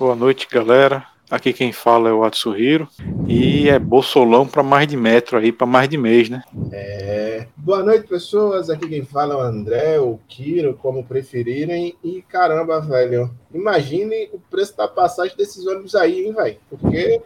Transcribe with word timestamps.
Boa 0.00 0.16
noite, 0.16 0.48
galera. 0.50 1.04
Aqui 1.30 1.52
quem 1.52 1.72
fala 1.72 2.08
é 2.08 2.12
o 2.12 2.24
Atsuhiro 2.24 2.88
e 3.28 3.68
é 3.68 3.78
bolsolão 3.78 4.46
para 4.46 4.62
mais 4.62 4.88
de 4.88 4.96
metro 4.96 5.36
aí, 5.36 5.52
para 5.52 5.66
mais 5.66 5.90
de 5.90 5.98
mês, 5.98 6.30
né? 6.30 6.42
É. 6.72 7.46
Boa 7.54 7.82
noite, 7.82 8.08
pessoas. 8.08 8.70
Aqui 8.70 8.88
quem 8.88 9.04
fala 9.04 9.34
é 9.34 9.36
o 9.36 9.40
André, 9.40 10.00
ou 10.00 10.18
Kiro, 10.26 10.72
como 10.72 11.04
preferirem. 11.04 11.94
E 12.02 12.22
caramba, 12.22 12.80
velho, 12.80 13.30
imagine 13.52 14.30
o 14.32 14.40
preço 14.40 14.74
da 14.74 14.88
passagem 14.88 15.36
desses 15.36 15.66
ônibus 15.66 15.94
aí, 15.94 16.24
hein, 16.24 16.32
velho? 16.32 16.56
Porque 16.70 17.20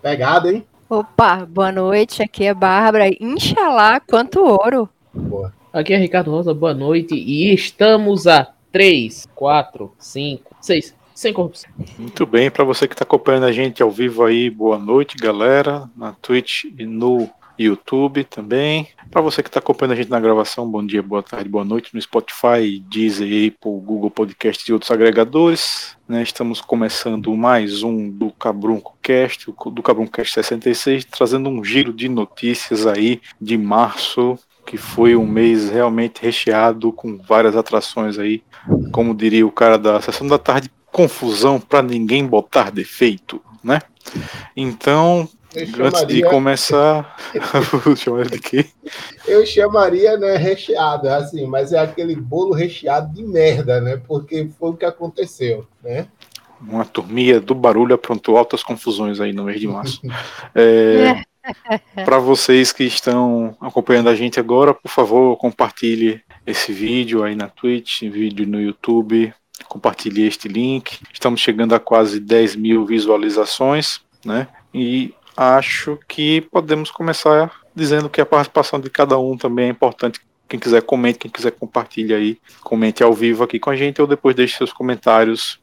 pegada, 0.00 0.50
hein? 0.50 0.66
Opa, 0.88 1.44
boa 1.44 1.70
noite. 1.70 2.22
Aqui 2.22 2.46
é 2.46 2.54
Bárbara. 2.54 3.10
Inxalá, 3.20 4.00
quanto 4.00 4.40
ouro. 4.40 4.88
Boa. 5.12 5.52
Aqui 5.70 5.92
é 5.92 5.98
Ricardo 5.98 6.30
Rosa, 6.30 6.54
boa 6.54 6.72
noite. 6.72 7.14
E 7.14 7.52
estamos 7.52 8.26
a 8.26 8.54
3, 8.72 9.28
4, 9.34 9.92
5, 9.98 10.56
6, 10.62 10.96
sem 11.16 11.32
corrupção. 11.32 11.70
Muito 11.98 12.26
bem, 12.26 12.50
para 12.50 12.62
você 12.62 12.86
que 12.86 12.94
está 12.94 13.04
acompanhando 13.04 13.46
a 13.46 13.52
gente 13.52 13.82
ao 13.82 13.90
vivo 13.90 14.22
aí, 14.22 14.50
boa 14.50 14.78
noite, 14.78 15.16
galera, 15.16 15.90
na 15.96 16.12
Twitch 16.12 16.64
e 16.78 16.84
no 16.84 17.28
YouTube 17.58 18.22
também. 18.24 18.88
Para 19.10 19.22
você 19.22 19.42
que 19.42 19.48
está 19.48 19.58
acompanhando 19.58 19.92
a 19.92 19.96
gente 19.96 20.10
na 20.10 20.20
gravação, 20.20 20.70
bom 20.70 20.84
dia, 20.84 21.02
boa 21.02 21.22
tarde, 21.22 21.48
boa 21.48 21.64
noite 21.64 21.94
no 21.94 22.02
Spotify, 22.02 22.84
Deezer, 22.86 23.26
Apple, 23.26 23.80
Google 23.80 24.10
Podcast 24.10 24.68
e 24.68 24.74
outros 24.74 24.90
agregadores. 24.90 25.96
Né, 26.06 26.22
estamos 26.22 26.60
começando 26.60 27.34
mais 27.34 27.82
um 27.82 28.10
do 28.10 28.30
Cabrunco 28.32 28.94
Cast, 29.00 29.46
do 29.46 29.82
Cabrunco 29.82 30.12
Cast 30.12 30.34
66, 30.34 31.06
trazendo 31.06 31.48
um 31.48 31.64
giro 31.64 31.94
de 31.94 32.10
notícias 32.10 32.86
aí 32.86 33.22
de 33.40 33.56
março, 33.56 34.38
que 34.66 34.76
foi 34.76 35.16
um 35.16 35.26
mês 35.26 35.70
realmente 35.70 36.20
recheado 36.20 36.92
com 36.92 37.16
várias 37.16 37.56
atrações 37.56 38.18
aí, 38.18 38.42
como 38.92 39.14
diria 39.14 39.46
o 39.46 39.50
cara 39.50 39.78
da 39.78 40.00
sessão 40.02 40.26
da 40.26 40.38
tarde, 40.38 40.70
confusão 40.96 41.60
para 41.60 41.82
ninguém 41.82 42.26
botar 42.26 42.70
defeito, 42.70 43.38
né? 43.62 43.82
Então, 44.56 45.28
chamaria... 45.52 45.84
antes 45.84 46.06
de 46.06 46.22
começar, 46.22 47.16
chamaria 47.98 48.30
de 48.30 48.38
quê? 48.38 48.66
Eu 49.28 49.44
chamaria, 49.44 50.16
né, 50.16 50.38
recheado, 50.38 51.10
assim, 51.10 51.46
mas 51.46 51.74
é 51.74 51.78
aquele 51.78 52.16
bolo 52.16 52.54
recheado 52.54 53.12
de 53.12 53.22
merda, 53.22 53.78
né? 53.78 54.00
Porque 54.08 54.48
foi 54.58 54.70
o 54.70 54.74
que 54.74 54.86
aconteceu, 54.86 55.66
né? 55.84 56.08
Uma 56.58 56.86
turminha 56.86 57.38
do 57.42 57.54
barulho 57.54 57.94
aprontou 57.94 58.38
altas 58.38 58.62
confusões 58.62 59.20
aí 59.20 59.34
no 59.34 59.44
mês 59.44 59.60
de 59.60 59.68
março. 59.68 60.00
É, 60.54 61.22
para 62.06 62.18
vocês 62.18 62.72
que 62.72 62.84
estão 62.84 63.54
acompanhando 63.60 64.08
a 64.08 64.14
gente 64.14 64.40
agora, 64.40 64.72
por 64.72 64.88
favor, 64.88 65.36
compartilhe 65.36 66.22
esse 66.46 66.72
vídeo 66.72 67.22
aí 67.22 67.36
na 67.36 67.48
Twitch, 67.48 68.00
vídeo 68.00 68.46
no 68.46 68.60
YouTube, 68.60 69.32
compartilhe 69.68 70.26
este 70.26 70.48
link. 70.48 71.00
Estamos 71.12 71.40
chegando 71.40 71.74
a 71.74 71.80
quase 71.80 72.20
10 72.20 72.56
mil 72.56 72.84
visualizações, 72.84 74.00
né? 74.24 74.48
E 74.72 75.14
acho 75.36 75.98
que 76.08 76.40
podemos 76.40 76.90
começar 76.90 77.50
dizendo 77.74 78.08
que 78.08 78.20
a 78.20 78.26
participação 78.26 78.80
de 78.80 78.88
cada 78.88 79.18
um 79.18 79.36
também 79.36 79.66
é 79.66 79.70
importante. 79.70 80.20
Quem 80.48 80.58
quiser 80.58 80.82
comente, 80.82 81.18
quem 81.18 81.30
quiser 81.30 81.50
compartilhe 81.50 82.14
aí, 82.14 82.38
comente 82.62 83.02
ao 83.02 83.12
vivo 83.12 83.42
aqui 83.42 83.58
com 83.58 83.70
a 83.70 83.76
gente 83.76 84.00
ou 84.00 84.06
depois 84.06 84.34
deixe 84.34 84.56
seus 84.56 84.72
comentários 84.72 85.60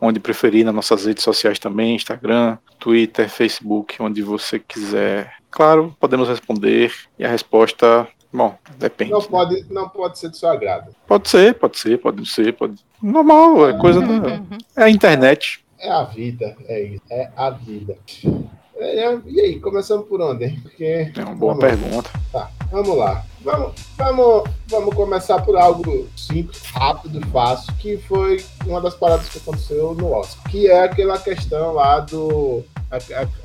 onde 0.00 0.18
preferir 0.18 0.64
nas 0.64 0.74
nossas 0.74 1.06
redes 1.06 1.22
sociais 1.22 1.58
também, 1.58 1.94
Instagram, 1.94 2.58
Twitter, 2.78 3.28
Facebook, 3.28 4.02
onde 4.02 4.22
você 4.22 4.58
quiser. 4.58 5.32
Claro, 5.50 5.94
podemos 6.00 6.28
responder 6.28 6.92
e 7.18 7.24
a 7.24 7.28
resposta 7.28 8.08
Bom, 8.32 8.56
depende. 8.78 9.10
Não 9.10 9.20
pode, 9.20 9.66
não 9.70 9.88
pode 9.88 10.18
ser 10.18 10.28
do 10.28 10.36
seu 10.36 10.48
agrado. 10.48 10.94
Pode 11.06 11.28
ser, 11.28 11.54
pode 11.54 11.78
ser, 11.78 11.98
pode 11.98 12.26
ser, 12.26 12.52
pode. 12.54 12.76
Normal, 13.02 13.68
é 13.68 13.78
coisa 13.78 14.00
da. 14.00 14.42
É 14.76 14.84
a 14.84 14.90
internet. 14.90 15.62
É 15.78 15.90
a 15.90 16.04
vida, 16.04 16.56
é 16.66 16.82
isso. 16.82 17.02
É 17.10 17.30
a 17.36 17.50
vida. 17.50 17.96
É, 18.76 19.18
e 19.26 19.40
aí, 19.40 19.60
começamos 19.60 20.08
por 20.08 20.20
onde? 20.20 20.48
Porque, 20.62 21.12
é 21.14 21.24
uma 21.24 21.34
boa 21.34 21.56
pergunta. 21.56 22.10
Tá, 22.32 22.50
vamos 22.70 22.96
lá. 22.96 23.24
Vamos, 23.42 23.74
vamos, 23.96 24.44
vamos 24.68 24.94
começar 24.94 25.40
por 25.42 25.56
algo 25.56 26.08
simples, 26.16 26.62
rápido, 26.72 27.24
fácil, 27.28 27.72
que 27.74 27.98
foi 27.98 28.42
uma 28.64 28.80
das 28.80 28.94
paradas 28.94 29.28
que 29.28 29.38
aconteceu 29.38 29.94
no 29.94 30.12
Oscar, 30.12 30.50
que 30.50 30.68
é 30.68 30.84
aquela 30.84 31.18
questão 31.18 31.74
lá 31.74 32.00
do. 32.00 32.64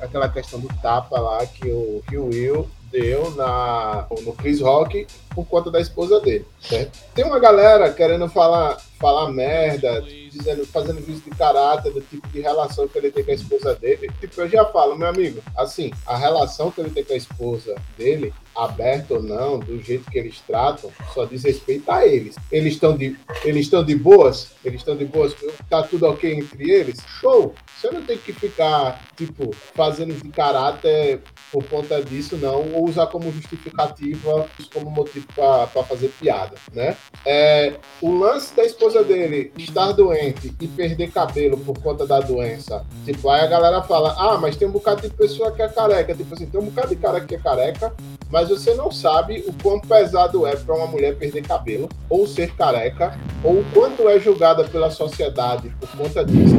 aquela 0.01 0.29
questão 0.29 0.59
do 0.59 0.67
tapa 0.81 1.19
lá 1.19 1.45
que 1.45 1.69
o, 1.69 2.01
que 2.07 2.17
o 2.17 2.27
Will 2.27 2.67
deu 2.91 3.31
na, 3.35 4.07
no 4.21 4.33
Chris 4.33 4.61
Rock 4.61 5.07
por 5.33 5.45
conta 5.45 5.69
da 5.69 5.79
esposa 5.79 6.19
dele, 6.19 6.45
certo? 6.59 6.97
Tem 7.13 7.25
uma 7.25 7.39
galera 7.39 7.91
querendo 7.91 8.27
falar, 8.27 8.77
falar 8.99 9.31
merda, 9.31 10.03
dizendo, 10.29 10.65
fazendo 10.65 11.01
vídeo 11.01 11.21
de 11.21 11.29
caráter, 11.31 11.91
do 11.91 12.01
tipo 12.01 12.27
de 12.27 12.39
relação 12.41 12.87
que 12.87 12.97
ele 12.97 13.11
tem 13.11 13.23
com 13.23 13.31
a 13.31 13.35
esposa 13.35 13.75
dele. 13.75 14.09
Tipo, 14.19 14.41
eu 14.41 14.49
já 14.49 14.65
falo, 14.65 14.97
meu 14.97 15.07
amigo, 15.07 15.41
assim, 15.55 15.91
a 16.05 16.17
relação 16.17 16.71
que 16.71 16.81
ele 16.81 16.89
tem 16.89 17.03
com 17.03 17.13
a 17.13 17.17
esposa 17.17 17.75
dele 17.97 18.33
aberto 18.55 19.15
ou 19.15 19.23
não, 19.23 19.59
do 19.59 19.81
jeito 19.81 20.09
que 20.09 20.17
eles 20.17 20.41
tratam, 20.41 20.91
só 21.13 21.25
diz 21.25 21.43
respeito 21.43 21.89
a 21.91 22.05
eles. 22.05 22.35
Eles 22.51 22.73
estão 22.73 22.97
de, 22.97 23.15
eles 23.43 23.65
estão 23.65 23.83
de 23.83 23.95
boas? 23.95 24.51
Eles 24.65 24.81
estão 24.81 24.95
de 24.95 25.05
boas? 25.05 25.35
Tá 25.69 25.83
tudo 25.83 26.07
ok 26.07 26.33
entre 26.33 26.71
eles? 26.71 26.99
Show! 27.21 27.53
Você 27.77 27.91
não 27.91 28.03
tem 28.03 28.17
que 28.17 28.33
ficar, 28.33 29.07
tipo, 29.15 29.53
fazendo 29.53 30.13
de 30.13 30.29
caráter 30.29 31.21
por 31.51 31.63
conta 31.65 32.01
disso, 32.03 32.35
não, 32.37 32.73
ou 32.73 32.89
usar 32.89 33.07
como 33.07 33.31
justificativa, 33.31 34.49
como 34.73 34.89
motivo 34.89 35.27
para 35.35 35.83
fazer 35.83 36.09
piada, 36.19 36.55
né? 36.73 36.97
É, 37.25 37.75
o 38.01 38.17
lance 38.17 38.55
da 38.55 38.65
esposa 38.65 39.03
dele 39.03 39.51
estar 39.57 39.91
doente 39.91 40.16
e 40.59 40.67
perder 40.67 41.11
cabelo 41.11 41.57
por 41.57 41.77
conta 41.79 42.05
da 42.05 42.19
doença, 42.19 42.85
tipo, 43.05 43.29
aí 43.29 43.41
a 43.41 43.47
galera 43.47 43.81
fala, 43.81 44.15
ah, 44.17 44.37
mas 44.37 44.55
tem 44.55 44.67
um 44.67 44.71
bocado 44.71 45.01
de 45.01 45.09
pessoa 45.09 45.51
que 45.51 45.61
é 45.61 45.67
careca, 45.67 46.13
tipo 46.13 46.33
assim, 46.33 46.45
tem 46.45 46.59
um 46.59 46.65
bocado 46.65 46.89
de 46.89 46.95
cara 46.95 47.21
que 47.21 47.35
é 47.35 47.37
careca, 47.37 47.93
mas 48.29 48.49
você 48.49 48.73
não 48.73 48.91
sabe 48.91 49.43
o 49.47 49.53
quão 49.61 49.79
pesado 49.79 50.45
é 50.45 50.55
para 50.55 50.75
uma 50.75 50.87
mulher 50.87 51.15
perder 51.15 51.43
cabelo, 51.43 51.89
ou 52.09 52.27
ser 52.27 52.53
careca, 52.55 53.17
ou 53.43 53.59
o 53.59 53.65
quanto 53.73 54.07
é 54.09 54.19
julgada 54.19 54.63
pela 54.65 54.89
sociedade 54.89 55.69
por 55.79 55.89
conta 55.97 56.25
disso, 56.25 56.55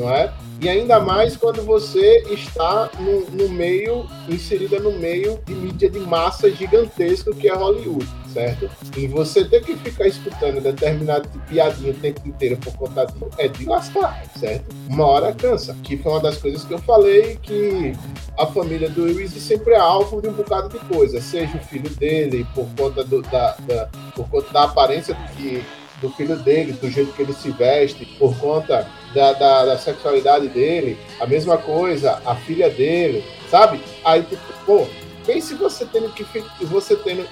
não 0.00 0.10
é? 0.10 0.32
E 0.62 0.68
ainda 0.68 0.98
mais 1.00 1.36
quando 1.36 1.62
você 1.62 2.22
está 2.30 2.90
no, 2.98 3.30
no 3.30 3.48
meio, 3.48 4.06
inserida 4.28 4.78
no 4.78 4.92
meio 4.92 5.38
de 5.46 5.54
mídia 5.54 5.88
de 5.88 5.98
massa 6.00 6.50
gigantesco 6.50 7.34
que 7.34 7.48
é 7.48 7.54
Hollywood, 7.54 8.06
certo? 8.32 8.68
E 8.96 9.06
você 9.06 9.44
ter 9.44 9.62
que 9.62 9.76
ficar 9.76 10.06
escutando 10.06 10.60
determinado 10.60 11.28
de 11.28 11.38
piadinha 11.46 11.92
o 11.92 11.94
tempo 11.94 12.26
inteiro 12.26 12.56
por 12.58 12.74
conta 12.74 13.06
disso 13.06 13.28
é 13.38 13.48
de 13.48 13.64
lascar, 13.64 14.24
certo? 14.38 14.74
Uma 14.88 15.06
hora 15.06 15.32
cansa. 15.32 15.76
Que 15.82 15.96
foi 15.96 16.12
uma 16.12 16.20
das 16.20 16.36
coisas 16.36 16.64
que 16.64 16.74
eu 16.74 16.78
falei 16.78 17.38
que 17.42 17.92
a 18.38 18.46
família 18.46 18.88
do 18.90 19.04
Will 19.04 19.28
sempre 19.28 19.74
é 19.74 19.78
alvo 19.78 20.20
de 20.20 20.28
um 20.28 20.32
bocado 20.32 20.68
de 20.68 20.78
coisa, 20.86 21.20
seja 21.20 21.56
o 21.56 21.60
filho 21.60 21.90
dele, 21.96 22.46
por 22.54 22.66
conta, 22.76 23.04
do, 23.04 23.22
da, 23.22 23.56
da, 23.66 23.88
por 24.14 24.28
conta 24.28 24.52
da 24.52 24.64
aparência 24.64 25.16
que 25.36 25.62
do 26.00 26.08
filho 26.10 26.36
dele, 26.36 26.72
do 26.72 26.90
jeito 26.90 27.12
que 27.12 27.22
ele 27.22 27.34
se 27.34 27.50
veste, 27.50 28.06
por 28.18 28.34
conta 28.38 28.86
da, 29.14 29.32
da, 29.32 29.64
da, 29.66 29.78
sexualidade 29.78 30.48
dele, 30.48 30.98
a 31.20 31.26
mesma 31.26 31.58
coisa, 31.58 32.20
a 32.24 32.34
filha 32.36 32.70
dele, 32.70 33.24
sabe? 33.50 33.80
Aí, 34.04 34.22
tipo, 34.22 34.42
pô, 34.64 34.86
pense 35.26 35.54
você 35.54 35.84
tendo 35.84 36.10
que 36.10 36.24
você 36.62 36.96
tendo 36.96 37.26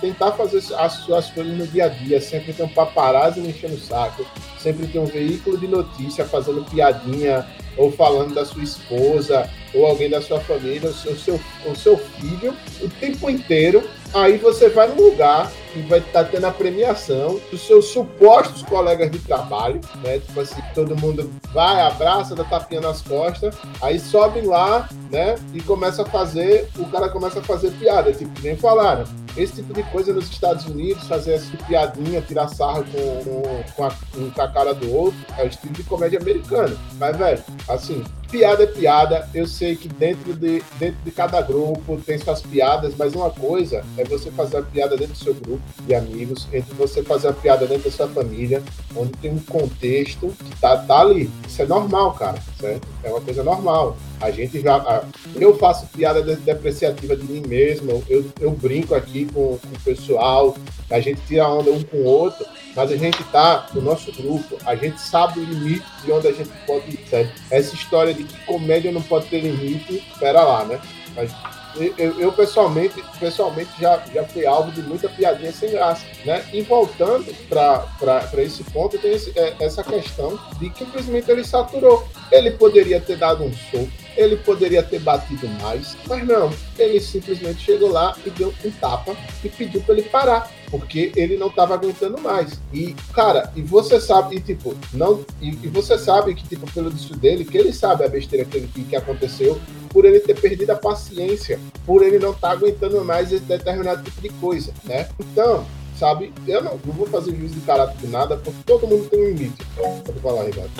tentar 0.00 0.32
fazer 0.32 0.62
as 0.76 0.92
suas 0.94 1.30
coisas 1.30 1.56
no 1.56 1.66
dia 1.66 1.86
a 1.86 1.88
dia, 1.88 2.20
sempre 2.20 2.52
tem 2.52 2.66
um 2.66 2.68
paparazzi 2.68 3.40
enchendo 3.40 3.74
o 3.74 3.80
saco, 3.80 4.26
sempre 4.58 4.86
tem 4.86 5.00
um 5.00 5.06
veículo 5.06 5.56
de 5.56 5.66
notícia 5.66 6.24
fazendo 6.24 6.64
piadinha 6.70 7.46
ou 7.76 7.90
falando 7.90 8.34
da 8.34 8.44
sua 8.44 8.62
esposa 8.62 9.48
ou 9.74 9.86
alguém 9.86 10.10
da 10.10 10.20
sua 10.20 10.40
família, 10.40 10.90
o 10.90 10.94
seu, 10.94 11.16
seu, 11.16 11.40
o 11.66 11.74
seu 11.74 11.96
filho, 11.96 12.54
o 12.80 12.88
tempo 12.88 13.30
inteiro. 13.30 13.88
Aí 14.12 14.38
você 14.38 14.68
vai 14.68 14.88
no 14.88 15.00
lugar 15.00 15.50
e 15.74 15.82
vai 15.82 16.00
estar 16.00 16.24
tá 16.24 16.30
tendo 16.30 16.44
a 16.46 16.50
premiação 16.50 17.40
dos 17.50 17.64
seus 17.64 17.86
supostos 17.86 18.62
colegas 18.62 19.10
de 19.10 19.20
trabalho, 19.20 19.80
né? 20.02 20.18
Tipo 20.18 20.40
assim, 20.40 20.60
todo 20.74 20.96
mundo 20.96 21.30
vai, 21.52 21.80
abraça, 21.80 22.34
dá 22.34 22.42
tapinha 22.42 22.80
nas 22.80 23.00
costas, 23.02 23.54
aí 23.80 24.00
sobe 24.00 24.40
lá, 24.40 24.88
né? 25.10 25.36
E 25.54 25.60
começa 25.62 26.02
a 26.02 26.04
fazer, 26.04 26.68
o 26.76 26.86
cara 26.86 27.08
começa 27.08 27.38
a 27.38 27.42
fazer 27.42 27.70
piada, 27.72 28.12
tipo, 28.12 28.32
nem 28.42 28.56
falaram. 28.56 29.04
Esse 29.36 29.56
tipo 29.56 29.72
de 29.72 29.84
coisa 29.84 30.12
nos 30.12 30.28
Estados 30.28 30.66
Unidos, 30.66 31.06
fazer 31.06 31.34
essa 31.34 31.56
piadinha, 31.68 32.20
tirar 32.20 32.48
sarro 32.48 32.84
com, 32.92 33.62
com, 33.76 33.84
a, 33.84 33.90
com 34.34 34.42
a 34.42 34.48
cara 34.48 34.74
do 34.74 34.92
outro, 34.92 35.18
é 35.38 35.44
o 35.44 35.46
estilo 35.46 35.72
de 35.72 35.84
comédia 35.84 36.18
americana. 36.18 36.76
Mas, 36.98 37.16
velho, 37.16 37.42
assim, 37.68 38.04
piada 38.30 38.62
é 38.62 38.66
piada. 38.66 39.28
Eu 39.34 39.46
sei 39.46 39.76
que 39.76 39.88
dentro 39.88 40.32
de, 40.32 40.62
dentro 40.78 40.98
de 41.04 41.10
cada 41.10 41.40
grupo 41.42 42.00
tem 42.04 42.18
suas 42.18 42.40
piadas, 42.40 42.94
mas 42.96 43.14
uma 43.14 43.30
coisa 43.30 43.84
é 43.96 44.04
você 44.04 44.30
fazer 44.30 44.58
a 44.58 44.62
piada 44.62 44.96
dentro 44.96 45.14
do 45.14 45.18
seu 45.18 45.34
grupo 45.34 45.62
de 45.86 45.94
amigos, 45.94 46.48
entre 46.52 46.72
você 46.74 47.02
fazer 47.02 47.28
a 47.28 47.32
piada 47.32 47.66
dentro 47.66 47.90
da 47.90 47.96
sua 47.96 48.08
família, 48.08 48.62
onde 48.94 49.12
tem 49.12 49.32
um 49.32 49.38
contexto 49.40 50.28
que 50.28 50.60
tá, 50.60 50.76
tá 50.76 51.00
ali. 51.00 51.30
Isso 51.46 51.62
é 51.62 51.66
normal, 51.66 52.12
cara, 52.14 52.38
certo? 52.58 52.86
É 53.02 53.10
uma 53.10 53.20
coisa 53.20 53.42
normal. 53.42 53.96
A 54.20 54.30
gente 54.30 54.60
já. 54.60 55.04
Eu 55.34 55.56
faço 55.56 55.86
piada 55.86 56.22
depreciativa 56.22 57.16
de 57.16 57.24
mim 57.24 57.42
mesmo, 57.46 58.02
eu, 58.08 58.24
eu 58.40 58.50
brinco 58.50 58.94
aqui 58.94 59.24
com, 59.26 59.58
com 59.58 59.74
o 59.74 59.80
pessoal, 59.84 60.56
a 60.90 61.00
gente 61.00 61.20
tira 61.26 61.48
onda 61.48 61.70
um 61.70 61.82
com 61.82 61.98
o 61.98 62.04
outro, 62.04 62.44
mas 62.74 62.92
a 62.92 62.96
gente 62.96 63.22
tá, 63.24 63.66
no 63.74 63.80
nosso 63.80 64.12
grupo, 64.12 64.56
a 64.64 64.74
gente 64.74 65.00
sabe 65.00 65.40
o 65.40 65.44
limite 65.44 65.84
de 66.04 66.12
onde 66.12 66.28
a 66.28 66.32
gente 66.32 66.50
pode 66.66 66.90
ir, 66.90 67.00
certo? 67.08 67.32
Essa 67.50 67.74
história 67.74 68.14
de 68.14 68.19
que 68.24 68.44
comédia 68.44 68.92
não 68.92 69.02
pode 69.02 69.26
ter 69.26 69.40
limite, 69.40 70.04
espera 70.12 70.42
lá, 70.42 70.64
né? 70.64 70.80
Mas 71.14 71.32
eu, 71.76 72.18
eu, 72.18 72.32
pessoalmente, 72.32 73.02
pessoalmente 73.18 73.70
já, 73.80 74.02
já 74.12 74.24
fui 74.24 74.44
alvo 74.44 74.72
de 74.72 74.82
muita 74.82 75.08
piadinha 75.08 75.52
sem 75.52 75.70
graça, 75.70 76.04
né? 76.24 76.44
E 76.52 76.62
voltando 76.62 77.32
para 77.48 78.42
esse 78.42 78.64
ponto, 78.64 78.98
tem 78.98 79.12
esse, 79.12 79.32
é, 79.38 79.54
essa 79.60 79.84
questão 79.84 80.38
de 80.58 80.70
que 80.70 80.84
simplesmente 80.84 81.30
ele 81.30 81.44
saturou. 81.44 82.06
Ele 82.32 82.52
poderia 82.52 83.00
ter 83.00 83.16
dado 83.16 83.44
um 83.44 83.52
soco, 83.52 83.88
ele 84.16 84.36
poderia 84.36 84.82
ter 84.82 85.00
batido 85.00 85.46
mais, 85.60 85.96
mas 86.06 86.26
não. 86.26 86.52
Ele 86.78 87.00
simplesmente 87.00 87.60
chegou 87.60 87.90
lá 87.90 88.16
e 88.24 88.30
deu 88.30 88.52
um 88.64 88.70
tapa 88.72 89.16
e 89.44 89.48
pediu 89.48 89.80
para 89.82 89.94
ele 89.94 90.08
parar, 90.08 90.50
porque 90.70 91.12
ele 91.16 91.36
não 91.36 91.48
estava 91.48 91.74
aguentando 91.74 92.20
mais. 92.20 92.60
E, 92.72 92.94
cara, 93.12 93.52
e 93.56 93.62
você 93.62 94.00
sabe, 94.00 94.36
e 94.36 94.40
tipo, 94.40 94.74
não. 94.92 95.24
E, 95.40 95.48
e, 95.48 95.68
você 95.68 95.98
sabe 95.98 96.34
que, 96.34 96.46
tipo, 96.46 96.70
pelo 96.72 96.90
disco 96.90 97.16
dele, 97.16 97.44
que 97.44 97.58
ele 97.58 97.72
sabe 97.72 98.04
a 98.04 98.08
besteira 98.08 98.44
que, 98.44 98.60
que, 98.68 98.84
que 98.84 98.96
aconteceu, 98.96 99.60
por 99.88 100.04
ele 100.04 100.20
ter 100.20 100.40
perdido 100.40 100.70
a 100.70 100.76
paciência, 100.76 101.58
por 101.84 102.02
ele 102.02 102.18
não 102.18 102.30
estar 102.30 102.48
tá 102.48 102.54
aguentando 102.54 103.04
mais 103.04 103.32
esse 103.32 103.44
determinado 103.44 104.02
tipo 104.04 104.20
de 104.20 104.28
coisa, 104.28 104.72
né? 104.84 105.08
Então, 105.18 105.66
sabe? 106.00 106.32
Eu 106.48 106.64
não, 106.64 106.80
não, 106.84 106.92
vou 106.94 107.06
fazer 107.06 107.36
juízo 107.36 107.54
de 107.54 107.60
caráter 107.60 107.96
de 107.98 108.06
nada, 108.06 108.36
porque 108.38 108.58
todo 108.64 108.86
mundo 108.86 109.06
tem 109.10 109.20
um 109.20 109.28
limite. 109.28 109.64
Pode 109.76 110.18
falar, 110.20 110.44
Ricardo. 110.44 110.70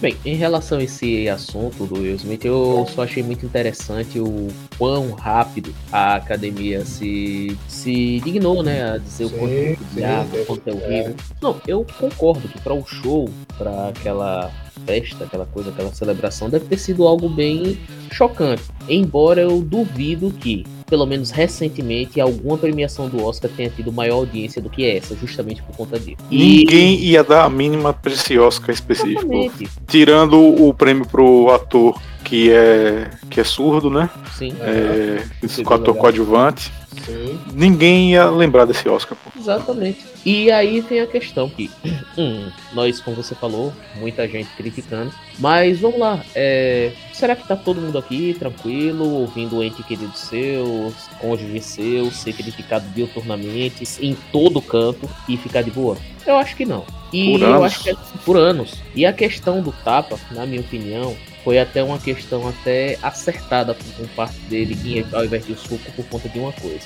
Bem, 0.00 0.16
em 0.26 0.34
relação 0.34 0.78
a 0.78 0.82
esse 0.82 1.28
assunto 1.28 1.86
do 1.86 2.00
Will 2.00 2.16
Smith, 2.16 2.44
eu 2.44 2.86
só 2.94 3.04
achei 3.04 3.22
muito 3.22 3.46
interessante 3.46 4.18
o 4.18 4.48
quão 4.76 5.12
rápido 5.12 5.72
a 5.90 6.16
academia 6.16 6.84
se, 6.84 7.56
se 7.66 8.20
dignou, 8.20 8.62
né, 8.62 8.90
a 8.90 8.98
dizer 8.98 9.28
sim, 9.28 9.34
o 9.34 9.38
quanto 9.38 9.52
sim, 9.94 10.40
o 10.40 10.46
quanto 10.46 10.68
é 10.68 10.72
horrível. 10.72 11.12
É. 11.12 11.34
Não, 11.40 11.60
eu 11.66 11.86
concordo 11.98 12.48
que 12.48 12.60
para 12.60 12.74
o 12.74 12.84
show, 12.84 13.30
para 13.56 13.88
aquela 13.88 14.52
festa, 14.84 15.24
aquela 15.24 15.46
coisa, 15.46 15.70
aquela 15.70 15.94
celebração, 15.94 16.50
deve 16.50 16.66
ter 16.66 16.78
sido 16.78 17.06
algo 17.06 17.28
bem 17.28 17.78
chocante. 18.12 18.64
Embora 18.88 19.40
eu 19.40 19.62
duvido 19.62 20.30
que, 20.30 20.66
pelo 20.86 21.06
menos 21.06 21.30
recentemente, 21.30 22.20
alguma 22.20 22.56
premiação 22.56 23.08
do 23.08 23.24
Oscar 23.24 23.50
tenha 23.56 23.68
tido 23.68 23.92
maior 23.92 24.16
audiência 24.16 24.62
do 24.62 24.70
que 24.70 24.88
essa, 24.88 25.16
justamente 25.16 25.62
por 25.62 25.76
conta 25.76 25.98
disso. 25.98 26.18
E... 26.30 26.38
Ninguém 26.60 27.00
ia 27.00 27.24
dar 27.24 27.44
a 27.44 27.50
mínima 27.50 27.92
para 27.92 28.12
esse 28.12 28.38
Oscar 28.38 28.74
específico. 28.74 29.20
Exatamente. 29.20 29.68
Tirando 29.88 30.38
o 30.38 30.72
prêmio 30.72 31.06
pro 31.06 31.50
ator 31.50 32.00
que 32.26 32.50
é 32.50 33.08
que 33.30 33.40
é 33.40 33.44
surdo, 33.44 33.88
né? 33.88 34.10
Sim. 34.36 34.52
É, 34.60 35.22
é, 35.44 35.74
ator 35.74 35.96
coadjuvante. 35.96 36.72
Sim. 37.04 37.38
Ninguém 37.52 38.12
ia 38.12 38.28
lembrar 38.28 38.64
desse 38.64 38.88
Oscar. 38.88 39.16
Pô. 39.16 39.30
Exatamente. 39.38 40.04
E 40.24 40.50
aí 40.50 40.82
tem 40.82 41.00
a 41.00 41.06
questão 41.06 41.48
que 41.48 41.70
hum, 42.18 42.50
nós, 42.72 43.00
como 43.00 43.16
você 43.16 43.34
falou, 43.34 43.72
muita 43.96 44.26
gente 44.26 44.48
criticando, 44.56 45.12
mas 45.38 45.78
vamos 45.78 46.00
lá, 46.00 46.24
é, 46.34 46.90
será 47.12 47.36
que 47.36 47.46
tá 47.46 47.54
todo 47.54 47.80
mundo 47.80 47.96
aqui 47.96 48.34
tranquilo, 48.36 49.04
ouvindo 49.04 49.58
o 49.58 49.62
ente 49.62 49.82
querido 49.84 50.16
seu, 50.16 50.92
cônjuge 51.20 51.60
seu, 51.60 52.10
ser 52.10 52.32
criticado 52.32 52.88
diuturnamente 52.88 53.84
em 54.00 54.16
todo 54.32 54.60
canto 54.60 55.08
e 55.28 55.36
ficar 55.36 55.62
de 55.62 55.70
boa? 55.70 55.96
Eu 56.26 56.36
acho 56.36 56.56
que 56.56 56.66
não. 56.66 56.84
E 57.12 57.32
por 57.32 57.42
eu 57.42 57.54
anos. 57.54 57.62
acho 57.62 57.82
que 57.84 57.90
é 57.90 57.96
por 58.24 58.36
anos. 58.36 58.82
E 58.96 59.06
a 59.06 59.12
questão 59.12 59.62
do 59.62 59.70
tapa, 59.70 60.18
na 60.32 60.44
minha 60.44 60.60
opinião, 60.60 61.16
foi 61.46 61.60
até 61.60 61.80
uma 61.80 61.96
questão 61.96 62.48
até 62.48 62.98
acertada 63.00 63.72
por 63.72 64.08
parte 64.16 64.36
dele 64.50 64.74
que 64.74 65.06
ao 65.14 65.24
invés 65.24 65.46
de 65.46 65.52
um 65.52 65.56
soco 65.56 65.92
por 65.94 66.04
conta 66.06 66.28
de 66.28 66.40
uma 66.40 66.50
coisa. 66.50 66.80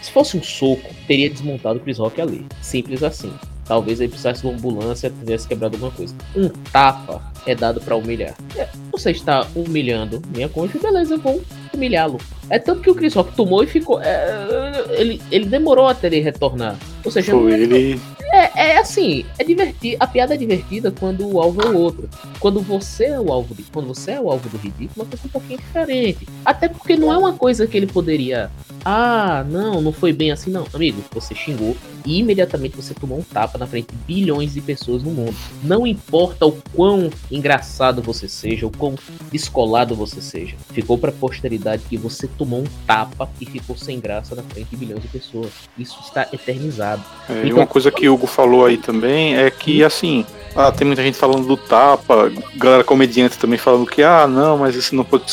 Se 0.00 0.10
fosse 0.10 0.38
um 0.38 0.42
soco, 0.42 0.88
teria 1.06 1.28
desmontado 1.28 1.78
o 1.78 1.82
Chris 1.82 1.98
Rock 1.98 2.18
ali. 2.18 2.46
Simples 2.62 3.02
assim. 3.02 3.30
Talvez 3.66 4.00
ele 4.00 4.08
precisasse 4.08 4.40
de 4.40 4.46
uma 4.46 4.56
ambulância, 4.56 5.10
tivesse 5.10 5.46
quebrado 5.46 5.76
alguma 5.76 5.92
coisa. 5.92 6.14
Um 6.34 6.48
tapa 6.48 7.20
é 7.44 7.54
dado 7.54 7.78
para 7.78 7.94
humilhar. 7.94 8.34
É, 8.56 8.66
você 8.90 9.10
está 9.10 9.46
humilhando 9.54 10.22
minha 10.34 10.48
cônjuge, 10.48 10.78
beleza, 10.78 11.16
eu 11.16 11.18
vou 11.18 11.42
humilhá-lo. 11.74 12.18
É 12.48 12.58
tanto 12.58 12.80
que 12.80 12.90
o 12.90 12.94
Chris 12.94 13.12
Rock 13.12 13.34
tomou 13.34 13.62
e 13.64 13.66
ficou. 13.66 14.00
É, 14.00 14.82
ele, 14.92 15.20
ele 15.30 15.44
demorou 15.44 15.88
até 15.88 16.06
ele 16.06 16.20
retornar. 16.20 16.78
Ou 17.04 17.10
seja, 17.10 17.32
Foi, 17.32 17.52
é 17.52 17.58
ele, 17.58 18.00
é, 18.36 18.52
é 18.54 18.78
assim, 18.78 19.24
é 19.38 19.44
divertido. 19.44 19.96
A 20.00 20.06
piada 20.06 20.34
é 20.34 20.36
divertida 20.36 20.90
quando 20.90 21.26
o 21.26 21.40
alvo 21.40 21.62
é 21.62 21.66
o 21.66 21.78
outro. 21.78 22.08
Quando 22.38 22.60
você 22.60 23.06
é 23.06 23.20
o 23.20 23.32
alvo 23.32 23.54
de, 23.54 23.62
quando 23.64 23.88
você 23.88 24.12
é 24.12 24.20
o 24.20 24.30
alvo 24.30 24.48
do 24.48 24.56
ridículo, 24.56 25.06
é 25.10 25.26
um 25.26 25.30
pouquinho 25.30 25.58
diferente. 25.58 26.28
Até 26.44 26.68
porque 26.68 26.96
não 26.96 27.12
é 27.12 27.18
uma 27.18 27.32
coisa 27.32 27.66
que 27.66 27.76
ele 27.76 27.86
poderia. 27.86 28.50
Ah, 28.88 29.44
não, 29.50 29.80
não 29.80 29.90
foi 29.90 30.12
bem 30.12 30.30
assim, 30.30 30.48
não. 30.48 30.64
Amigo, 30.72 31.02
você 31.10 31.34
xingou 31.34 31.76
e 32.04 32.20
imediatamente 32.20 32.76
você 32.76 32.94
tomou 32.94 33.18
um 33.18 33.22
tapa 33.22 33.58
na 33.58 33.66
frente 33.66 33.88
de 33.88 33.96
bilhões 34.06 34.54
de 34.54 34.60
pessoas 34.60 35.02
no 35.02 35.10
mundo. 35.10 35.34
Não 35.60 35.84
importa 35.84 36.46
o 36.46 36.52
quão 36.72 37.10
engraçado 37.28 38.00
você 38.00 38.28
seja, 38.28 38.64
o 38.64 38.70
quão 38.70 38.94
descolado 39.32 39.96
você 39.96 40.20
seja. 40.20 40.54
Ficou 40.70 40.96
pra 40.96 41.10
posteridade 41.10 41.82
que 41.88 41.96
você 41.96 42.28
tomou 42.28 42.60
um 42.60 42.66
tapa 42.86 43.28
e 43.40 43.46
ficou 43.46 43.76
sem 43.76 43.98
graça 43.98 44.36
na 44.36 44.44
frente 44.44 44.68
de 44.70 44.76
bilhões 44.76 45.02
de 45.02 45.08
pessoas. 45.08 45.50
Isso 45.76 45.98
está 46.04 46.28
eternizado. 46.32 47.02
É, 47.28 47.32
então, 47.32 47.44
e 47.44 47.52
uma 47.52 47.66
coisa 47.66 47.90
que 47.90 48.08
o 48.08 48.14
Hugo 48.14 48.28
falou 48.28 48.66
aí 48.66 48.76
também 48.76 49.36
é 49.36 49.50
que, 49.50 49.82
assim, 49.82 50.24
ah, 50.54 50.70
tem 50.70 50.86
muita 50.86 51.02
gente 51.02 51.18
falando 51.18 51.44
do 51.44 51.56
tapa, 51.56 52.30
galera 52.54 52.84
comediante 52.84 53.36
também 53.36 53.58
falando 53.58 53.84
que, 53.84 54.04
ah, 54.04 54.28
não, 54.28 54.58
mas 54.58 54.76
isso 54.76 54.94
não 54.94 55.04
pode 55.04 55.24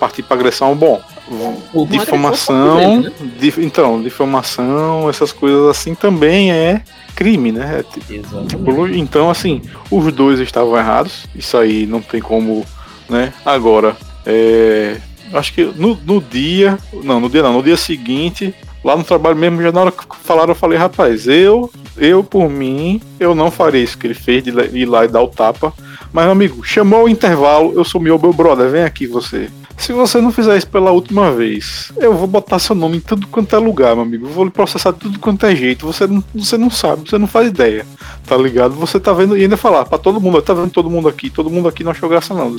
partir 0.00 0.24
para 0.24 0.36
agressão. 0.36 0.76
Bom, 0.76 1.00
difamação, 1.88 3.02
né? 3.02 3.12
dif, 3.38 3.58
então, 3.60 4.02
difamação, 4.02 5.08
essas 5.08 5.32
coisas 5.32 5.68
assim 5.68 5.94
também 5.94 6.52
é 6.52 6.82
crime, 7.14 7.52
né? 7.52 7.80
É 7.80 7.82
tipo, 7.82 8.86
então, 8.88 9.30
assim, 9.30 9.62
os 9.90 10.12
dois 10.12 10.40
estavam 10.40 10.76
errados, 10.76 11.26
isso 11.34 11.56
aí 11.56 11.86
não 11.86 12.00
tem 12.00 12.20
como, 12.20 12.64
né? 13.08 13.32
Agora, 13.44 13.96
é, 14.24 14.96
acho 15.32 15.52
que 15.52 15.64
no, 15.64 15.98
no 16.04 16.20
dia, 16.20 16.78
não, 17.02 17.20
no 17.20 17.28
dia 17.28 17.42
não, 17.42 17.54
no 17.54 17.62
dia 17.62 17.76
seguinte, 17.76 18.54
lá 18.84 18.96
no 18.96 19.04
trabalho 19.04 19.36
mesmo, 19.36 19.62
já 19.62 19.72
na 19.72 19.80
hora 19.80 19.92
que 19.92 20.04
falaram, 20.22 20.50
eu 20.50 20.54
falei, 20.54 20.78
rapaz, 20.78 21.26
eu, 21.26 21.70
eu 21.96 22.22
por 22.22 22.48
mim, 22.48 23.00
eu 23.18 23.34
não 23.34 23.50
faria 23.50 23.82
isso 23.82 23.98
que 23.98 24.06
ele 24.06 24.14
fez 24.14 24.42
de 24.42 24.50
ir 24.50 24.86
lá 24.86 25.04
e 25.04 25.08
dar 25.08 25.22
o 25.22 25.28
tapa. 25.28 25.72
Mas, 26.12 26.24
meu 26.24 26.32
amigo, 26.32 26.64
chamou 26.64 27.04
o 27.04 27.08
intervalo, 27.08 27.72
eu 27.74 27.84
sou 27.84 28.00
meu, 28.00 28.18
meu 28.18 28.32
brother, 28.32 28.70
vem 28.70 28.82
aqui 28.82 29.06
você. 29.06 29.50
Se 29.78 29.92
você 29.92 30.20
não 30.20 30.32
fizer 30.32 30.58
isso 30.58 30.68
pela 30.68 30.90
última 30.90 31.32
vez, 31.32 31.92
eu 31.96 32.12
vou 32.12 32.26
botar 32.26 32.58
seu 32.58 32.74
nome 32.74 32.96
em 32.96 33.00
tudo 33.00 33.28
quanto 33.28 33.54
é 33.54 33.58
lugar, 33.58 33.94
meu 33.94 34.04
amigo. 34.04 34.26
Eu 34.26 34.32
vou 34.32 34.44
lhe 34.44 34.50
processar 34.50 34.92
tudo 34.92 35.18
quanto 35.20 35.46
é 35.46 35.54
jeito. 35.54 35.86
Você 35.86 36.06
não, 36.06 36.22
você 36.34 36.58
não 36.58 36.68
sabe, 36.68 37.08
você 37.08 37.16
não 37.16 37.28
faz 37.28 37.48
ideia. 37.48 37.86
Tá 38.26 38.36
ligado? 38.36 38.74
Você 38.74 38.98
tá 38.98 39.12
vendo 39.12 39.36
e 39.36 39.42
ainda 39.42 39.56
falar 39.56 39.84
pra 39.84 39.96
todo 39.96 40.20
mundo, 40.20 40.42
tá 40.42 40.52
vendo 40.52 40.70
todo 40.70 40.90
mundo 40.90 41.08
aqui, 41.08 41.30
todo 41.30 41.48
mundo 41.48 41.68
aqui 41.68 41.84
não 41.84 41.92
achou 41.92 42.08
graça 42.08 42.34
não 42.34 42.54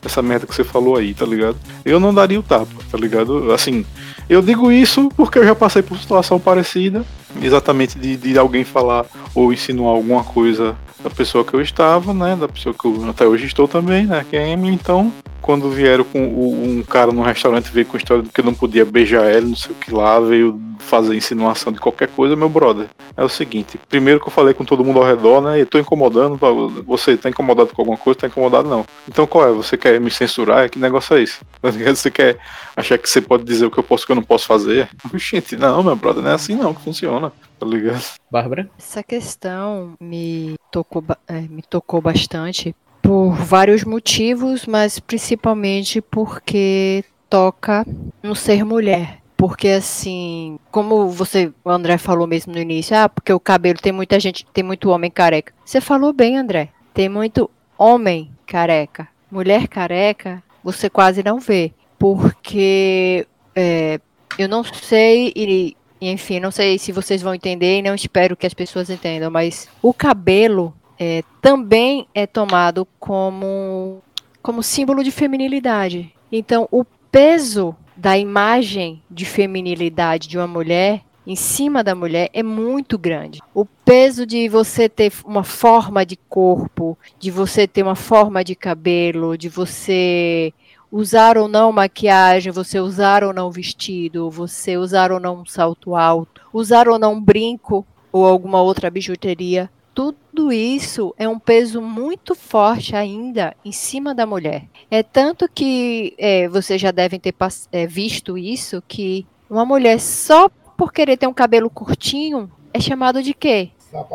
dessa 0.00 0.22
merda 0.22 0.46
que 0.46 0.54
você 0.54 0.64
falou 0.64 0.96
aí, 0.96 1.14
tá 1.14 1.26
ligado? 1.26 1.56
Eu 1.84 2.00
não 2.00 2.12
daria 2.12 2.40
o 2.40 2.42
tapa, 2.42 2.66
tá 2.90 2.98
ligado? 2.98 3.52
Assim, 3.52 3.84
eu 4.28 4.40
digo 4.40 4.72
isso 4.72 5.10
porque 5.14 5.38
eu 5.38 5.44
já 5.44 5.54
passei 5.54 5.82
por 5.82 5.98
situação 5.98 6.40
parecida, 6.40 7.04
exatamente 7.40 7.98
de, 7.98 8.16
de 8.16 8.38
alguém 8.38 8.64
falar 8.64 9.04
ou 9.34 9.52
insinuar 9.52 9.94
alguma 9.94 10.24
coisa 10.24 10.74
da 11.02 11.10
pessoa 11.10 11.44
que 11.44 11.54
eu 11.54 11.60
estava, 11.60 12.14
né? 12.14 12.36
Da 12.36 12.48
pessoa 12.48 12.74
que 12.74 12.86
eu 12.86 13.08
até 13.08 13.26
hoje 13.26 13.46
estou 13.46 13.66
também, 13.66 14.06
né? 14.06 14.24
Que 14.28 14.36
é 14.36 14.44
a 14.44 14.48
Emily, 14.48 14.74
então 14.74 15.12
quando 15.42 15.68
vieram 15.68 16.04
com 16.04 16.20
um 16.20 16.82
cara 16.84 17.10
no 17.10 17.20
restaurante 17.20 17.70
veio 17.72 17.84
com 17.84 17.96
a 17.96 17.98
história 17.98 18.22
de 18.22 18.30
que 18.30 18.40
eu 18.40 18.44
não 18.44 18.54
podia 18.54 18.84
beijar 18.84 19.24
ela, 19.24 19.40
não 19.40 19.56
sei 19.56 19.72
o 19.72 19.74
que 19.74 19.92
lá, 19.92 20.20
veio 20.20 20.58
fazer 20.78 21.16
insinuação 21.16 21.72
de 21.72 21.80
qualquer 21.80 22.08
coisa, 22.08 22.36
meu 22.36 22.48
brother. 22.48 22.86
É 23.16 23.24
o 23.24 23.28
seguinte, 23.28 23.78
primeiro 23.88 24.20
que 24.20 24.28
eu 24.28 24.32
falei 24.32 24.54
com 24.54 24.64
todo 24.64 24.84
mundo 24.84 25.00
ao 25.00 25.04
redor, 25.04 25.40
né? 25.40 25.60
E 25.60 25.64
tô 25.64 25.78
incomodando, 25.78 26.38
você 26.86 27.16
tá 27.16 27.28
incomodado 27.28 27.70
com 27.74 27.82
alguma 27.82 27.98
coisa, 27.98 28.20
tá 28.20 28.26
incomodado 28.28 28.68
não. 28.68 28.86
Então 29.08 29.26
qual 29.26 29.48
é? 29.48 29.52
Você 29.52 29.76
quer 29.76 30.00
me 30.00 30.10
censurar? 30.10 30.70
Que 30.70 30.78
negócio 30.78 31.16
é 31.16 31.22
esse? 31.22 31.40
Você 31.62 32.10
quer 32.10 32.38
achar 32.76 32.98
que 32.98 33.08
você 33.08 33.20
pode 33.20 33.44
dizer 33.44 33.66
o 33.66 33.70
que 33.70 33.78
eu 33.78 33.82
posso 33.82 34.04
o 34.04 34.06
que 34.06 34.12
eu 34.12 34.16
não 34.16 34.22
posso 34.22 34.46
fazer? 34.46 34.88
Gente, 35.14 35.56
não, 35.56 35.82
meu 35.82 35.94
brother, 35.94 36.22
não 36.22 36.30
é 36.30 36.34
assim 36.34 36.54
não 36.54 36.74
que 36.74 36.82
funciona. 36.82 37.32
Tá 37.62 37.68
ligado? 37.68 38.02
Bárbara? 38.28 38.68
Essa 38.76 39.04
questão 39.04 39.94
me 40.00 40.56
tocou, 40.68 41.04
é, 41.28 41.42
me 41.42 41.62
tocou 41.62 42.00
bastante 42.00 42.74
por 43.00 43.34
vários 43.34 43.84
motivos, 43.84 44.66
mas 44.66 44.98
principalmente 44.98 46.00
porque 46.00 47.04
toca 47.30 47.86
no 48.20 48.34
ser 48.34 48.64
mulher. 48.64 49.20
Porque 49.36 49.68
assim, 49.68 50.58
como 50.72 51.08
você, 51.08 51.52
o 51.64 51.70
André 51.70 51.98
falou 51.98 52.26
mesmo 52.26 52.52
no 52.52 52.58
início, 52.58 52.96
ah, 52.96 53.08
porque 53.08 53.32
o 53.32 53.38
cabelo 53.38 53.78
tem 53.78 53.92
muita 53.92 54.18
gente, 54.18 54.44
tem 54.52 54.64
muito 54.64 54.90
homem 54.90 55.08
careca. 55.08 55.54
Você 55.64 55.80
falou 55.80 56.12
bem, 56.12 56.36
André. 56.36 56.68
Tem 56.92 57.08
muito 57.08 57.48
homem 57.78 58.32
careca. 58.44 59.06
Mulher 59.30 59.68
careca, 59.68 60.42
você 60.64 60.90
quase 60.90 61.22
não 61.22 61.38
vê. 61.38 61.72
Porque 61.96 63.24
é, 63.54 64.00
eu 64.36 64.48
não 64.48 64.64
sei, 64.64 65.32
e, 65.36 65.76
enfim, 66.10 66.40
não 66.40 66.50
sei 66.50 66.78
se 66.78 66.92
vocês 66.92 67.22
vão 67.22 67.34
entender 67.34 67.78
e 67.78 67.82
não 67.82 67.94
espero 67.94 68.36
que 68.36 68.46
as 68.46 68.54
pessoas 68.54 68.90
entendam, 68.90 69.30
mas 69.30 69.68
o 69.80 69.94
cabelo 69.94 70.74
é, 70.98 71.22
também 71.40 72.06
é 72.14 72.26
tomado 72.26 72.86
como, 72.98 74.02
como 74.42 74.62
símbolo 74.62 75.02
de 75.02 75.10
feminilidade. 75.10 76.12
Então, 76.30 76.68
o 76.70 76.84
peso 77.10 77.74
da 77.96 78.16
imagem 78.16 79.02
de 79.10 79.24
feminilidade 79.24 80.28
de 80.28 80.38
uma 80.38 80.46
mulher 80.46 81.02
em 81.26 81.36
cima 81.36 81.84
da 81.84 81.94
mulher 81.94 82.30
é 82.32 82.42
muito 82.42 82.98
grande. 82.98 83.40
O 83.54 83.64
peso 83.64 84.26
de 84.26 84.48
você 84.48 84.88
ter 84.88 85.12
uma 85.24 85.44
forma 85.44 86.04
de 86.04 86.16
corpo, 86.28 86.98
de 87.18 87.30
você 87.30 87.66
ter 87.66 87.82
uma 87.82 87.94
forma 87.94 88.42
de 88.42 88.54
cabelo, 88.54 89.38
de 89.38 89.48
você 89.48 90.52
usar 90.92 91.38
ou 91.38 91.48
não 91.48 91.72
maquiagem, 91.72 92.52
você 92.52 92.78
usar 92.78 93.24
ou 93.24 93.32
não 93.32 93.50
vestido, 93.50 94.30
você 94.30 94.76
usar 94.76 95.10
ou 95.10 95.18
não 95.18 95.40
um 95.40 95.46
salto 95.46 95.96
alto, 95.96 96.42
usar 96.52 96.86
ou 96.86 96.98
não 96.98 97.14
um 97.14 97.20
brinco 97.20 97.86
ou 98.12 98.26
alguma 98.26 98.60
outra 98.60 98.90
bijuteria. 98.90 99.70
Tudo 99.94 100.52
isso 100.52 101.14
é 101.18 101.26
um 101.26 101.38
peso 101.38 101.80
muito 101.80 102.34
forte 102.34 102.94
ainda 102.94 103.56
em 103.64 103.72
cima 103.72 104.14
da 104.14 104.26
mulher. 104.26 104.66
É 104.90 105.02
tanto 105.02 105.48
que 105.48 106.14
é, 106.18 106.46
vocês 106.48 106.80
já 106.80 106.90
devem 106.90 107.18
ter 107.18 107.34
é, 107.70 107.86
visto 107.86 108.36
isso, 108.36 108.82
que 108.86 109.26
uma 109.48 109.64
mulher 109.64 109.98
só 109.98 110.50
por 110.76 110.92
querer 110.92 111.16
ter 111.16 111.26
um 111.26 111.34
cabelo 111.34 111.70
curtinho, 111.70 112.50
é 112.72 112.80
chamado 112.80 113.22
de 113.22 113.34
quê? 113.34 113.70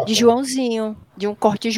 De 0.06 0.14
Joãozinho, 0.14 0.98
de 1.16 1.28
um 1.28 1.36
corte 1.36 1.70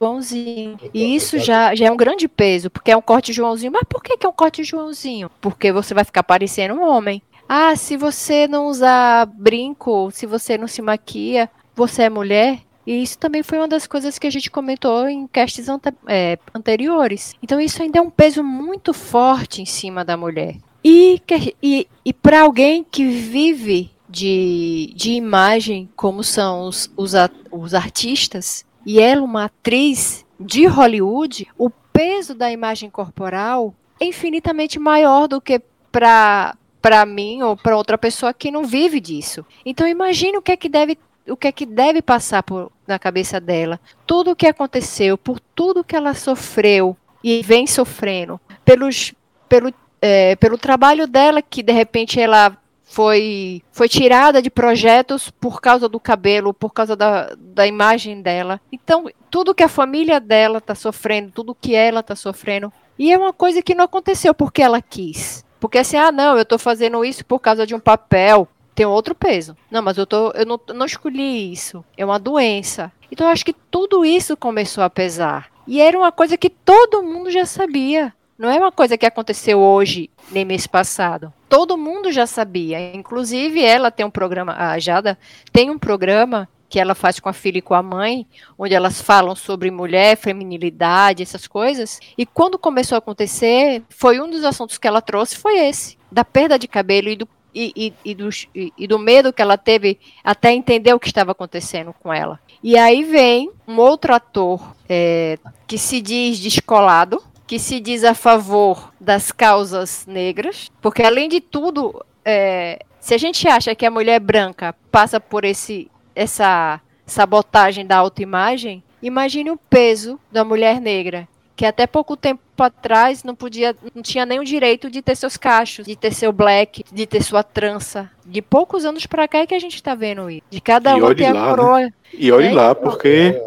Joãozinho. 0.00 0.78
E 0.94 1.14
isso 1.14 1.38
já, 1.38 1.74
já 1.74 1.86
é 1.86 1.90
um 1.90 1.96
grande 1.96 2.26
peso, 2.26 2.70
porque 2.70 2.90
é 2.90 2.96
um 2.96 3.02
corte 3.02 3.34
Joãozinho. 3.34 3.72
Mas 3.72 3.82
por 3.86 4.02
que, 4.02 4.16
que 4.16 4.24
é 4.24 4.28
um 4.28 4.32
corte 4.32 4.64
Joãozinho? 4.64 5.30
Porque 5.40 5.70
você 5.70 5.92
vai 5.92 6.04
ficar 6.04 6.22
parecendo 6.22 6.74
um 6.74 6.82
homem. 6.82 7.22
Ah, 7.46 7.76
se 7.76 7.96
você 7.96 8.48
não 8.48 8.66
usar 8.66 9.26
brinco, 9.26 10.10
se 10.10 10.24
você 10.24 10.56
não 10.56 10.66
se 10.66 10.80
maquia, 10.80 11.50
você 11.74 12.04
é 12.04 12.10
mulher? 12.10 12.60
E 12.86 13.02
isso 13.02 13.18
também 13.18 13.42
foi 13.42 13.58
uma 13.58 13.68
das 13.68 13.86
coisas 13.86 14.18
que 14.18 14.26
a 14.26 14.30
gente 14.30 14.50
comentou 14.50 15.06
em 15.06 15.26
castes 15.26 15.68
ante 15.68 15.92
é, 16.06 16.38
anteriores. 16.54 17.34
Então 17.42 17.60
isso 17.60 17.82
ainda 17.82 17.98
é 17.98 18.02
um 18.02 18.10
peso 18.10 18.42
muito 18.42 18.94
forte 18.94 19.60
em 19.60 19.66
cima 19.66 20.02
da 20.02 20.16
mulher. 20.16 20.56
E, 20.82 21.20
e, 21.62 21.86
e 22.04 22.12
para 22.12 22.40
alguém 22.40 22.86
que 22.90 23.04
vive 23.06 23.90
de, 24.08 24.92
de 24.96 25.12
imagem, 25.12 25.90
como 25.94 26.24
são 26.24 26.66
os, 26.66 26.90
os, 26.96 27.12
os 27.50 27.74
artistas, 27.74 28.64
e 28.84 29.00
ela, 29.00 29.22
uma 29.22 29.44
atriz 29.44 30.24
de 30.38 30.66
Hollywood, 30.66 31.46
o 31.58 31.68
peso 31.68 32.34
da 32.34 32.50
imagem 32.50 32.88
corporal 32.88 33.74
é 34.00 34.06
infinitamente 34.06 34.78
maior 34.78 35.28
do 35.28 35.40
que 35.40 35.60
para 35.92 36.56
para 36.80 37.04
mim 37.04 37.42
ou 37.42 37.54
para 37.54 37.76
outra 37.76 37.98
pessoa 37.98 38.32
que 38.32 38.50
não 38.50 38.64
vive 38.64 39.00
disso. 39.00 39.44
Então 39.66 39.86
imagine 39.86 40.38
o 40.38 40.42
que 40.42 40.52
é 40.52 40.56
que 40.56 40.68
deve 40.68 40.96
o 41.28 41.36
que 41.36 41.46
é 41.46 41.52
que 41.52 41.66
deve 41.66 42.00
passar 42.00 42.42
por, 42.42 42.72
na 42.86 42.98
cabeça 42.98 43.38
dela, 43.38 43.78
tudo 44.06 44.30
o 44.30 44.36
que 44.36 44.46
aconteceu, 44.46 45.16
por 45.16 45.38
tudo 45.54 45.84
que 45.84 45.94
ela 45.94 46.14
sofreu 46.14 46.96
e 47.22 47.42
vem 47.42 47.66
sofrendo, 47.66 48.40
pelos, 48.64 49.14
pelo, 49.48 49.72
é, 50.00 50.34
pelo 50.36 50.58
trabalho 50.58 51.06
dela 51.06 51.42
que 51.42 51.62
de 51.62 51.72
repente 51.72 52.18
ela 52.18 52.56
foi, 52.90 53.62
foi 53.70 53.88
tirada 53.88 54.42
de 54.42 54.50
projetos 54.50 55.30
por 55.30 55.60
causa 55.60 55.88
do 55.88 56.00
cabelo, 56.00 56.52
por 56.52 56.70
causa 56.72 56.96
da, 56.96 57.36
da 57.38 57.64
imagem 57.64 58.20
dela. 58.20 58.60
Então, 58.72 59.06
tudo 59.30 59.54
que 59.54 59.62
a 59.62 59.68
família 59.68 60.18
dela 60.18 60.58
está 60.58 60.74
sofrendo, 60.74 61.30
tudo 61.30 61.54
que 61.54 61.72
ela 61.72 62.00
está 62.00 62.16
sofrendo. 62.16 62.72
E 62.98 63.12
é 63.12 63.16
uma 63.16 63.32
coisa 63.32 63.62
que 63.62 63.76
não 63.76 63.84
aconteceu 63.84 64.34
porque 64.34 64.60
ela 64.60 64.82
quis. 64.82 65.44
Porque 65.60 65.78
assim, 65.78 65.96
ah, 65.96 66.10
não, 66.10 66.34
eu 66.34 66.42
estou 66.42 66.58
fazendo 66.58 67.04
isso 67.04 67.24
por 67.24 67.38
causa 67.38 67.64
de 67.64 67.76
um 67.76 67.80
papel. 67.80 68.48
Tem 68.74 68.84
outro 68.84 69.14
peso. 69.14 69.56
Não, 69.70 69.82
mas 69.82 69.96
eu, 69.96 70.04
tô, 70.04 70.32
eu 70.32 70.44
não, 70.44 70.60
não 70.74 70.84
escolhi 70.84 71.52
isso. 71.52 71.84
É 71.96 72.04
uma 72.04 72.18
doença. 72.18 72.90
Então, 73.12 73.28
eu 73.28 73.32
acho 73.32 73.44
que 73.44 73.52
tudo 73.52 74.04
isso 74.04 74.36
começou 74.36 74.82
a 74.82 74.90
pesar. 74.90 75.48
E 75.64 75.80
era 75.80 75.96
uma 75.96 76.10
coisa 76.10 76.36
que 76.36 76.50
todo 76.50 77.04
mundo 77.04 77.30
já 77.30 77.46
sabia. 77.46 78.12
Não 78.40 78.48
é 78.48 78.56
uma 78.56 78.72
coisa 78.72 78.96
que 78.96 79.04
aconteceu 79.04 79.60
hoje, 79.60 80.08
nem 80.30 80.46
mês 80.46 80.66
passado. 80.66 81.30
Todo 81.46 81.76
mundo 81.76 82.10
já 82.10 82.26
sabia. 82.26 82.94
Inclusive, 82.94 83.62
ela 83.62 83.90
tem 83.90 84.06
um 84.06 84.10
programa, 84.10 84.54
a 84.56 84.78
Jada 84.78 85.18
tem 85.52 85.68
um 85.68 85.78
programa 85.78 86.48
que 86.66 86.80
ela 86.80 86.94
faz 86.94 87.20
com 87.20 87.28
a 87.28 87.34
filha 87.34 87.58
e 87.58 87.62
com 87.62 87.74
a 87.74 87.82
mãe, 87.82 88.26
onde 88.58 88.72
elas 88.74 89.02
falam 89.02 89.36
sobre 89.36 89.70
mulher, 89.70 90.16
feminilidade, 90.16 91.22
essas 91.22 91.46
coisas. 91.46 92.00
E 92.16 92.24
quando 92.24 92.58
começou 92.58 92.96
a 92.96 92.98
acontecer, 93.00 93.82
foi 93.90 94.18
um 94.22 94.30
dos 94.30 94.42
assuntos 94.42 94.78
que 94.78 94.88
ela 94.88 95.02
trouxe, 95.02 95.36
foi 95.36 95.58
esse, 95.58 95.98
da 96.10 96.24
perda 96.24 96.58
de 96.58 96.66
cabelo 96.66 97.10
e 97.10 97.16
do, 97.16 97.28
e, 97.54 97.72
e, 97.76 97.94
e, 98.10 98.14
do, 98.14 98.30
e 98.54 98.86
do 98.86 98.98
medo 98.98 99.34
que 99.34 99.42
ela 99.42 99.58
teve 99.58 99.98
até 100.24 100.50
entender 100.50 100.94
o 100.94 101.00
que 101.00 101.08
estava 101.08 101.32
acontecendo 101.32 101.94
com 102.00 102.10
ela. 102.10 102.40
E 102.62 102.78
aí 102.78 103.04
vem 103.04 103.50
um 103.68 103.76
outro 103.76 104.14
ator 104.14 104.74
é, 104.88 105.38
que 105.66 105.76
se 105.76 106.00
diz 106.00 106.38
descolado, 106.38 107.22
que 107.50 107.58
se 107.58 107.80
diz 107.80 108.04
a 108.04 108.14
favor 108.14 108.92
das 109.00 109.32
causas 109.32 110.06
negras, 110.06 110.70
porque 110.80 111.02
além 111.02 111.28
de 111.28 111.40
tudo, 111.40 112.00
é, 112.24 112.78
se 113.00 113.12
a 113.12 113.18
gente 113.18 113.48
acha 113.48 113.74
que 113.74 113.84
a 113.84 113.90
mulher 113.90 114.20
branca 114.20 114.72
passa 114.88 115.18
por 115.18 115.44
esse, 115.44 115.90
essa 116.14 116.80
sabotagem 117.04 117.84
da 117.84 117.96
autoimagem, 117.96 118.84
imagine 119.02 119.50
o 119.50 119.56
peso 119.56 120.16
da 120.30 120.44
mulher 120.44 120.80
negra, 120.80 121.26
que 121.56 121.66
até 121.66 121.88
pouco 121.88 122.16
tempo 122.16 122.40
atrás 122.56 123.24
não 123.24 123.34
podia, 123.34 123.74
não 123.96 124.00
tinha 124.00 124.24
nem 124.24 124.38
o 124.38 124.44
direito 124.44 124.88
de 124.88 125.02
ter 125.02 125.16
seus 125.16 125.36
cachos, 125.36 125.86
de 125.86 125.96
ter 125.96 126.14
seu 126.14 126.30
black, 126.30 126.84
de 126.92 127.04
ter 127.04 127.20
sua 127.20 127.42
trança. 127.42 128.08
De 128.24 128.40
poucos 128.40 128.84
anos 128.84 129.06
para 129.06 129.26
cá 129.26 129.38
é 129.38 129.46
que 129.48 129.56
a 129.56 129.58
gente 129.58 129.74
está 129.74 129.96
vendo 129.96 130.30
isso. 130.30 130.42
De 130.48 130.60
cada 130.60 130.94
um 130.94 131.12
ter 131.16 131.32
lá, 131.32 131.46
a 131.46 131.50
coroa. 131.50 131.80
Né? 131.80 131.92
E 132.14 132.30
olhe 132.30 132.50
né? 132.50 132.54
lá, 132.54 132.74
porque 132.76 133.42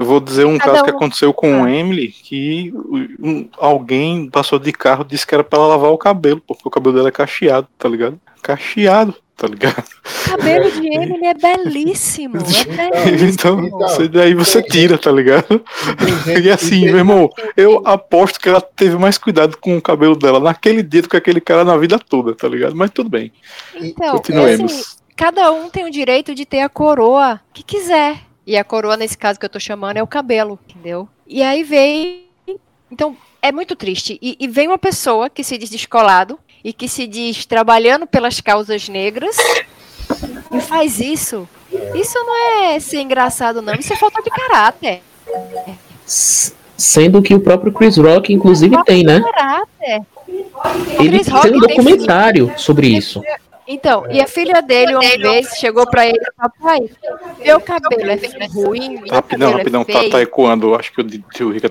eu 0.00 0.06
vou 0.06 0.18
dizer 0.18 0.46
um 0.46 0.56
Cada 0.56 0.72
caso 0.72 0.82
um... 0.82 0.84
que 0.86 0.90
aconteceu 0.90 1.34
com 1.34 1.62
ah. 1.62 1.70
Emily, 1.70 2.08
que 2.08 2.72
um, 3.22 3.46
alguém 3.58 4.30
passou 4.30 4.58
de 4.58 4.72
carro 4.72 5.04
disse 5.04 5.26
que 5.26 5.34
era 5.34 5.44
pra 5.44 5.58
ela 5.58 5.68
lavar 5.68 5.90
o 5.90 5.98
cabelo, 5.98 6.42
porque 6.46 6.66
o 6.66 6.70
cabelo 6.70 6.96
dela 6.96 7.08
é 7.08 7.12
cacheado, 7.12 7.68
tá 7.78 7.86
ligado? 7.86 8.18
Cacheado, 8.42 9.14
tá 9.36 9.46
ligado? 9.46 9.84
O 10.26 10.30
cabelo 10.30 10.70
de 10.70 10.86
Emily 10.88 11.26
é 11.26 11.34
belíssimo. 11.34 12.38
É 12.38 13.04
belíssimo. 13.04 13.28
então, 13.28 13.70
você, 13.78 14.08
daí 14.08 14.32
você 14.32 14.62
tira, 14.62 14.96
tá 14.96 15.12
ligado? 15.12 15.62
E 16.42 16.48
assim, 16.48 16.86
meu 16.86 16.96
irmão, 16.96 17.28
eu 17.54 17.82
aposto 17.84 18.40
que 18.40 18.48
ela 18.48 18.62
teve 18.62 18.96
mais 18.96 19.18
cuidado 19.18 19.58
com 19.58 19.76
o 19.76 19.82
cabelo 19.82 20.16
dela 20.16 20.40
naquele 20.40 20.82
dia 20.82 21.02
do 21.02 21.10
que 21.10 21.16
aquele 21.18 21.42
cara 21.42 21.62
na 21.62 21.76
vida 21.76 21.98
toda, 21.98 22.34
tá 22.34 22.48
ligado? 22.48 22.74
Mas 22.74 22.90
tudo 22.90 23.10
bem. 23.10 23.30
Então, 23.74 24.12
Continuemos. 24.12 24.72
Assim, 24.72 24.96
cada 25.14 25.52
um 25.52 25.68
tem 25.68 25.84
o 25.84 25.90
direito 25.90 26.34
de 26.34 26.46
ter 26.46 26.60
a 26.60 26.70
coroa 26.70 27.38
que 27.52 27.62
quiser. 27.62 28.29
E 28.50 28.56
a 28.56 28.64
coroa, 28.64 28.96
nesse 28.96 29.16
caso 29.16 29.38
que 29.38 29.46
eu 29.46 29.48
tô 29.48 29.60
chamando, 29.60 29.98
é 29.98 30.02
o 30.02 30.08
cabelo, 30.08 30.58
entendeu? 30.68 31.08
E 31.24 31.40
aí 31.40 31.62
vem. 31.62 32.24
Então, 32.90 33.16
é 33.40 33.52
muito 33.52 33.76
triste. 33.76 34.18
E, 34.20 34.36
e 34.40 34.48
vem 34.48 34.66
uma 34.66 34.76
pessoa 34.76 35.30
que 35.30 35.44
se 35.44 35.56
diz 35.56 35.70
descolado 35.70 36.36
e 36.64 36.72
que 36.72 36.88
se 36.88 37.06
diz 37.06 37.46
trabalhando 37.46 38.08
pelas 38.08 38.40
causas 38.40 38.88
negras 38.88 39.36
e 40.52 40.60
faz 40.60 40.98
isso. 40.98 41.48
Isso 41.94 42.18
não 42.18 42.64
é 42.64 42.80
ser 42.80 43.00
engraçado, 43.02 43.62
não. 43.62 43.74
Isso 43.74 43.92
é 43.92 43.96
falta 43.96 44.20
de 44.20 44.30
caráter. 44.30 45.00
Sendo 46.04 47.22
que 47.22 47.32
o 47.32 47.38
próprio 47.38 47.72
Chris 47.72 47.98
Rock, 47.98 48.32
inclusive, 48.32 48.82
tem, 48.82 49.04
né? 49.04 49.20
Caráter. 49.20 50.02
Ele 50.98 51.22
tem 51.22 51.54
um 51.54 51.60
documentário 51.60 52.52
sobre 52.56 52.88
isso. 52.88 53.22
Então, 53.72 54.04
e 54.10 54.20
a 54.20 54.26
filha 54.26 54.60
dele 54.60 54.96
uma 54.96 55.00
vez 55.00 55.50
chegou 55.50 55.88
pra 55.88 56.04
ele 56.04 56.18
e 56.18 56.32
falou, 56.34 56.52
pai, 56.60 56.90
meu 57.38 57.60
cabelo 57.60 58.10
é 58.10 58.46
ruim, 58.46 58.98
meu 58.98 59.14
Rapidão, 59.14 59.52
rapidão, 59.52 59.82
é 59.82 59.92
tá, 59.92 60.10
tá 60.10 60.20
ecoando, 60.20 60.74
acho 60.74 60.92
que 60.92 61.00
o, 61.00 61.46
o 61.46 61.50
Rica 61.52 61.70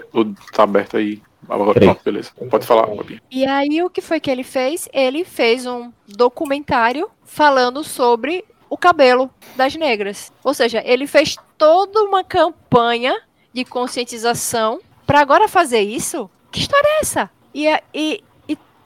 tá 0.53 0.63
aberto 0.63 0.95
aí. 0.95 1.21
Pronto, 1.45 2.01
beleza. 2.05 2.31
Pode 2.49 2.65
falar, 2.65 2.85
Robinho. 2.85 3.19
E 3.29 3.45
aí, 3.45 3.83
o 3.83 3.89
que 3.89 3.99
foi 3.99 4.21
que 4.21 4.31
ele 4.31 4.43
fez? 4.43 4.87
Ele 4.93 5.25
fez 5.25 5.65
um 5.65 5.91
documentário 6.07 7.09
falando 7.25 7.83
sobre 7.83 8.45
o 8.69 8.77
cabelo 8.77 9.29
das 9.57 9.75
negras. 9.75 10.31
Ou 10.41 10.53
seja, 10.53 10.81
ele 10.85 11.05
fez 11.05 11.35
toda 11.57 12.01
uma 12.03 12.23
campanha 12.23 13.13
de 13.51 13.65
conscientização 13.65 14.79
para 15.05 15.19
agora 15.19 15.49
fazer 15.49 15.81
isso? 15.81 16.29
Que 16.49 16.61
história 16.61 16.87
é 16.87 16.99
essa? 17.01 17.29
E, 17.53 17.67
e, 17.93 18.23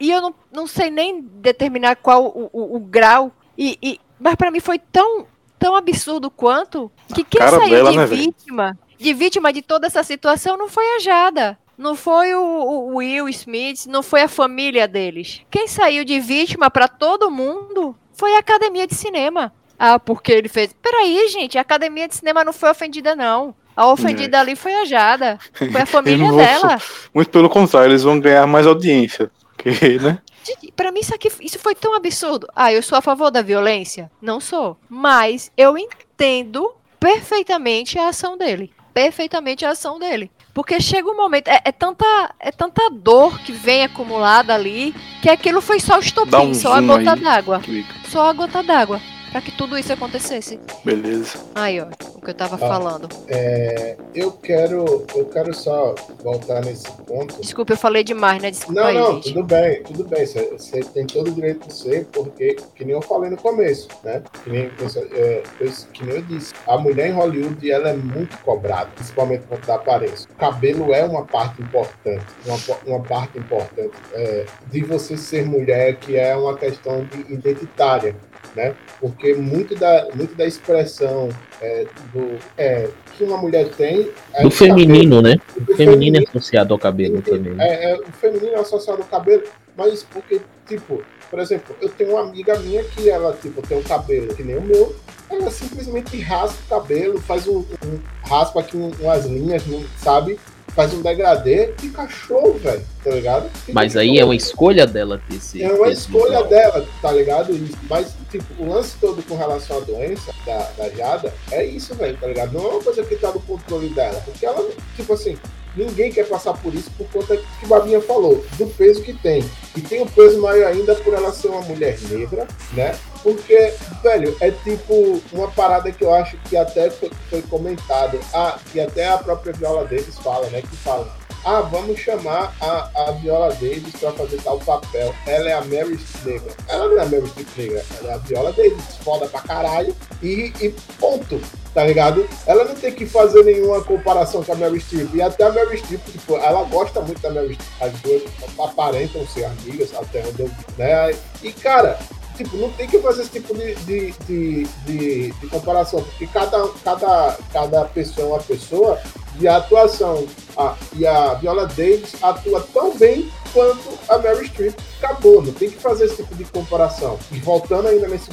e 0.03 0.11
eu 0.11 0.21
não, 0.21 0.35
não 0.51 0.67
sei 0.67 0.91
nem 0.91 1.21
determinar 1.21 1.95
qual 1.95 2.25
o, 2.25 2.49
o, 2.51 2.75
o 2.75 2.79
grau. 2.81 3.31
E, 3.57 3.77
e 3.81 3.99
mas 4.19 4.35
para 4.35 4.51
mim 4.51 4.59
foi 4.59 4.77
tão, 4.77 5.25
tão 5.57 5.77
absurdo 5.77 6.29
quanto 6.29 6.91
que 7.15 7.23
quem 7.23 7.39
saiu 7.39 7.69
dela, 7.69 7.91
de 7.91 7.97
né, 7.97 8.05
vítima, 8.05 8.77
de 8.97 9.13
vítima 9.13 9.53
de 9.53 9.61
toda 9.61 9.87
essa 9.87 10.03
situação 10.03 10.57
não 10.57 10.67
foi 10.67 10.83
a 10.97 10.99
Jada. 10.99 11.57
Não 11.77 11.95
foi 11.95 12.35
o, 12.35 12.41
o 12.41 12.95
Will 12.97 13.29
Smith, 13.29 13.85
não 13.87 14.03
foi 14.03 14.23
a 14.23 14.27
família 14.27 14.89
deles. 14.89 15.41
Quem 15.49 15.69
saiu 15.69 16.03
de 16.03 16.19
vítima 16.19 16.69
para 16.69 16.89
todo 16.89 17.31
mundo 17.31 17.95
foi 18.11 18.35
a 18.35 18.39
academia 18.39 18.85
de 18.85 18.95
cinema. 18.95 19.53
Ah, 19.79 19.97
porque 19.97 20.33
ele 20.33 20.49
fez. 20.49 20.75
Peraí, 20.81 21.29
gente, 21.29 21.57
a 21.57 21.61
academia 21.61 22.09
de 22.09 22.15
cinema 22.15 22.43
não 22.43 22.51
foi 22.51 22.69
ofendida, 22.69 23.15
não. 23.15 23.55
A 23.73 23.87
ofendida 23.87 24.35
é. 24.35 24.39
ali 24.41 24.55
foi 24.57 24.75
a 24.75 24.83
Jada. 24.83 25.39
Foi 25.53 25.81
a 25.81 25.85
família 25.87 26.29
dela. 26.33 26.77
Muito 27.13 27.31
pelo 27.31 27.49
contrário, 27.49 27.89
eles 27.89 28.03
vão 28.03 28.19
ganhar 28.19 28.45
mais 28.45 28.67
audiência. 28.67 29.31
Porque, 29.63 29.99
né? 29.99 30.19
Para 30.75 30.91
mim 30.91 30.99
isso 30.99 31.15
aqui 31.15 31.31
isso 31.39 31.57
foi 31.57 31.73
tão 31.73 31.95
absurdo. 31.95 32.47
Ah, 32.55 32.73
eu 32.73 32.83
sou 32.83 32.97
a 32.97 33.01
favor 33.01 33.31
da 33.31 33.41
violência? 33.41 34.11
Não 34.21 34.39
sou. 34.39 34.77
Mas 34.89 35.51
eu 35.55 35.77
entendo 35.77 36.73
perfeitamente 36.99 37.97
a 37.97 38.09
ação 38.09 38.37
dele. 38.37 38.71
perfeitamente 38.93 39.65
a 39.65 39.71
ação 39.71 39.97
dele. 39.97 40.29
Porque 40.53 40.79
chega 40.79 41.09
um 41.09 41.17
momento, 41.17 41.47
é, 41.47 41.61
é, 41.65 41.71
tanta, 41.71 42.05
é 42.39 42.51
tanta 42.51 42.89
dor 42.91 43.39
que 43.39 43.51
vem 43.51 43.83
acumulada 43.83 44.53
ali, 44.53 44.93
que 45.19 45.29
aquilo 45.29 45.61
foi 45.61 45.79
só 45.79 45.97
o 45.97 45.99
estopim, 45.99 46.49
um 46.49 46.53
só 46.53 46.73
a 46.73 46.81
gota 46.81 47.15
d'água. 47.15 47.61
Só 48.07 48.29
a 48.29 48.33
gota 48.33 48.61
d'água 48.61 49.01
para 49.33 49.41
que 49.41 49.51
tudo 49.51 49.75
isso 49.75 49.91
acontecesse. 49.91 50.59
Beleza. 50.85 51.39
Aí, 51.55 51.81
ó, 51.81 51.87
o 52.13 52.21
que 52.21 52.29
eu 52.29 52.35
tava 52.35 52.53
ah, 52.53 52.59
falando. 52.59 53.09
É, 53.27 53.97
eu 54.13 54.31
quero, 54.31 55.07
eu 55.15 55.25
quero 55.25 55.51
só 55.55 55.95
voltar 56.23 56.63
nesse 56.63 56.89
ponto. 56.91 57.41
Desculpa, 57.41 57.73
eu 57.73 57.77
falei 57.77 58.03
demais, 58.03 58.39
né? 58.39 58.51
Desculpa 58.51 58.81
não, 58.81 58.87
aí, 58.87 58.95
não, 58.95 59.13
gente. 59.15 59.33
tudo 59.33 59.43
bem, 59.43 59.81
tudo 59.81 60.03
bem. 60.03 60.23
Você 60.23 60.83
tem 60.93 61.07
todo 61.07 61.29
o 61.29 61.31
direito 61.31 61.67
de 61.67 61.73
ser, 61.73 62.05
porque, 62.11 62.57
que 62.75 62.85
nem 62.85 62.93
eu 62.93 63.01
falei 63.01 63.31
no 63.31 63.37
começo, 63.37 63.87
né? 64.03 64.21
Que 64.43 64.51
nem, 64.51 64.71
é, 65.13 65.43
que 65.91 66.05
nem 66.05 66.15
eu 66.17 66.21
disse, 66.21 66.53
a 66.67 66.77
mulher 66.77 67.09
em 67.09 67.13
Hollywood, 67.13 67.71
ela 67.71 67.89
é 67.89 67.93
muito 67.93 68.37
cobrada, 68.37 68.91
principalmente 68.93 69.45
quanto 69.47 69.65
da 69.65 69.75
aparência. 69.75 70.29
O 70.31 70.35
cabelo 70.35 70.93
é 70.93 71.03
uma 71.03 71.25
parte 71.25 71.59
importante, 71.59 72.25
uma, 72.45 72.57
uma 72.85 73.03
parte 73.03 73.39
importante 73.39 73.97
é, 74.13 74.45
de 74.67 74.83
você 74.83 75.17
ser 75.17 75.43
mulher, 75.43 75.95
que 75.95 76.15
é 76.15 76.35
uma 76.35 76.55
questão 76.55 77.03
de 77.05 77.33
identitária 77.33 78.15
né? 78.55 78.75
Porque 78.99 79.33
muito 79.33 79.75
da, 79.75 80.07
muito 80.13 80.35
da 80.35 80.45
expressão 80.45 81.29
é, 81.61 81.85
do, 82.13 82.37
é, 82.57 82.89
que 83.15 83.23
uma 83.23 83.37
mulher 83.37 83.69
tem. 83.69 84.09
É 84.33 84.43
do 84.43 84.51
feminino, 84.51 85.17
cabelo, 85.17 85.21
né? 85.21 85.35
O 85.57 85.75
feminino, 85.75 86.17
é 86.17 86.23
associado 86.27 86.73
ao 86.73 86.79
cabelo 86.79 87.21
também. 87.21 87.55
É, 87.59 87.91
é, 87.91 87.95
o 87.97 88.11
feminino 88.11 88.53
é 88.53 88.59
associado 88.59 89.01
ao 89.01 89.07
cabelo, 89.07 89.43
mas 89.77 90.03
porque, 90.03 90.41
tipo, 90.67 91.03
por 91.29 91.39
exemplo, 91.39 91.75
eu 91.81 91.89
tenho 91.89 92.11
uma 92.11 92.21
amiga 92.21 92.57
minha 92.59 92.83
que 92.83 93.09
ela, 93.09 93.33
tipo, 93.41 93.61
tem 93.61 93.77
um 93.77 93.83
cabelo 93.83 94.33
que 94.35 94.43
nem 94.43 94.57
o 94.57 94.61
meu, 94.61 94.95
ela 95.29 95.49
simplesmente 95.49 96.19
raspa 96.19 96.59
o 96.63 96.69
cabelo, 96.69 97.21
faz 97.21 97.47
um, 97.47 97.59
um 97.59 97.99
raspa 98.23 98.59
aqui 98.59 98.77
umas 98.77 99.25
linhas, 99.25 99.63
sabe? 99.97 100.39
Faz 100.75 100.93
um 100.93 101.01
degradê, 101.01 101.73
fica 101.77 102.07
show, 102.07 102.53
velho, 102.55 102.83
tá 103.03 103.11
ligado? 103.11 103.49
Fica 103.49 103.73
Mas 103.73 103.95
aí 103.95 104.17
é 104.17 104.25
uma 104.25 104.35
escolha 104.35 104.85
dela 104.85 105.21
ter 105.29 105.35
esse. 105.35 105.61
É 105.61 105.71
uma 105.71 105.89
escolha 105.89 106.43
visual. 106.43 106.47
dela, 106.47 106.87
tá 107.01 107.11
ligado? 107.11 107.69
Mas, 107.89 108.13
tipo, 108.29 108.45
o 108.63 108.69
lance 108.69 108.95
todo 108.99 109.21
com 109.23 109.35
relação 109.35 109.77
à 109.77 109.79
doença 109.81 110.33
da, 110.45 110.59
da 110.77 110.89
Jada 110.89 111.33
é 111.51 111.63
isso, 111.65 111.93
velho, 111.95 112.17
tá 112.17 112.27
ligado? 112.27 112.53
Não 112.53 112.63
é 112.63 112.67
uma 112.69 112.83
coisa 112.83 113.03
que 113.03 113.15
tá 113.15 113.31
no 113.31 113.39
controle 113.41 113.89
dela. 113.89 114.21
Porque 114.25 114.45
ela, 114.45 114.67
tipo 114.95 115.13
assim, 115.13 115.37
ninguém 115.75 116.11
quer 116.11 116.27
passar 116.27 116.53
por 116.53 116.73
isso 116.73 116.91
por 116.97 117.07
conta 117.09 117.37
que 117.37 117.67
Babinha 117.67 118.01
falou, 118.01 118.43
do 118.57 118.67
peso 118.67 119.01
que 119.01 119.13
tem. 119.13 119.43
E 119.75 119.81
tem 119.81 120.01
um 120.01 120.07
peso 120.07 120.41
maior 120.41 120.67
ainda 120.67 120.95
por 120.95 121.13
ela 121.13 121.31
ser 121.31 121.47
uma 121.47 121.61
mulher 121.61 121.99
negra, 122.09 122.47
né? 122.73 122.95
Porque, 123.21 123.73
velho, 124.03 124.35
é 124.41 124.51
tipo 124.51 125.21
uma 125.31 125.49
parada 125.49 125.91
que 125.91 126.03
eu 126.03 126.13
acho 126.13 126.37
que 126.49 126.57
até 126.57 126.89
foi, 126.89 127.09
foi 127.29 127.41
comentado, 127.43 128.19
ah, 128.33 128.59
que 128.71 128.79
até 128.79 129.07
a 129.07 129.17
própria 129.17 129.53
Viola 129.53 129.85
Davis 129.85 130.17
fala, 130.19 130.47
né? 130.49 130.61
Que 130.61 130.75
fala, 130.77 131.15
ah, 131.45 131.61
vamos 131.61 131.99
chamar 131.99 132.55
a, 132.61 132.89
a 132.95 133.11
Viola 133.11 133.49
Davis 133.49 133.93
para 133.99 134.11
fazer 134.11 134.41
tal 134.41 134.59
papel. 134.59 135.13
Ela 135.25 135.49
é 135.49 135.53
a 135.53 135.61
Mary 135.61 135.99
negra. 136.25 136.53
Ela 136.67 136.87
não 136.87 136.97
é 136.97 137.01
a 137.01 137.05
Mary 137.05 137.31
negra, 137.57 137.85
ela 137.99 138.11
é 138.11 138.13
a 138.13 138.17
Viola 138.17 138.53
Davis, 138.53 138.97
foda 139.03 139.27
pra 139.27 139.41
caralho. 139.41 139.95
E, 140.21 140.53
e 140.61 140.69
ponto, 140.99 141.41
tá 141.73 141.83
ligado? 141.83 142.27
Ela 142.45 142.65
não 142.65 142.75
tem 142.75 142.91
que 142.91 143.05
fazer 143.05 143.43
nenhuma 143.43 143.83
comparação 143.83 144.43
com 144.43 144.53
a 144.53 144.55
Mary 144.55 144.79
Streep. 144.79 145.13
E 145.13 145.21
até 145.21 145.43
a 145.43 145.51
Mary 145.51 145.77
Streep, 145.77 146.01
tipo, 146.11 146.37
ela 146.37 146.63
gosta 146.63 147.01
muito 147.01 147.21
da 147.21 147.31
Mary 147.31 147.53
Streep. 147.53 147.81
As 147.81 148.01
duas 148.01 148.23
aparentam 148.59 149.27
ser 149.27 149.45
amigas, 149.45 149.93
até 149.95 150.23
onde 150.27 150.41
eu 150.41 150.51
né? 150.77 151.15
E, 151.41 151.51
cara, 151.51 151.97
tipo, 152.35 152.55
não 152.57 152.71
tem 152.73 152.87
que 152.87 152.99
fazer 152.99 153.23
esse 153.23 153.31
tipo 153.31 153.55
de, 153.55 153.75
de, 153.75 154.11
de, 154.25 154.63
de, 154.85 155.31
de 155.31 155.47
comparação, 155.47 156.03
porque 156.03 156.27
cada, 156.27 156.67
cada, 156.83 157.37
cada 157.51 157.85
pessoa 157.85 158.27
é 158.27 158.29
uma 158.31 158.39
pessoa 158.39 158.99
de 159.35 159.47
atuação. 159.47 160.27
Ah, 160.57 160.75
e 160.95 161.05
a 161.07 161.33
Viola 161.35 161.65
Davis 161.65 162.13
atua 162.21 162.65
tão 162.73 162.95
bem 162.95 163.31
quanto 163.53 163.97
a 164.09 164.17
Mary 164.17 164.47
Streep 164.47 164.75
acabou. 165.01 165.41
Não 165.41 165.53
tem 165.53 165.69
que 165.69 165.77
fazer 165.77 166.05
esse 166.05 166.17
tipo 166.17 166.35
de 166.35 166.45
comparação. 166.45 167.19
E 167.31 167.39
voltando 167.39 167.87
ainda 167.87 168.07
nesse, 168.07 168.29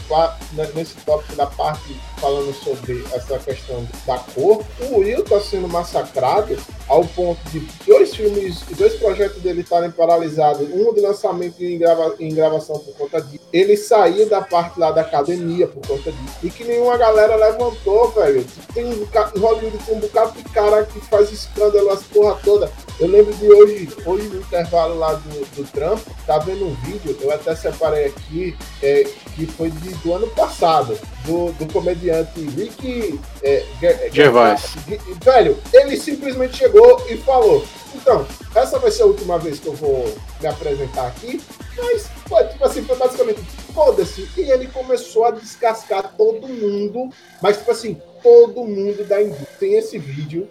né, 0.53 0.71
nesse 0.75 0.97
tópico 1.05 1.35
da 1.37 1.47
parte 1.47 1.95
falando 2.21 2.53
sobre 2.55 3.05
essa 3.13 3.39
questão 3.39 3.87
da 4.07 4.19
cor, 4.19 4.63
o 4.81 4.99
Will 4.99 5.21
está 5.21 5.41
sendo 5.41 5.69
massacrado 5.69 6.57
ao 6.89 7.05
ponto 7.05 7.41
de 7.51 7.61
dois 7.87 8.15
filmes, 8.15 8.63
dois 8.77 8.95
projetos 8.95 9.41
dele 9.41 9.61
estarem 9.61 9.91
paralisados, 9.91 10.69
um 10.73 10.93
de 10.93 11.01
lançamento 11.01 11.63
em, 11.63 11.79
grava, 11.79 12.15
em 12.19 12.35
gravação 12.35 12.79
por 12.79 12.95
conta 12.95 13.21
disso. 13.23 13.45
Ele 13.53 13.77
saiu 13.77 14.29
da 14.29 14.41
parte 14.41 14.79
lá 14.79 14.91
da 14.91 15.01
academia 15.03 15.67
por 15.67 15.87
conta 15.87 16.11
disso. 16.11 16.37
E 16.43 16.51
que 16.51 16.65
nenhuma 16.65 16.97
galera 16.97 17.37
levantou, 17.37 18.11
velho. 18.11 18.45
Tem 18.75 18.85
um, 18.85 19.07
Hollywood 19.41 19.79
tem 19.85 19.97
um 19.97 20.01
bocado 20.01 20.33
de 20.33 20.45
cara 20.51 20.85
que 20.85 21.01
faz 21.01 21.33
escândalo, 21.33 21.91
as 21.91 22.03
porra 22.03 22.39
toda. 22.45 22.71
Eu 23.01 23.09
lembro 23.09 23.33
de 23.33 23.51
hoje, 23.51 23.89
hoje 24.05 24.29
no 24.29 24.41
intervalo 24.41 24.99
lá 24.99 25.15
do, 25.15 25.57
do 25.57 25.65
Trump, 25.73 25.99
tá 26.27 26.39
vendo 26.39 26.67
um 26.67 26.75
vídeo, 26.85 27.17
eu 27.19 27.33
até 27.33 27.57
separei 27.57 28.05
aqui, 28.05 28.55
é, 28.83 29.05
que 29.35 29.47
foi 29.47 29.71
de, 29.71 29.95
do 29.95 30.13
ano 30.13 30.29
passado, 30.29 30.99
do, 31.25 31.51
do 31.53 31.73
comediante 31.73 32.39
Rick 32.41 33.19
é, 33.43 33.65
Gervais. 34.13 34.77
Velho, 35.25 35.57
ele 35.73 35.97
simplesmente 35.97 36.59
chegou 36.59 37.03
e 37.09 37.17
falou: 37.17 37.65
então, 37.95 38.27
essa 38.55 38.79
vai 38.79 38.91
ser 38.91 39.05
a 39.05 39.07
última 39.07 39.39
vez 39.39 39.59
que 39.59 39.69
eu 39.69 39.75
vou 39.75 40.05
me 40.39 40.47
apresentar 40.47 41.07
aqui, 41.07 41.41
mas 41.79 42.07
foi, 42.29 42.45
tipo 42.49 42.65
assim, 42.67 42.85
foi 42.85 42.97
basicamente, 42.97 43.41
foda-se. 43.73 44.29
E 44.37 44.43
ele 44.43 44.67
começou 44.67 45.25
a 45.25 45.31
descascar 45.31 46.15
todo 46.19 46.47
mundo, 46.47 47.09
mas 47.41 47.57
tipo 47.57 47.71
assim, 47.71 47.97
todo 48.23 48.63
mundo 48.65 49.07
da 49.09 49.23
indústria. 49.23 49.49
Tem 49.59 49.75
esse 49.75 49.99
vídeo 49.99 50.47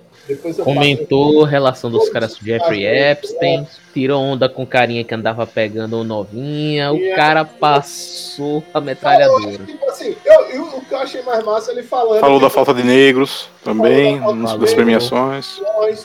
Comentou 0.63 1.43
a 1.43 1.47
relação 1.47 1.89
dos 1.89 2.09
caras 2.09 2.37
com 2.37 2.45
Jeffrey 2.45 2.85
Epstein, 2.85 3.67
tirou 3.93 4.21
onda 4.21 4.47
com 4.47 4.65
carinha 4.65 5.03
que 5.03 5.13
andava 5.13 5.45
pegando 5.47 6.03
novinha, 6.03 6.91
o 6.91 7.15
cara 7.15 7.43
passou 7.43 8.63
a 8.73 8.79
metralhadora. 8.79 9.65
Tipo 9.65 9.89
assim, 9.89 10.15
eu, 10.25 10.41
eu, 10.49 10.63
o 10.63 10.81
que 10.81 10.93
eu 10.93 10.99
achei 10.99 11.21
mais 11.23 11.43
massa 11.43 11.71
ele 11.71 11.83
falando. 11.83 12.19
Falou 12.19 12.39
da 12.39 12.49
falta 12.49 12.73
de 12.73 12.83
negros 12.83 13.49
também, 13.63 14.19
nas 14.19 14.73
premiações. 14.73 15.59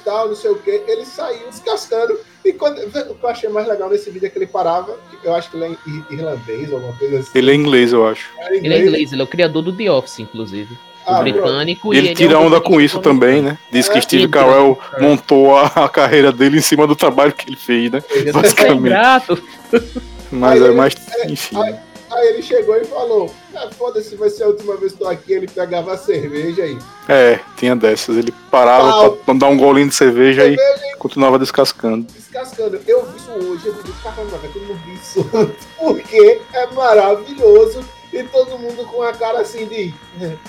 Tal, 0.04 0.28
não 0.28 0.34
sei 0.34 0.50
o 0.50 0.56
que. 0.56 0.70
Ele 0.70 1.04
saiu 1.04 1.48
descascando. 1.48 2.18
E 2.44 2.52
quando, 2.52 2.78
o 2.78 3.14
que 3.14 3.24
eu 3.24 3.28
achei 3.28 3.48
mais 3.48 3.66
legal 3.66 3.88
nesse 3.88 4.10
vídeo 4.10 4.26
é 4.26 4.28
que 4.28 4.36
ele 4.36 4.46
parava, 4.46 4.98
eu 5.22 5.34
acho 5.34 5.50
que 5.50 5.56
ele 5.56 5.64
é 5.64 6.12
irlandês, 6.12 6.72
alguma 6.72 6.92
coisa 6.94 7.20
assim. 7.20 7.30
Ele 7.34 7.50
é 7.50 7.54
inglês, 7.54 7.92
eu 7.92 8.06
acho. 8.06 8.30
É 8.38 8.56
inglês. 8.56 8.64
Ele 8.64 8.74
é 8.74 8.78
inglês, 8.82 9.12
ele 9.12 9.22
é 9.22 9.24
o 9.24 9.28
criador 9.28 9.62
do 9.62 9.74
The 9.74 9.90
Office, 9.90 10.18
inclusive 10.18 10.76
ah, 11.06 11.20
britânico. 11.20 11.92
E 11.92 11.98
ele, 11.98 12.08
ele 12.08 12.14
tira 12.14 12.34
é 12.34 12.36
onda 12.36 12.60
com 12.60 12.80
isso 12.80 13.00
também, 13.00 13.42
né? 13.42 13.58
Diz 13.70 13.88
que 13.88 13.98
é, 13.98 14.00
Steve 14.00 14.28
Carell 14.28 14.78
é. 14.94 15.02
montou 15.02 15.56
a, 15.56 15.66
a, 15.66 15.88
carreira 15.88 16.32
dele 16.32 16.58
em 16.58 16.62
cima 16.62 16.86
do 16.86 16.96
trabalho 16.96 17.32
que 17.32 17.48
ele 17.48 17.56
fez, 17.56 17.90
né? 17.90 18.02
Ele 18.10 18.32
basicamente. 18.32 18.92
É 18.92 19.82
Mas 20.30 20.62
aí 20.62 20.68
é 20.68 20.74
mais. 20.74 20.94
Enfim. 21.28 21.56
Aí, 21.56 21.74
aí, 22.10 22.28
ele 22.28 22.42
chegou 22.42 22.76
e 22.76 22.84
falou: 22.84 23.32
ah, 23.54 23.68
foda-se, 23.76 24.16
vai 24.16 24.30
ser 24.30 24.44
a 24.44 24.48
última 24.48 24.76
vez 24.76 24.92
que 24.92 24.98
tô 24.98 25.08
aqui. 25.08 25.32
Ele 25.32 25.46
pegava 25.46 25.92
a 25.92 25.98
cerveja 25.98 26.62
aí. 26.62 26.78
É, 27.08 27.38
tinha 27.56 27.76
dessas. 27.76 28.16
Ele 28.16 28.32
parava 28.50 28.90
Pau. 28.90 29.12
pra 29.12 29.34
dar 29.34 29.48
um 29.48 29.56
golinho 29.56 29.88
de 29.88 29.94
cerveja, 29.94 30.42
cerveja 30.42 30.62
e 30.92 30.96
continuava 30.96 31.38
descascando. 31.38 32.06
Descascando. 32.12 32.80
Eu 32.86 33.06
vi 33.06 33.16
isso 33.16 33.30
hoje, 33.30 33.66
eu 33.66 33.74
digo, 33.74 33.92
caramba, 34.02 34.38
eu 34.54 34.62
não 34.62 34.74
vi 34.76 34.94
isso 34.94 35.30
antes. 35.34 35.66
Porque 35.78 36.40
é 36.52 36.66
maravilhoso 36.68 37.84
e 38.14 38.22
todo 38.24 38.58
mundo 38.58 38.86
com 38.86 39.02
a 39.02 39.12
cara 39.12 39.40
assim 39.40 39.66
de. 39.66 39.92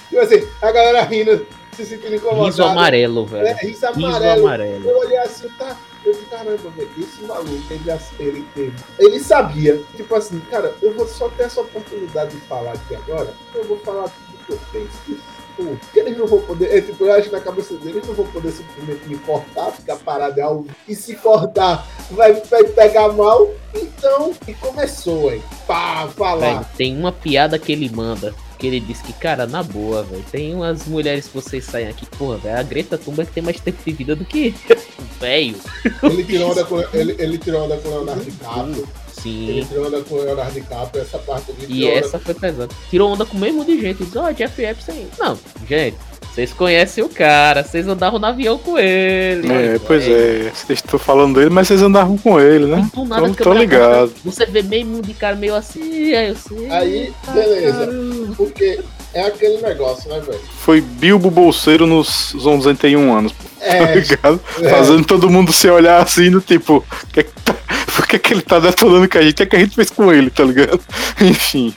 Tipo 0.09 0.21
assim, 0.21 0.47
a 0.61 0.71
galera 0.71 1.01
rindo, 1.01 1.47
se 1.75 1.85
sentindo 1.85 2.15
incomodado. 2.15 2.45
Riso 2.45 2.63
amarelo, 2.63 3.25
velho. 3.25 3.47
É, 3.47 3.53
riso 3.53 3.87
amarelo. 3.87 4.35
riso 4.35 4.45
amarelo. 4.45 4.89
Eu 4.89 4.99
olhei 4.99 5.17
assim, 5.17 5.49
tá. 5.57 5.75
Eu 6.05 6.13
falei, 6.13 6.29
caramba, 6.29 6.69
velho, 6.69 6.89
esse 6.99 7.23
maluco, 7.23 7.63
ele, 7.71 7.91
ele, 8.19 8.45
ele, 8.55 8.73
ele 8.99 9.19
sabia. 9.19 9.81
Tipo 9.95 10.13
assim, 10.13 10.39
cara, 10.51 10.75
eu 10.79 10.93
vou 10.93 11.07
só 11.07 11.27
ter 11.29 11.43
essa 11.43 11.61
oportunidade 11.61 12.35
de 12.35 12.41
falar 12.41 12.73
aqui 12.73 12.93
agora, 12.93 13.33
eu 13.55 13.63
vou 13.63 13.79
falar 13.79 14.03
tudo 14.03 14.45
que 14.45 14.51
eu 14.51 14.59
penso 14.71 15.34
tipo, 15.55 15.79
eles 15.95 16.17
não 16.17 16.27
vão 16.27 16.41
poder. 16.41 16.77
É, 16.77 16.81
tipo, 16.81 17.05
eu 17.05 17.13
acho 17.13 17.29
que 17.29 17.35
na 17.35 17.41
cabeça 17.41 17.73
deles 17.75 17.95
eles 17.95 18.07
não 18.07 18.13
vão 18.13 18.27
poder 18.27 18.51
simplesmente 18.51 19.07
me 19.07 19.17
cortar, 19.19 19.71
ficar 19.71 19.95
parado 19.97 20.41
algo. 20.41 20.67
E 20.87 20.95
se 20.95 21.15
cortar, 21.15 21.87
vai, 22.11 22.33
vai 22.33 22.63
pegar 22.63 23.09
mal. 23.09 23.49
Então, 23.73 24.33
e 24.47 24.53
começou, 24.53 25.33
hein? 25.33 25.41
Pá, 25.67 26.07
falar. 26.15 26.63
Tem 26.77 26.97
uma 26.97 27.11
piada 27.11 27.57
que 27.57 27.71
ele 27.71 27.89
manda. 27.89 28.33
Que 28.57 28.67
ele 28.67 28.79
diz 28.79 29.01
que, 29.01 29.11
cara, 29.11 29.45
na 29.45 29.61
boa, 29.61 30.01
velho, 30.03 30.23
tem 30.31 30.55
umas 30.55 30.87
mulheres 30.87 31.27
que 31.27 31.33
vocês 31.33 31.65
saem 31.65 31.89
aqui, 31.89 32.05
porra, 32.05 32.37
velho, 32.37 32.57
a 32.57 32.63
Greta 32.63 32.97
Thunberg 32.97 33.29
tem 33.29 33.43
mais 33.43 33.59
tempo 33.59 33.83
de 33.83 33.91
vida 33.91 34.15
do 34.15 34.23
que 34.23 34.55
velho. 35.19 35.57
Ele 36.01 36.23
tirou 36.23 36.51
onda 36.51 36.63
com, 36.63 36.79
ele, 36.93 37.15
ele 37.19 37.37
tirou 37.37 37.65
onda 37.65 37.75
com 37.75 37.89
o 37.89 37.91
Leonardo 37.91 38.23
DiCaprio. 38.23 38.87
Sim. 39.25 39.49
Ele 39.49 39.65
tirou 39.65 39.87
onda 39.87 40.01
com 40.01 40.15
o 40.15 40.21
Leonardo 40.21 40.53
DiCaprio, 40.53 41.01
essa 41.01 41.17
parte 41.17 41.51
ali. 41.51 41.65
E 41.67 41.87
essa 41.87 42.19
foi 42.19 42.35
pesada. 42.35 42.69
Tirou 42.91 43.11
onda 43.11 43.25
com 43.25 43.35
o 43.35 43.39
mesmo 43.39 43.65
de 43.65 43.81
gente. 43.81 44.03
Diz, 44.03 44.15
ó, 44.15 44.27
oh, 44.27 44.33
Jeff 44.33 44.63
Epstein. 44.63 45.07
Não, 45.17 45.35
gente, 45.67 45.97
vocês 46.35 46.53
conhecem 46.53 47.03
o 47.03 47.09
cara, 47.09 47.63
vocês 47.63 47.87
andavam 47.87 48.19
no 48.19 48.25
avião 48.25 48.57
com 48.57 48.77
ele. 48.77 49.51
É, 49.51 49.79
pois 49.79 50.07
é. 50.07 50.51
Vocês 50.53 50.79
estão 50.79 50.99
falando 50.99 51.39
dele, 51.39 51.49
mas 51.49 51.67
vocês 51.67 51.81
andavam 51.81 52.17
com 52.17 52.39
ele, 52.39 52.65
né? 52.65 52.87
Não 52.95 53.05
nada 53.05 53.27
então, 53.29 53.45
tô 53.45 53.53
ligado. 53.53 54.13
Você 54.23 54.45
vê 54.45 54.61
meio 54.61 55.01
de 55.01 55.13
cara 55.13 55.35
meio 55.35 55.55
assim, 55.55 56.13
aí 56.13 56.27
eu 56.27 56.35
sei. 56.35 56.69
Aí, 56.69 57.13
beleza. 57.33 57.85
Caramba. 57.85 58.35
Porque 58.35 58.79
é 59.13 59.21
aquele 59.27 59.61
negócio, 59.61 60.09
né, 60.09 60.19
velho? 60.19 60.41
Foi 60.59 60.81
Bilbo 60.81 61.31
Bolseiro 61.31 61.87
nos 61.87 62.33
91 62.33 63.17
anos, 63.17 63.33
é, 63.61 63.79
tá 63.87 63.95
ligado? 63.95 64.41
É. 64.61 64.69
Fazendo 64.69 65.05
todo 65.05 65.29
mundo 65.29 65.53
se 65.53 65.69
olhar 65.69 66.03
assim, 66.03 66.29
no 66.29 66.41
tipo, 66.41 66.83
que 67.13 67.21
é 67.21 67.23
que 67.23 67.31
tá, 67.43 67.55
por 67.85 68.07
que, 68.07 68.19
que 68.19 68.33
ele 68.33 68.41
tá 68.41 68.59
detonando 68.59 69.07
com 69.09 69.17
a 69.17 69.21
gente? 69.21 69.41
É 69.41 69.45
que 69.45 69.55
a 69.55 69.59
gente 69.59 69.75
fez 69.75 69.89
com 69.89 70.11
ele, 70.11 70.29
tá 70.29 70.43
ligado? 70.43 70.79
Enfim. 71.21 71.73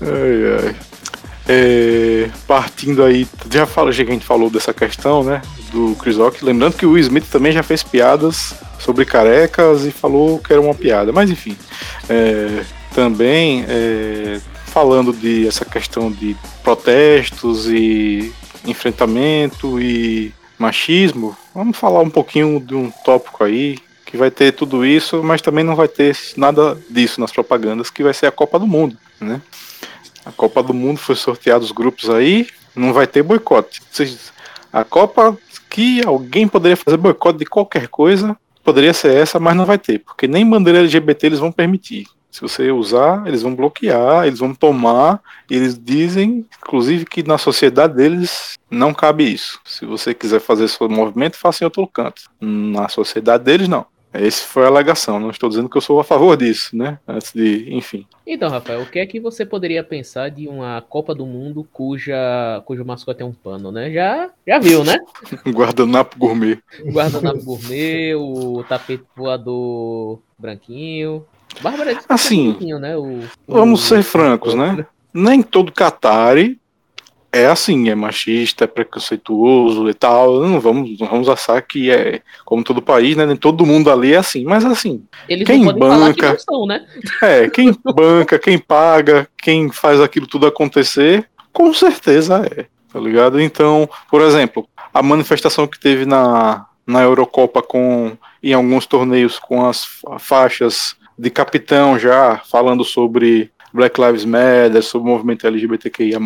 Ai, 0.00 0.68
ai. 0.68 0.76
É, 1.46 2.30
partindo 2.46 3.04
aí, 3.04 3.26
já, 3.50 3.66
fala, 3.66 3.92
já 3.92 4.02
que 4.02 4.10
a 4.10 4.14
gente 4.14 4.24
falou 4.24 4.48
dessa 4.48 4.72
questão, 4.72 5.22
né? 5.22 5.42
Do 5.70 5.94
Chris 5.96 6.16
Rock, 6.16 6.44
lembrando 6.44 6.74
que 6.74 6.86
o 6.86 6.92
Will 6.92 7.02
Smith 7.02 7.26
também 7.30 7.52
já 7.52 7.62
fez 7.62 7.82
piadas 7.82 8.54
sobre 8.78 9.04
carecas 9.04 9.84
e 9.84 9.90
falou 9.90 10.38
que 10.38 10.52
era 10.52 10.62
uma 10.62 10.74
piada, 10.74 11.12
mas 11.12 11.30
enfim. 11.30 11.56
É, 12.08 12.64
também 12.94 13.64
é, 13.68 14.40
falando 14.66 15.12
de 15.12 15.46
essa 15.46 15.64
questão 15.64 16.10
de 16.10 16.36
protestos 16.62 17.66
e 17.68 18.32
enfrentamento 18.64 19.78
e 19.80 20.32
machismo, 20.58 21.36
vamos 21.54 21.76
falar 21.76 22.00
um 22.00 22.08
pouquinho 22.08 22.58
de 22.58 22.74
um 22.74 22.90
tópico 23.04 23.44
aí 23.44 23.76
que 24.14 24.18
vai 24.18 24.30
ter 24.30 24.52
tudo 24.52 24.86
isso, 24.86 25.24
mas 25.24 25.42
também 25.42 25.64
não 25.64 25.74
vai 25.74 25.88
ter 25.88 26.16
nada 26.36 26.78
disso 26.88 27.20
nas 27.20 27.32
propagandas, 27.32 27.90
que 27.90 28.04
vai 28.04 28.14
ser 28.14 28.26
a 28.26 28.30
Copa 28.30 28.60
do 28.60 28.66
Mundo, 28.66 28.96
né? 29.20 29.42
A 30.24 30.30
Copa 30.30 30.62
do 30.62 30.72
Mundo 30.72 30.98
foi 30.98 31.16
sorteada 31.16 31.64
os 31.64 31.72
grupos 31.72 32.08
aí, 32.08 32.46
não 32.76 32.92
vai 32.92 33.08
ter 33.08 33.24
boicote. 33.24 33.82
A 34.72 34.84
Copa 34.84 35.36
que 35.68 36.00
alguém 36.06 36.46
poderia 36.46 36.76
fazer 36.76 36.96
boicote 36.96 37.40
de 37.40 37.44
qualquer 37.44 37.88
coisa, 37.88 38.36
poderia 38.62 38.94
ser 38.94 39.16
essa, 39.16 39.40
mas 39.40 39.56
não 39.56 39.66
vai 39.66 39.78
ter, 39.78 39.98
porque 39.98 40.28
nem 40.28 40.48
bandeira 40.48 40.78
LGBT 40.78 41.26
eles 41.26 41.40
vão 41.40 41.50
permitir. 41.50 42.06
Se 42.30 42.40
você 42.40 42.70
usar, 42.70 43.26
eles 43.26 43.42
vão 43.42 43.52
bloquear, 43.52 44.28
eles 44.28 44.38
vão 44.38 44.54
tomar. 44.54 45.20
Eles 45.48 45.78
dizem, 45.78 46.44
inclusive, 46.58 47.04
que 47.04 47.22
na 47.22 47.38
sociedade 47.38 47.94
deles 47.94 48.58
não 48.68 48.92
cabe 48.92 49.32
isso. 49.32 49.60
Se 49.64 49.86
você 49.86 50.12
quiser 50.12 50.40
fazer 50.40 50.66
seu 50.66 50.88
movimento, 50.88 51.36
faça 51.36 51.62
em 51.62 51.66
outro 51.66 51.86
canto. 51.86 52.22
Na 52.40 52.88
sociedade 52.88 53.44
deles, 53.44 53.68
não. 53.68 53.86
Essa 54.14 54.44
foi 54.44 54.62
a 54.64 54.68
alegação. 54.68 55.18
Não 55.18 55.30
estou 55.30 55.48
dizendo 55.48 55.68
que 55.68 55.76
eu 55.76 55.80
sou 55.80 55.98
a 55.98 56.04
favor 56.04 56.36
disso, 56.36 56.76
né? 56.76 57.00
Antes 57.06 57.32
de, 57.32 57.74
enfim. 57.74 58.06
Então, 58.24 58.48
Rafael, 58.48 58.82
o 58.82 58.86
que 58.86 59.00
é 59.00 59.06
que 59.06 59.18
você 59.18 59.44
poderia 59.44 59.82
pensar 59.82 60.30
de 60.30 60.46
uma 60.46 60.80
Copa 60.80 61.12
do 61.12 61.26
Mundo 61.26 61.66
cuja 61.72 62.62
cujo 62.64 62.84
mascote 62.84 63.22
é 63.22 63.24
um 63.24 63.32
pano, 63.32 63.72
né? 63.72 63.90
Já, 63.90 64.30
já 64.46 64.58
viu, 64.60 64.84
né? 64.84 64.98
Guardanapo 65.50 66.16
gourmet. 66.16 66.60
Guardanapo 66.86 67.42
gourmet, 67.44 68.14
o 68.14 68.64
tapete 68.68 69.04
voador 69.16 70.20
branquinho. 70.38 71.26
Bárbara 71.60 71.98
assim, 72.08 72.56
né? 72.78 72.96
O, 72.96 73.20
vamos 73.48 73.82
o... 73.82 73.86
ser 73.86 74.04
francos, 74.04 74.54
né? 74.54 74.86
Nem 75.12 75.42
todo 75.42 75.72
Qatari 75.72 76.60
é 77.34 77.46
assim, 77.46 77.88
é 77.88 77.94
machista, 77.94 78.64
é 78.64 78.66
preconceituoso 78.68 79.88
e 79.88 79.94
tal. 79.94 80.40
Não 80.40 80.60
vamos, 80.60 80.98
não 81.00 81.08
vamos 81.08 81.28
achar 81.28 81.60
que 81.60 81.90
é 81.90 82.20
como 82.44 82.62
todo 82.62 82.80
país, 82.80 83.16
né? 83.16 83.26
Nem 83.26 83.36
todo 83.36 83.66
mundo 83.66 83.90
ali 83.90 84.14
é 84.14 84.18
assim, 84.18 84.44
mas 84.44 84.64
assim, 84.64 85.02
Eles 85.28 85.44
quem 85.44 85.64
banca, 85.72 86.36
que 86.36 86.42
são, 86.42 86.64
né? 86.64 86.86
é, 87.20 87.50
quem 87.50 87.74
banca, 87.94 88.38
quem 88.38 88.56
paga, 88.56 89.28
quem 89.36 89.70
faz 89.70 90.00
aquilo 90.00 90.28
tudo 90.28 90.46
acontecer, 90.46 91.28
com 91.52 91.74
certeza 91.74 92.46
é, 92.56 92.66
tá 92.92 93.00
ligado? 93.00 93.40
Então, 93.40 93.88
por 94.08 94.22
exemplo, 94.22 94.68
a 94.92 95.02
manifestação 95.02 95.66
que 95.66 95.78
teve 95.78 96.06
na 96.06 96.66
na 96.86 97.00
Eurocopa 97.00 97.62
com 97.62 98.16
em 98.42 98.52
alguns 98.52 98.84
torneios 98.84 99.38
com 99.38 99.66
as 99.66 99.86
faixas 100.18 100.94
de 101.18 101.30
capitão 101.30 101.98
já 101.98 102.36
falando 102.44 102.84
sobre 102.84 103.50
Black 103.72 104.00
Lives 104.00 104.24
Matter, 104.24 104.82
sobre 104.82 105.08
o 105.08 105.12
movimento 105.12 105.46
LGBTQIA+, 105.46 106.20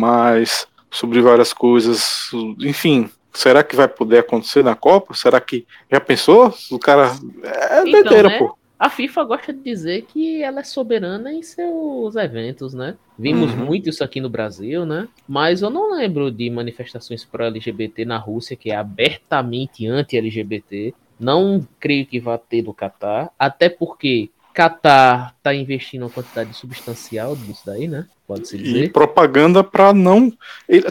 sobre 0.91 1.21
várias 1.21 1.53
coisas, 1.53 2.29
enfim. 2.59 3.09
Será 3.33 3.63
que 3.63 3.75
vai 3.75 3.87
poder 3.87 4.19
acontecer 4.19 4.63
na 4.63 4.75
Copa? 4.75 5.13
Será 5.13 5.39
que 5.39 5.65
já 5.91 5.99
pensou? 5.99 6.53
O 6.71 6.79
cara 6.79 7.11
é 7.43 7.81
então, 7.81 7.91
doideira, 7.91 8.29
né? 8.29 8.39
pô. 8.39 8.57
A 8.79 8.89
FIFA 8.89 9.23
gosta 9.25 9.51
de 9.51 9.61
dizer 9.61 10.03
que 10.03 10.41
ela 10.41 10.61
é 10.61 10.63
soberana 10.63 11.33
em 11.33 11.43
seus 11.43 12.15
eventos, 12.15 12.73
né? 12.73 12.95
Vimos 13.17 13.51
uhum. 13.51 13.65
muito 13.65 13.89
isso 13.89 14.01
aqui 14.05 14.21
no 14.21 14.29
Brasil, 14.29 14.85
né? 14.85 15.09
Mas 15.27 15.61
eu 15.61 15.69
não 15.69 15.93
lembro 15.93 16.31
de 16.31 16.49
manifestações 16.49 17.25
pro 17.25 17.43
LGBT 17.43 18.05
na 18.05 18.17
Rússia, 18.17 18.55
que 18.55 18.71
é 18.71 18.75
abertamente 18.77 19.85
anti-LGBT. 19.85 20.93
Não 21.19 21.67
creio 21.77 22.05
que 22.05 22.21
vá 22.21 22.37
ter 22.37 22.61
no 22.61 22.73
Catar, 22.73 23.29
até 23.37 23.67
porque 23.67 24.29
Qatar 24.53 25.35
está 25.37 25.53
investindo 25.53 26.03
uma 26.03 26.09
quantidade 26.09 26.53
substancial 26.53 27.35
disso 27.35 27.63
daí, 27.65 27.85
né? 27.85 28.07
Pode-se 28.29 28.59
dizer. 28.59 28.83
E 28.83 28.89
propaganda 28.89 29.63
para 29.63 29.91
não. 29.91 30.31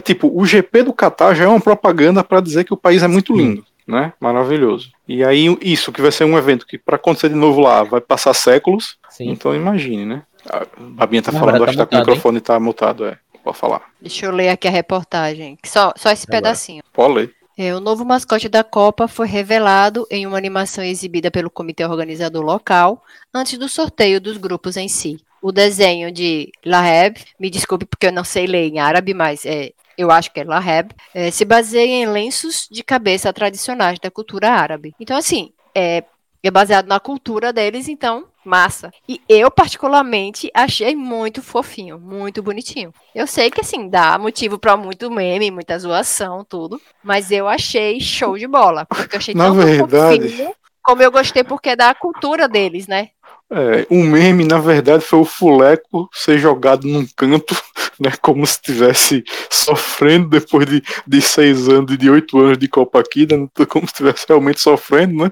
Tipo, 0.03 0.29
o 0.37 0.45
GP 0.45 0.83
do 0.83 0.93
Qatar 0.93 1.33
já 1.33 1.45
é 1.45 1.47
uma 1.47 1.61
propaganda 1.61 2.21
para 2.21 2.41
dizer 2.41 2.65
que 2.65 2.73
o 2.73 2.77
país 2.77 3.01
é 3.01 3.07
muito 3.07 3.33
lindo, 3.33 3.63
né? 3.87 4.11
Maravilhoso. 4.19 4.91
E 5.07 5.23
aí, 5.23 5.57
isso 5.61 5.89
que 5.93 6.01
vai 6.01 6.11
ser 6.11 6.25
um 6.25 6.37
evento 6.37 6.67
que, 6.67 6.77
para 6.77 6.97
acontecer 6.97 7.29
de 7.29 7.35
novo 7.35 7.61
lá, 7.61 7.81
vai 7.83 8.01
passar 8.01 8.33
séculos. 8.33 8.97
Sim. 9.09 9.29
Então, 9.29 9.55
imagine, 9.55 10.05
né? 10.05 10.23
A 10.49 10.65
Babinha 10.77 11.21
tá 11.21 11.31
falando, 11.31 11.63
acho 11.63 11.71
que 11.71 11.77
tá 11.77 11.85
com 11.85 11.95
o 11.95 11.99
microfone 11.99 12.37
hein? 12.39 12.43
tá 12.43 12.59
mutado, 12.59 13.05
é. 13.05 13.17
Pode 13.41 13.57
falar. 13.57 13.83
Deixa 14.01 14.25
eu 14.25 14.33
ler 14.33 14.49
aqui 14.49 14.67
a 14.67 14.71
reportagem. 14.71 15.57
Só, 15.63 15.93
só 15.95 16.11
esse 16.11 16.27
pedacinho. 16.27 16.83
Pode 16.91 17.13
ler. 17.13 17.35
É, 17.57 17.73
o 17.73 17.79
novo 17.79 18.03
mascote 18.03 18.49
da 18.49 18.65
Copa 18.65 19.07
foi 19.07 19.27
revelado 19.27 20.05
em 20.11 20.27
uma 20.27 20.37
animação 20.37 20.83
exibida 20.83 21.31
pelo 21.31 21.49
comitê 21.49 21.85
organizador 21.85 22.43
local 22.43 23.01
antes 23.33 23.57
do 23.57 23.69
sorteio 23.69 24.19
dos 24.19 24.35
grupos 24.35 24.75
em 24.75 24.89
si. 24.89 25.21
O 25.41 25.51
desenho 25.51 26.11
de 26.11 26.51
Laheb, 26.65 27.17
me 27.39 27.49
desculpe 27.49 27.85
porque 27.85 28.07
eu 28.07 28.11
não 28.11 28.23
sei 28.23 28.45
ler 28.45 28.67
em 28.67 28.79
árabe, 28.79 29.13
mas 29.13 29.45
é, 29.45 29.71
eu 29.97 30.11
acho 30.11 30.31
que 30.31 30.39
é 30.39 30.43
Laheb, 30.43 30.91
é, 31.13 31.31
se 31.31 31.43
baseia 31.45 32.03
em 32.03 32.07
lenços 32.07 32.67
de 32.71 32.83
cabeça 32.83 33.31
tradicionais 33.33 33.99
da 33.99 34.09
cultura 34.09 34.49
árabe. 34.49 34.93
Então, 34.99 35.17
assim, 35.17 35.51
é, 35.75 36.03
é 36.41 36.51
baseado 36.51 36.87
na 36.87 36.99
cultura 36.99 37.51
deles, 37.51 37.87
então 37.87 38.25
massa. 38.45 38.91
E 39.07 39.21
eu, 39.29 39.51
particularmente, 39.51 40.49
achei 40.53 40.95
muito 40.95 41.41
fofinho, 41.41 41.99
muito 41.99 42.41
bonitinho. 42.41 42.93
Eu 43.13 43.27
sei 43.27 43.51
que, 43.51 43.61
assim, 43.61 43.87
dá 43.87 44.17
motivo 44.17 44.57
para 44.57 44.75
muito 44.75 45.11
meme, 45.11 45.51
muita 45.51 45.77
zoação, 45.77 46.43
tudo. 46.43 46.81
Mas 47.03 47.31
eu 47.31 47.47
achei 47.47 47.99
show 47.99 48.37
de 48.37 48.47
bola. 48.47 48.85
Porque 48.85 49.15
eu 49.15 49.19
achei 49.19 49.35
Na 49.35 49.51
verdade... 49.51 50.29
fofinho, 50.29 50.55
como 50.81 51.03
eu 51.03 51.11
gostei 51.11 51.43
porque 51.43 51.69
é 51.69 51.75
da 51.75 51.93
cultura 51.93 52.47
deles, 52.47 52.87
né? 52.87 53.09
É, 53.51 53.87
o 53.89 54.03
meme, 54.03 54.43
na 54.43 54.59
verdade, 54.59 55.03
foi 55.03 55.19
o 55.19 55.25
Fuleco 55.25 56.07
ser 56.13 56.37
jogado 56.37 56.87
num 56.87 57.07
canto, 57.17 57.55
né? 57.99 58.11
Como 58.21 58.45
se 58.45 58.53
estivesse 58.53 59.23
sofrendo 59.49 60.29
depois 60.29 60.67
de, 60.67 60.83
de 61.07 61.19
seis 61.21 61.67
anos, 61.67 61.97
de 61.97 62.09
oito 62.11 62.37
anos 62.37 62.59
de 62.59 62.67
Copa 62.67 62.99
aqui, 62.99 63.25
né, 63.25 63.47
como 63.67 63.87
se 63.87 63.93
estivesse 63.93 64.25
realmente 64.27 64.61
sofrendo, 64.61 65.23
né? 65.23 65.31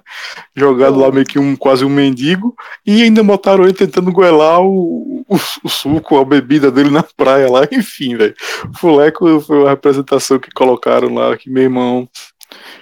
Jogado 0.55 0.99
lá 0.99 1.11
meio 1.11 1.27
que 1.27 1.37
um 1.37 1.55
quase 1.55 1.85
um 1.85 1.89
mendigo, 1.89 2.55
e 2.83 3.03
ainda 3.03 3.23
botaram 3.23 3.65
ele 3.65 3.73
tentando 3.73 4.11
goelar 4.11 4.61
o, 4.61 5.23
o, 5.29 5.35
o 5.63 5.69
suco, 5.69 6.17
a 6.17 6.25
bebida 6.25 6.71
dele 6.71 6.89
na 6.89 7.03
praia 7.03 7.47
lá, 7.51 7.67
enfim, 7.71 8.17
velho. 8.17 8.33
Fuleco 8.79 9.39
foi 9.41 9.59
uma 9.59 9.69
representação 9.69 10.39
que 10.39 10.49
colocaram 10.51 11.13
lá, 11.13 11.37
que 11.37 11.51
meu 11.51 11.63
irmão. 11.63 12.09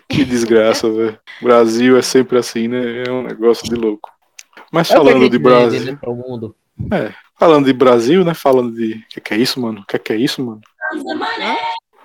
Que 0.08 0.24
desgraça, 0.24 0.90
velho. 0.90 1.20
Brasil 1.42 1.98
é 1.98 2.02
sempre 2.02 2.38
assim, 2.38 2.68
né? 2.68 3.04
É 3.06 3.12
um 3.12 3.24
negócio 3.24 3.68
de 3.68 3.76
louco. 3.76 4.15
Mas 4.76 4.90
falando 4.90 5.30
de 5.30 5.40
Brasil. 5.40 5.98
É, 6.92 7.14
falando 7.40 7.66
de 7.66 7.72
Brasil, 7.72 8.26
né? 8.26 8.34
Falando 8.34 8.76
de. 8.76 8.96
O 8.96 9.08
que, 9.08 9.22
que, 9.22 9.34
é 9.34 9.38
isso, 9.38 9.58
mano? 9.62 9.80
O 9.80 9.86
que, 9.86 9.98
que, 9.98 10.12
é 10.12 10.18
isso, 10.18 10.44
mano? 10.44 10.60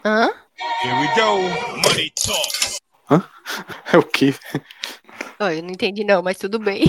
Hã? 0.04 0.30
Here 0.84 0.94
we 1.00 1.08
go. 1.16 1.42
Money 1.88 2.12
talk. 2.14 2.78
Hã? 3.10 3.24
É 3.92 3.98
o 3.98 4.04
quê? 4.04 4.32
Oh, 5.40 5.48
eu 5.48 5.64
não 5.64 5.70
entendi, 5.70 6.04
não, 6.04 6.22
mas 6.22 6.38
tudo 6.38 6.60
bem. 6.60 6.84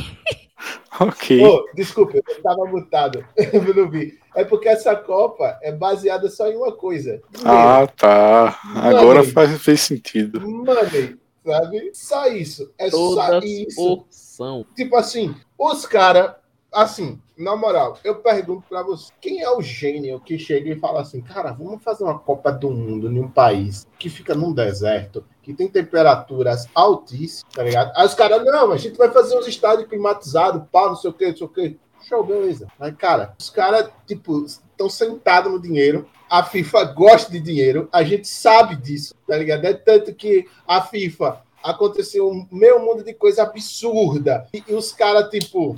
ok. 1.02 1.44
Oh, 1.44 1.66
desculpa, 1.74 2.18
eu 2.18 2.44
tava 2.44 2.64
mutado. 2.66 3.26
eu 3.36 3.74
não 3.74 3.90
vi. 3.90 4.20
É 4.36 4.46
porque 4.46 4.70
essa 4.70 4.96
Copa 4.96 5.58
é 5.64 5.72
baseada 5.72 6.30
só 6.30 6.48
em 6.48 6.58
uma 6.58 6.72
coisa. 6.72 7.20
Ah, 7.44 7.88
tá. 7.88 8.60
Agora 8.76 9.24
faz, 9.24 9.60
fez 9.60 9.82
sentido. 9.82 10.40
Money, 10.42 11.18
sabe? 11.44 11.92
Só 11.96 12.28
isso. 12.28 12.72
É 12.78 12.92
Todas 12.92 13.26
só 13.26 13.40
isso. 13.40 14.06
São. 14.12 14.66
Tipo 14.76 14.96
assim, 14.96 15.36
os 15.62 15.86
caras, 15.86 16.34
assim, 16.74 17.22
na 17.38 17.56
moral, 17.56 18.00
eu 18.04 18.16
pergunto 18.16 18.64
para 18.68 18.82
você, 18.82 19.12
quem 19.22 19.44
é 19.44 19.50
o 19.52 19.62
gênio 19.62 20.20
que 20.20 20.40
chega 20.40 20.72
e 20.72 20.80
fala 20.80 21.02
assim, 21.02 21.22
cara, 21.22 21.52
vamos 21.52 21.84
fazer 21.84 22.04
uma 22.04 22.18
Copa 22.18 22.52
do 22.52 22.72
Mundo 22.72 23.12
em 23.12 23.20
um 23.20 23.30
país 23.30 23.86
que 24.00 24.10
fica 24.10 24.34
num 24.34 24.52
deserto, 24.52 25.24
que 25.44 25.54
tem 25.54 25.68
temperaturas 25.68 26.68
altíssimas, 26.74 27.54
tá 27.54 27.64
ligado? 27.64 27.92
Aí 27.96 28.08
os 28.08 28.16
caras, 28.16 28.44
não, 28.44 28.72
a 28.72 28.78
gente 28.78 28.98
vai 28.98 29.12
fazer 29.12 29.38
uns 29.38 29.48
estádios 29.48 29.88
climatizados, 29.88 30.64
pá, 30.72 30.88
não 30.88 30.96
sei 30.96 31.12
o 31.12 31.14
que, 31.14 31.28
não 31.28 31.38
sei 31.38 31.46
o 31.46 31.50
que. 31.50 31.80
Show, 32.10 32.24
beleza. 32.24 32.68
Mas, 32.80 32.96
cara, 32.96 33.36
os 33.40 33.52
caras, 33.52 33.88
tipo, 34.08 34.44
estão 34.46 34.90
sentados 34.90 35.52
no 35.52 35.62
dinheiro, 35.62 36.08
a 36.28 36.44
FIFA 36.44 36.86
gosta 36.86 37.32
de 37.32 37.40
dinheiro, 37.40 37.88
a 37.92 38.02
gente 38.02 38.28
sabe 38.28 38.76
disso, 38.76 39.14
tá 39.28 39.38
ligado? 39.38 39.66
É 39.66 39.74
tanto 39.74 40.12
que 40.16 40.48
a 40.68 40.82
FIFA 40.82 41.44
aconteceu 41.64 42.46
meio 42.52 42.80
mundo 42.80 43.04
de 43.04 43.14
coisa 43.14 43.44
absurda. 43.44 44.48
E, 44.54 44.64
e 44.68 44.74
os 44.74 44.92
caras, 44.92 45.30
tipo, 45.30 45.76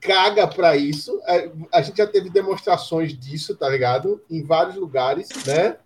caga 0.00 0.46
para 0.46 0.76
isso. 0.76 1.20
É, 1.26 1.50
a 1.72 1.82
gente 1.82 1.96
já 1.96 2.06
teve 2.06 2.30
demonstrações 2.30 3.18
disso, 3.18 3.56
tá 3.56 3.68
ligado? 3.68 4.22
Em 4.30 4.42
vários 4.42 4.76
lugares, 4.76 5.28
né? 5.46 5.76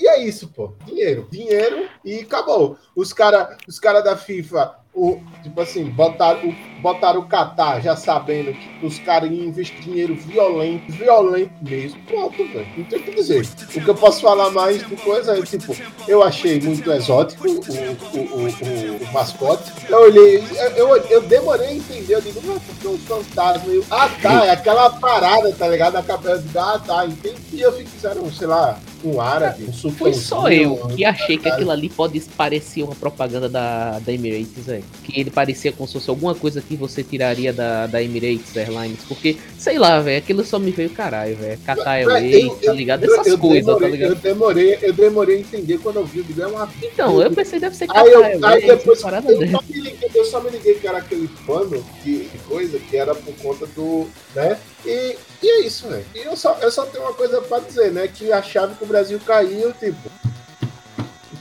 E 0.00 0.08
é 0.08 0.22
isso, 0.22 0.48
pô. 0.48 0.72
Dinheiro. 0.86 1.26
Dinheiro 1.30 1.88
e 2.04 2.20
acabou. 2.20 2.78
Os 2.94 3.12
caras 3.12 3.56
os 3.66 3.80
cara 3.80 4.00
da 4.00 4.16
FIFA 4.16 4.78
o, 4.98 5.20
tipo 5.44 5.60
assim, 5.60 5.84
botaram, 5.84 6.52
botaram 6.82 7.20
o 7.20 7.28
Qatar 7.28 7.80
já 7.80 7.94
sabendo 7.94 8.52
que 8.52 8.84
os 8.84 8.98
caras 8.98 9.30
iam 9.30 9.44
investir 9.44 9.80
dinheiro 9.80 10.16
violento, 10.16 10.90
violento 10.90 11.52
mesmo. 11.62 12.00
Pronto, 12.02 12.36
velho. 12.36 12.66
Não 12.76 12.84
tem 12.84 12.98
o 12.98 13.02
que 13.02 13.14
dizer. 13.14 13.46
O 13.76 13.80
que 13.80 13.88
eu 13.88 13.94
posso 13.94 14.20
falar 14.20 14.50
mais 14.50 14.84
de 14.84 14.96
coisa 14.96 15.38
é, 15.38 15.42
tipo, 15.42 15.76
eu 16.08 16.22
achei 16.22 16.60
muito 16.60 16.90
exótico 16.90 17.48
o, 17.48 17.52
o, 17.52 17.60
o, 17.60 19.08
o 19.08 19.12
mascote. 19.12 19.70
Eu 19.88 20.02
olhei, 20.02 20.42
eu, 20.76 20.96
eu, 20.96 21.22
demorei 21.22 21.68
a 21.68 21.74
entender. 21.74 22.14
Eu 22.16 22.20
digo, 22.20 22.40
não, 22.44 22.58
porque 22.58 22.88
os 22.88 23.00
fantasmas. 23.02 23.72
Eu, 23.72 23.84
ah, 23.90 24.08
tá, 24.20 24.46
é 24.46 24.50
aquela 24.50 24.90
parada, 24.90 25.52
tá 25.52 25.68
ligado? 25.68 25.94
Na 25.94 26.02
cabeça 26.02 26.42
de 26.42 26.58
ah, 26.58 26.80
tá, 26.84 27.06
entendi. 27.06 27.38
E 27.52 27.60
eu 27.60 27.70
fiquei, 27.70 27.86
fizeram, 27.86 28.30
sei 28.32 28.48
lá, 28.48 28.80
um 29.04 29.20
árabe, 29.20 29.64
um 29.64 29.72
sultão. 29.72 29.98
Foi 29.98 30.14
só 30.14 30.48
eu 30.48 30.76
que 30.88 31.04
achei 31.04 31.38
que 31.38 31.48
aquilo 31.48 31.70
ali 31.70 31.88
pode 31.88 32.20
parecer 32.36 32.82
uma 32.82 32.94
propaganda 32.96 33.48
da, 33.48 34.00
da 34.00 34.12
Emirates, 34.12 34.66
velho 34.66 34.87
que 35.04 35.18
ele 35.18 35.30
parecia 35.30 35.72
como 35.72 35.86
se 35.86 35.94
fosse 35.94 36.10
alguma 36.10 36.34
coisa 36.34 36.60
que 36.60 36.76
você 36.76 37.02
tiraria 37.02 37.52
da, 37.52 37.86
da 37.86 38.02
Emirates 38.02 38.56
Airlines. 38.56 39.00
Porque, 39.08 39.36
sei 39.58 39.78
lá, 39.78 40.00
velho, 40.00 40.18
aquilo 40.18 40.44
só 40.44 40.58
me 40.58 40.70
veio 40.70 40.90
caralho, 40.90 41.36
velho. 41.36 41.58
Qatar 41.64 41.94
Airways, 41.94 42.52
tá 42.64 42.72
ligado? 42.72 43.04
Essas 43.04 43.26
eu, 43.26 43.32
eu 43.32 43.38
coisas, 43.38 43.64
tá 43.64 43.72
demorei, 43.74 43.90
tá 43.90 43.96
ligado? 43.96 44.10
Eu 44.10 44.16
demorei, 44.16 44.78
eu 44.82 44.92
demorei 44.92 45.36
a 45.36 45.40
entender 45.40 45.78
quando 45.78 45.96
eu 45.96 46.04
vi 46.04 46.20
o 46.20 46.42
é 46.42 46.46
uma. 46.46 46.68
Então, 46.82 47.22
eu 47.22 47.30
pensei 47.30 47.58
deve 47.58 47.74
ser 47.74 47.86
Qatar 47.86 48.04
aí 48.04 48.12
eu, 48.12 48.22
Airways. 48.22 48.44
Aí 48.44 48.66
depois, 48.66 49.02
eu, 49.02 49.10
só 49.50 49.62
me 49.62 49.80
liguei, 49.80 50.10
eu 50.14 50.24
só 50.24 50.40
me 50.40 50.50
liguei 50.50 50.74
que 50.74 50.86
era 50.86 50.98
aquele 50.98 51.28
pano 51.46 51.84
de, 52.04 52.24
de 52.24 52.38
coisa 52.46 52.78
que 52.78 52.96
era 52.96 53.14
por 53.14 53.34
conta 53.36 53.66
do. 53.68 54.06
né? 54.34 54.58
E, 54.84 55.16
e 55.42 55.50
é 55.50 55.60
isso, 55.66 55.88
velho. 55.88 56.04
E 56.14 56.18
eu 56.18 56.36
só, 56.36 56.56
eu 56.60 56.70
só 56.70 56.84
tenho 56.86 57.04
uma 57.04 57.14
coisa 57.14 57.40
pra 57.40 57.60
dizer, 57.60 57.92
né? 57.92 58.08
Que 58.08 58.32
a 58.32 58.42
chave 58.42 58.74
que 58.74 58.84
o 58.84 58.86
Brasil 58.86 59.18
caiu, 59.24 59.72
tipo. 59.72 60.10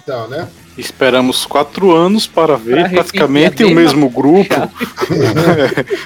Então, 0.07 0.25
né? 0.29 0.47
Esperamos 0.77 1.45
quatro 1.45 1.93
anos 1.93 2.25
para 2.25 2.55
ver 2.55 2.79
pra 2.79 2.89
praticamente 2.89 3.61
o 3.65 3.71
mesmo 3.71 4.09
grupo. 4.09 4.55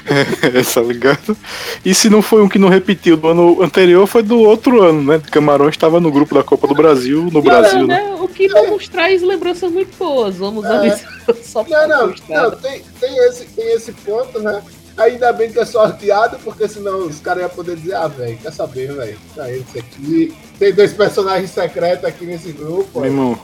é, 0.07 0.63
tá 0.63 0.81
ligado? 0.81 1.37
E 1.85 1.93
se 1.93 2.09
não 2.09 2.19
foi 2.19 2.41
um 2.41 2.49
que 2.49 2.57
não 2.57 2.67
repetiu 2.67 3.15
do 3.15 3.27
ano 3.27 3.61
anterior, 3.61 4.07
foi 4.07 4.23
do 4.23 4.39
outro 4.39 4.81
ano, 4.81 5.03
né? 5.03 5.21
Camarões 5.29 5.75
estava 5.75 5.99
no 5.99 6.11
grupo 6.11 6.33
da 6.33 6.41
Copa 6.41 6.67
do 6.67 6.73
Brasil, 6.73 7.29
no 7.31 7.43
Brasil. 7.43 7.85
Né? 7.85 8.01
né? 8.01 8.15
O 8.19 8.27
que 8.27 8.47
não 8.47 8.71
nos 8.71 8.89
traz 8.89 9.21
lembranças 9.21 9.71
muito 9.71 9.95
boas. 9.95 10.37
Vamos 10.37 10.65
é. 10.65 10.69
avisar 10.69 11.13
só 11.43 11.63
Não, 11.69 11.87
não, 11.87 12.07
não 12.27 12.51
tem, 12.55 12.81
tem, 12.99 13.17
esse, 13.27 13.45
tem 13.45 13.71
esse 13.73 13.91
ponto, 13.91 14.39
né? 14.39 14.63
Ainda 15.01 15.33
bem 15.33 15.51
que 15.51 15.59
é 15.59 15.65
sorteado, 15.65 16.37
porque 16.43 16.67
senão 16.67 17.07
os 17.07 17.19
caras 17.19 17.43
iam 17.43 17.49
poder 17.49 17.75
dizer, 17.75 17.95
ah, 17.95 18.07
velho, 18.07 18.37
quer 18.37 18.51
saber, 18.51 18.93
velho? 18.93 19.17
Tá 19.35 19.51
esse 19.51 19.79
aqui. 19.79 20.33
Tem 20.59 20.73
dois 20.73 20.93
personagens 20.93 21.49
secretos 21.49 22.05
aqui 22.05 22.25
nesse 22.25 22.51
grupo. 22.51 22.99
Meu 22.99 23.09
irmão, 23.09 23.39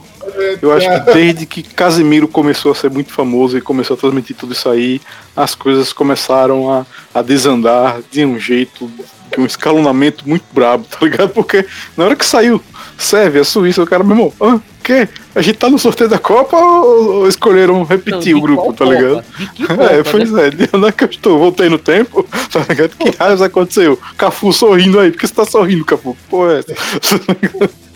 eu 0.62 0.72
acho 0.72 0.88
que 0.88 1.12
desde 1.12 1.46
que 1.46 1.62
Casimiro 1.62 2.28
começou 2.28 2.72
a 2.72 2.74
ser 2.74 2.90
muito 2.90 3.12
famoso 3.12 3.58
e 3.58 3.60
começou 3.60 3.94
a 3.94 3.98
transmitir 3.98 4.36
tudo 4.36 4.52
isso 4.52 4.68
aí, 4.68 5.00
as 5.34 5.54
coisas 5.54 5.92
começaram 5.92 6.72
a, 6.72 6.86
a 7.12 7.22
desandar 7.22 8.00
de 8.10 8.24
um 8.24 8.38
jeito, 8.38 8.88
de 9.32 9.40
um 9.40 9.46
escalonamento 9.46 10.28
muito 10.28 10.44
brabo, 10.52 10.86
tá 10.90 10.98
ligado? 11.02 11.30
Porque 11.30 11.66
na 11.96 12.04
hora 12.04 12.16
que 12.16 12.24
saiu 12.24 12.62
Sérvia, 12.98 13.44
Suíça, 13.44 13.82
o 13.82 13.86
cara, 13.86 14.02
meu 14.02 14.16
irmão, 14.16 14.32
ah, 14.40 14.60
quê? 14.82 15.08
A 15.34 15.40
gente 15.40 15.58
tá 15.58 15.70
no 15.70 15.78
sorteio 15.78 16.10
da 16.10 16.18
Copa 16.18 16.56
ou, 16.56 17.28
escolheram 17.28 17.84
repetir 17.84 18.32
não, 18.32 18.40
o 18.40 18.42
grupo, 18.42 18.72
tá 18.72 18.84
ligado? 18.86 19.24
Copa, 19.66 19.84
é, 19.84 20.02
pois 20.02 20.32
né? 20.32 20.46
é, 20.46 20.50
de 20.50 20.68
onde 20.72 20.88
é 20.88 20.92
que 20.92 21.04
eu 21.04 21.08
estou? 21.08 21.38
Voltei 21.38 21.68
no 21.68 21.78
tempo, 21.78 22.26
tá 22.50 22.64
ligado? 22.68 22.96
Que 22.96 23.16
raios 23.16 23.40
aconteceu? 23.42 23.98
Cafu 24.16 24.52
sorrindo 24.52 24.98
aí, 24.98 25.12
por 25.12 25.20
que 25.20 25.26
você 25.28 25.34
tá 25.34 25.44
sorrindo, 25.44 25.84
Cafu? 25.84 26.16
Pô, 26.28 26.50
é 26.50 26.58
essa? 26.58 26.74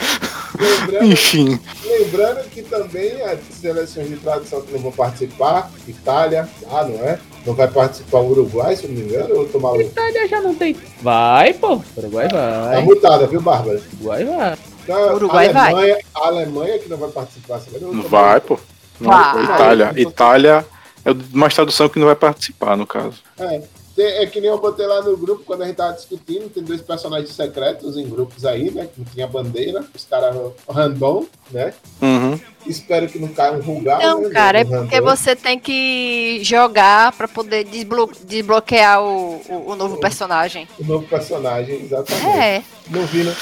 Lembrando, 0.63 1.07
Enfim. 1.07 1.59
Lembrando 1.85 2.49
que 2.51 2.63
também 2.63 3.23
as 3.23 3.39
seleções 3.59 4.09
de 4.09 4.17
tradição 4.17 4.61
que 4.61 4.73
não 4.73 4.81
vão 4.81 4.93
participar, 4.93 5.71
Itália, 5.89 6.49
ah, 6.71 6.85
não 6.85 7.03
é? 7.05 7.19
Não 7.45 7.55
vai 7.55 7.69
participar 7.69 8.19
o 8.19 8.31
Uruguai, 8.31 8.77
se 8.77 8.87
não 8.87 8.95
me 8.95 9.01
engano, 9.03 9.37
ou 9.37 9.49
tomar 9.49 9.77
Itália 9.81 10.29
já 10.29 10.41
não 10.41 10.55
tem. 10.55 10.77
Vai, 11.01 11.53
pô. 11.55 11.81
Uruguai 11.97 12.29
vai. 12.29 12.77
Tá 12.77 12.81
mutada, 12.83 13.27
viu, 13.27 13.41
Bárbara? 13.41 13.81
Uruguai 13.95 14.25
vai. 14.25 14.59
Então, 14.85 15.15
Uruguai 15.15 15.47
a 15.49 15.65
Alemanha, 15.65 15.95
vai. 15.95 16.23
A 16.23 16.27
Alemanha 16.29 16.79
que 16.79 16.89
não 16.89 16.97
vai 16.97 17.11
participar. 17.11 17.61
Não 17.81 18.03
vai, 18.03 18.41
pô. 18.41 18.59
Não, 19.01 19.11
vai. 19.11 19.45
Itália. 19.45 19.93
Itália 19.97 20.67
é 21.05 21.11
mais 21.33 21.55
tradução 21.55 21.89
que 21.89 21.99
não 21.99 22.07
vai 22.07 22.17
participar, 22.17 22.77
no 22.77 22.87
caso. 22.87 23.23
É. 23.39 23.63
É 23.99 24.25
que 24.27 24.41
nem 24.41 24.49
eu 24.49 24.59
botei 24.59 24.87
lá 24.87 25.03
no 25.03 25.17
grupo 25.17 25.45
quando 25.45 25.63
a 25.63 25.67
gente 25.67 25.77
tava 25.77 25.93
discutindo, 25.93 26.49
tem 26.49 26.63
dois 26.63 26.81
personagens 26.81 27.35
secretos 27.35 27.97
em 27.97 28.09
grupos 28.09 28.45
aí, 28.47 28.71
né? 28.71 28.87
Que 28.87 29.01
não 29.01 29.07
tinha 29.07 29.27
bandeira, 29.27 29.85
os 29.95 30.05
caras 30.05 30.35
random, 30.69 31.27
né? 31.51 31.75
Uhum. 32.01 32.41
Espero 32.67 33.09
que 33.09 33.19
não 33.19 33.29
caia 33.29 33.53
um 33.53 33.61
rugal. 33.61 34.01
Não, 34.01 34.21
né, 34.23 34.31
cara, 34.31 34.61
é 34.61 34.65
porque 34.65 34.97
random. 34.97 35.11
você 35.11 35.37
tem 35.37 35.59
que 35.59 36.41
jogar 36.43 37.13
para 37.13 37.29
poder 37.29 37.65
desblo 37.65 38.11
desbloquear 38.25 39.03
o, 39.03 39.43
o, 39.49 39.73
o, 39.73 39.77
novo 39.77 39.99
personagem. 39.99 40.67
O 40.79 40.85
novo 40.85 41.07
personagem, 41.07 41.83
exatamente. 41.83 42.27
É. 42.27 42.63
Não 42.89 43.05
vi 43.07 43.25
no, 43.25 43.37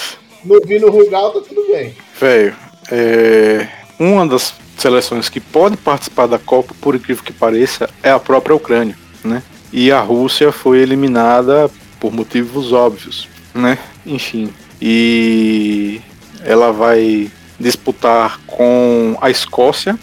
não 0.45 0.61
vi 0.67 0.79
no 0.79 0.91
rugal, 0.91 1.33
tá 1.33 1.41
tudo 1.47 1.67
bem. 1.71 1.95
Velho, 2.19 2.57
é... 2.91 3.69
uma 3.99 4.27
das 4.27 4.55
seleções 4.77 5.29
que 5.29 5.41
pode 5.41 5.77
participar 5.77 6.27
da 6.27 6.39
Copa, 6.39 6.75
por 6.81 6.95
incrível 6.95 7.23
que 7.23 7.33
pareça, 7.33 7.89
é 8.03 8.11
a 8.11 8.19
própria 8.19 8.57
Ucrânia, 8.57 8.97
né? 9.23 9.43
E 9.73 9.93
a 9.93 10.01
Rússia 10.01 10.53
foi 10.53 10.79
eliminada 10.79 11.71
por 11.99 12.13
motivos 12.13 12.73
óbvios, 12.73 13.29
né? 13.55 13.79
Enfim, 14.05 14.53
e 14.81 16.01
ela 16.43 16.73
vai 16.73 17.31
disputar 17.59 18.41
com 18.47 19.17
a 19.21 19.31
Escócia 19.31 19.99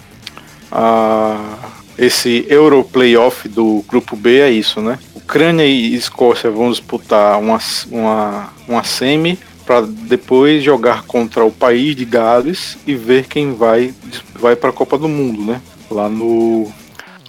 a, 0.71 1.37
esse 1.97 2.45
Euro 2.47 2.83
Playoff 2.83 3.47
do 3.49 3.83
grupo 3.87 4.15
B 4.15 4.39
é 4.39 4.51
isso, 4.51 4.81
né? 4.81 4.99
Ucrânia 5.15 5.65
e 5.65 5.95
Escócia 5.95 6.51
vão 6.51 6.71
disputar 6.71 7.39
uma, 7.39 7.59
uma, 7.91 8.49
uma 8.67 8.83
semi 8.83 9.39
para 9.65 9.81
depois 9.81 10.63
jogar 10.63 11.03
contra 11.03 11.43
o 11.43 11.51
país 11.51 11.95
de 11.95 12.05
Gales 12.05 12.77
e 12.85 12.95
ver 12.95 13.27
quem 13.27 13.53
vai 13.53 13.93
vai 14.33 14.55
para 14.55 14.69
a 14.69 14.73
Copa 14.73 14.97
do 14.97 15.09
Mundo, 15.09 15.41
né? 15.41 15.61
Lá 15.89 16.07
no 16.07 16.71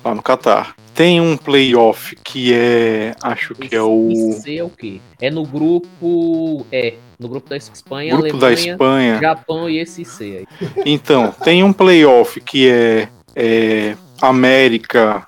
lá 0.05 0.14
no 0.14 0.22
Catar. 0.22 0.77
Tem 0.98 1.20
um 1.20 1.37
playoff 1.37 2.16
que 2.24 2.52
é. 2.52 3.14
Acho 3.22 3.54
que 3.54 3.72
é 3.72 3.80
o. 3.80 4.11
é 4.44 4.64
o 4.64 4.68
quê? 4.68 5.00
É 5.20 5.30
no 5.30 5.46
grupo. 5.46 6.66
É. 6.72 6.94
No 7.20 7.28
grupo 7.28 7.48
da 7.48 7.56
Espanha, 7.56 8.16
grupo 8.16 8.37
Alemanha, 8.37 8.40
da 8.40 8.52
Espanha. 8.52 9.18
Japão 9.20 9.70
e 9.70 9.78
esse 9.78 10.04
C 10.04 10.44
aí. 10.61 10.68
Então, 10.84 11.32
tem 11.44 11.62
um 11.62 11.72
playoff 11.72 12.40
que 12.40 12.68
é, 12.68 13.08
é 13.37 13.96
América 14.20 15.24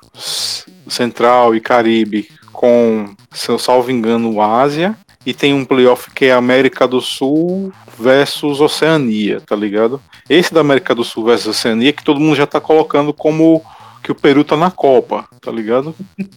Central 0.89 1.55
e 1.55 1.61
Caribe 1.61 2.29
com, 2.53 3.15
se 3.31 3.49
eu 3.49 3.57
salvo 3.57 3.93
engano, 3.93 4.41
Ásia. 4.41 4.97
E 5.25 5.33
tem 5.33 5.55
um 5.55 5.65
playoff 5.65 6.11
que 6.11 6.25
é 6.25 6.33
América 6.33 6.89
do 6.89 7.01
Sul 7.01 7.73
versus 7.97 8.61
Oceania, 8.61 9.41
tá 9.41 9.55
ligado? 9.55 10.03
Esse 10.29 10.53
da 10.53 10.63
América 10.63 10.97
do 10.97 11.05
Sul 11.05 11.27
versus 11.27 11.47
Oceania 11.47 11.93
que 11.93 12.03
todo 12.03 12.19
mundo 12.19 12.35
já 12.35 12.47
tá 12.47 12.61
colocando 12.61 13.13
como 13.15 13.63
que 14.03 14.13
o 14.13 14.15
Peru 14.15 14.45
tá 14.45 14.57
na 14.57 14.71
Copa, 14.71 15.29
tá 15.41 15.51
ligado? 15.51 15.95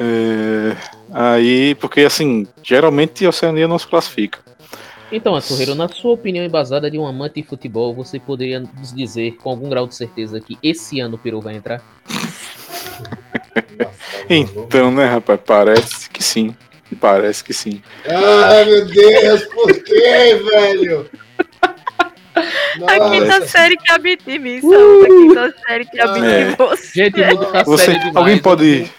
É, 0.00 0.76
aí, 1.12 1.74
porque 1.74 2.02
assim, 2.02 2.46
geralmente 2.62 3.26
a 3.26 3.30
Oceania 3.30 3.66
não 3.66 3.80
se 3.80 3.88
classifica. 3.88 4.38
Então, 5.10 5.34
Açorreiro, 5.34 5.74
na 5.74 5.88
sua 5.88 6.12
opinião 6.12 6.44
embasada 6.44 6.90
de 6.90 6.98
um 6.98 7.04
amante 7.04 7.40
de 7.40 7.48
futebol, 7.48 7.92
você 7.92 8.20
poderia 8.20 8.60
nos 8.60 8.94
dizer 8.94 9.36
com 9.36 9.50
algum 9.50 9.68
grau 9.68 9.86
de 9.86 9.96
certeza 9.96 10.40
que 10.40 10.56
esse 10.62 11.00
ano 11.00 11.16
o 11.16 11.18
Peru 11.18 11.40
vai 11.40 11.56
entrar? 11.56 11.82
então, 14.30 14.92
né, 14.92 15.06
rapaz, 15.06 15.40
parece 15.44 16.08
que 16.10 16.22
sim. 16.22 16.54
Parece 17.00 17.42
que 17.42 17.52
sim. 17.52 17.82
Ai, 18.06 18.64
meu 18.64 18.86
Deus, 18.86 19.44
por 19.46 19.72
quê, 19.82 20.40
velho? 20.50 21.10
A 22.86 23.10
quinta 23.10 23.46
série 23.46 23.76
que 23.76 23.90
habita 23.90 24.30
em 24.30 24.38
mim, 24.38 24.60
uh! 24.62 25.02
A 25.02 25.06
quinta 25.06 25.54
série 25.66 25.84
que 25.86 26.00
habita 26.00 26.26
é. 26.26 26.50
em 26.50 26.54
você. 26.54 26.92
Gente, 26.92 27.20
tá 27.52 27.62
você, 27.64 27.92
demais. 27.92 28.16
Alguém 28.16 28.38
pode 28.38 28.90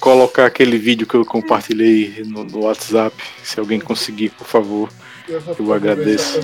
colocar 0.00 0.46
aquele 0.46 0.78
vídeo 0.78 1.06
que 1.06 1.14
eu 1.14 1.24
compartilhei 1.24 2.22
no, 2.26 2.44
no 2.44 2.64
WhatsApp? 2.64 3.16
Se 3.42 3.60
alguém 3.60 3.80
conseguir, 3.80 4.30
por 4.30 4.46
favor. 4.46 4.88
Eu, 5.28 5.42
eu 5.58 5.72
agradeço. 5.74 6.40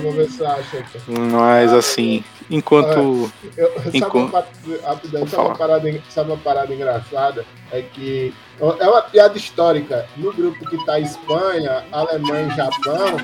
Mas 1.31 1.73
assim, 1.73 2.23
enquanto. 2.49 3.31
Eu, 3.57 3.71
enquanto... 3.91 4.31
Sabe, 4.31 5.17
uma, 5.17 5.27
sabe, 5.27 5.47
uma 5.47 5.55
parada, 5.55 6.01
sabe 6.09 6.31
uma 6.31 6.37
parada 6.37 6.73
engraçada? 6.73 7.45
É 7.71 7.81
que 7.81 8.31
é 8.59 8.87
uma 8.87 9.01
piada 9.01 9.37
histórica. 9.37 10.07
No 10.15 10.31
grupo 10.31 10.69
que 10.69 10.85
tá 10.85 10.99
Espanha, 10.99 11.83
Alemanha 11.91 12.47
e 12.53 12.55
Japão, 12.55 13.17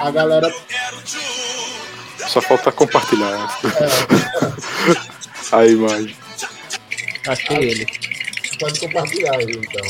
a 0.00 0.10
galera 0.10 0.52
só 2.28 2.40
falta 2.40 2.72
compartilhar 2.72 3.48
a 5.52 5.66
imagem. 5.66 6.16
Achei 7.28 7.56
ele. 7.56 7.86
Pode 8.58 8.80
compartilhar 8.80 9.40
ele 9.40 9.58
então. 9.58 9.84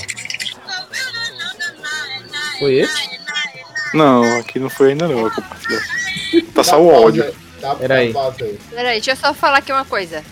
Foi 2.59 2.75
esse? 2.75 3.17
Não, 3.95 4.39
aqui 4.39 4.59
não 4.59 4.69
foi 4.69 4.91
ainda 4.91 5.07
não, 5.09 5.27
a 5.27 5.31
compartilhar. 5.31 5.83
Tá 6.55 6.65
só 6.65 6.81
o 6.83 6.91
áudio. 6.91 7.35
Peraí. 7.79 8.15
Peraí, 8.71 9.01
deixa 9.01 9.13
eu 9.13 9.17
só 9.17 9.35
falar 9.35 9.59
aqui 9.59 9.73
uma 9.73 9.85
coisa. 9.85 10.23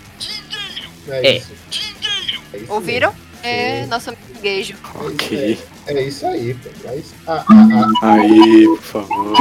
É, 1.09 1.37
É. 1.37 1.37
É 1.37 2.65
Ouviram? 2.69 3.15
É, 3.43 3.83
Sim. 3.83 3.89
nosso 3.89 4.11
amigo 4.11 4.41
Gueijo. 4.41 4.75
Ok. 4.95 5.59
É 5.87 6.03
isso 6.03 6.27
aí, 6.27 6.55
pô. 6.55 6.71
É 6.89 6.97
isso. 6.97 7.15
Ah, 7.27 7.45
ah, 7.49 7.89
ah. 8.03 8.13
Aí, 8.15 8.65
por 8.67 8.83
favor. 8.83 9.37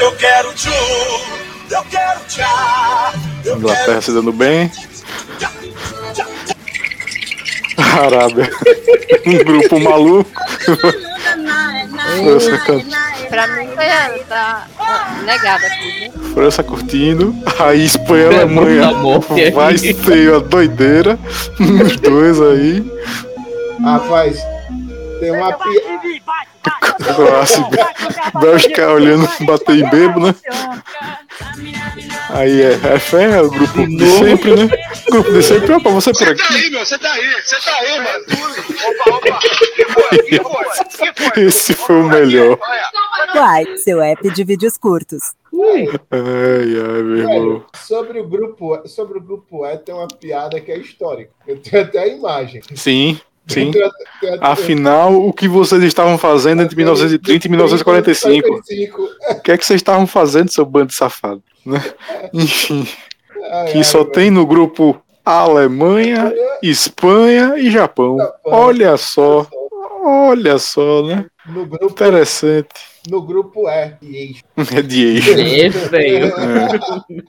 Eu 0.00 0.12
quero 0.16 0.52
tchu, 0.54 0.70
eu 1.70 1.82
quero 1.90 2.20
tchá, 2.28 3.12
Inglaterra 3.44 4.00
se 4.00 4.12
dando 4.12 4.32
bem. 4.32 4.70
Arábia. 7.76 8.50
Um 9.26 9.38
grupo 9.38 9.80
maluco. 9.80 10.30
França, 12.22 12.58
can- 12.58 12.80
Pra 13.28 13.46
mim 13.48 13.66
foi 13.74 14.24
tá 14.28 14.68
ó, 14.78 15.22
negada 15.24 15.66
aqui, 15.66 16.00
né? 16.00 16.10
França 16.32 16.62
curtindo. 16.62 17.34
Aí 17.58 17.84
Espanha 17.84 18.22
e 18.30 18.34
Alemanha. 18.36 18.92
Vai 19.52 19.74
ter 19.76 20.32
a 20.32 20.38
doideira. 20.38 21.18
Os 21.58 21.96
dois 21.96 22.40
aí. 22.40 22.84
Rapaz, 23.80 24.42
tem 25.20 25.30
uma 25.32 25.52
piada. 25.52 26.06
E 26.06 26.22
Bélgica 28.40 28.90
olhando 28.92 29.28
bater 29.46 29.76
em 29.76 29.88
bebo, 29.88 30.20
né? 30.20 30.34
Aí 32.30 32.62
é, 32.62 32.72
é 32.72 32.98
fé, 32.98 33.36
é 33.36 33.40
o 33.40 33.50
grupo 33.50 33.86
de 33.86 34.10
sempre, 34.10 34.56
né? 34.56 34.68
Grupo 35.10 35.32
de 35.32 35.42
sempre, 35.42 35.72
ó, 35.72 35.80
pra 35.80 35.92
você 35.92 36.12
por 36.12 36.28
aqui. 36.28 36.42
aí, 36.54 36.70
meu, 36.70 36.84
você 36.84 36.98
tá 36.98 37.12
aí, 37.12 37.42
você 37.42 37.56
tá 37.60 37.76
aí, 37.76 37.98
mano. 37.98 38.24
Opa, 38.88 39.16
opa. 39.16 39.38
Que 39.38 39.84
foi? 39.84 40.18
Que 40.18 40.42
foi? 40.42 41.12
Que 41.12 41.22
foi? 41.22 41.42
Esse 41.44 41.74
foi 41.74 41.96
o 41.96 42.04
melhor. 42.04 42.58
Quai, 43.32 43.76
seu 43.78 44.02
app 44.02 44.30
de 44.30 44.44
vídeos 44.44 44.76
curtos. 44.76 45.34
Ai, 45.54 45.86
ai, 46.10 47.02
meu 47.02 47.16
irmão. 47.16 47.28
Velho, 47.28 47.66
sobre 47.74 48.20
o 48.20 48.28
grupo, 48.28 48.86
sobre 48.86 49.18
o 49.18 49.20
grupo 49.20 49.64
E 49.66 49.78
tem 49.78 49.94
uma 49.94 50.08
piada 50.08 50.60
que 50.60 50.70
é 50.70 50.78
histórica. 50.78 51.30
Eu 51.46 51.58
tenho 51.60 51.82
até 51.82 52.00
a 52.00 52.06
imagem. 52.08 52.60
Sim, 52.74 53.18
sim. 53.46 53.70
Afinal, 54.40 55.14
o 55.14 55.32
que 55.32 55.48
vocês 55.48 55.82
estavam 55.82 56.18
fazendo 56.18 56.62
entre 56.62 56.76
1930 56.76 57.46
e 57.46 57.50
1945? 57.50 58.48
45. 58.48 59.02
O 59.02 59.40
que 59.40 59.52
é 59.52 59.58
que 59.58 59.64
vocês 59.64 59.80
estavam 59.80 60.06
fazendo, 60.06 60.50
seu 60.50 60.64
bando 60.64 60.86
de 60.86 60.94
safado? 60.94 61.42
Né? 61.64 61.82
Enfim, 62.32 62.86
que 63.72 63.82
só 63.84 64.04
tem 64.04 64.30
no 64.30 64.46
grupo 64.46 65.00
Alemanha, 65.24 66.32
Espanha 66.62 67.54
e 67.56 67.70
Japão. 67.70 68.16
Olha 68.44 68.96
só, 68.96 69.46
olha 70.02 70.58
só, 70.58 71.02
né? 71.02 71.26
No 71.48 71.64
grupo, 71.64 71.92
Interessante. 71.92 72.68
no 73.08 73.22
grupo 73.22 73.68
E. 73.68 73.92
E 74.02 74.16
eixo. 74.16 74.42
É 74.76 74.82
de 74.82 75.04
eixo. 75.04 75.30
É, 75.30 75.68
velho. 75.68 76.26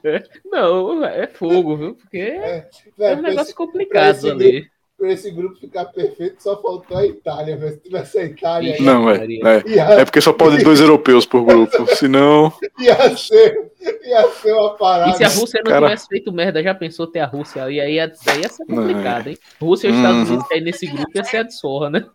É. 0.03 0.23
Não, 0.45 1.06
é 1.06 1.27
fogo, 1.27 1.77
viu? 1.77 1.95
Porque 1.95 2.17
é 2.17 2.67
Velho, 2.97 3.19
um 3.19 3.21
negócio 3.21 3.56
complicado 3.56 4.32
ali. 4.32 4.67
Pra 4.97 5.12
esse 5.12 5.29
grupo 5.31 5.55
ficar 5.60 5.86
perfeito, 5.86 6.41
só 6.41 6.60
faltou 6.62 6.97
a 6.97 7.05
Itália. 7.05 7.57
Se 7.71 7.77
tivesse 7.79 8.17
a 8.17 8.23
Itália 8.25 8.73
aí, 8.73 8.81
Não, 8.81 9.10
é, 9.10 9.17
é. 9.25 9.63
ia, 9.69 9.83
É 9.83 10.05
porque 10.05 10.19
só 10.21 10.33
pode 10.33 10.63
dois 10.63 10.79
europeus 10.79 11.25
por 11.25 11.43
grupo. 11.45 11.86
Senão. 11.95 12.51
ia, 12.79 13.15
ser, 13.15 13.71
ia 14.03 14.27
ser 14.31 14.53
uma 14.53 14.75
parada. 14.75 15.12
E 15.12 15.13
se 15.17 15.23
a 15.23 15.27
Rússia 15.29 15.62
não 15.63 15.71
Cara- 15.71 15.86
tivesse 15.88 16.07
feito 16.07 16.31
merda, 16.31 16.63
já 16.63 16.73
pensou 16.73 17.05
ter 17.07 17.19
a 17.19 17.25
Rússia? 17.27 17.69
E 17.69 17.79
aí 17.79 17.93
ia, 17.95 18.12
aí 18.27 18.41
ia 18.41 18.49
ser 18.49 18.65
complicado, 18.65 19.27
hein? 19.27 19.38
Rússia 19.62 19.88
e 19.88 19.91
os 19.91 19.97
Estados 19.97 20.17
Uhum. 20.29 20.36
Unidos 20.36 20.51
aí 20.51 20.62
nesse 20.62 20.88
grupo 20.88 21.12
ia 21.13 21.23
ser 21.23 21.38
a 21.38 21.43
de 21.43 21.53
sorra, 21.55 21.89
né? 21.91 22.05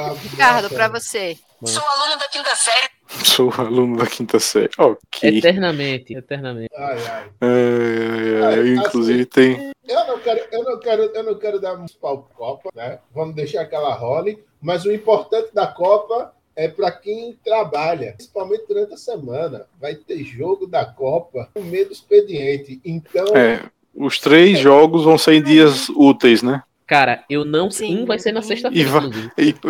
Ah, 0.00 0.14
Ricardo, 0.22 0.68
pra 0.70 0.88
você. 0.88 1.36
Sou 1.64 1.82
aluno 1.82 2.18
da 2.18 2.28
quinta 2.28 2.54
série. 2.56 2.88
Sou 3.24 3.52
aluno 3.56 3.96
da 3.98 4.06
quinta 4.06 4.38
série. 4.40 4.70
Ok. 4.78 5.38
Eternamente, 5.38 6.14
eternamente. 6.14 6.70
Ai, 6.76 6.98
ai. 7.10 7.24
É, 7.40 8.54
é, 8.56 8.58
é, 8.60 8.74
inclusive 8.74 9.26
tem. 9.26 9.71
Eu 9.92 10.06
não 10.06 10.18
quero, 10.18 10.40
eu 10.50 10.64
não 10.64 10.78
quero, 10.78 11.02
eu 11.02 11.22
não 11.22 11.34
quero 11.34 11.60
dar 11.60 11.76
pra 11.76 12.16
Copa, 12.34 12.70
né? 12.74 12.98
Vamos 13.14 13.34
deixar 13.34 13.66
que 13.66 13.74
ela 13.74 13.94
role. 13.94 14.42
Mas 14.60 14.84
o 14.84 14.92
importante 14.92 15.52
da 15.54 15.66
Copa 15.66 16.32
é 16.56 16.68
para 16.68 16.90
quem 16.90 17.38
trabalha, 17.44 18.12
principalmente 18.12 18.64
durante 18.66 18.94
a 18.94 18.96
semana. 18.96 19.66
Vai 19.80 19.94
ter 19.94 20.22
jogo 20.24 20.66
da 20.66 20.84
Copa 20.84 21.48
no 21.54 21.62
meio 21.62 21.86
do 21.86 21.92
expediente. 21.92 22.80
Então, 22.84 23.36
É, 23.36 23.64
os 23.94 24.18
três 24.18 24.58
jogos 24.58 25.04
vão 25.04 25.18
ser 25.18 25.34
em 25.34 25.42
dias 25.42 25.88
úteis, 25.90 26.42
né? 26.42 26.62
Cara, 26.92 27.24
eu 27.30 27.42
não. 27.42 27.70
Sim. 27.70 28.02
Um 28.02 28.04
vai 28.04 28.18
ser 28.18 28.32
na 28.32 28.42
sexta-feira, 28.42 28.90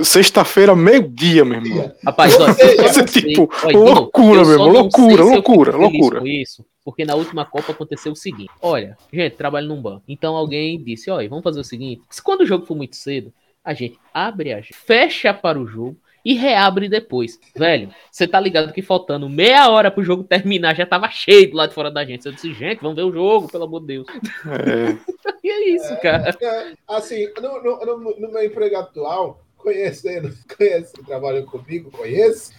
sexta-feira, 0.02 0.74
meio-dia, 0.74 1.44
meu 1.44 1.62
irmão. 1.62 1.92
Rapaz, 2.04 2.34
olha, 2.40 2.52
sei- 2.52 3.04
tipo 3.04 3.48
olha, 3.62 3.78
loucura, 3.78 4.40
eu 4.40 4.44
meu 4.44 4.52
irmão, 4.54 4.68
loucura, 4.68 5.22
loucura, 5.22 5.76
loucura. 5.76 6.28
Isso, 6.28 6.66
porque 6.84 7.04
na 7.04 7.14
última 7.14 7.44
Copa 7.44 7.70
aconteceu 7.70 8.10
o 8.10 8.16
seguinte: 8.16 8.50
olha, 8.60 8.96
gente, 9.12 9.36
trabalho 9.36 9.68
num 9.68 9.80
banco. 9.80 10.02
Então 10.08 10.34
alguém 10.34 10.82
disse: 10.82 11.12
olha, 11.12 11.28
vamos 11.28 11.44
fazer 11.44 11.60
o 11.60 11.64
seguinte: 11.64 12.02
se 12.10 12.20
quando 12.20 12.40
o 12.40 12.46
jogo 12.46 12.66
for 12.66 12.76
muito 12.76 12.96
cedo, 12.96 13.32
a 13.64 13.72
gente 13.72 13.96
abre 14.12 14.52
a 14.52 14.60
gente, 14.60 14.74
fecha 14.74 15.32
para 15.32 15.60
o 15.60 15.64
jogo 15.64 15.96
e 16.24 16.34
reabre 16.34 16.88
depois. 16.88 17.38
Velho, 17.54 17.88
você 18.10 18.26
tá 18.26 18.40
ligado 18.40 18.72
que 18.72 18.82
faltando 18.82 19.28
meia 19.28 19.68
hora 19.68 19.92
pro 19.92 20.02
jogo 20.02 20.24
terminar 20.24 20.74
já 20.74 20.86
tava 20.86 21.08
cheio 21.08 21.50
do 21.50 21.56
lado 21.56 21.68
de 21.68 21.74
fora 21.76 21.88
da 21.88 22.04
gente. 22.04 22.26
Eu 22.26 22.32
disse: 22.32 22.52
gente, 22.52 22.80
vamos 22.80 22.96
ver 22.96 23.04
o 23.04 23.12
jogo, 23.12 23.46
pelo 23.46 23.62
amor 23.62 23.80
de 23.80 23.86
Deus. 23.86 24.06
É, 24.08 24.96
é 25.52 25.68
isso, 25.70 25.96
cara. 26.00 26.36
é, 26.40 26.72
assim, 26.88 27.28
no, 27.40 27.62
no, 27.62 27.96
no- 28.18 28.32
meu 28.32 28.42
emprego 28.44 28.76
atual, 28.76 29.40
conhecendo, 29.56 30.34
conhece 30.56 30.92
que 30.92 31.04
trabalha 31.04 31.42
comigo, 31.44 31.90
conheço, 31.90 32.52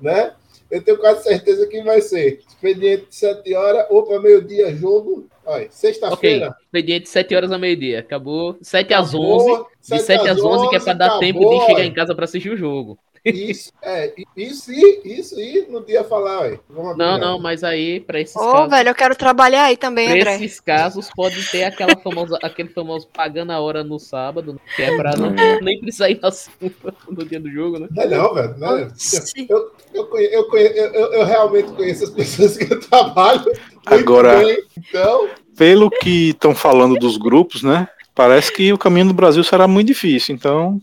né? 0.00 0.34
Eu 0.70 0.82
tenho 0.82 0.98
quase 0.98 1.22
certeza 1.24 1.66
que 1.68 1.82
vai 1.82 2.00
ser 2.00 2.38
expediente 2.48 3.06
de 3.06 3.14
7 3.14 3.54
horas 3.54 3.86
ou 3.90 4.02
para 4.04 4.20
meio-dia 4.20 4.74
jogo. 4.74 5.28
Olha, 5.44 5.70
sexta-feira. 5.70 6.56
expediente 6.64 7.04
de 7.04 7.10
7 7.10 7.34
horas 7.34 7.52
a 7.52 7.58
meio-dia. 7.58 8.00
Acabou 8.00 8.58
7 8.62 8.92
às 8.94 9.14
acabou, 9.14 9.50
11. 9.50 9.64
De 9.88 9.98
7 10.00 10.28
às 10.28 10.42
11, 10.42 10.68
que 10.68 10.76
é 10.76 10.80
pra 10.80 10.94
dar 10.94 11.18
tempo 11.18 11.46
de 11.46 11.60
acabou, 11.60 11.66
chegar 11.66 11.84
em 11.84 11.92
casa 11.92 12.14
pra 12.14 12.24
assistir 12.24 12.50
o 12.50 12.56
jogo. 12.56 12.98
Isso, 13.24 13.72
é, 13.82 14.12
isso 14.36 14.70
e 14.70 15.00
isso 15.04 15.40
e 15.40 15.66
no 15.70 15.82
dia 15.84 16.04
falar, 16.04 16.40
ué. 16.42 16.60
Vamos 16.68 16.96
Não, 16.98 17.16
não, 17.16 17.40
mas 17.40 17.64
aí, 17.64 17.98
pra 18.00 18.20
esses 18.20 18.36
Ô, 18.36 18.52
casos. 18.52 18.70
velho, 18.70 18.88
eu 18.90 18.94
quero 18.94 19.16
trabalhar 19.16 19.64
aí 19.64 19.78
também, 19.78 20.08
Pra 20.20 20.32
André. 20.32 20.44
esses 20.44 20.60
casos, 20.60 21.08
pode 21.16 21.42
ter 21.50 21.64
aquela 21.64 21.96
famosa, 21.96 22.38
aquele 22.42 22.68
famoso 22.68 23.08
pagando 23.10 23.52
a 23.52 23.60
hora 23.60 23.82
no 23.82 23.98
sábado, 23.98 24.60
que 24.76 24.82
é 24.82 24.94
pra 24.96 25.16
não, 25.16 25.30
nem 25.62 25.80
precisar 25.80 26.10
ir 26.10 26.20
na 26.20 26.30
segunda, 26.30 26.94
no 27.08 27.24
dia 27.24 27.40
do 27.40 27.50
jogo, 27.50 27.78
né? 27.78 27.88
Não 27.90 28.02
é 28.02 28.06
não, 28.08 28.34
velho. 28.34 28.54
Não 28.58 28.76
é. 28.76 28.88
Sim. 28.94 29.46
Eu, 29.48 29.70
eu, 29.94 30.06
conhe- 30.06 30.28
eu, 30.30 30.44
conhe- 30.48 30.68
eu, 30.78 30.84
eu- 30.92 31.12
eu 31.14 31.24
realmente 31.24 31.72
conheço 31.72 32.04
as 32.04 32.10
pessoas 32.14 32.58
que 32.58 32.70
eu 32.70 32.78
trabalho. 32.80 33.50
Agora- 33.86 34.38
bem. 34.44 34.58
Então, 34.78 35.28
pelo 35.56 35.88
que 35.90 36.30
estão 36.30 36.54
falando 36.54 36.96
dos 36.96 37.16
grupos, 37.16 37.62
né? 37.62 37.88
Parece 38.14 38.52
que 38.52 38.70
o 38.70 38.78
caminho 38.78 39.08
do 39.08 39.14
Brasil 39.14 39.42
será 39.42 39.66
muito 39.66 39.86
difícil. 39.88 40.34
Então, 40.34 40.78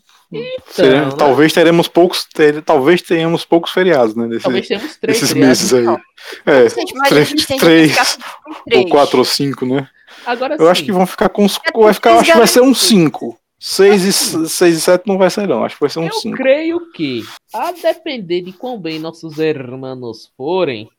será- 0.70 1.06
né? 1.08 1.12
talvez 1.18 1.54
teremos 1.54 1.88
poucos, 1.88 2.26
ter- 2.26 2.62
talvez 2.62 3.02
tenhamos 3.02 3.44
poucos 3.46 3.72
feriados, 3.72 4.16
né? 4.16 4.28
Desse- 4.28 4.44
Talvez 4.44 4.68
tenhamos 4.68 4.96
três 4.98 5.18
esses 5.18 5.30
feriados. 5.34 5.62
meses 5.62 5.74
aí. 5.74 5.84
Não. 5.84 6.00
É, 6.46 6.64
mas 6.96 7.10
três, 7.10 7.46
três 7.60 7.92
ficar 7.92 8.18
com 8.72 8.78
ou 8.80 8.90
quatro 8.90 9.20
ou 9.20 9.26
cinco, 9.26 9.66
né? 9.66 9.88
Agora 10.26 10.56
Eu 10.60 10.70
acho 10.70 10.82
sim, 10.82 10.86
que 10.86 10.92
vão 10.92 11.06
ficar 11.08 11.30
com 11.30 11.44
uns. 11.44 11.60
É 11.66 11.72
Vai 11.78 11.94
ficar, 11.94 12.18
acho 12.18 12.32
que 12.32 12.38
vai 12.38 12.48
ser 12.48 12.60
uns 12.62 12.78
garantido. 12.78 12.88
cinco. 12.88 13.38
Seis 13.64 14.04
e, 14.04 14.12
seis 14.50 14.76
e 14.78 14.82
sete 14.82 15.04
não 15.08 15.20
vai 15.20 15.30
ser, 15.30 15.48
não. 15.48 15.64
Acho 15.64 15.76
que 15.76 15.82
vai 15.82 15.90
ser 15.90 16.00
uns 16.00 16.14
eu 16.16 16.20
cinco. 16.20 16.38
creio 16.38 16.92
que, 16.94 17.24
a 17.54 17.72
depender 17.72 18.42
de 18.42 18.52
quão 18.52 18.80
bem 18.80 18.98
nossos 18.98 19.38
hermanos 19.38 20.32
forem, 20.36 20.90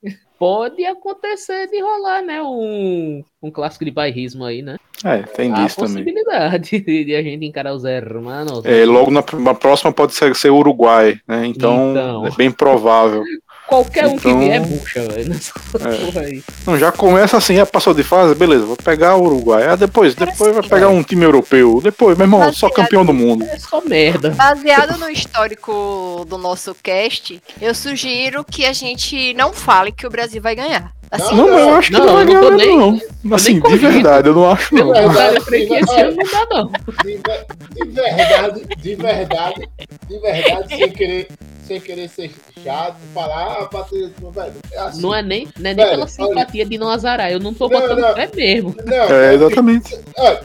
pode 0.42 0.84
acontecer 0.84 1.68
de 1.68 1.80
rolar, 1.80 2.20
né? 2.20 2.42
Um, 2.42 3.22
um 3.40 3.48
clássico 3.48 3.84
de 3.84 3.92
bairrismo 3.92 4.44
aí, 4.44 4.60
né? 4.60 4.76
É, 5.04 5.18
tem 5.18 5.52
Há 5.52 5.62
disso 5.62 5.76
também. 5.76 6.02
possibilidade 6.02 6.80
de, 6.82 7.04
de 7.04 7.14
a 7.14 7.22
gente 7.22 7.46
encarar 7.46 7.72
os 7.72 7.84
hermanos. 7.84 8.64
É, 8.64 8.84
logo 8.84 9.12
na, 9.12 9.22
na 9.38 9.54
próxima 9.54 9.92
pode 9.92 10.14
ser, 10.14 10.34
ser 10.34 10.50
Uruguai, 10.50 11.20
né? 11.28 11.46
Então, 11.46 11.92
Então. 11.92 12.26
é 12.26 12.30
bem 12.32 12.50
provável. 12.50 13.22
Qualquer 13.72 14.06
um 14.06 14.16
que 14.18 14.28
Então- 14.28 14.38
vier 14.40 14.56
é 14.56 14.60
bucha, 14.60 15.02
velho. 15.08 15.32
É. 15.34 16.40
Não, 16.66 16.78
já 16.78 16.92
começa 16.92 17.36
assim, 17.38 17.56
já 17.56 17.64
passou 17.64 17.94
de 17.94 18.02
fase, 18.02 18.34
beleza, 18.34 18.64
vou 18.66 18.76
pegar 18.76 19.16
o 19.16 19.24
Uruguai. 19.24 19.66
Ah, 19.66 19.76
depois, 19.76 20.14
depois 20.14 20.54
vai 20.54 20.62
pegar 20.62 20.88
um 20.88 21.02
time 21.02 21.24
europeu. 21.24 21.80
Depois, 21.82 22.16
meu 22.16 22.24
irmão, 22.26 22.40
só 22.52 22.68
Baseado- 22.68 22.72
campeão 22.74 23.04
do 23.06 23.14
mundo. 23.14 23.44
É 23.44 23.58
só 23.58 23.80
merda. 23.80 24.30
Baseado 24.30 24.98
no 24.98 25.08
histórico 25.08 26.24
do 26.28 26.36
nosso 26.38 26.74
cast, 26.82 27.42
eu 27.60 27.74
sugiro 27.74 28.44
que 28.44 28.64
a 28.66 28.72
gente 28.72 29.32
não 29.34 29.52
fale 29.52 29.90
que 29.92 30.06
o 30.06 30.10
Brasil 30.10 30.42
vai 30.42 30.54
ganhar. 30.54 30.92
Assim, 31.10 31.34
Não, 31.36 31.46
eu 31.48 31.74
acho 31.74 31.88
que 31.90 31.98
Não, 31.98 32.06
não, 32.06 32.14
vai 32.14 32.24
não 32.24 32.40
ganhar, 32.40 32.56
nem- 32.56 32.76
não. 33.22 33.34
Assim, 33.36 33.60
de 33.60 33.76
verdade, 33.76 34.28
eu 34.28 34.34
não 34.34 34.50
acho, 34.50 34.74
não. 34.74 34.86
Não. 34.86 34.94
Esse 34.94 36.00
ano 36.00 36.16
não 36.16 36.30
dá, 36.30 36.46
não. 36.50 36.72
de, 37.04 37.16
ve- 37.16 37.84
de 37.84 37.90
verdade, 37.92 38.66
de 38.78 38.94
verdade, 38.94 39.68
de 40.08 40.18
verdade, 40.18 40.68
sem 40.76 40.90
querer, 40.90 41.28
sem 41.72 41.80
querer 41.80 42.08
ser 42.08 42.30
chato, 42.62 42.96
falar, 43.14 43.62
ah, 43.62 43.66
patriotismo, 43.66 44.30
velho. 44.30 44.52
É 44.72 44.78
assim. 44.78 45.00
Não 45.00 45.14
é 45.14 45.22
nem, 45.22 45.44
não 45.58 45.70
é 45.70 45.74
nem 45.74 45.74
Velho, 45.74 45.90
pela 45.90 46.08
simpatia 46.08 46.66
de 46.66 46.78
não 46.78 46.88
azarar. 46.88 47.32
Eu 47.32 47.40
não 47.40 47.54
tô 47.54 47.68
Não, 47.68 47.80
botando 47.80 47.98
não. 48.00 48.14
fé 48.14 48.30
mesmo. 48.34 48.74
Não, 48.84 48.94
É, 48.94 49.34
exatamente. 49.34 49.98
Olha, 50.18 50.42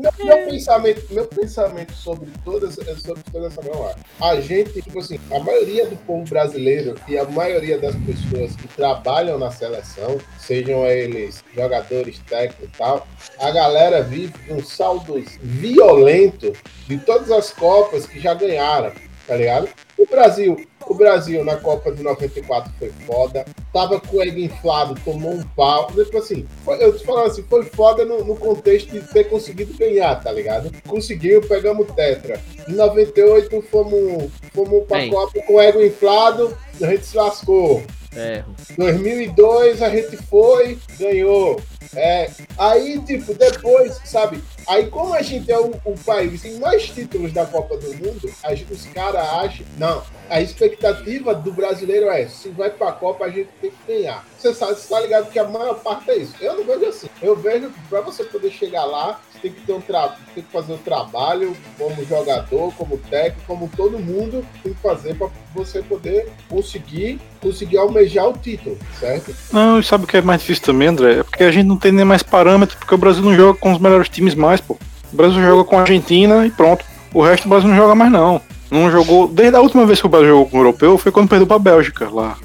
meu, 0.00 0.12
meu 0.24 0.46
pensamento, 0.46 1.06
meu 1.10 1.26
pensamento 1.26 1.92
sobre 1.92 2.28
todas, 2.44 2.74
sobre 2.74 3.22
toda 3.32 3.46
essa 3.46 3.62
não 3.62 4.28
A 4.28 4.40
gente, 4.40 4.82
tipo 4.82 4.98
assim, 4.98 5.18
a 5.30 5.38
maioria 5.38 5.86
do 5.86 5.96
povo 5.98 6.24
brasileiro 6.28 6.94
e 7.06 7.16
a 7.16 7.24
maioria 7.24 7.78
das 7.78 7.94
pessoas 7.96 8.56
que 8.56 8.68
trabalham 8.68 9.38
na 9.38 9.50
seleção, 9.50 10.18
sejam 10.38 10.84
eles 10.86 11.44
jogadores, 11.54 12.18
técnicos 12.28 12.68
e 12.68 12.78
tal, 12.78 13.06
a 13.38 13.50
galera 13.50 14.02
vive 14.02 14.34
um 14.50 14.62
saldo 14.62 15.16
violento 15.40 16.52
de 16.86 16.98
todas 16.98 17.30
as 17.30 17.52
Copas 17.52 18.06
que 18.06 18.20
já 18.20 18.34
ganharam, 18.34 18.92
tá 19.26 19.36
ligado? 19.36 19.68
O 19.98 20.06
Brasil, 20.06 20.56
o 20.86 20.94
Brasil 20.94 21.44
na 21.44 21.56
Copa 21.56 21.90
de 21.90 22.02
94 22.02 22.72
foi 22.78 22.90
foda, 23.06 23.44
tava 23.72 23.98
com 24.00 24.18
o 24.18 24.22
ego 24.22 24.38
inflado, 24.38 24.94
tomou 25.04 25.32
um 25.32 25.42
pau. 25.42 25.86
Tipo 25.88 26.18
assim, 26.18 26.46
foi- 26.64 26.82
eu 26.82 26.96
te 26.96 27.04
falando 27.04 27.26
assim, 27.26 27.42
foi 27.48 27.64
foda 27.64 28.04
no, 28.04 28.24
no 28.24 28.36
contexto 28.36 28.90
de 28.90 29.00
ter 29.12 29.24
conseguido 29.24 29.76
ganhar, 29.76 30.22
tá 30.22 30.30
ligado? 30.30 30.70
Conseguiu, 30.86 31.40
pegamos 31.40 31.86
Tetra. 31.94 32.40
Em 32.68 32.72
98 32.72 33.62
fomos, 33.70 34.30
fomos 34.54 34.84
pra 34.86 34.98
Bem. 34.98 35.10
Copa 35.10 35.40
com 35.46 35.54
o 35.54 35.60
ego 35.60 35.82
inflado, 35.82 36.56
a 36.80 36.86
gente 36.86 37.04
se 37.06 37.16
lascou. 37.16 37.82
É, 38.14 38.44
2002 38.76 39.82
a 39.82 39.90
gente 39.90 40.16
foi, 40.16 40.78
ganhou. 40.98 41.60
É, 41.94 42.30
aí, 42.58 42.98
tipo, 43.00 43.34
depois, 43.34 44.00
sabe? 44.04 44.42
Aí, 44.68 44.86
como 44.88 45.14
a 45.14 45.22
gente 45.22 45.50
é 45.50 45.58
o, 45.58 45.72
o 45.84 45.94
país 46.04 46.42
tem 46.42 46.58
mais 46.58 46.88
títulos 46.88 47.32
da 47.32 47.46
Copa 47.46 47.76
do 47.76 47.88
Mundo, 47.94 48.30
a 48.42 48.54
gente- 48.54 48.72
os 48.72 48.84
caras 48.86 49.22
acham. 49.28 49.64
Não, 49.78 50.02
a 50.28 50.40
expectativa 50.40 51.34
do 51.34 51.52
brasileiro 51.52 52.08
é: 52.08 52.26
se 52.26 52.48
vai 52.50 52.70
pra 52.70 52.92
Copa, 52.92 53.24
a 53.26 53.30
gente 53.30 53.48
tem 53.60 53.70
que 53.70 53.92
ganhar. 53.92 54.24
Você 54.38 54.52
sabe, 54.54 54.74
você 54.74 54.88
tá 54.88 55.00
ligado 55.00 55.30
que 55.30 55.38
a 55.38 55.44
maior 55.44 55.74
parte 55.76 56.10
é 56.10 56.16
isso. 56.18 56.34
Eu 56.40 56.56
não 56.56 56.64
vejo 56.64 56.86
assim. 56.86 57.08
Eu 57.22 57.36
vejo 57.36 57.70
pra 57.88 58.00
você 58.00 58.24
poder 58.24 58.50
chegar 58.50 58.84
lá, 58.84 59.20
você 59.32 59.38
tem 59.40 59.52
que 59.52 59.60
ter 59.62 59.72
um 59.72 59.80
tra... 59.80 60.16
tem 60.34 60.42
que 60.42 60.50
fazer 60.52 60.72
um 60.72 60.78
trabalho 60.78 61.56
como 61.78 62.04
jogador, 62.04 62.72
como 62.74 62.98
técnico, 62.98 63.46
como 63.46 63.70
todo 63.76 63.98
mundo 63.98 64.44
tem 64.62 64.72
que 64.74 64.80
fazer 64.80 65.14
pra 65.16 65.28
você 65.54 65.82
poder 65.82 66.28
conseguir, 66.48 67.20
conseguir 67.40 67.78
almejar 67.78 68.28
o 68.28 68.32
título, 68.34 68.76
certo? 69.00 69.34
Não, 69.52 69.78
e 69.78 69.82
sabe 69.84 70.04
o 70.04 70.06
que 70.06 70.16
é 70.16 70.22
mais 70.22 70.40
difícil 70.40 70.64
também, 70.64 70.88
André? 70.88 71.20
É 71.20 71.22
porque 71.22 71.44
a 71.44 71.50
gente 71.50 71.66
não 71.66 71.75
tem 71.76 71.92
nem 71.92 72.04
mais 72.04 72.22
parâmetro, 72.22 72.76
porque 72.78 72.94
o 72.94 72.98
Brasil 72.98 73.22
não 73.22 73.34
joga 73.34 73.58
com 73.58 73.72
os 73.72 73.78
melhores 73.78 74.08
times 74.08 74.34
mais, 74.34 74.60
pô. 74.60 74.76
O 75.12 75.16
Brasil 75.16 75.40
joga 75.40 75.64
com 75.64 75.76
a 75.76 75.80
Argentina 75.80 76.46
e 76.46 76.50
pronto. 76.50 76.84
O 77.12 77.22
resto 77.22 77.44
do 77.44 77.48
Brasil 77.50 77.68
não 77.68 77.76
joga 77.76 77.94
mais, 77.94 78.10
não. 78.10 78.40
Não 78.70 78.90
jogou. 78.90 79.28
Desde 79.28 79.56
a 79.56 79.60
última 79.60 79.86
vez 79.86 80.00
que 80.00 80.06
o 80.06 80.08
Brasil 80.08 80.28
jogou 80.28 80.46
com 80.46 80.56
o 80.56 80.60
europeu 80.60 80.98
foi 80.98 81.12
quando 81.12 81.28
perdeu 81.28 81.46
pra 81.46 81.58
Bélgica, 81.58 82.08
lá. 82.12 82.36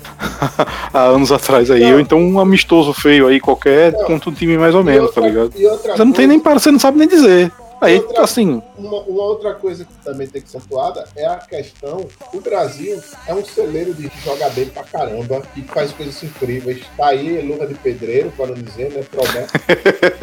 Há 0.93 0.99
anos 0.99 1.31
atrás 1.31 1.71
aí. 1.71 1.81
Não. 1.81 1.93
Ou 1.93 1.99
então 1.99 2.19
um 2.19 2.39
amistoso 2.39 2.93
feio 2.93 3.27
aí, 3.27 3.39
qualquer, 3.39 3.93
contra 4.05 4.29
um 4.29 4.33
time 4.33 4.57
mais 4.57 4.75
ou 4.75 4.83
menos, 4.83 5.07
outra, 5.07 5.21
tá 5.21 5.27
ligado? 5.27 5.51
Você 5.51 6.05
não 6.05 6.11
tem 6.11 6.27
nem 6.27 6.39
para, 6.39 6.59
você 6.59 6.71
não 6.71 6.79
sabe 6.79 6.99
nem 6.99 7.07
dizer. 7.07 7.51
Aí, 7.81 7.97
Outra- 7.97 8.23
assim, 8.23 8.61
Uma, 8.77 8.99
uma 9.01 9.23
outra 9.23 9.55
coisa 9.55 9.83
que 9.83 9.91
também 10.03 10.27
tem 10.27 10.39
que 10.39 10.49
ser 10.51 10.59
pontuada 10.61 11.03
é 11.15 11.25
a 11.25 11.37
questão: 11.37 12.07
o 12.31 12.39
Brasil 12.39 13.01
é 13.27 13.33
um 13.33 13.43
celeiro 13.43 13.91
de 13.95 14.09
jogar 14.23 14.51
bem 14.51 14.67
pra 14.67 14.83
caramba 14.83 15.41
e 15.57 15.63
faz 15.63 15.91
coisas 15.91 16.21
incríveis. 16.21 16.83
Tá 16.95 17.07
aí, 17.07 17.41
luva 17.41 17.65
de 17.65 17.73
pedreiro, 17.73 18.31
para 18.37 18.47
não 18.47 18.53
dizer, 18.53 18.91
né? 18.91 19.03
Promessa. 19.09 19.47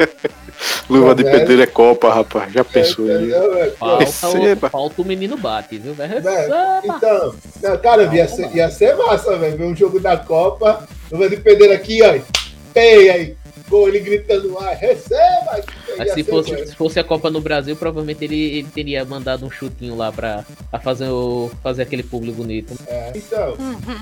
luva 0.89 1.13
de 1.13 1.23
pedreiro 1.23 1.61
é 1.61 1.67
Copa, 1.67 2.09
rapaz. 2.13 2.53
Já 2.53 2.63
pensou? 2.63 3.05
Entendeu? 3.05 3.57
É, 3.57 3.67
pô, 3.71 4.05
falta, 4.07 4.69
falta 4.69 5.01
o 5.01 5.05
menino 5.05 5.35
bate, 5.37 5.77
viu? 5.77 5.93
velho? 5.93 6.13
Receba. 6.13 6.81
Então, 6.85 7.35
não, 7.61 7.77
cara, 7.77 8.03
ia 8.15 8.27
ser, 8.27 8.55
ia 8.55 8.69
ser 8.71 8.95
massa, 8.95 9.37
velho. 9.37 9.57
Ver 9.57 9.65
um 9.65 9.75
jogo 9.75 9.99
da 9.99 10.15
Copa, 10.15 10.87
luva 11.11 11.29
de 11.29 11.35
pedreiro 11.37 11.73
aqui, 11.73 12.01
ó. 12.03 12.17
Pei 12.73 13.09
aí, 13.09 13.37
gol, 13.69 13.87
ele 13.87 13.99
gritando 13.99 14.53
lá, 14.53 14.73
receba! 14.73 15.63
Mas 15.97 16.13
se 16.13 16.23
fosse, 16.23 16.51
velho. 16.51 16.67
se 16.67 16.75
fosse 16.75 16.99
a 16.99 17.03
Copa 17.03 17.29
no 17.29 17.41
Brasil, 17.41 17.75
provavelmente 17.75 18.23
ele, 18.23 18.57
ele 18.59 18.67
teria 18.73 19.03
mandado 19.05 19.45
um 19.45 19.51
chutinho 19.51 19.95
lá 19.95 20.11
pra, 20.11 20.45
pra 20.69 20.79
fazer, 20.79 21.09
o, 21.09 21.51
fazer 21.61 21.83
aquele 21.83 22.03
público 22.03 22.37
bonito. 22.37 22.73
É, 22.87 23.11
então, 23.15 23.55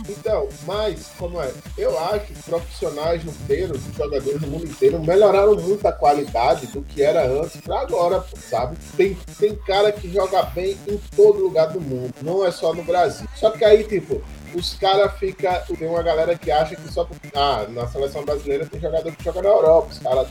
então, 0.07 0.47
mas, 0.65 1.11
como 1.17 1.41
é? 1.41 1.51
Eu 1.77 1.97
acho 1.99 2.25
que 2.27 2.43
profissionais 2.43 3.23
no 3.23 3.31
inteiro, 3.31 3.79
jogadores 3.97 4.41
no 4.41 4.47
mundo 4.47 4.65
inteiro, 4.65 5.03
melhoraram 5.03 5.55
muito 5.55 5.87
a 5.87 5.91
qualidade 5.91 6.67
do 6.67 6.81
que 6.81 7.01
era 7.01 7.25
antes 7.25 7.61
pra 7.61 7.81
agora, 7.81 8.23
sabe? 8.35 8.77
Tem, 8.95 9.17
tem 9.39 9.55
cara 9.55 9.91
que 9.91 10.11
joga 10.11 10.43
bem 10.43 10.77
em 10.87 10.99
todo 11.15 11.39
lugar 11.39 11.67
do 11.67 11.79
mundo, 11.81 12.13
não 12.21 12.45
é 12.45 12.51
só 12.51 12.73
no 12.73 12.83
Brasil. 12.83 13.27
Só 13.35 13.49
que 13.51 13.63
aí, 13.63 13.83
tipo, 13.83 14.21
os 14.53 14.73
caras 14.75 15.17
ficam. 15.17 15.53
Tem 15.77 15.87
uma 15.87 16.03
galera 16.03 16.37
que 16.37 16.51
acha 16.51 16.75
que 16.75 16.91
só. 16.91 17.07
Ah, 17.33 17.65
na 17.69 17.87
seleção 17.87 18.23
brasileira 18.23 18.65
tem 18.65 18.79
jogador 18.79 19.11
que 19.15 19.23
joga 19.23 19.41
na 19.41 19.49
Europa. 19.49 19.89
Os 19.91 19.99
caras. 19.99 20.27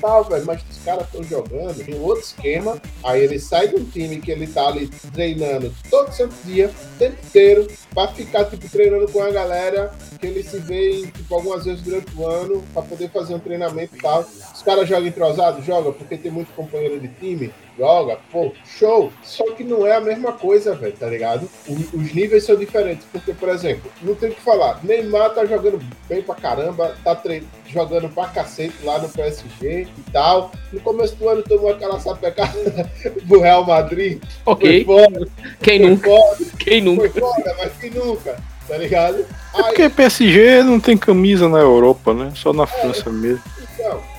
Tá, 0.00 0.20
velho, 0.22 0.46
mas 0.46 0.62
os 0.70 0.78
caras 0.84 1.04
estão 1.06 1.22
jogando 1.22 1.80
em 1.88 2.00
outro 2.00 2.22
esquema. 2.22 2.80
Aí 3.04 3.22
ele 3.22 3.38
sai 3.38 3.68
de 3.68 3.76
um 3.76 3.84
time 3.84 4.20
que 4.20 4.30
ele 4.30 4.46
tá 4.46 4.68
ali 4.68 4.88
treinando 5.12 5.74
todo 5.90 6.12
santo 6.12 6.34
dia, 6.44 6.68
o 6.68 6.98
tempo 6.98 7.16
inteiro, 7.24 7.66
pra 7.92 8.08
ficar, 8.08 8.44
tipo, 8.46 8.68
treinando 8.68 9.10
com 9.10 9.22
a 9.22 9.30
galera 9.30 9.92
que 10.18 10.26
ele 10.26 10.42
se 10.42 10.58
vê, 10.58 11.06
tipo, 11.06 11.34
algumas 11.34 11.64
vezes 11.64 11.82
durante 11.82 12.14
o 12.16 12.26
ano, 12.26 12.62
pra 12.72 12.82
poder 12.82 13.10
fazer 13.10 13.34
um 13.34 13.38
treinamento 13.38 13.96
e 13.96 13.98
tal. 13.98 14.20
Os 14.20 14.62
caras 14.62 14.88
jogam 14.88 15.06
entrosado? 15.06 15.62
Joga, 15.62 15.92
porque 15.92 16.16
tem 16.16 16.30
muito 16.30 16.52
companheiro 16.54 17.00
de 17.00 17.08
time? 17.08 17.52
Joga, 17.78 18.18
pô, 18.30 18.52
show. 18.64 19.10
Só 19.22 19.44
que 19.52 19.64
não 19.64 19.86
é 19.86 19.96
a 19.96 20.00
mesma 20.00 20.32
coisa, 20.32 20.74
velho, 20.74 20.92
tá 20.98 21.06
ligado? 21.06 21.48
O- 21.66 21.72
os 21.96 22.12
níveis 22.14 22.44
são 22.44 22.56
diferentes, 22.56 23.06
porque, 23.10 23.32
por 23.32 23.48
exemplo, 23.48 23.90
não 24.02 24.14
tem 24.14 24.30
o 24.30 24.34
que 24.34 24.40
falar. 24.40 24.80
Neymar 24.84 25.30
tá 25.30 25.44
jogando 25.46 25.80
bem 26.08 26.20
pra 26.22 26.34
caramba, 26.34 26.94
tá 27.02 27.14
tre- 27.14 27.42
jogando 27.68 28.08
pra 28.08 28.26
cacete 28.26 28.74
lá 28.84 28.98
no 28.98 29.08
PSG 29.08 29.86
e 30.06 30.10
tal. 30.10 30.50
No 30.72 30.80
começo 30.80 31.14
do 31.16 31.28
ano 31.28 31.42
tomou 31.42 31.70
aquela 31.70 31.98
sapecada 32.00 32.52
do 33.24 33.40
Real 33.40 33.64
Madrid. 33.64 34.20
Ok, 34.44 34.84
Foi 34.84 35.02
foda, 35.04 35.28
quem 35.62 35.78
foi 35.80 35.88
nunca? 35.88 36.10
foda, 36.10 36.44
Quem 36.58 36.80
nunca? 36.82 37.08
foi 37.10 37.20
foda, 37.20 37.56
mas 37.58 37.72
que 37.74 37.90
nunca, 37.90 38.36
tá 38.68 38.76
ligado? 38.76 39.24
É 39.54 39.62
porque 39.62 39.88
PSG 39.88 40.62
não 40.62 40.78
tem 40.78 40.96
camisa 40.98 41.48
na 41.48 41.58
Europa, 41.58 42.12
né? 42.12 42.32
Só 42.34 42.52
na 42.52 42.66
França 42.66 43.10
mesmo. 43.10 43.42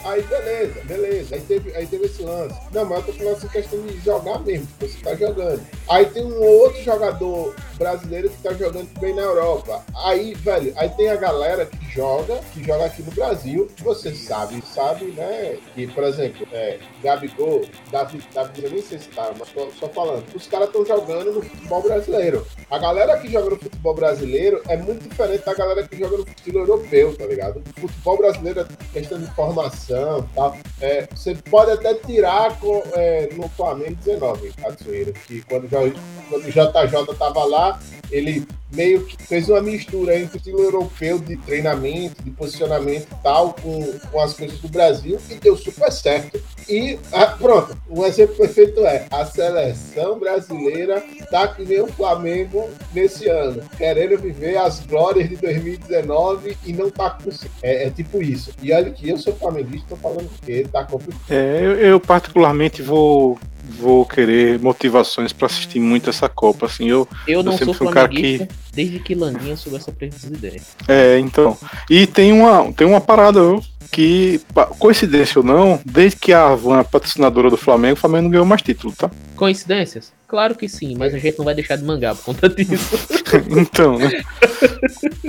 Aí 0.04 0.24
beleza, 0.24 0.82
beleza. 0.86 1.36
Aí 1.36 1.42
teve, 1.42 1.76
aí 1.76 1.86
teve 1.86 2.06
esse 2.06 2.24
lance. 2.24 2.56
Não, 2.72 2.86
mas 2.86 3.00
eu 3.00 3.06
tô 3.06 3.14
falando 3.14 3.38
assim, 3.38 3.48
questão 3.48 3.82
de 3.82 4.00
jogar 4.00 4.40
mesmo, 4.40 4.66
tipo, 4.66 4.88
você 4.88 5.04
tá 5.04 5.16
jogando. 5.16 5.62
Aí 5.90 6.06
tem 6.08 6.26
um 6.26 6.42
outro 6.42 6.82
jogador 6.82 7.56
brasileiro 7.78 8.30
que 8.30 8.38
tá 8.42 8.54
jogando 8.54 8.90
bem 9.00 9.14
na 9.14 9.22
Europa. 9.22 9.84
Aí, 10.04 10.34
velho, 10.34 10.74
aí 10.76 10.90
tem 10.90 11.10
a 11.10 11.16
galera 11.16 11.66
que 11.66 11.86
joga, 11.92 12.38
que 12.54 12.64
joga 12.64 12.86
aqui 12.86 13.04
no 13.04 13.12
Brasil. 13.12 13.70
Você 13.80 14.14
sabe, 14.14 14.64
sabe, 14.74 15.06
né? 15.06 15.58
Que, 15.76 15.88
por 15.88 16.04
exemplo, 16.04 16.48
é, 16.52 16.80
Gabigol, 17.04 17.62
Davi, 17.92 18.24
Davi, 18.34 18.64
eu 18.64 18.72
nem 18.72 18.82
sei 18.82 19.00
se 19.00 19.10
tá, 19.10 19.32
mas 19.38 19.50
tô 19.50 19.70
só 19.80 19.88
falando. 19.90 20.26
Os 20.34 20.48
caras 20.48 20.68
estão 20.68 20.86
jogando 20.86 21.32
no 21.32 21.42
futebol 21.42 21.82
brasileiro. 21.82 22.48
A 22.70 22.80
galera 22.80 23.18
que 23.20 23.32
joga 23.32 23.52
no 23.52 23.60
futebol 23.60 23.94
brasileiro 23.94 24.62
é 24.68 24.78
muito 24.78 25.08
diferente 25.08 25.46
da 25.46 25.54
galera 25.54 25.88
que 25.88 25.98
joga 25.98 26.18
no 26.18 26.26
futebol 26.26 26.62
europeu, 26.62 27.16
tá 27.16 27.26
ligado? 27.26 27.64
O 27.78 27.88
futebol 27.88 28.18
brasileiro 28.18 28.62
é 28.62 28.94
questão 28.94 29.20
de 29.20 29.28
formação 29.36 29.91
e 29.96 30.36
tal. 30.36 30.58
É, 30.80 31.08
você 31.14 31.36
pode 31.36 31.72
até 31.72 31.94
tirar 31.96 32.58
com, 32.60 32.82
é, 32.94 33.30
no 33.34 33.48
Flamengo 33.50 33.96
19, 33.96 34.52
Katsuhiro, 34.54 35.14
que 35.14 35.42
quando, 35.42 35.66
o 35.66 35.68
J- 35.68 35.94
quando 36.30 36.46
o 36.46 36.52
JJ 36.52 37.16
tava 37.18 37.44
lá, 37.46 37.80
ele 38.12 38.46
meio 38.74 39.06
que 39.06 39.22
fez 39.22 39.50
uma 39.50 39.62
mistura 39.62 40.18
entre 40.18 40.36
o 40.36 40.38
estilo 40.38 40.62
europeu 40.62 41.20
de 41.20 41.36
treinamento, 41.38 42.24
de 42.24 42.32
posicionamento 42.32 43.08
e 43.12 43.24
tal, 43.24 43.54
com, 43.54 44.00
com 44.12 44.20
as 44.20 44.34
coisas 44.34 44.60
do 44.60 44.70
Brasil, 44.70 45.20
e 45.30 45.36
deu 45.36 45.58
super 45.58 45.92
certo. 45.92 46.42
E 46.72 46.98
ah, 47.12 47.28
pronto, 47.28 47.78
um 47.90 48.06
exemplo 48.06 48.34
perfeito 48.38 48.80
é 48.86 49.06
a 49.12 49.26
seleção 49.26 50.18
brasileira 50.18 51.04
tá 51.30 51.46
que 51.50 51.66
nem 51.66 51.82
o 51.82 51.88
Flamengo 51.88 52.70
nesse 52.94 53.28
ano, 53.28 53.62
querendo 53.78 54.18
viver 54.18 54.56
as 54.56 54.80
glórias 54.86 55.28
de 55.28 55.36
2019 55.36 56.58
e 56.66 56.72
não 56.72 56.90
tá 56.90 57.10
conseguindo. 57.10 57.52
É, 57.62 57.88
é 57.88 57.90
tipo 57.90 58.22
isso. 58.24 58.52
E 58.62 58.72
olha 58.72 58.90
que 58.90 59.10
eu 59.10 59.18
sou 59.18 59.36
flamenguista, 59.36 59.88
tô 59.90 59.96
falando 59.98 60.30
que 60.46 60.64
tá 60.72 60.86
complicado. 60.86 61.22
É, 61.30 61.60
eu, 61.62 61.72
eu 61.74 62.00
particularmente 62.00 62.82
vou 62.82 63.38
vou 63.64 64.06
querer 64.06 64.60
motivações 64.60 65.32
pra 65.32 65.48
assistir 65.48 65.80
muito 65.80 66.10
essa 66.10 66.28
Copa, 66.28 66.66
assim, 66.66 66.90
eu 66.90 67.08
Eu 67.28 67.44
não 67.44 67.52
Eu 67.52 67.58
sempre 67.58 67.74
sou 67.74 67.88
um 67.90 67.92
cara 67.92 68.08
flamenguista 68.08 68.48
desde 68.74 69.00
que 69.00 69.14
Landinha 69.14 69.58
soube 69.58 69.78
essa 69.78 69.92
presidência. 69.92 70.74
É, 70.88 71.20
então. 71.20 71.58
E 71.90 72.08
tem 72.08 72.32
uma, 72.32 72.72
tem 72.72 72.88
uma 72.88 73.02
parada, 73.02 73.42
viu? 73.42 73.62
Que, 73.92 74.40
coincidência 74.80 75.40
ou 75.40 75.46
não, 75.46 75.80
desde 75.86 76.18
que 76.18 76.32
a 76.32 76.48
Avan 76.48 76.80
é 76.80 76.84
patrocinadora 76.84 77.50
do 77.50 77.58
Flamengo, 77.58 77.94
o 77.98 78.00
Flamengo 78.00 78.24
não 78.24 78.30
ganhou 78.32 78.46
mais 78.46 78.62
título, 78.62 78.94
tá? 78.98 79.12
Coincidências? 79.36 80.14
Claro 80.28 80.56
que 80.56 80.70
sim, 80.70 80.96
mas 80.98 81.14
a 81.14 81.18
gente 81.18 81.38
não 81.38 81.44
vai 81.44 81.54
deixar 81.54 81.76
de 81.76 81.84
mangar 81.84 82.16
por 82.16 82.24
conta 82.24 82.48
disso. 82.48 82.98
então, 83.52 83.98
né? 83.98 84.24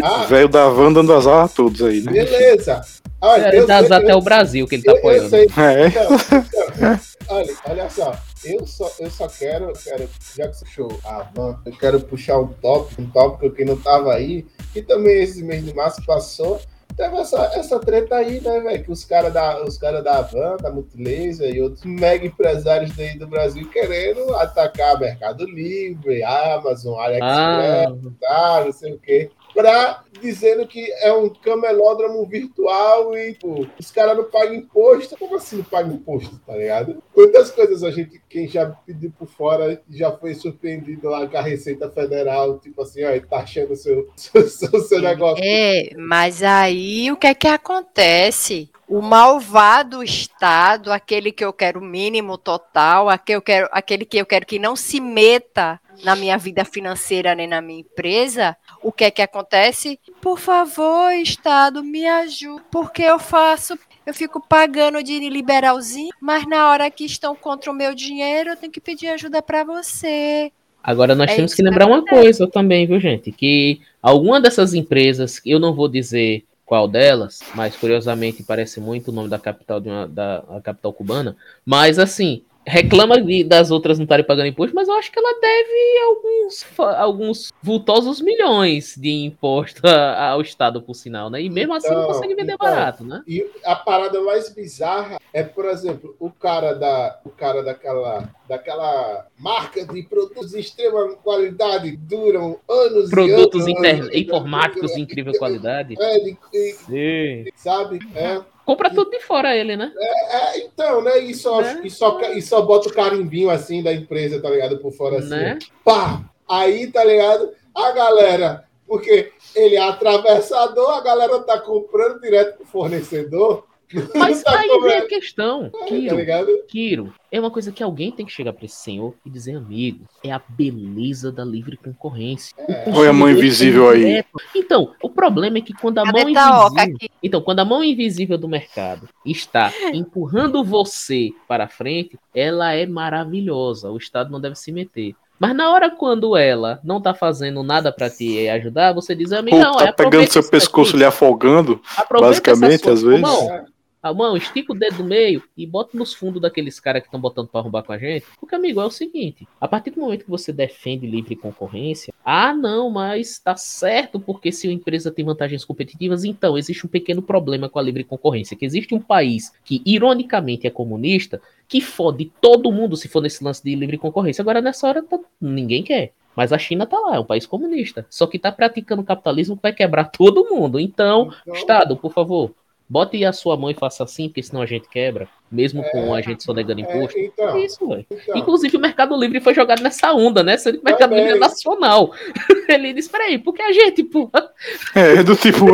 Ah, 0.00 0.24
Velho 0.26 0.48
da 0.48 0.68
van 0.68 0.92
dando 0.92 1.12
azar 1.12 1.44
a 1.44 1.48
todos 1.48 1.82
aí, 1.82 2.02
né? 2.02 2.12
beleza. 2.12 2.80
Olha, 3.20 3.52
eu 3.54 3.66
dá 3.66 3.78
azar 3.78 4.00
eu- 4.00 4.04
até 4.04 4.14
o 4.16 4.20
Brasil 4.22 4.66
que 4.68 4.76
ele 4.76 4.84
tá 4.84 4.92
eu- 4.92 4.96
eu 4.96 5.00
apoiando. 5.00 5.30
sei. 5.30 5.46
É. 5.56 5.86
Então, 5.88 6.08
então, 6.14 7.00
olha, 7.28 7.54
olha 7.68 7.90
só, 7.90 8.14
eu 8.44 8.64
só, 8.66 8.92
eu 9.00 9.10
só 9.10 9.26
quero, 9.26 9.72
quero, 9.72 10.08
já 10.36 10.46
que 10.48 10.56
você 10.56 10.64
puxou 10.64 11.00
a 11.04 11.24
van, 11.34 11.58
eu 11.66 11.72
quero 11.72 12.00
puxar 12.00 12.38
um 12.38 12.48
tópico, 12.48 13.02
um 13.02 13.06
tópico 13.10 13.50
que 13.54 13.64
não 13.64 13.76
tava 13.76 14.14
aí, 14.14 14.46
que 14.72 14.82
também 14.82 15.20
esse 15.22 15.42
mês 15.42 15.64
de 15.64 15.74
março 15.74 16.00
passou. 16.06 16.60
Teve 16.96 17.16
essa, 17.16 17.42
essa 17.54 17.78
treta 17.80 18.16
aí, 18.16 18.40
né, 18.40 18.60
velho? 18.60 18.84
Que 18.84 18.92
os 18.92 19.04
caras 19.04 19.32
da, 19.32 19.62
os 19.64 19.78
cara 19.78 20.02
da 20.02 20.20
Van, 20.22 20.56
da 20.58 20.70
Multilaser 20.70 21.54
e 21.54 21.60
outros 21.62 21.84
mega 21.84 22.26
empresários 22.26 22.94
daí 22.96 23.18
do 23.18 23.26
Brasil 23.26 23.68
querendo 23.70 24.34
atacar 24.36 24.98
Mercado 24.98 25.44
Livre, 25.46 26.22
Amazon, 26.22 26.98
AliExpress, 27.00 28.12
Ah, 28.28 28.62
não 28.64 28.72
sei 28.72 28.92
o 28.92 28.98
quê. 28.98 29.30
Pra 29.54 30.02
dizendo 30.20 30.66
que 30.66 30.90
é 31.00 31.12
um 31.12 31.28
camelódromo 31.28 32.24
virtual 32.26 33.16
e 33.16 33.34
pô, 33.34 33.66
os 33.78 33.90
caras 33.90 34.16
não 34.16 34.24
pagam 34.24 34.54
imposto. 34.54 35.16
Como 35.18 35.36
assim 35.36 35.56
não 35.56 35.64
pagam 35.64 35.92
imposto, 35.92 36.40
tá 36.46 36.56
ligado? 36.56 37.02
Quantas 37.12 37.50
coisas 37.50 37.82
a 37.82 37.90
gente, 37.90 38.22
quem 38.28 38.46
já 38.46 38.66
pediu 38.66 39.12
por 39.18 39.26
fora, 39.26 39.82
já 39.90 40.12
foi 40.12 40.34
surpreendido 40.34 41.08
lá 41.08 41.26
com 41.26 41.36
a 41.36 41.42
Receita 41.42 41.90
Federal, 41.90 42.58
tipo 42.58 42.82
assim, 42.82 43.04
ó, 43.04 43.20
tá 43.28 43.38
achando 43.38 43.72
o 43.72 43.76
seu, 43.76 44.08
seu, 44.16 44.48
seu, 44.48 44.80
seu 44.80 45.00
negócio. 45.00 45.42
É, 45.44 45.90
mas 45.96 46.42
aí 46.42 47.10
o 47.10 47.16
que 47.16 47.26
é 47.26 47.34
que 47.34 47.48
acontece? 47.48 48.70
O 48.88 49.00
malvado 49.00 50.02
Estado, 50.02 50.92
aquele 50.92 51.32
que 51.32 51.44
eu 51.44 51.52
quero 51.52 51.80
mínimo 51.80 52.36
total, 52.36 53.08
aquele, 53.08 53.36
eu 53.36 53.42
quero, 53.42 53.68
aquele 53.72 54.04
que 54.04 54.18
eu 54.18 54.26
quero 54.26 54.44
que 54.44 54.58
não 54.58 54.76
se 54.76 55.00
meta 55.00 55.80
na 56.02 56.16
minha 56.16 56.36
vida 56.36 56.64
financeira 56.64 57.34
nem 57.34 57.46
na 57.46 57.60
minha 57.60 57.80
empresa, 57.80 58.56
o 58.82 58.90
que 58.90 59.04
é 59.04 59.10
que 59.10 59.22
acontece? 59.22 59.98
Por 60.20 60.38
favor, 60.38 61.12
Estado, 61.12 61.82
me 61.82 62.06
ajude, 62.06 62.62
porque 62.70 63.02
eu 63.02 63.18
faço, 63.18 63.78
eu 64.04 64.12
fico 64.12 64.40
pagando 64.40 65.02
de 65.02 65.18
liberalzinho, 65.28 66.12
mas 66.20 66.46
na 66.46 66.70
hora 66.70 66.90
que 66.90 67.04
estão 67.04 67.34
contra 67.34 67.70
o 67.70 67.74
meu 67.74 67.94
dinheiro, 67.94 68.50
eu 68.50 68.56
tenho 68.56 68.72
que 68.72 68.80
pedir 68.80 69.08
ajuda 69.08 69.40
para 69.40 69.64
você. 69.64 70.52
Agora 70.82 71.14
nós 71.14 71.30
É 71.30 71.36
temos 71.36 71.54
que 71.54 71.62
lembrar 71.62 71.86
uma 71.86 72.04
coisa 72.04 72.48
também, 72.48 72.86
viu, 72.86 72.98
gente? 72.98 73.30
Que 73.30 73.80
alguma 74.02 74.40
dessas 74.40 74.74
empresas, 74.74 75.40
eu 75.46 75.60
não 75.60 75.72
vou 75.72 75.88
dizer 75.88 76.44
qual 76.66 76.88
delas, 76.88 77.40
mas 77.54 77.76
curiosamente 77.76 78.42
parece 78.42 78.80
muito 78.80 79.08
o 79.08 79.12
nome 79.12 79.28
da 79.28 79.38
capital 79.38 79.78
de 79.80 79.88
uma, 79.88 80.08
da 80.08 80.42
capital 80.64 80.92
cubana, 80.92 81.36
mas 81.64 81.98
assim, 81.98 82.42
reclama 82.66 83.20
de- 83.20 83.44
das 83.44 83.70
outras 83.70 83.98
não 83.98 84.04
estarem 84.04 84.24
pagando 84.24 84.46
imposto, 84.46 84.74
mas 84.74 84.88
eu 84.88 84.94
acho 84.94 85.10
que 85.10 85.18
ela 85.18 85.40
deve 85.40 85.98
alguns, 86.04 86.64
alguns 86.96 87.52
vultosos 87.62 88.20
milhões 88.20 88.94
de 88.96 89.10
imposto 89.10 89.80
a- 89.86 90.28
ao 90.30 90.40
Estado, 90.40 90.80
por 90.80 90.94
sinal, 90.94 91.28
né? 91.28 91.42
E 91.42 91.50
mesmo 91.50 91.74
assim 91.74 91.88
não 91.88 92.02
Então, 92.02 92.12
consegue 92.12 92.34
vender 92.34 92.52
então. 92.54 92.68
barato, 92.68 93.04
né? 93.04 93.22
E 93.26 93.44
a 93.64 93.74
parada 93.74 94.20
mais 94.22 94.48
bizarra 94.54 95.18
é, 95.32 95.42
por 95.42 95.64
exemplo, 95.64 96.14
o 96.20 96.30
cara 96.30 96.74
da, 96.74 97.18
o 97.24 97.30
cara 97.30 97.62
daquela, 97.62 98.28
daquela 98.48 99.26
marca 99.38 99.84
de 99.86 100.02
produtos 100.02 100.50
de 100.50 100.60
extrema 100.60 101.14
qualidade 101.16 101.96
duram 101.96 102.58
anos 102.68 103.10
Produtos 103.10 103.66
e 103.66 103.70
anos, 103.76 104.06
inter- 104.06 104.18
informáticos 104.20 104.92
de 104.92 105.00
incrível 105.00 105.32
qualidade. 105.38 105.94
É, 105.98 106.18
de- 106.20 106.36
e- 106.52 106.72
Sim. 106.74 107.44
sabe? 107.56 107.98
É, 108.14 108.40
Compra 108.64 108.90
tudo 108.90 109.10
de 109.10 109.20
fora 109.20 109.56
ele, 109.56 109.76
né? 109.76 109.92
É, 109.96 110.58
então, 110.60 111.02
né? 111.02 111.18
E 111.18 111.34
só, 111.34 111.60
Né? 111.60 111.80
e, 111.84 111.90
só, 111.90 112.20
e 112.20 112.40
só 112.40 112.62
bota 112.62 112.88
o 112.88 112.92
carimbinho 112.92 113.50
assim 113.50 113.82
da 113.82 113.92
empresa, 113.92 114.40
tá 114.40 114.48
ligado? 114.48 114.78
Por 114.78 114.92
fora 114.92 115.18
assim. 115.18 115.30
Né? 115.30 115.58
Pá! 115.84 116.22
Aí, 116.48 116.86
tá 116.90 117.02
ligado? 117.04 117.50
A 117.74 117.90
galera, 117.92 118.64
porque 118.86 119.32
ele 119.54 119.76
é 119.76 119.80
atravessador, 119.80 120.90
a 120.90 121.00
galera 121.00 121.40
tá 121.40 121.58
comprando 121.58 122.20
direto 122.20 122.58
pro 122.58 122.66
fornecedor. 122.66 123.64
Mas 124.14 124.42
Tá 124.42 124.58
aí 124.58 124.68
vem 124.80 124.92
é? 124.92 124.98
a 124.98 125.06
questão, 125.08 125.70
Tá 125.70 125.84
Kiro. 125.86 126.16
ligado? 126.16 126.46
Kiro, 126.68 127.12
é 127.30 127.38
uma 127.40 127.50
coisa 127.50 127.70
que 127.72 127.82
alguém 127.82 128.10
tem 128.12 128.26
que 128.26 128.32
chegar 128.32 128.52
pra 128.52 128.64
esse 128.64 128.76
senhor 128.76 129.14
e 129.24 129.30
dizer, 129.30 129.56
amigo, 129.56 130.04
é 130.22 130.30
a 130.30 130.40
beleza 130.48 131.30
da 131.32 131.44
livre 131.44 131.76
concorrência. 131.76 132.54
É. 132.58 132.84
Olha 132.94 133.10
a 133.10 133.12
mão 133.12 133.30
invisível 133.30 133.88
aí. 133.88 134.24
Então, 134.54 134.92
o 135.02 135.08
problema 135.08 135.58
é 135.58 135.60
que 135.60 135.72
quando 135.72 135.98
a 135.98 136.04
mão 136.04 136.14
a 136.36 136.66
oca 136.66 136.82
invisível. 136.82 136.96
aqui? 136.96 137.10
Então, 137.22 137.40
quando 137.40 137.60
a 137.60 137.64
mão 137.64 137.82
invisível 137.84 138.36
do 138.38 138.48
mercado 138.48 139.08
está 139.24 139.72
empurrando 139.94 140.62
você 140.64 141.30
para 141.48 141.68
frente, 141.68 142.18
ela 142.34 142.72
é 142.74 142.86
maravilhosa. 142.86 143.90
O 143.90 143.96
Estado 143.96 144.30
não 144.30 144.40
deve 144.40 144.56
se 144.56 144.72
meter. 144.72 145.14
Mas 145.38 145.56
na 145.56 145.72
hora 145.72 145.90
quando 145.90 146.36
ela 146.36 146.78
não 146.84 147.00
tá 147.00 147.12
fazendo 147.14 147.64
nada 147.64 147.90
pra 147.90 148.08
te 148.08 148.48
ajudar, 148.48 148.92
você 148.92 149.12
diz, 149.12 149.32
amigo, 149.32 149.56
Pô, 149.56 149.62
não, 149.62 149.76
tá 149.76 149.86
é, 149.86 149.88
aproveita 149.88 150.10
pegando 150.18 150.32
seu 150.32 150.48
pescoço 150.48 150.92
daqui. 150.92 150.98
lhe 150.98 151.04
afogando. 151.04 151.80
Aproveita 151.96 152.28
basicamente, 152.52 152.88
às 152.88 153.02
vezes. 153.02 153.20
Mão, 153.20 153.64
a 154.02 154.12
mão, 154.12 154.36
estica 154.36 154.72
o 154.72 154.78
dedo 154.78 154.98
do 154.98 155.04
meio 155.04 155.42
e 155.56 155.66
bota 155.66 155.96
nos 155.96 156.12
fundos 156.12 156.42
daqueles 156.42 156.80
caras 156.80 157.02
que 157.02 157.08
estão 157.08 157.20
botando 157.20 157.48
pra 157.48 157.60
arrombar 157.60 157.84
com 157.84 157.92
a 157.92 157.98
gente. 157.98 158.26
Porque, 158.40 158.54
amigo, 158.54 158.80
é 158.80 158.84
o 158.84 158.90
seguinte: 158.90 159.46
a 159.60 159.68
partir 159.68 159.90
do 159.90 160.00
momento 160.00 160.24
que 160.24 160.30
você 160.30 160.52
defende 160.52 161.06
livre 161.06 161.36
concorrência, 161.36 162.12
ah, 162.24 162.52
não, 162.54 162.90
mas 162.90 163.38
tá 163.38 163.56
certo, 163.56 164.18
porque 164.18 164.50
se 164.50 164.68
a 164.68 164.72
empresa 164.72 165.10
tem 165.10 165.24
vantagens 165.24 165.64
competitivas, 165.64 166.24
então 166.24 166.58
existe 166.58 166.84
um 166.86 166.88
pequeno 166.90 167.22
problema 167.22 167.68
com 167.68 167.78
a 167.78 167.82
livre 167.82 168.04
concorrência. 168.04 168.56
Que 168.56 168.64
existe 168.64 168.94
um 168.94 169.00
país 169.00 169.52
que, 169.64 169.80
ironicamente, 169.84 170.66
é 170.66 170.70
comunista, 170.70 171.40
que 171.68 171.80
fode 171.80 172.30
todo 172.40 172.72
mundo 172.72 172.96
se 172.96 173.08
for 173.08 173.20
nesse 173.22 173.42
lance 173.42 173.62
de 173.62 173.74
livre 173.74 173.98
concorrência. 173.98 174.42
Agora, 174.42 174.60
nessa 174.60 174.86
hora, 174.88 175.02
tá- 175.02 175.18
ninguém 175.40 175.82
quer. 175.82 176.12
Mas 176.34 176.50
a 176.50 176.58
China 176.58 176.86
tá 176.86 176.98
lá, 176.98 177.16
é 177.16 177.20
um 177.20 177.24
país 177.24 177.44
comunista. 177.44 178.06
Só 178.08 178.26
que 178.26 178.38
tá 178.38 178.50
praticando 178.50 179.04
capitalismo 179.04 179.54
que 179.56 179.62
vai 179.62 179.72
quebrar 179.72 180.04
todo 180.16 180.48
mundo. 180.50 180.80
Então, 180.80 181.30
Então, 181.42 181.54
Estado, 181.54 181.96
por 181.96 182.12
favor, 182.12 182.52
bote 182.92 183.24
a 183.24 183.32
sua 183.32 183.56
mão 183.56 183.70
e 183.70 183.74
faça 183.74 184.04
assim, 184.04 184.28
porque 184.28 184.42
senão 184.42 184.60
a 184.60 184.66
gente 184.66 184.86
quebra, 184.86 185.26
mesmo 185.50 185.82
com 185.90 186.14
É, 186.14 186.18
a 186.18 186.22
gente 186.22 186.42
sonegando 186.42 186.80
é, 186.80 186.84
imposto. 186.84 187.18
então, 187.18 187.56
É 187.56 187.60
isso, 187.64 187.88
velho. 187.88 188.06
então, 188.10 188.36
Inclusive, 188.36 188.76
o 188.76 188.80
Mercado 188.80 189.16
Livre 189.16 189.40
foi 189.40 189.54
jogado 189.54 189.82
nessa 189.82 190.12
onda, 190.12 190.42
né? 190.42 190.56
Sendo 190.58 190.74
que 190.76 190.82
o 190.82 190.84
Mercado 190.84 191.08
Também. 191.10 191.24
Livre 191.24 191.38
é 191.38 191.40
nacional. 191.40 192.10
Ele 192.68 192.92
disse: 192.92 193.08
peraí, 193.10 193.38
porque 193.38 193.62
a 193.62 193.72
gente, 193.72 194.02
pô, 194.04 194.30
É, 194.94 195.22
do 195.22 195.34
tipo, 195.36 195.64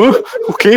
o 0.49 0.55
quê? 0.55 0.77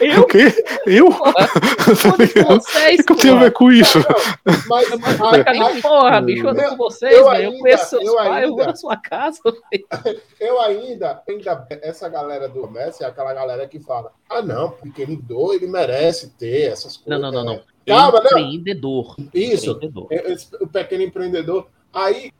eu, 0.00 0.20
O 0.22 0.26
quê? 0.26 0.64
Eu? 0.86 1.10
porra, 1.12 1.32
Tá 1.84 2.44
com? 2.46 2.54
O 2.54 2.60
que, 2.96 3.02
que 3.02 3.12
eu 3.12 3.16
tenho 3.16 3.36
a 3.36 3.40
ver 3.40 3.52
com 3.52 3.70
isso? 3.72 3.98
não, 3.98 4.68
mas 4.68 5.46
ali, 5.46 5.82
porra, 5.82 6.20
bicho, 6.20 6.46
eu 6.48 6.70
com 6.70 6.76
vocês, 6.76 7.12
eu 7.12 7.24
velho. 7.30 7.42
Eu 7.44 7.48
ainda- 7.50 7.60
conheço 7.60 7.88
seus 7.90 8.04
eu 8.04 8.14
pais, 8.16 8.42
eu 8.44 8.48
vou 8.50 8.58
ainda- 8.60 8.70
na 8.72 8.76
sua 8.76 8.96
casa, 8.96 9.40
velho. 9.44 10.18
Eu 10.40 10.60
ainda, 10.60 11.22
ainda, 11.28 11.66
essa 11.82 12.08
galera 12.08 12.48
do 12.48 12.60
comércio 12.60 13.04
é 13.04 13.08
aquela 13.08 13.32
galera 13.34 13.66
que 13.68 13.78
fala: 13.80 14.12
ah, 14.30 14.42
não, 14.42 14.70
porque 14.70 15.02
ele 15.02 15.16
doou, 15.16 15.54
ele 15.64 15.72
merece 15.72 16.30
ter 16.30 16.70
essas 16.72 16.96
Não, 17.06 17.20
coisas. 17.20 17.22
não, 17.22 17.32
não, 17.32 17.44
não. 17.56 17.62
Calma, 17.86 18.20
não. 18.20 18.38
Empreendedor. 18.38 19.16
Isso, 19.34 19.70
Empreendedor. 19.72 20.06
esse- 20.10 20.54
o 20.60 20.66
pequeno 20.66 21.02
empreendedor. 21.02 21.66
Aí 21.92 22.32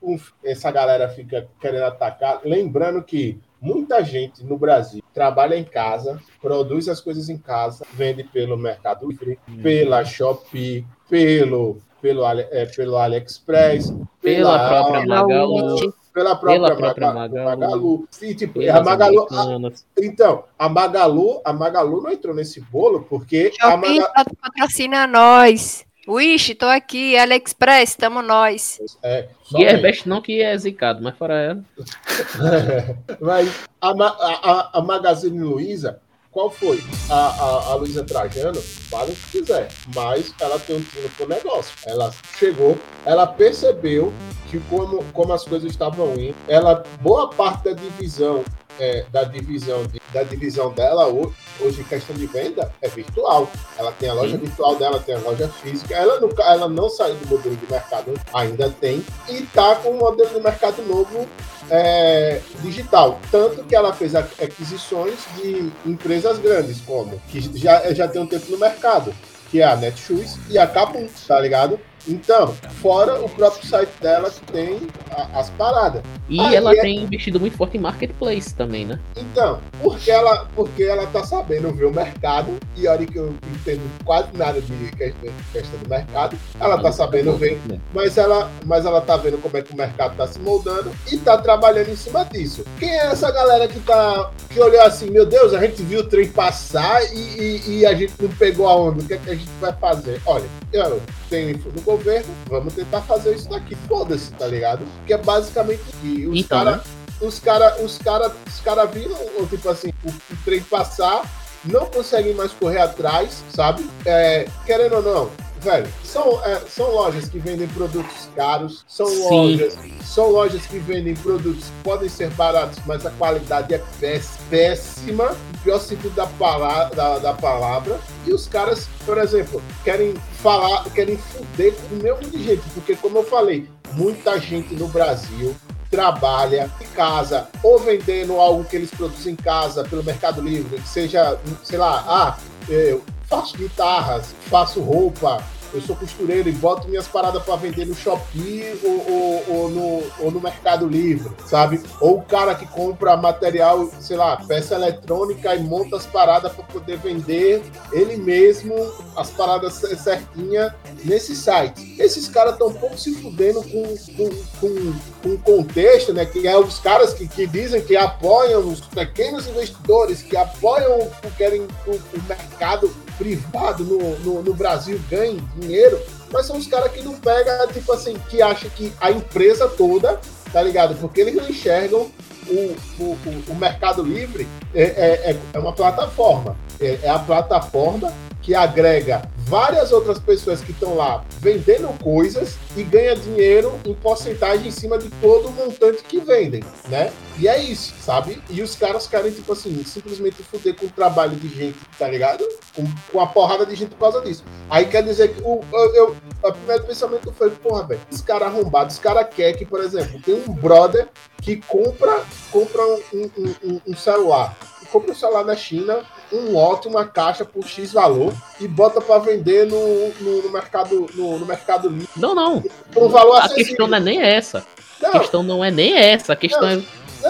essa 0.43 0.69
galera 0.71 1.07
fica 1.09 1.47
querendo 1.61 1.83
atacar, 1.85 2.41
lembrando 2.43 3.01
que 3.01 3.39
muita 3.61 4.03
gente 4.03 4.43
no 4.43 4.57
Brasil 4.57 5.01
trabalha 5.13 5.55
em 5.55 5.63
casa, 5.63 6.19
produz 6.41 6.89
as 6.89 6.99
coisas 6.99 7.29
em 7.29 7.37
casa, 7.37 7.85
vende 7.93 8.23
pelo 8.25 8.57
Mercado 8.57 9.07
Livre, 9.07 9.39
pela 9.63 10.03
Shopee, 10.03 10.85
pelo, 11.09 11.77
pelo, 12.01 12.27
é, 12.27 12.65
pelo 12.65 12.97
AliExpress, 12.97 13.93
Pela 14.21 14.67
própria 14.67 15.01
Pela 15.03 15.21
Magalu. 15.21 15.93
Pela 16.15 16.33
própria, 16.35 16.61
pela 16.61 16.75
própria 16.77 17.13
Maga- 17.13 17.43
Magalu. 17.43 17.59
Magalu. 17.59 18.07
E, 18.21 18.33
tipo, 18.33 18.61
a 18.61 18.81
Magalu, 18.81 19.27
a- 19.29 20.01
então, 20.01 20.45
a 20.57 20.69
Magalu, 20.69 21.41
a 21.43 21.51
Magalu 21.51 22.01
não 22.01 22.09
entrou 22.09 22.33
nesse 22.33 22.61
bolo 22.61 23.01
porque 23.09 23.51
a 23.59 23.71
Shopping 23.71 23.99
Magalu, 23.99 24.13
patrocina 24.41 25.05
nós. 25.05 25.85
Wish, 26.07 26.55
tô 26.55 26.67
aqui. 26.67 27.17
AliExpress, 27.17 27.95
tamo 27.95 28.21
nós. 28.21 28.79
é, 29.03 29.27
Guia 29.53 29.71
aí. 29.71 29.81
Best 29.81 30.07
não 30.07 30.21
que 30.21 30.41
é 30.41 30.57
zicado, 30.57 31.03
mas 31.03 31.17
fora 31.17 31.33
ela. 31.33 31.63
Mas 33.19 33.51
a, 33.81 33.93
Ma- 33.93 34.15
a, 34.19 34.51
a- 34.51 34.69
a 34.75 34.81
Magazine 34.81 35.39
Luiza, 35.39 35.99
qual 36.35 36.49
foi? 36.49 36.83
A, 37.09 37.15
a, 37.15 37.71
a 37.71 37.75
Luiza 37.75 38.03
Trajano, 38.03 38.61
fala 38.61 39.09
o 39.09 39.15
que 39.15 39.39
quiser, 39.39 39.69
mas 39.95 40.33
ela 40.37 40.59
tem 40.59 40.75
um 40.75 40.81
tino 40.81 41.09
pro 41.11 41.29
negócio. 41.29 41.73
Ela 41.85 42.13
chegou, 42.37 42.77
ela 43.05 43.25
percebeu 43.25 44.11
que 44.51 44.59
como, 44.69 45.01
como 45.13 45.31
as 45.31 45.45
coisas 45.45 45.71
estavam 45.71 46.13
indo, 46.19 46.35
ela, 46.49 46.83
boa 46.99 47.29
parte 47.29 47.63
da 47.63 47.71
divisão, 47.71 48.43
é, 48.79 49.05
da 49.11 49.23
divisão 49.23 49.85
de- 49.85 50.01
da 50.13 50.23
divisão 50.23 50.71
dela 50.71 51.07
ho- 51.07 51.33
hoje, 51.59 51.83
questão 51.83 52.15
de 52.15 52.25
venda, 52.27 52.71
é 52.81 52.87
virtual. 52.87 53.49
Ela 53.77 53.91
tem 53.93 54.09
a 54.09 54.13
loja 54.13 54.37
Sim. 54.37 54.43
virtual 54.45 54.75
dela, 54.75 54.99
tem 54.99 55.15
a 55.15 55.19
loja 55.19 55.47
física. 55.47 55.93
Ela 55.95 56.19
não, 56.19 56.29
ela 56.37 56.69
não 56.69 56.89
saiu 56.89 57.15
do 57.15 57.27
modelo 57.27 57.55
de 57.55 57.71
mercado, 57.71 58.13
ainda 58.33 58.69
tem, 58.69 59.03
e 59.29 59.41
tá 59.43 59.75
com 59.75 59.89
um 59.91 59.97
modelo 59.99 60.29
de 60.29 60.39
mercado 60.41 60.81
novo 60.83 61.27
é, 61.69 62.39
digital. 62.61 63.19
Tanto 63.31 63.63
que 63.63 63.75
ela 63.75 63.91
fez 63.93 64.13
aqu- 64.15 64.43
aquisições 64.43 65.15
de 65.35 65.71
empresas 65.85 66.37
grandes, 66.37 66.79
como 66.81 67.19
que 67.29 67.41
já, 67.57 67.93
já 67.93 68.07
tem 68.07 68.21
um 68.21 68.27
tempo 68.27 68.49
no 68.51 68.57
mercado, 68.57 69.13
que 69.49 69.61
é 69.61 69.63
a 69.65 69.75
Netshoes 69.75 70.37
e 70.49 70.57
a 70.57 70.67
Capum, 70.67 71.07
tá 71.27 71.39
ligado? 71.39 71.79
Então, 72.07 72.53
fora 72.81 73.19
o 73.21 73.29
próprio 73.29 73.65
site 73.67 73.89
dela 74.01 74.29
que 74.29 74.41
tem 74.51 74.81
a- 75.11 75.39
as 75.39 75.49
paradas. 75.51 76.01
E 76.29 76.39
Aí 76.39 76.55
ela 76.55 76.71
é- 76.73 76.81
tem 76.81 77.03
investido 77.03 77.39
muito 77.39 77.57
forte 77.57 77.77
em 77.77 77.79
marketplace 77.79 78.53
também, 78.53 78.85
né? 78.85 78.99
Então, 79.15 79.59
porque 79.81 80.09
ela, 80.11 80.47
porque 80.55 80.83
ela 80.83 81.05
tá 81.07 81.23
sabendo 81.23 81.71
ver 81.73 81.85
o 81.85 81.91
mercado, 81.93 82.57
e 82.75 82.87
olha 82.87 83.05
que 83.05 83.15
eu 83.17 83.33
entendo 83.53 83.81
quase 84.03 84.29
nada 84.33 84.59
de 84.61 84.71
questão, 84.91 85.29
questão 85.51 85.79
do 85.79 85.89
mercado, 85.89 86.37
ela 86.59 86.77
tá 86.79 86.91
sabendo 86.91 87.35
ver, 87.37 87.59
mas 87.93 88.17
ela, 88.17 88.49
mas 88.65 88.85
ela 88.85 89.01
tá 89.01 89.17
vendo 89.17 89.37
como 89.41 89.57
é 89.57 89.61
que 89.61 89.73
o 89.73 89.75
mercado 89.75 90.15
tá 90.15 90.27
se 90.27 90.39
moldando 90.39 90.91
e 91.11 91.17
tá 91.17 91.37
trabalhando 91.37 91.89
em 91.89 91.95
cima 91.95 92.23
disso. 92.25 92.63
Quem 92.79 92.89
é 92.89 93.07
essa 93.07 93.31
galera 93.31 93.67
que 93.67 93.79
tá 93.79 94.31
que 94.49 94.59
olhou 94.59 94.81
assim, 94.81 95.09
meu 95.09 95.25
Deus, 95.25 95.53
a 95.53 95.59
gente 95.59 95.81
viu 95.83 95.99
o 95.99 96.03
trem 96.03 96.27
passar 96.29 97.03
e, 97.13 97.17
e- 97.17 97.79
e 97.79 97.85
a 97.85 97.93
gente 97.93 98.13
não 98.19 98.29
pegou 98.29 98.67
a 98.67 98.75
onda, 98.75 99.01
o 99.01 99.05
que, 99.05 99.13
é 99.13 99.17
que 99.17 99.29
a 99.29 99.35
gente 99.35 99.49
vai 99.59 99.73
fazer? 99.73 100.21
Olha, 100.25 100.45
eu 100.71 101.01
tenho 101.29 101.57
no 101.57 101.81
governo, 101.97 102.33
vamos 102.47 102.73
tentar 102.73 103.01
fazer 103.01 103.35
isso 103.35 103.49
daqui, 103.49 103.75
foda-se, 103.87 104.31
tá 104.33 104.47
ligado? 104.47 104.85
Que 105.05 105.13
é 105.13 105.17
basicamente 105.17 105.83
que 106.01 106.27
os 106.27 106.39
Então, 106.39 106.63
caras 106.63 106.81
os 107.21 107.39
cara, 107.39 107.81
os 107.81 107.97
cara, 107.97 108.31
os 108.47 108.59
cara 108.59 108.85
viram, 108.85 109.15
tipo 109.49 109.69
assim, 109.69 109.93
o, 110.03 110.09
o 110.09 110.37
trem 110.43 110.61
passar, 110.61 111.23
não 111.63 111.85
conseguem 111.85 112.33
mais 112.33 112.51
correr 112.51 112.79
atrás, 112.79 113.43
sabe? 113.53 113.89
É, 114.05 114.47
querendo 114.65 114.97
ou 114.97 115.01
não, 115.01 115.31
velho, 115.65 115.87
são, 116.03 116.41
é, 116.45 116.59
são 116.69 116.91
lojas 116.91 117.27
que 117.27 117.39
vendem 117.39 117.67
produtos 117.67 118.29
caros, 118.35 118.85
são 118.87 119.07
Sim. 119.07 119.23
lojas, 119.23 119.75
são 120.05 120.29
lojas 120.29 120.65
que 120.65 120.77
vendem 120.77 121.15
produtos 121.15 121.65
que 121.65 121.83
podem 121.83 122.07
ser 122.07 122.29
baratos, 122.31 122.77
mas 122.85 123.05
a 123.05 123.09
qualidade 123.11 123.73
é 123.73 123.81
péss- 123.99 124.37
péssima, 124.49 125.29
no 125.29 125.57
pior 125.63 125.79
sentido 125.79 126.13
da 126.15 126.27
palavra, 126.27 126.95
da, 126.95 127.17
da 127.19 127.33
palavra. 127.33 127.99
E 128.25 128.31
os 128.31 128.47
caras, 128.47 128.87
por 129.05 129.17
exemplo, 129.17 129.61
querem 129.83 130.13
falar, 130.41 130.83
querem 130.91 131.17
fuder 131.17 131.73
com 131.73 131.95
o 131.95 131.97
mesmo 132.03 132.29
de 132.29 132.43
gente, 132.43 132.63
porque 132.73 132.95
como 132.95 133.17
eu 133.17 133.23
falei, 133.23 133.67
muita 133.93 134.39
gente 134.39 134.75
no 134.75 134.87
Brasil 134.87 135.55
trabalha 135.89 136.69
em 136.81 136.85
casa 136.95 137.47
ou 137.63 137.79
vendendo 137.79 138.39
algo 138.39 138.63
que 138.65 138.75
eles 138.75 138.91
produzem 138.91 139.33
em 139.33 139.35
casa 139.35 139.83
pelo 139.83 140.03
Mercado 140.03 140.41
Livre, 140.41 140.79
que 140.79 140.87
seja, 140.87 141.39
sei 141.63 141.77
lá, 141.79 142.03
ah, 142.07 142.37
eu 142.67 143.03
faço 143.27 143.57
guitarras, 143.57 144.35
faço 144.49 144.81
roupa, 144.81 145.43
eu 145.75 145.81
sou 145.81 145.95
costureiro 145.95 146.47
e 146.47 146.51
boto 146.53 146.87
minhas 146.87 147.07
paradas 147.07 147.43
para 147.43 147.55
vender 147.57 147.85
no 147.85 147.93
Shopee 147.95 148.79
ou, 148.83 148.91
ou- 149.11 149.43
ou 149.49 149.69
no, 149.69 150.03
ou 150.19 150.31
no 150.31 150.39
Mercado 150.41 150.87
Livre, 150.87 151.29
sabe? 151.47 151.81
Ou 151.99 152.17
o 152.19 152.21
cara 152.21 152.55
que 152.55 152.65
compra 152.67 153.15
material, 153.17 153.89
sei 153.99 154.15
lá, 154.17 154.37
peça 154.37 154.75
eletrônica 154.75 155.53
e 155.55 155.59
monta 155.63 155.97
as 155.97 156.05
paradas 156.05 156.51
para 156.53 156.63
poder 156.65 156.97
vender 156.97 157.61
ele 157.91 158.17
mesmo 158.17 158.73
as 159.15 159.29
paradas 159.29 159.73
cer- 159.73 159.97
certinha 159.97 160.73
nesse 161.03 161.35
site. 161.35 161.95
Esses 161.99 162.27
caras 162.27 162.53
estão 162.53 162.67
um 162.67 162.73
pouco 162.73 162.97
se 162.97 163.13
fudendo 163.15 163.61
com, 163.63 163.83
com, 164.15 164.29
com, 164.59 164.93
com 165.23 165.29
o 165.29 165.37
contexto, 165.39 166.13
né? 166.13 166.25
Que 166.25 166.47
é 166.47 166.57
os 166.57 166.79
caras 166.79 167.13
que, 167.13 167.27
que 167.27 167.45
dizem 167.45 167.81
que 167.81 167.95
apoiam 167.95 168.67
os 168.67 168.79
pequenos 168.81 169.47
investidores, 169.47 170.21
que 170.21 170.37
apoiam, 170.37 171.09
que 171.21 171.31
querem 171.31 171.67
que 171.83 171.89
o, 171.89 171.93
o 171.95 172.23
mercado 172.27 172.89
privado 173.17 173.83
no, 173.83 174.19
no, 174.19 174.41
no 174.41 174.53
Brasil 174.53 174.99
ganhe 175.09 175.41
dinheiro, 175.57 175.99
mas 176.31 176.45
são 176.45 176.57
os 176.57 176.67
caras 176.67 176.91
que 176.91 177.01
não 177.01 177.13
pegam, 177.15 177.67
tipo 177.67 177.91
assim, 177.91 178.15
que 178.29 178.41
acham 178.41 178.69
que 178.71 178.91
a 178.99 179.11
empresa 179.11 179.67
toda, 179.67 180.19
tá 180.51 180.61
ligado? 180.61 180.95
Porque 180.99 181.21
eles 181.21 181.35
não 181.35 181.47
enxergam 181.47 182.09
o, 182.47 182.75
o, 182.99 183.03
o, 183.03 183.43
o 183.49 183.55
Mercado 183.55 184.03
Livre 184.03 184.47
é, 184.73 184.83
é, 184.83 185.31
é- 185.31 185.39
é 185.53 185.59
uma 185.59 185.73
plataforma. 185.73 186.55
É, 186.79 186.99
é 187.03 187.09
a 187.09 187.19
plataforma 187.19 188.13
que 188.41 188.53
agrega 188.53 189.23
várias 189.47 189.91
outras 189.91 190.19
pessoas 190.19 190.61
que 190.61 190.71
estão 190.71 190.95
lá 190.95 191.23
vendendo 191.39 191.87
coisas 192.03 192.55
e 192.75 192.83
ganha 192.83 193.15
dinheiro 193.15 193.79
em 193.85 193.93
porcentagem 193.93 194.67
em 194.67 194.71
cima 194.71 194.97
de 194.99 195.09
todo 195.21 195.47
o 195.47 195.51
montante 195.51 196.03
que 196.03 196.19
vendem, 196.19 196.63
né? 196.87 197.11
E 197.39 197.47
é 197.47 197.57
isso, 197.61 197.93
sabe? 198.01 198.41
E 198.49 198.61
os 198.61 198.75
caras 198.75 199.07
querem, 199.07 199.31
tipo 199.31 199.51
assim, 199.53 199.83
simplesmente 199.83 200.41
fuder 200.43 200.75
com 200.75 200.85
o 200.85 200.89
trabalho 200.89 201.35
de 201.35 201.47
gente, 201.47 201.77
tá 201.97 202.07
ligado? 202.07 202.43
Com, 202.75 202.83
com 203.11 203.19
a 203.19 203.27
porrada 203.27 203.65
de 203.65 203.75
gente 203.75 203.89
por 203.89 203.99
causa 204.11 204.21
disso. 204.21 204.43
Aí 204.69 204.85
quer 204.85 205.03
dizer 205.03 205.33
que 205.33 205.41
o, 205.41 205.61
eu, 205.73 205.95
eu, 205.95 206.15
o 206.43 206.51
primeiro 206.51 206.83
pensamento 206.83 207.31
foi, 207.35 207.49
porra, 207.51 207.83
velho, 207.87 208.01
esse 208.11 208.21
cara 208.23 208.45
arrombado, 208.45 208.91
esse 208.91 208.99
cara 209.01 209.23
quer 209.23 209.53
que, 209.53 209.65
por 209.65 209.79
exemplo, 209.83 210.19
tem 210.21 210.35
um 210.35 210.53
brother 210.53 211.07
que 211.41 211.57
compra, 211.57 212.21
compra 212.51 212.81
um, 212.83 212.99
um- 213.13 213.55
um- 213.63 213.81
um 213.87 213.95
celular. 213.95 214.55
Compra 214.95 215.11
um 215.11 215.15
celular 215.15 215.43
na 215.43 215.57
China, 215.57 216.03
um 216.31 216.53
lote, 216.53 216.87
uma 216.87 217.05
caixa 217.05 217.43
por 217.43 217.67
X 217.67 217.91
valor 217.91 218.33
e 218.61 218.65
bota 218.67 219.01
pra 219.01 219.17
vender 219.17 219.65
no, 219.67 220.07
no, 220.21 220.43
no 220.43 220.49
mercado 220.49 221.07
no, 221.13 221.37
no 221.37 221.45
mercado 221.45 221.89
livre 221.89 222.07
Não, 222.15 222.33
não. 222.33 222.63
por 222.93 223.03
um 223.03 223.09
valor 223.09 223.35
A 223.35 223.39
acessível. 223.39 223.65
questão 223.65 223.87
não 223.87 223.97
é 223.97 223.99
nem 223.99 224.21
essa. 224.21 224.59
A 225.03 225.05
Não, 225.07 225.11
questão 225.19 225.43
não 225.43 225.65
é 225.65 225.69
nem 225.69 225.97
essa. 225.97 226.31
A 226.31 226.35
questão 226.37 226.65
é, 226.65 226.81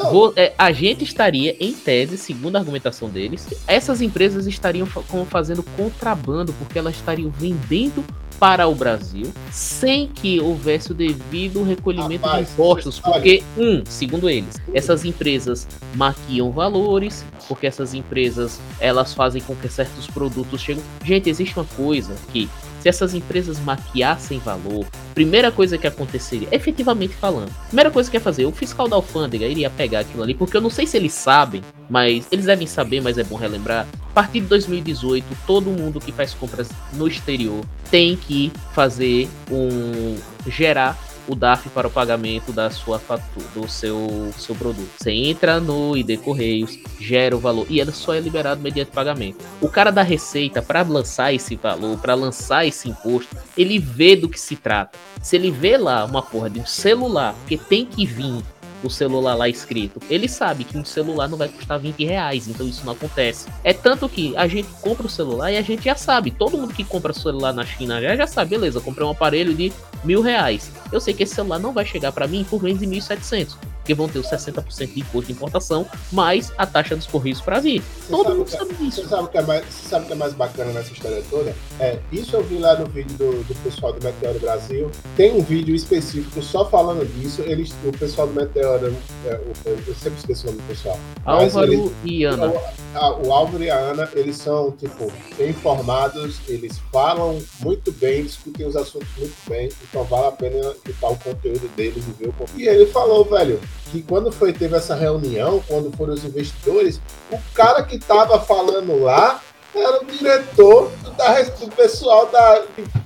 não, 0.04 0.12
vo- 0.12 0.34
é, 0.36 0.54
A 0.58 0.72
gente 0.72 1.04
estaria, 1.04 1.56
em 1.60 1.74
tese, 1.74 2.18
segundo 2.18 2.56
a 2.56 2.60
argumentação 2.60 3.10
deles, 3.10 3.48
essas 3.68 4.02
empresas 4.02 4.46
estariam 4.48 4.86
fazendo 5.30 5.64
contrabando, 5.76 6.54
porque 6.54 6.78
elas 6.78 6.96
estariam 6.96 7.30
vendendo 7.32 8.04
para 8.38 8.68
o 8.68 8.76
Brasil 8.76 9.32
sem 9.50 10.08
que 10.10 10.42
houvesse 10.42 10.92
o 10.92 10.94
devido 10.94 11.64
recolhimento 11.64 12.26
Rapaz, 12.26 12.48
de 12.48 12.52
impostos. 12.54 13.00
Porque, 13.00 13.42
um, 13.58 13.82
segundo 13.86 14.30
eles, 14.30 14.56
essas 14.74 15.06
empresas 15.06 15.66
maquiam 15.96 16.52
valores, 16.52 17.24
porque 17.48 17.66
essas 17.66 17.94
empresas 17.94 18.60
elas 18.80 19.14
fazem 19.14 19.42
com 19.42 19.56
que 19.56 19.70
certos 19.70 20.06
produtos 20.08 20.60
cheguem. 20.62 20.84
Gente, 21.04 21.30
existe 21.30 21.58
uma 21.58 21.66
coisa 21.78 22.14
que 22.34 22.50
se 22.86 22.90
essas 22.90 23.16
empresas 23.16 23.60
maquiassem 23.60 24.38
valor, 24.38 24.86
primeira 25.16 25.52
coisa 25.52 25.76
que 25.76 25.88
aconteceria, 25.88 26.48
efetivamente 26.52 27.16
falando, 27.16 27.52
primeira 27.66 27.90
coisa 27.90 28.12
que 28.12 28.16
ia 28.16 28.22
fazer, 28.22 28.46
o 28.46 28.52
fiscal 28.52 28.88
da 28.88 28.96
alfândega 28.96 29.48
iria 29.48 29.72
pegar 29.72 30.02
aquilo 30.02 30.22
ali, 30.22 30.36
porque 30.36 30.56
eu 30.56 30.62
não 30.62 30.70
sei 30.70 30.86
se 30.86 30.96
eles 30.96 31.12
sabem, 31.12 31.64
mas 31.90 32.28
eles 32.32 32.46
devem 32.46 32.68
saber, 32.68 33.02
mas 33.02 33.18
é 33.18 33.24
bom 33.24 33.38
relembrar. 33.38 33.88
A 34.12 34.14
partir 34.14 34.42
de 34.42 34.46
2018, 34.46 35.26
todo 35.48 35.72
mundo 35.72 36.00
que 36.00 36.12
faz 36.12 36.36
compras 36.36 36.70
no 36.94 37.08
exterior 37.08 37.66
tem 37.90 38.16
que 38.16 38.52
fazer 38.76 39.28
um 39.52 40.16
gerar 40.48 40.96
o 41.28 41.36
DAF 41.36 41.70
para 41.70 41.88
o 41.88 41.92
pagamento 41.92 42.52
da 42.52 42.70
sua 42.70 43.00
fatura, 43.00 43.46
do 43.54 43.68
seu, 43.68 44.34
seu 44.38 44.56
produto. 44.56 44.90
Você 44.98 45.12
entra 45.12 45.60
no 45.60 45.96
ID 45.96 46.20
Correios, 46.20 46.78
gera 47.00 47.36
o 47.36 47.40
valor 47.40 47.66
e 47.70 47.80
ele 47.80 47.92
só 47.92 48.14
é 48.14 48.20
liberado 48.20 48.62
mediante 48.62 48.92
pagamento. 48.92 49.44
O 49.62 49.70
cara 49.70 49.92
da 49.92 50.02
Receita, 50.04 50.62
para 50.62 50.82
lançar 50.84 51.34
esse 51.34 51.56
valor, 51.56 51.98
para 52.00 52.14
lançar 52.14 52.66
esse 52.66 52.90
imposto, 52.90 53.36
ele 53.58 53.80
vê 53.80 54.16
do 54.16 54.30
que 54.30 54.40
se 54.40 54.56
trata. 54.56 54.98
Se 55.22 55.36
ele 55.36 55.52
vê 55.52 55.78
lá 55.78 56.06
uma 56.06 56.22
porra 56.22 56.50
de 56.50 56.60
um 56.60 56.66
celular, 56.66 57.34
porque 57.34 57.58
tem 57.58 57.86
que 57.86 58.06
vir 58.06 58.44
o 58.84 58.90
celular 58.90 59.36
lá 59.36 59.50
escrito, 59.50 60.00
ele 60.10 60.28
sabe 60.28 60.64
que 60.64 60.78
um 60.78 60.86
celular 60.86 61.28
não 61.28 61.38
vai 61.38 61.50
custar 61.50 61.80
20 61.80 62.06
reais, 62.06 62.48
então 62.48 62.68
isso 62.68 62.86
não 62.86 62.94
acontece. 62.94 63.48
É 63.64 63.74
tanto 63.74 64.08
que 64.08 64.36
a 64.38 64.48
gente 64.48 64.70
compra 64.82 65.06
o 65.06 65.10
celular 65.10 65.52
e 65.52 65.58
a 65.58 65.62
gente 65.62 65.86
já 65.86 65.96
sabe, 65.96 66.32
todo 66.32 66.58
mundo 66.58 66.74
que 66.74 66.84
compra 66.84 67.14
celular 67.14 67.54
na 67.54 67.66
China 67.66 68.02
já, 68.02 68.16
já 68.16 68.28
sabe, 68.28 68.52
beleza, 68.52 68.80
comprei 68.82 69.06
um 69.06 69.12
aparelho 69.12 69.54
de 69.54 69.72
mil 70.04 70.22
reais. 70.22 70.72
Eu 70.92 71.00
sei 71.00 71.14
que 71.14 71.24
esse 71.24 71.36
celular 71.36 71.60
não 71.60 71.74
vai 71.74 71.86
chegar 71.86 72.12
para 72.12 72.28
mim 72.28 72.46
por 72.48 72.62
menos 72.62 72.80
de 72.80 72.88
1.700, 72.88 73.56
porque 73.86 73.94
vão 73.94 74.10
ter 74.10 74.18
os 74.18 74.26
60% 74.28 74.94
de 74.96 75.00
imposto 75.02 75.28
de 75.28 75.34
importação, 75.34 75.86
mais 76.12 76.52
a 76.58 76.66
taxa 76.66 76.96
dos 76.96 77.06
correios 77.06 77.40
para 77.40 77.60
vir. 77.60 77.84
Você 77.84 78.10
Todo 78.10 78.24
sabe 78.24 78.30
mundo 78.36 78.42
o 78.42 78.46
que- 78.46 78.52
sabe 78.58 78.74
Você 78.74 78.84
disso. 78.84 79.08
sabe 79.10 79.24
o 79.24 79.28
que 79.28 79.38
é 79.38 79.42
mais, 79.44 79.66
você 79.66 79.88
sabe 79.90 80.04
o 80.06 80.08
que 80.08 80.14
é 80.14 80.16
mais 80.16 80.34
bacana 80.34 80.72
nessa 80.72 80.92
história 80.92 81.24
toda? 81.30 81.56
É, 81.80 82.00
isso 82.12 82.36
eu 82.36 82.44
vi 82.44 82.58
lá 82.58 82.76
no 82.80 82.88
vídeo 82.88 83.16
do, 83.16 83.44
do 83.44 83.56
pessoal 83.64 83.94
do 83.94 84.04
Meteoro 84.04 84.40
Brasil. 84.40 84.90
Tem 85.16 85.32
um 85.34 85.44
vídeo 85.44 85.76
específico 85.76 86.42
só 86.42 86.68
falando 86.68 87.06
disso. 87.06 87.44
Eles, 87.44 87.76
o 87.86 87.92
pessoal 87.92 88.26
do 88.28 88.34
Meteoro, 88.34 88.96
é, 89.28 89.36
o- 89.36 89.70
eu 89.88 89.94
sempre 89.94 90.18
esqueci 90.18 90.44
o 90.46 90.48
nome 90.48 90.62
do 90.64 90.68
pessoal. 90.68 91.00
Álvaro 91.24 91.72
ele- 91.72 91.92
e 92.04 92.24
Ana. 92.24 92.52
A- 92.96 93.12
o 93.18 93.32
Álvaro 93.32 93.64
e 93.64 93.70
a 93.70 93.78
Ana, 93.78 94.10
eles 94.16 94.38
são, 94.38 94.72
tipo, 94.72 95.12
bem 95.38 95.50
informados, 95.52 96.38
eles 96.48 96.80
falam 96.92 97.40
muito 97.60 97.92
bem, 97.92 98.24
discutem 98.24 98.66
os 98.66 98.76
assuntos 98.76 99.10
muito 99.18 99.36
bem, 99.48 99.70
então 99.88 100.04
vale 100.06 100.26
a 100.28 100.32
pena 100.32 100.58
escutar 100.72 101.10
o 101.10 101.18
conteúdo 101.18 101.70
deles 101.76 102.04
e 102.08 102.24
ver 102.24 102.30
o 102.30 102.34
conteúdo. 102.34 102.60
E 102.60 102.68
ele 102.68 102.86
falou, 102.88 103.24
velho, 103.26 103.60
que 103.92 104.02
quando 104.02 104.32
foi, 104.32 104.52
teve 104.54 104.76
essa 104.76 104.96
reunião, 104.96 105.64
quando 105.68 105.92
foram 105.96 106.14
os 106.14 106.24
investidores, 106.24 107.00
o 107.32 107.38
cara 107.54 107.84
que 107.84 107.98
tava 108.00 108.40
falando 108.40 109.02
lá 109.02 109.42
era 109.74 110.02
o 110.02 110.06
diretor 110.06 110.90
da, 111.18 111.42
do 111.42 111.68
pessoal 111.76 112.28
da, 112.28 112.60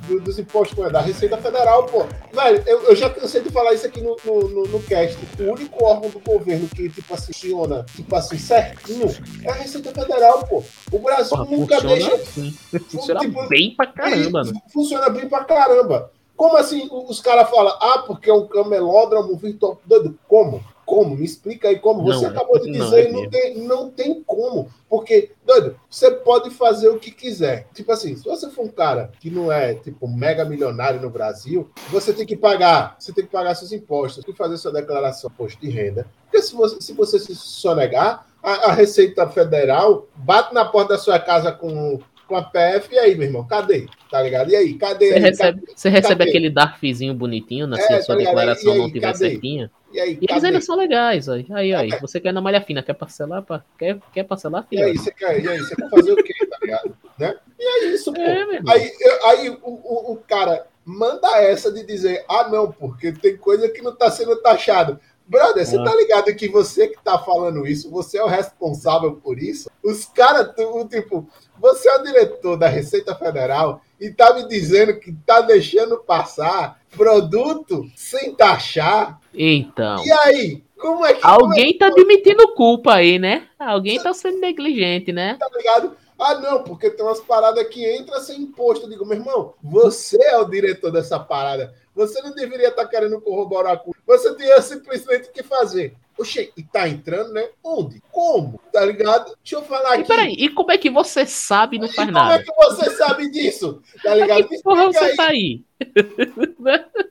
do- 0.08 0.20
dos 0.22 0.38
impostos, 0.38 0.78
é, 0.86 0.90
da 0.92 1.02
Receita 1.02 1.36
Federal, 1.38 1.86
pô. 1.86 2.06
Velho, 2.32 2.64
eu, 2.68 2.84
eu 2.84 2.96
já 2.96 3.10
cansei 3.10 3.42
de 3.42 3.50
falar 3.50 3.74
isso 3.74 3.88
aqui 3.88 4.00
no, 4.02 4.16
no, 4.24 4.48
no, 4.50 4.64
no 4.68 4.80
cast. 4.84 5.18
O 5.40 5.52
único 5.52 5.84
órgão 5.84 6.12
do 6.12 6.20
governo 6.20 6.68
que, 6.68 6.88
tipo 6.90 7.18
funciona, 7.18 7.84
tipo 7.96 8.16
assim, 8.16 8.38
certinho, 8.38 9.08
é 9.44 9.50
a 9.50 9.54
Receita 9.54 9.92
Federal, 9.92 10.46
pô. 10.46 10.64
O 10.92 11.00
Brasil 11.00 11.30
Porra, 11.36 11.46
nunca 11.46 11.76
funciona 11.82 11.96
deixa. 11.96 12.14
assim. 12.16 12.58
Funciona 12.92 13.20
tipo, 13.22 13.48
bem 13.48 13.76
pra 13.76 13.88
caramba, 13.88 14.44
né? 14.44 14.52
Funciona 14.72 15.10
bem 15.10 15.28
pra 15.28 15.44
caramba. 15.44 16.12
Como 16.40 16.56
assim 16.56 16.88
os 16.90 17.20
caras 17.20 17.50
falam, 17.50 17.76
ah, 17.82 17.98
porque 18.08 18.30
é 18.30 18.34
um 18.34 18.48
camelódromo 18.48 19.36
virtual? 19.36 19.78
Doido, 19.86 20.18
como? 20.26 20.64
como? 20.86 21.18
Me 21.18 21.26
explica 21.26 21.68
aí 21.68 21.78
como. 21.78 22.02
Você 22.02 22.24
Não, 22.24 22.30
acabou 22.32 22.58
de 22.60 22.72
não, 22.72 22.86
dizer, 22.86 23.10
é 23.10 23.12
não, 23.12 23.30
tem, 23.30 23.58
não 23.60 23.92
tem 23.92 24.24
como. 24.24 24.72
Porque, 24.90 25.32
doido, 25.46 25.80
você 25.90 26.10
pode 26.10 26.50
fazer 26.50 26.88
o 26.88 26.98
que 26.98 27.12
quiser. 27.12 27.68
Tipo 27.74 27.92
assim, 27.92 28.16
se 28.16 28.24
você 28.24 28.50
for 28.50 28.64
um 28.64 28.70
cara 28.70 29.12
que 29.20 29.30
não 29.30 29.52
é, 29.52 29.74
tipo, 29.76 30.08
mega 30.08 30.46
milionário 30.46 31.02
no 31.02 31.10
Brasil, 31.10 31.70
você 31.90 32.14
tem 32.14 32.26
que 32.26 32.38
pagar, 32.38 32.96
você 32.98 33.12
tem 33.12 33.26
que 33.26 33.32
pagar 33.32 33.54
seus 33.54 33.74
impostos, 33.74 34.24
tem 34.24 34.34
que 34.34 34.38
fazer 34.38 34.58
sua 34.58 34.72
declaração 34.72 35.30
de 35.30 35.36
imposto 35.36 35.62
de 35.62 35.70
renda. 35.70 36.08
Porque 36.24 36.42
se 36.42 36.56
você 36.56 36.80
se, 36.80 36.94
você 36.94 37.20
se 37.20 37.36
sonegar, 37.36 38.26
a, 38.42 38.70
a 38.70 38.72
Receita 38.72 39.28
Federal 39.28 40.08
bate 40.16 40.54
na 40.54 40.64
porta 40.64 40.94
da 40.94 41.00
sua 41.00 41.20
casa 41.20 41.52
com, 41.52 42.00
com 42.30 42.36
a 42.38 42.44
PF, 42.44 42.96
e 42.96 43.00
aí, 43.00 43.16
meu 43.16 43.28
irmão, 43.28 43.48
cadê? 43.48 43.88
Tá 44.10 44.22
ligado? 44.22 44.52
E 44.52 44.56
aí, 44.56 44.78
cadê? 44.78 45.08
Você 45.08 45.16
aí? 45.16 45.20
recebe, 45.20 45.62
você 45.76 45.90
recebe 45.90 46.24
cadê? 46.24 46.24
aquele 46.24 46.50
DARFzinho 46.50 47.14
bonitinho, 47.14 47.66
né? 47.68 47.78
É, 47.78 47.96
a 47.96 48.02
tá 48.02 48.02
sua 48.02 48.16
ligado? 48.16 48.26
declaração 48.26 48.64
E 48.64 48.72
aí, 48.72 48.80
não 48.84 48.92
tiver 48.92 49.14
cadê? 49.14 49.16
certinha. 49.16 49.72
E 49.92 50.00
aí, 50.00 50.16
E 50.22 50.26
eles 50.30 50.44
cadê? 50.44 50.46
ainda 50.46 50.62
são 50.62 50.76
legais, 50.76 51.28
aí. 51.30 51.48
Aí, 51.52 51.74
aí. 51.74 51.98
Você 52.00 52.20
quer 52.20 52.34
na 52.34 52.42
malha 52.42 52.62
fina, 52.62 52.84
quer 52.84 52.94
parcelar? 52.94 53.44
Pra... 53.44 53.64
Quer, 53.78 54.00
quer 54.14 54.24
parcelar, 54.26 54.68
E 54.72 54.82
filho? 54.82 54.84
aí, 54.84 54.98
você 54.98 55.12
quer, 55.12 55.44
e 55.44 55.50
aí, 55.50 55.60
você 55.60 55.76
quer 55.76 55.90
fazer 55.90 56.12
o 56.14 56.22
quê, 56.22 56.34
tá 56.50 56.58
ligado? 56.62 56.96
Né? 57.18 57.36
E 57.58 57.64
é 57.64 57.94
isso, 57.94 58.14
pô. 58.14 58.22
É, 58.22 58.46
meu 58.46 58.54
irmão. 58.56 58.74
Aí, 58.74 58.92
eu- 59.00 59.26
aí 59.28 59.50
o, 59.50 59.60
o, 59.64 60.14
o 60.14 60.18
cara 60.18 60.68
manda 60.86 61.28
essa 61.42 61.72
de 61.72 61.84
dizer, 61.86 62.24
ah, 62.30 62.48
não, 62.50 62.72
porque 62.72 63.12
tem 63.12 63.38
coisa 63.38 63.70
que 63.70 63.82
não 63.82 63.96
tá 63.96 64.10
sendo 64.12 64.40
taxada. 64.42 65.00
Brother, 65.30 65.64
você 65.64 65.78
Ah. 65.78 65.84
tá 65.84 65.96
ligado 65.96 66.36
que 66.36 66.48
você 66.48 66.88
que 66.88 67.00
tá 67.04 67.20
falando 67.20 67.68
isso, 67.68 67.92
você 67.92 68.18
é 68.18 68.24
o 68.24 68.28
responsável 68.28 69.14
por 69.24 69.38
isso? 69.38 69.70
Os 69.84 70.04
caras, 70.06 70.50
tipo, 70.90 71.30
você 71.60 71.88
é 71.88 71.98
o 71.98 72.04
diretor 72.04 72.58
da 72.58 72.68
Receita 72.68 73.14
Federal 73.14 73.80
e 74.02 74.10
tá 74.10 74.34
me 74.34 74.48
dizendo 74.48 75.00
que 75.00 75.14
tá 75.26 75.42
deixando 75.42 76.00
passar 76.00 76.80
produto 76.98 77.86
sem 77.96 78.34
taxar. 78.34 79.20
Então. 79.32 80.04
E 80.04 80.12
aí? 80.12 80.64
Como 80.80 81.06
é 81.06 81.14
que 81.14 81.22
como 81.22 81.36
é 81.36 81.42
Alguém 81.44 81.78
tá 81.78 81.88
admitindo 81.88 82.54
culpa 82.56 82.96
aí, 82.96 83.20
né? 83.20 83.48
Alguém 83.60 84.02
tá 84.02 84.12
sendo 84.14 84.40
negligente, 84.40 85.12
né? 85.12 85.36
tá 85.40 85.48
ligado? 85.56 85.96
Ah, 86.18 86.36
não, 86.36 86.64
porque 86.64 86.90
tem 86.90 87.06
umas 87.06 87.22
paradas 87.22 87.66
que 87.68 87.96
entram 87.96 88.20
sem 88.20 88.42
imposto. 88.42 88.86
Eu 88.86 88.90
digo, 88.90 89.06
meu 89.06 89.18
irmão, 89.18 89.54
você 89.64 90.22
é 90.22 90.38
o 90.38 90.44
diretor 90.46 90.92
dessa 90.92 91.18
parada. 91.18 91.74
Você 92.00 92.22
não 92.22 92.34
deveria 92.34 92.70
estar 92.70 92.86
querendo 92.88 93.20
corroborar 93.20 93.80
com. 93.80 93.92
Você 94.08 94.34
tinha 94.36 94.62
simplesmente 94.62 95.30
que 95.32 95.44
fazer. 95.44 95.96
Oxê, 96.18 96.52
e 96.58 96.64
tá 96.64 96.88
entrando, 96.88 97.32
né? 97.32 97.48
Onde? 97.64 98.02
Como? 98.12 98.60
Tá 98.74 98.84
ligado? 98.84 99.34
Deixa 99.42 99.56
eu 99.56 99.62
falar 99.62 99.96
E 99.98 100.00
aqui. 100.00 100.08
peraí, 100.08 100.34
e 100.34 100.50
como 100.50 100.70
é 100.72 100.78
que 100.78 100.90
você 100.90 101.26
sabe 101.26 101.78
e 101.78 101.80
não 101.80 101.88
E 101.88 101.94
faz 101.94 102.08
como 102.10 102.18
é 102.20 102.22
nada? 102.22 102.44
que 102.44 102.54
você 102.56 102.90
sabe 102.92 103.30
disso? 103.32 103.82
Tá 104.04 104.16
ligado? 104.16 104.48
Que 104.48 104.62
porra 104.62 104.86
você 104.88 105.00
aí, 105.00 105.16
tá 105.16 105.28
aí? 105.28 105.64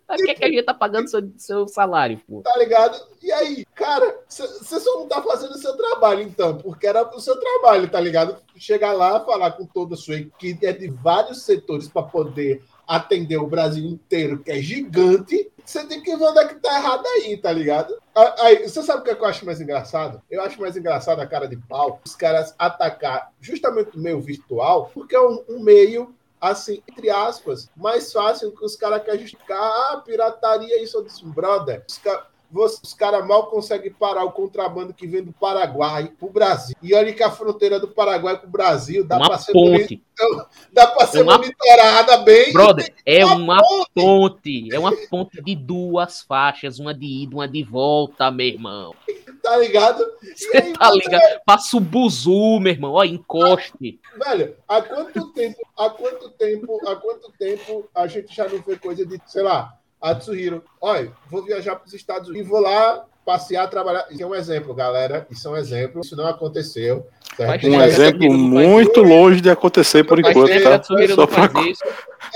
Pra 0.06 0.16
que, 0.16 0.34
que 0.34 0.44
a 0.44 0.48
gente 0.48 0.62
tá 0.62 0.74
pagando 0.74 1.08
seu, 1.08 1.20
seu 1.36 1.68
salário, 1.68 2.20
pô? 2.28 2.40
tá 2.42 2.56
ligado? 2.58 2.98
E 3.22 3.30
aí, 3.32 3.64
cara, 3.74 4.18
você 4.28 4.46
só 4.80 4.98
não 5.00 5.06
tá 5.06 5.22
fazendo 5.22 5.52
o 5.52 5.58
seu 5.58 5.76
trabalho, 5.76 6.22
então, 6.22 6.56
porque 6.58 6.86
era 6.86 7.02
o 7.14 7.20
seu 7.20 7.36
trabalho, 7.38 7.88
tá 7.88 8.00
ligado? 8.00 8.36
Chegar 8.56 8.92
lá, 8.92 9.20
falar 9.24 9.52
com 9.52 9.64
toda 9.66 9.94
a 9.94 9.98
sua 9.98 10.16
equipe, 10.16 10.66
é 10.66 10.72
de 10.72 10.88
vários 10.88 11.42
setores 11.42 11.88
para 11.88 12.02
poder 12.02 12.62
atender 12.88 13.36
o 13.36 13.46
Brasil 13.46 13.84
inteiro, 13.84 14.38
que 14.42 14.50
é 14.50 14.62
gigante, 14.62 15.52
você 15.62 15.84
tem 15.84 16.02
que 16.02 16.16
ver 16.16 16.24
onde 16.24 16.38
é 16.38 16.48
que 16.48 16.54
tá 16.54 16.78
errado 16.78 17.06
aí, 17.06 17.36
tá 17.36 17.52
ligado? 17.52 17.94
Aí, 18.38 18.66
você 18.66 18.82
sabe 18.82 19.06
o 19.06 19.12
é 19.12 19.14
que 19.14 19.22
eu 19.22 19.28
acho 19.28 19.44
mais 19.44 19.60
engraçado? 19.60 20.22
Eu 20.30 20.42
acho 20.42 20.58
mais 20.58 20.74
engraçado 20.74 21.20
a 21.20 21.26
cara 21.26 21.46
de 21.46 21.58
pau, 21.58 22.00
os 22.04 22.16
caras 22.16 22.54
atacar 22.58 23.30
justamente 23.38 23.94
o 23.94 24.00
meio 24.00 24.20
virtual, 24.22 24.90
porque 24.94 25.14
é 25.14 25.20
um, 25.20 25.44
um 25.46 25.60
meio 25.60 26.14
assim, 26.40 26.82
entre 26.88 27.10
aspas, 27.10 27.68
mais 27.76 28.10
fácil 28.10 28.52
que 28.52 28.64
os 28.64 28.76
caras 28.76 29.02
querem 29.02 29.20
justificar 29.20 29.60
ah, 29.60 30.02
pirataria, 30.04 30.82
isso 30.82 30.96
eu 30.96 31.04
disse, 31.04 31.24
brother. 31.26 31.84
Os 31.86 31.98
caras 31.98 32.24
os 32.52 32.94
caras 32.94 33.26
mal 33.26 33.46
conseguem 33.46 33.92
parar 33.92 34.24
o 34.24 34.32
contrabando 34.32 34.94
que 34.94 35.06
vem 35.06 35.22
do 35.22 35.32
Paraguai 35.32 36.10
pro 36.18 36.30
Brasil. 36.30 36.74
E 36.82 36.94
olha 36.94 37.12
que 37.12 37.22
a 37.22 37.30
fronteira 37.30 37.78
do 37.78 37.88
Paraguai 37.88 38.38
pro 38.38 38.48
Brasil 38.48 39.04
dá 39.04 39.18
para 39.18 39.38
ser, 39.38 39.52
ponte. 39.52 40.02
dá 40.72 40.86
pra 40.86 41.06
ser 41.06 41.22
uma- 41.22 41.38
monitorada 41.38 42.16
bem. 42.18 42.52
Brother, 42.52 42.92
é 43.04 43.24
uma 43.24 43.38
uma 43.58 43.62
ponte. 43.94 44.68
É 44.74 44.78
uma 44.78 44.92
ponte 45.08 45.42
de 45.42 45.54
duas 45.54 46.22
faixas, 46.22 46.78
uma 46.78 46.94
de 46.94 47.06
ida, 47.24 47.36
uma 47.36 47.48
de 47.48 47.62
volta, 47.62 48.30
meu 48.30 48.46
irmão. 48.46 48.94
Tá 49.42 49.56
ligado? 49.56 50.04
Você 50.34 50.72
tá 50.72 50.88
você- 50.90 50.98
ligado? 50.98 51.40
Passa 51.46 51.76
o 51.76 51.80
buzu, 51.80 52.58
meu 52.60 52.72
irmão. 52.72 52.92
Ó, 52.92 53.04
encoste. 53.04 54.00
Velho, 54.24 54.56
há 54.66 54.82
quanto 54.82 55.32
tempo, 55.32 55.58
há 55.76 55.90
quanto 55.90 56.28
tempo, 56.30 56.78
há 56.88 56.96
quanto 56.96 57.32
tempo 57.38 57.88
a 57.94 58.06
gente 58.06 58.34
já 58.34 58.48
não 58.48 58.60
vê 58.60 58.76
coisa 58.76 59.06
de, 59.06 59.18
sei 59.26 59.42
lá, 59.42 59.77
a 60.00 60.14
Tsuhiro, 60.14 60.62
olha, 60.80 61.10
vou 61.30 61.42
viajar 61.44 61.76
para 61.76 61.86
os 61.86 61.94
Estados 61.94 62.28
Unidos 62.28 62.46
e 62.46 62.50
vou 62.50 62.60
lá 62.60 63.04
passear, 63.24 63.68
trabalhar. 63.68 64.06
Isso 64.10 64.22
é 64.22 64.26
um 64.26 64.34
exemplo, 64.34 64.72
galera. 64.74 65.26
Isso 65.30 65.46
é 65.46 65.50
um 65.50 65.56
exemplo. 65.56 66.00
Isso 66.00 66.16
não 66.16 66.26
aconteceu. 66.26 67.06
certo? 67.36 67.66
Um 67.68 67.82
exemplo 67.82 68.32
muito 68.32 69.02
longe 69.02 69.40
de 69.40 69.50
acontecer 69.50 70.04
por 70.04 70.18
enquanto, 70.18 70.62
tá? 70.62 70.74
a 70.76 70.78
Tsuhiro 70.78 71.14
Só 71.14 71.20
não 71.22 71.26
pra, 71.26 71.48
faz 71.50 71.66
isso. 71.66 71.84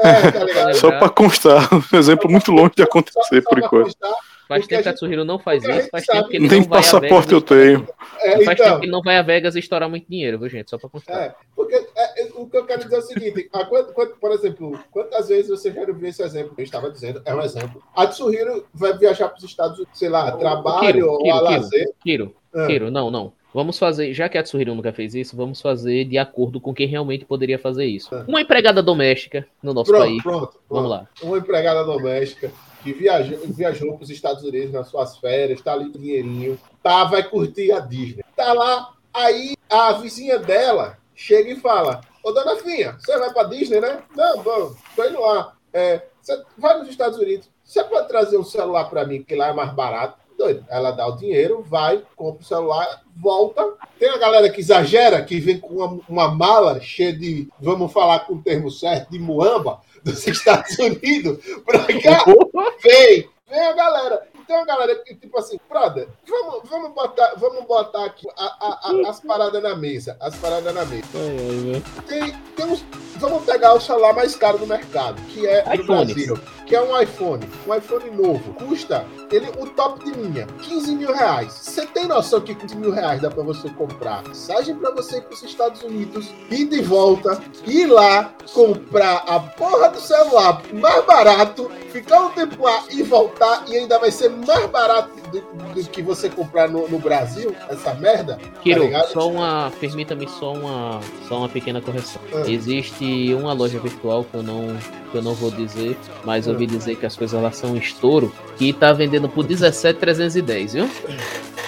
É, 0.03 0.31
tá 0.33 0.45
ligado? 0.45 0.75
só 0.75 0.91
pra 0.99 1.09
constar, 1.09 1.69
um 1.95 1.97
exemplo 1.97 2.31
muito 2.31 2.51
longe 2.53 2.73
de 2.77 2.83
acontecer 2.83 3.19
Só- 3.21 3.35
só 3.37 3.41
por 3.49 3.59
enquanto. 3.59 3.85
constar, 3.85 4.13
Faz 4.57 4.67
tempo 4.67 4.83
que 4.83 4.89
a 4.89 4.93
Tsuhiro 4.95 5.25
não 5.25 5.39
faz 5.39 5.65
isso. 5.65 5.89
Faz 5.91 6.05
tempo 6.07 6.29
que 6.29 6.37
ele 6.37 6.49
Nem 6.49 6.61
não 6.61 6.69
vai 6.69 6.79
a 6.79 6.83
passaporte 6.83 7.29
Vegas. 7.29 7.33
eu 7.33 7.41
tenho. 7.43 7.89
é, 8.21 8.31
Faz 8.45 8.59
então, 8.59 8.67
tempo 8.67 8.79
que 8.81 8.85
ele 8.87 8.93
não 8.93 9.03
vai 9.03 9.17
a 9.17 9.23
Vegas 9.23 9.55
e 9.55 9.59
estourar 9.59 9.89
muito 9.89 10.09
dinheiro, 10.09 10.39
viu, 10.39 10.49
gente? 10.49 10.71
Só 10.71 10.79
pra 10.79 10.89
constar. 10.89 11.21
É, 11.21 11.35
porque 11.55 11.75
é, 11.75 12.23
é, 12.23 12.29
o 12.35 12.47
que 12.47 12.57
eu 12.57 12.65
quero 12.67 12.83
dizer 12.85 12.97
é 12.97 12.99
o 12.99 13.03
seguinte: 13.03 13.49
a 13.53 13.65
quant- 13.65 13.93
quant- 13.93 14.15
por 14.21 14.33
exemplo, 14.33 14.79
quantas 14.91 15.29
vezes 15.29 15.49
você 15.51 15.71
já 15.73 15.85
viu 15.85 16.07
esse 16.07 16.23
exemplo? 16.23 16.55
Eu 16.57 16.65
estava 16.65 16.91
dizendo, 16.91 17.21
é 17.25 17.35
um 17.35 17.41
exemplo. 17.41 17.83
A 17.95 18.07
Tsuhiro 18.07 18.65
vai 18.75 18.97
viajar 18.97 19.29
para 19.29 19.39
os 19.39 19.45
Estados 19.45 19.77
Unidos, 19.79 19.99
sei 19.99 20.09
lá, 20.09 20.33
trabalho 20.33 20.81
Kiro, 20.93 21.09
ou 21.11 21.19
Kiro, 21.23 21.35
a 21.37 21.39
Kiro. 21.49 21.51
lazer. 21.63 21.91
Kiro, 22.03 22.35
Ah. 22.55 22.67
Kiro, 22.67 22.91
não, 22.91 23.11
não. 23.11 23.33
Vamos 23.55 23.79
fazer, 23.79 24.15
já 24.15 24.31
que 24.31 24.39
a 24.39 24.43
Tsuhiro 24.43 24.75
nunca 24.75 24.95
fez 24.95 25.15
isso, 25.15 25.37
vamos 25.37 25.61
fazer 25.61 26.07
de 26.07 26.17
acordo 26.17 26.59
com 26.59 26.73
quem 26.73 26.87
realmente 26.87 27.27
poderia 27.27 27.59
fazer 27.59 27.85
isso. 27.85 28.09
Ah. 28.15 28.25
Uma 28.27 28.41
empregada 28.41 28.83
doméstica 28.83 29.47
no 29.63 29.75
nosso 29.75 29.91
Pronto, 29.91 30.05
país. 30.07 30.23
pronto, 30.23 30.47
pronto. 30.47 30.61
Vamos 30.71 30.91
lá. 30.91 31.07
Uma 31.23 31.37
empregada 31.37 31.85
doméstica 31.85 32.51
que 32.83 32.93
viajou, 32.93 33.39
viajou 33.47 33.95
para 33.95 34.05
os 34.05 34.11
Estados 34.11 34.43
Unidos 34.43 34.73
nas 34.73 34.89
suas 34.89 35.17
férias, 35.19 35.61
tá 35.61 35.73
ali 35.73 35.91
dinheirinho, 35.91 36.59
tá, 36.83 37.05
vai 37.05 37.23
curtir 37.23 37.73
a 37.73 37.81
Disney. 37.81 38.25
Tá 38.37 38.53
lá, 38.53 38.93
aí 39.15 39.57
a 39.71 39.93
vizinha 39.93 40.39
dela 40.39 40.99
chega 41.15 41.51
e 41.51 41.57
fala: 41.57 42.01
Ô 42.23 42.33
dona 42.33 42.57
Finha, 42.57 42.97
você 42.99 43.19
vai 43.19 43.33
para 43.33 43.49
Disney, 43.49 43.81
né? 43.81 44.03
Não, 44.15 44.43
vamos, 44.43 44.77
tô 44.95 45.05
indo 45.05 45.21
lá. 45.21 45.55
É, 45.73 46.03
você 46.21 46.43
vai 46.59 46.79
nos 46.79 46.89
Estados 46.89 47.19
Unidos, 47.19 47.49
você 47.65 47.83
pode 47.85 48.09
trazer 48.09 48.37
um 48.37 48.45
celular 48.45 48.85
para 48.87 49.07
mim, 49.07 49.23
que 49.23 49.35
lá 49.35 49.49
é 49.49 49.53
mais 49.53 49.73
barato. 49.73 50.21
Doido. 50.37 50.65
Ela 50.69 50.91
dá 50.91 51.07
o 51.07 51.17
dinheiro, 51.17 51.63
vai, 51.63 52.03
compra 52.17 52.43
o 52.43 52.45
celular, 52.45 53.03
volta. 53.15 53.75
Tem 53.99 54.09
a 54.09 54.17
galera 54.17 54.51
que 54.51 54.61
exagera, 54.61 55.23
que 55.23 55.39
vem 55.39 55.61
com 55.61 55.75
uma, 55.75 56.01
uma 56.09 56.29
mala 56.35 56.81
cheia 56.81 57.13
de, 57.13 57.49
vamos 57.61 57.93
falar 57.93 58.21
com 58.21 58.35
o 58.35 58.43
termo 58.43 58.71
certo, 58.71 59.11
de 59.11 59.19
muamba 59.19 59.81
dos 60.05 60.27
Estados 60.27 60.79
Unidos 60.79 61.39
pra 61.65 61.81
cá. 62.01 62.25
Vem, 62.83 63.29
vem 63.49 63.61
a 63.61 63.73
galera. 63.73 64.32
Tem 64.53 64.59
uma 64.61 64.67
galera 64.67 64.95
que, 64.97 65.15
tipo 65.15 65.39
assim, 65.39 65.59
brother, 65.67 66.07
vamos, 66.29 66.69
vamos, 66.69 66.93
botar, 66.93 67.33
vamos 67.39 67.65
botar 67.65 68.05
aqui 68.05 68.29
a- 68.37 68.45
a- 68.61 68.81
a- 68.91 69.09
as 69.09 69.19
paradas 69.19 69.63
na 69.63 69.75
mesa. 69.75 70.15
As 70.21 70.37
paradas 70.37 70.75
na 70.75 70.85
mesa. 70.85 71.07
Tem, 72.07 72.35
tem 72.55 72.67
uns, 72.67 72.85
vamos 73.17 73.45
pegar 73.47 73.73
o 73.73 73.81
celular 73.81 74.13
mais 74.13 74.37
caro 74.37 74.59
do 74.59 74.67
mercado, 74.67 75.19
que 75.29 75.47
é 75.47 75.63
do 75.63 75.73
iPhones. 75.83 76.13
Brasil, 76.13 76.39
que 76.67 76.77
é 76.77 76.83
um 76.83 77.01
iPhone. 77.01 77.49
Um 77.67 77.75
iPhone 77.75 78.11
novo. 78.11 78.53
Custa, 78.55 79.07
ele, 79.31 79.49
o 79.59 79.67
top 79.71 80.05
de 80.05 80.11
linha, 80.11 80.47
15 80.61 80.95
mil 80.97 81.15
reais. 81.15 81.51
Você 81.55 81.87
tem 81.87 82.07
noção 82.07 82.39
que 82.43 82.55
15 82.55 82.77
mil 82.77 82.91
reais 82.91 83.23
dá 83.23 83.31
pra 83.31 83.43
você 83.43 83.71
comprar 83.71 84.23
passagem 84.23 84.77
pra 84.77 84.91
você 84.91 85.17
ir 85.17 85.23
pros 85.23 85.43
Estados 85.43 85.83
Unidos, 85.83 86.29
ir 86.51 86.67
de 86.67 86.83
volta, 86.83 87.41
ir 87.67 87.87
lá, 87.87 88.35
comprar 88.53 89.25
a 89.27 89.41
porra 89.41 89.89
do 89.89 89.99
celular 90.01 90.61
mais 90.75 91.03
barato, 91.07 91.71
ficar 91.91 92.21
um 92.21 92.31
tempo 92.31 92.63
lá 92.65 92.85
e 92.91 93.03
voltar, 93.03 93.65
e 93.69 93.77
ainda 93.79 93.99
vai 93.99 94.11
ser 94.11 94.29
mais 94.47 94.67
barato 94.71 95.11
do, 95.31 95.41
do 95.41 95.85
que 95.89 96.03
você 96.03 96.29
comprar 96.29 96.69
no, 96.69 96.89
no 96.89 96.99
Brasil, 96.99 97.55
essa 97.69 97.95
merda? 97.95 98.39
Kiro, 98.63 98.91
Tá 98.91 99.05
só 99.05 99.29
uma. 99.31 99.73
Permita-me 99.81 100.29
só 100.29 100.53
uma, 100.53 101.01
só 101.29 101.39
uma 101.39 101.49
pequena 101.49 101.81
correção. 101.81 102.21
Ah. 102.33 102.51
Existe 102.51 103.35
uma 103.35 103.53
loja 103.53 103.79
virtual 103.79 104.25
que 104.25 104.35
eu 104.35 104.43
não, 104.43 104.77
que 105.13 105.19
eu 105.19 105.23
não 105.23 105.35
vou 105.35 105.51
dizer, 105.51 105.97
mas 106.25 106.49
ouvi 106.49 106.67
dizer 106.67 106.97
que 106.97 107.07
as 107.07 107.15
coisas 107.15 107.41
lá 107.41 107.53
são 107.53 107.73
um 107.73 107.77
estouro, 107.77 108.33
que 108.57 108.73
tá 108.73 108.93
vendendo 108.93 109.29
por 109.29 109.45
17,310, 109.45 110.73
viu? 110.73 110.91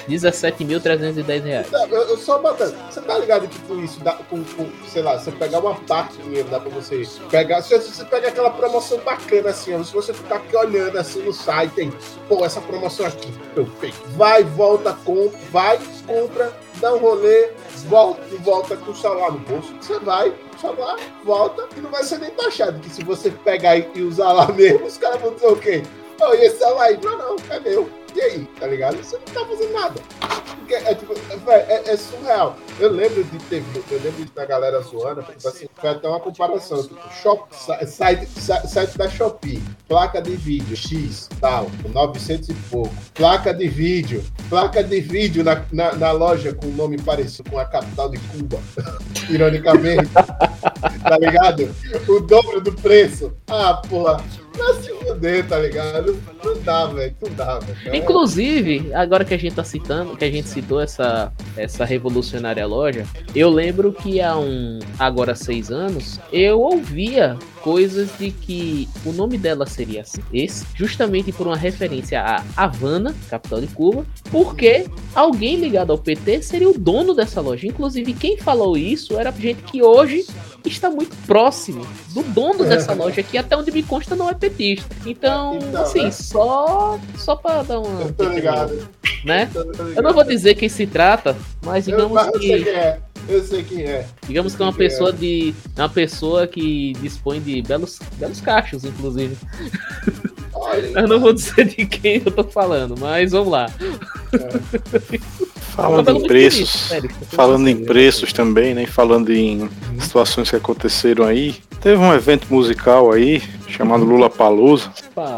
17.310 0.09 1.43
reais. 1.43 1.73
Eu, 1.73 1.89
eu 1.89 2.19
só 2.19 2.39
botando. 2.39 2.75
Você 2.91 3.01
tá 3.01 3.19
ligado 3.19 3.49
que 3.49 3.59
com 3.61 3.83
isso, 3.83 4.01
dá, 4.01 4.13
com, 4.13 4.43
com, 4.45 4.69
sei 4.87 5.03
lá, 5.03 5.19
você 5.19 5.31
pegar 5.31 5.61
uma 5.61 5.75
parte 5.75 6.17
do 6.17 6.25
dinheiro, 6.25 6.49
dá 6.49 6.61
pra 6.61 6.71
você 6.71 7.07
pegar. 7.31 7.63
Se 7.63 7.77
você, 7.77 7.93
você 7.93 8.05
pega 8.05 8.29
aquela 8.29 8.51
promoção 8.51 8.99
bacana 8.99 9.51
assim, 9.51 9.75
ó, 9.75 9.83
se 9.83 9.93
você 9.93 10.13
ficar 10.13 10.37
aqui 10.37 10.57
olhando 10.57 10.99
assim 10.99 11.23
no 11.23 11.33
site, 11.33 11.73
tem, 11.75 11.93
pô, 12.29 12.45
essa 12.45 12.61
promoção 12.61 13.07
aqui, 13.07 13.33
perfeito. 13.55 13.97
Vai, 14.17 14.43
volta, 14.45 14.93
compra, 15.05 15.39
vai, 15.51 15.79
compra, 16.07 16.53
dá 16.85 16.93
um 16.93 16.99
rolê, 16.99 17.49
volta 17.89 18.21
e 18.31 18.37
volta 18.37 18.77
com 18.77 18.91
o 18.91 18.95
celular 18.95 19.33
no 19.33 19.39
bolso. 19.39 19.75
Você 19.81 19.99
vai, 20.01 20.35
celular, 20.61 20.99
volta 21.25 21.67
e 21.75 21.81
não 21.81 21.91
vai 21.91 22.05
ser 22.05 22.19
nem 22.19 22.31
taxado. 22.31 22.79
Que 22.79 22.91
se 22.91 23.03
você 23.03 23.31
pegar 23.31 23.79
e, 23.79 23.89
e 23.95 24.03
usar 24.03 24.33
lá 24.33 24.47
mesmo, 24.53 24.85
os 24.85 24.99
caras 24.99 25.21
vão 25.21 25.33
dizer 25.33 25.47
o 25.47 25.57
quê? 25.57 25.83
Oh, 26.21 26.35
e 26.35 26.45
esse 26.45 26.59
celular 26.59 26.85
aí? 26.85 27.01
Não, 27.03 27.17
não, 27.17 27.37
é 27.49 27.61
meu. 27.61 27.89
E 28.15 28.21
aí, 28.21 28.45
tá 28.61 28.67
ligado? 28.67 28.97
Você 28.97 29.17
não 29.17 29.25
tá 29.25 29.45
fazendo 29.45 29.73
nada. 29.73 30.01
Porque 30.57 30.75
é, 30.75 30.95
tipo, 30.95 31.13
é, 31.51 31.55
é, 31.69 31.91
é 31.91 31.97
surreal. 31.97 32.57
Eu 32.79 32.91
lembro 32.91 33.25
de 33.25 33.39
ter 33.45 33.61
visto, 33.61 33.93
eu 33.93 34.01
lembro 34.01 34.25
da 34.35 34.47
galera 34.47 34.81
zoando, 34.81 35.23
tipo 35.23 35.49
assim, 35.49 35.67
foi 35.75 35.91
até 35.91 36.09
uma 36.09 36.21
comparação. 36.21 36.83
Tipo, 36.83 37.01
shop, 37.23 37.49
site, 37.87 38.27
site 38.27 38.97
da 38.97 39.09
Shopee, 39.09 39.63
placa 39.89 40.23
de 40.23 40.37
vídeo 40.37 40.77
X, 40.77 41.29
tal, 41.41 41.71
900 41.93 42.49
e 42.49 42.55
pouco. 42.71 42.95
Placa 43.15 43.53
de 43.53 43.69
vídeo, 43.69 44.25
placa 44.49 44.83
de 44.83 45.01
vídeo 45.01 45.43
na, 45.45 45.65
na, 45.73 45.95
na 45.95 46.13
loja 46.13 46.55
com 46.55 46.69
nome 46.69 47.01
parecido 47.03 47.51
com 47.51 47.59
a 47.59 47.65
capital 47.65 48.09
de 48.09 48.19
Cuba, 48.19 48.59
ironicamente. 49.29 50.09
tá 50.15 51.19
ligado? 51.19 51.75
O 52.09 52.21
dobro 52.21 52.61
do 52.61 52.73
preço. 52.73 53.33
Ah, 53.49 53.83
porra. 53.89 54.23
Pra 54.57 54.75
se 54.75 54.93
fuder, 54.95 55.47
tá 55.47 55.59
ligado? 55.59 56.19
Não 56.45 56.59
dá, 56.61 56.87
velho. 56.87 57.17
Não 57.21 57.35
dá, 57.35 57.59
velho. 57.59 57.97
Inclusive, 57.97 58.95
agora 58.95 59.25
que 59.25 59.35
a 59.35 59.39
gente 59.39 59.55
tá 59.55 59.65
citando, 59.65 60.17
que 60.17 60.25
a 60.25 60.31
gente 60.31 60.49
citou 60.49 60.81
essa, 60.81 61.33
essa 61.57 61.85
revolucionária 61.85 62.67
loja, 62.67 63.07
eu 63.35 63.51
lembro 63.51 63.93
que 63.93 64.21
há 64.21 64.37
um. 64.37 64.79
agora 64.99 65.35
seis 65.35 65.71
anos, 65.71 66.21
eu 66.33 66.61
ouvia 66.61 67.37
coisas 67.61 68.11
de 68.19 68.31
que 68.31 68.87
o 69.07 69.13
nome 69.13 69.39
dela 69.39 69.65
seria 69.65 70.03
assim, 70.03 70.21
esse, 70.33 70.67
justamente 70.75 71.33
por 71.33 71.47
uma 71.47 71.57
referência 71.57 72.21
a 72.21 72.45
Havana, 72.57 73.15
capital 73.31 73.61
de 73.61 73.69
Cuba, 73.69 74.05
porque 74.31 74.87
alguém 75.15 75.57
ligado 75.57 75.91
ao 75.91 75.99
PT 75.99 76.43
seria 76.43 76.69
o 76.69 76.79
dono 76.79 77.15
dessa 77.15 77.41
loja. 77.41 77.67
Inclusive, 77.67 78.13
quem 78.13 78.37
falou 78.37 78.77
isso 78.77 79.19
era 79.19 79.33
gente 79.33 79.63
que 79.63 79.83
hoje 79.83 80.27
está 80.69 80.91
muito 80.91 81.15
próximo 81.27 81.87
do 82.13 82.23
dono 82.23 82.65
dessa 82.65 82.93
loja, 82.93 83.23
que 83.23 83.37
até 83.37 83.57
onde 83.57 83.71
me 83.71 83.83
consta 83.83 84.17
não 84.17 84.29
é 84.29 84.35
petista. 84.35 84.95
Então, 85.05 85.57
então 85.57 85.83
assim, 85.83 86.05
né? 86.05 86.11
só 86.11 86.99
só 87.17 87.37
para 87.37 87.63
dar 87.63 87.81
uma. 87.81 88.03
Eu 88.03 88.13
tô 88.13 88.25
ligado. 88.29 88.89
Né? 89.25 89.51
Eu, 89.55 89.63
ligado. 89.63 89.93
eu, 89.97 90.03
não 90.03 90.13
vou 90.13 90.25
dizer 90.25 90.55
quem 90.55 90.69
se 90.69 90.87
trata, 90.87 91.37
mas 91.63 91.85
digamos 91.85 92.27
eu, 92.27 92.33
que. 92.33 92.69
é. 92.69 92.99
Eu 93.27 93.43
sei 93.43 93.63
quem 93.63 93.83
é. 93.83 94.07
Digamos 94.27 94.55
que 94.55 94.63
é 94.63 94.67
uma 94.67 94.73
pessoa 94.73 95.11
é. 95.11 95.13
de. 95.13 95.55
uma 95.77 95.89
pessoa 95.89 96.47
que 96.47 96.93
dispõe 97.01 97.41
de 97.41 97.63
belos, 97.63 97.99
belos 98.19 98.41
cachos, 98.41 98.85
inclusive. 98.85 99.37
Olha, 100.53 100.87
eu 101.01 101.09
não 101.09 101.21
vou 101.21 101.33
dizer 101.33 101.67
de 101.67 101.87
quem 101.87 102.23
eu 102.25 102.31
tô 102.31 102.45
falando, 102.45 102.95
mas 102.99 103.33
vamos 103.33 103.49
lá. 103.49 103.67
É. 104.33 105.54
Falando 105.75 106.11
em 106.11 106.23
preços, 106.23 106.93
falando 107.31 107.69
em 107.69 107.85
preços 107.85 108.33
também, 108.33 108.75
né? 108.75 108.87
Falando 108.87 109.33
em 109.33 109.69
situações 110.01 110.49
que 110.49 110.57
aconteceram 110.57 111.25
aí, 111.25 111.57
teve 111.81 111.97
um 112.01 112.15
evento 112.15 112.47
musical 112.49 113.11
aí 113.11 113.43
chamado 113.69 114.05
Lula 114.05 114.31
Palusa, 114.31 114.93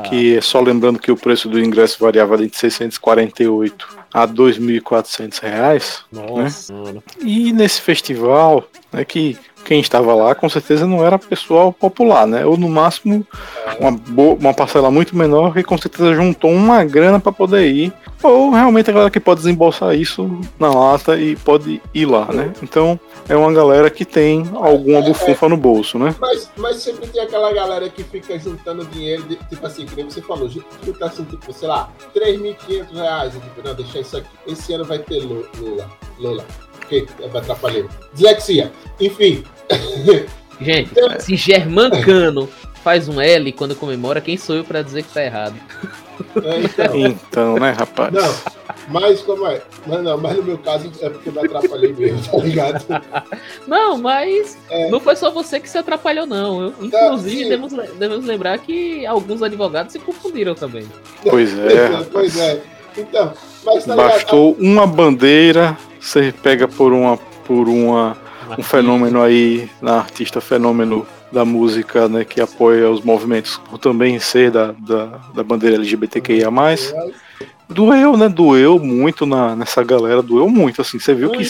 que 0.09 0.37
é 0.37 0.41
só 0.41 0.61
lembrando 0.61 0.99
que 0.99 1.11
o 1.11 1.17
preço 1.17 1.49
do 1.49 1.59
ingresso 1.59 1.99
variava 1.99 2.37
de 2.37 2.55
648 2.55 3.97
a 4.13 4.27
2.400 4.27 5.41
reais. 5.41 6.05
Né? 6.13 6.23
Nossa. 6.27 6.73
Né? 6.73 7.01
E 7.25 7.53
nesse 7.53 7.81
festival, 7.81 8.69
né, 8.93 9.05
que 9.05 9.39
quem 9.67 9.81
estava 9.81 10.15
lá 10.15 10.33
com 10.33 10.49
certeza 10.49 10.87
não 10.87 11.05
era 11.05 11.19
pessoal 11.19 11.73
popular, 11.73 12.25
né? 12.25 12.47
Ou 12.47 12.57
no 12.57 12.69
máximo 12.69 13.27
uma, 13.81 13.91
boa, 13.91 14.35
uma 14.37 14.55
parcela 14.55 14.93
muito 14.93 15.17
menor 15.17 15.53
que 15.53 15.65
com 15.65 15.77
certeza 15.77 16.15
juntou 16.15 16.53
uma 16.53 16.85
grana 16.85 17.19
para 17.19 17.33
poder 17.33 17.67
ir. 17.67 17.93
Ou 18.23 18.53
realmente 18.53 18.89
a 18.89 18.93
galera 18.93 19.11
que 19.11 19.19
pode 19.19 19.41
desembolsar 19.41 19.95
isso 19.97 20.41
na 20.59 20.73
lata 20.73 21.19
e 21.19 21.35
pode 21.35 21.83
ir 21.93 22.07
lá, 22.07 22.27
né? 22.33 22.53
Então 22.63 22.99
é 23.29 23.37
uma 23.37 23.53
galera 23.53 23.91
que 23.91 24.05
tem 24.05 24.49
alguma 24.55 25.03
bufunfa 25.03 25.49
no 25.49 25.57
bolso, 25.57 25.99
né? 25.99 26.15
Mas, 26.21 26.49
mas 26.57 26.77
sempre 26.77 27.09
tem 27.09 27.21
aquela 27.21 27.53
galera 27.53 27.89
que 27.89 28.05
fica 28.05 28.39
juntando 28.39 28.85
dinheiro, 28.87 29.25
de, 29.25 29.35
tipo 29.35 29.67
assim, 29.67 29.85
que 29.85 29.97
nem 29.97 30.05
você 30.05 30.23
falou, 30.23 30.49
junta 30.49 31.07
assim, 31.07 31.25
tipo, 31.25 31.53
sei 31.53 31.69
lá, 31.69 31.91
3.500 32.15 32.95
reais. 32.95 33.33
Tipo, 33.33 33.63
não, 33.65 33.75
deixa 33.75 33.99
isso 33.99 34.17
aqui. 34.17 34.29
Esse 34.47 34.73
ano 34.75 34.85
vai 34.85 35.01
ter 35.01 35.19
Lula. 35.21 35.91
Lula. 36.19 36.45
Que 36.89 37.07
é 37.21 37.39
atrapalhar. 37.39 37.87
Dislexia. 38.15 38.73
Enfim. 39.01 39.43
Gente, 40.61 40.91
então, 40.93 41.21
se 41.21 41.37
Germancano 41.37 42.49
faz 42.83 43.09
um 43.09 43.21
L 43.21 43.53
quando 43.53 43.75
comemora, 43.75 44.21
quem 44.21 44.37
sou 44.37 44.57
eu 44.57 44.65
para 44.65 44.83
dizer 44.83 45.03
que 45.03 45.13
tá 45.13 45.23
errado? 45.23 45.57
É, 46.43 46.61
então, 46.61 46.97
então, 46.97 47.59
né, 47.59 47.73
rapaz? 47.73 48.13
Não, 48.13 48.35
mas 48.89 49.21
como 49.23 49.47
é? 49.47 49.61
Mas, 49.87 50.03
não, 50.03 50.17
mas 50.17 50.37
no 50.37 50.43
meu 50.45 50.59
caso 50.59 50.91
é 51.01 51.11
porque 51.11 51.29
eu 51.29 51.33
me 51.33 51.41
atrapalhei 51.41 51.93
mesmo, 51.93 52.23
tá 52.31 52.39
ligado? 52.39 52.85
Não, 53.67 53.99
mas 53.99 54.57
é. 54.71 54.89
não 54.89 55.01
foi 55.01 55.17
só 55.17 55.31
você 55.31 55.61
que 55.61 55.69
se 55.69 55.77
atrapalhou, 55.77 56.27
não. 56.27 56.63
Eu, 56.63 56.75
inclusive, 56.81 57.57
não, 57.57 57.69
devemos, 57.69 57.95
devemos 57.99 58.25
lembrar 58.25 58.59
que 58.59 59.05
alguns 59.05 59.43
advogados 59.43 59.93
se 59.93 59.99
confundiram 59.99 60.55
também. 60.55 60.87
Pois 61.23 61.59
é. 61.59 62.05
pois 62.11 62.39
é. 62.39 62.63
Então, 62.97 63.33
mas 63.65 63.85
tá 63.85 63.95
Bastou 63.95 64.55
ligado? 64.55 64.65
uma 64.65 64.87
bandeira, 64.87 65.77
você 66.07 66.33
pega 66.43 66.69
por 66.69 66.93
uma 66.93 67.17
por 67.47 67.69
uma 67.69 68.17
um 68.59 68.63
fenômeno 68.63 69.23
aí 69.23 69.69
na 69.83 69.99
artista 69.99 70.41
fenômeno 70.41 71.07
da 71.33 71.45
música, 71.45 72.09
né, 72.09 72.25
que 72.25 72.41
apoia 72.41 72.89
os 72.89 73.03
movimentos, 73.03 73.61
por 73.69 73.79
também 73.79 74.19
ser 74.21 74.51
da, 74.51 74.73
da, 74.79 75.07
da 75.35 75.43
bandeira 75.43 75.77
LGBTQIA+. 75.77 76.51
Doeu, 77.69 78.17
né? 78.17 78.29
Doeu 78.29 78.79
muito 78.79 79.27
na, 79.27 79.57
nessa 79.57 79.83
galera, 79.83 80.23
doeu 80.23 80.49
muito, 80.49 80.81
assim, 80.81 81.01
você 81.01 81.13
viu 81.13 81.33
que 81.33 81.45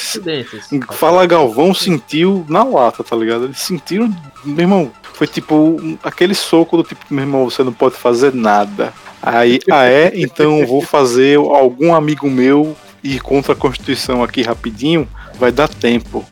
Fala 0.95 1.27
Galvão 1.27 1.75
sentiu 1.75 2.45
na 2.49 2.65
lata, 2.65 3.05
tá 3.05 3.15
ligado? 3.15 3.45
Eles 3.45 3.59
sentiram, 3.59 4.11
meu 4.43 4.63
irmão, 4.63 4.91
foi 5.13 5.27
tipo 5.27 5.77
aquele 6.03 6.35
soco 6.35 6.79
do 6.79 6.83
tipo, 6.83 7.05
meu 7.11 7.25
irmão, 7.25 7.45
você 7.45 7.63
não 7.63 7.73
pode 7.73 7.97
fazer 7.97 8.33
nada. 8.33 8.95
Aí, 9.21 9.61
ah 9.71 9.85
é? 9.85 10.13
Então 10.15 10.67
vou 10.67 10.81
fazer 10.81 11.37
algum 11.37 11.95
amigo 11.95 12.31
meu 12.31 12.75
ir 13.03 13.21
contra 13.21 13.53
a 13.53 13.57
Constituição 13.57 14.23
aqui 14.23 14.43
rapidinho, 14.43 15.09
vai 15.39 15.53
dar 15.53 15.69
tempo. 15.69 16.25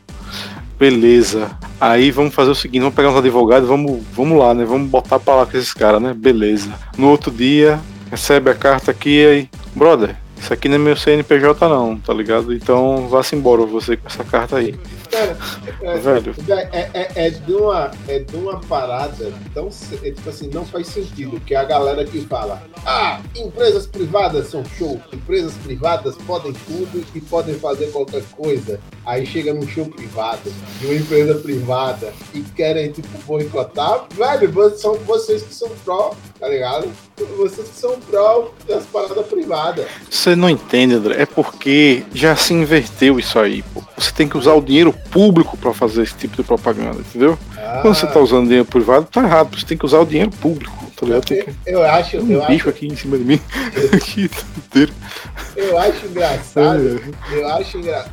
Beleza. 0.77 1.51
Aí 1.79 2.11
vamos 2.11 2.33
fazer 2.33 2.51
o 2.51 2.55
seguinte, 2.55 2.81
vamos 2.81 2.95
pegar 2.95 3.09
uns 3.09 3.17
advogados, 3.17 3.67
vamos, 3.67 4.01
vamos 4.13 4.37
lá, 4.37 4.53
né? 4.53 4.65
Vamos 4.65 4.89
botar 4.89 5.19
pra 5.19 5.35
lá 5.35 5.45
com 5.45 5.57
esses 5.57 5.73
caras, 5.73 6.01
né? 6.01 6.13
Beleza. 6.13 6.71
No 6.97 7.09
outro 7.09 7.31
dia, 7.31 7.79
recebe 8.11 8.49
a 8.49 8.55
carta 8.55 8.91
aqui 8.91 9.25
aí, 9.25 9.49
brother, 9.73 10.15
isso 10.37 10.53
aqui 10.53 10.67
não 10.67 10.75
é 10.75 10.79
meu 10.79 10.95
CNPJ 10.95 11.67
não, 11.67 11.97
tá 11.97 12.13
ligado? 12.13 12.53
Então 12.53 13.07
vá-se 13.07 13.35
embora 13.35 13.65
você 13.65 13.97
com 13.97 14.07
essa 14.07 14.23
carta 14.23 14.57
aí. 14.57 14.75
Cara, 15.09 15.37
é, 15.81 15.97
Velho. 15.97 16.35
É, 16.49 16.89
é, 16.93 17.11
é, 17.27 17.29
de 17.29 17.53
uma, 17.53 17.91
é 18.07 18.19
de 18.19 18.35
uma 18.35 18.59
parada 18.59 19.31
tão. 19.53 19.69
É, 20.03 20.11
tipo 20.11 20.29
assim, 20.29 20.49
não 20.49 20.65
faz 20.65 20.87
sentido. 20.87 21.39
Que 21.39 21.55
a 21.55 21.63
galera 21.63 22.03
que 22.03 22.21
fala: 22.21 22.61
Ah, 22.85 23.21
empresas 23.35 23.87
privadas 23.87 24.47
são 24.47 24.63
show. 24.65 24.99
Empresas 25.13 25.53
privadas 25.63 26.15
podem 26.27 26.53
tudo 26.53 27.05
e 27.13 27.21
podem 27.21 27.55
fazer 27.55 27.87
qualquer 27.91 28.23
coisa. 28.35 28.79
Aí 29.05 29.25
chega 29.25 29.53
num 29.53 29.67
show 29.67 29.85
privado, 29.85 30.51
de 30.79 30.85
uma 30.85 30.95
empresa 30.95 31.35
privada, 31.35 32.13
e 32.33 32.41
querem, 32.41 32.91
tipo, 32.91 33.07
boicotar. 33.25 34.05
Velho, 34.13 34.51
são 34.77 34.95
vocês 34.95 35.43
que 35.43 35.53
são 35.53 35.69
pró, 35.83 36.13
tá 36.39 36.47
ligado? 36.47 36.91
Vocês 37.37 37.69
são 37.73 37.97
pró 38.01 38.51
das 38.67 38.83
paradas 38.85 39.25
privadas. 39.27 39.85
Você 40.09 40.35
não 40.35 40.49
entende, 40.49 40.95
André. 40.95 41.21
É 41.21 41.25
porque 41.25 42.03
já 42.13 42.35
se 42.35 42.53
inverteu 42.53 43.17
isso 43.17 43.39
aí, 43.39 43.63
pô. 43.73 43.81
Você 43.97 44.11
tem 44.11 44.27
que 44.27 44.37
usar 44.37 44.53
o 44.53 44.61
dinheiro 44.61 44.93
público 45.11 45.55
para 45.55 45.73
fazer 45.73 46.03
esse 46.03 46.15
tipo 46.15 46.35
de 46.35 46.43
propaganda, 46.43 46.99
entendeu? 46.99 47.37
Ah. 47.65 47.79
Quando 47.81 47.95
você 47.95 48.05
tá 48.05 48.19
usando 48.19 48.43
dinheiro 48.43 48.65
privado, 48.65 49.07
tá 49.11 49.23
errado. 49.23 49.57
Você 49.57 49.65
tem 49.65 49.75
que 49.77 49.85
usar 49.85 49.99
o 49.99 50.05
dinheiro 50.05 50.29
público, 50.29 50.85
tá 50.95 51.05
ligado? 51.05 51.33
Eu, 51.33 51.55
eu 51.65 51.83
acho. 51.83 52.17
um 52.17 52.31
eu 52.31 52.45
bicho 52.45 52.53
acho... 52.53 52.69
aqui 52.69 52.87
em 52.87 52.95
cima 52.95 53.17
de 53.17 53.23
mim. 53.23 53.41
eu 55.55 55.77
acho 55.79 56.05
engraçado. 56.05 57.01
É. 57.31 57.35
Eu 57.35 57.47
acho, 57.49 57.77
engra... 57.79 58.05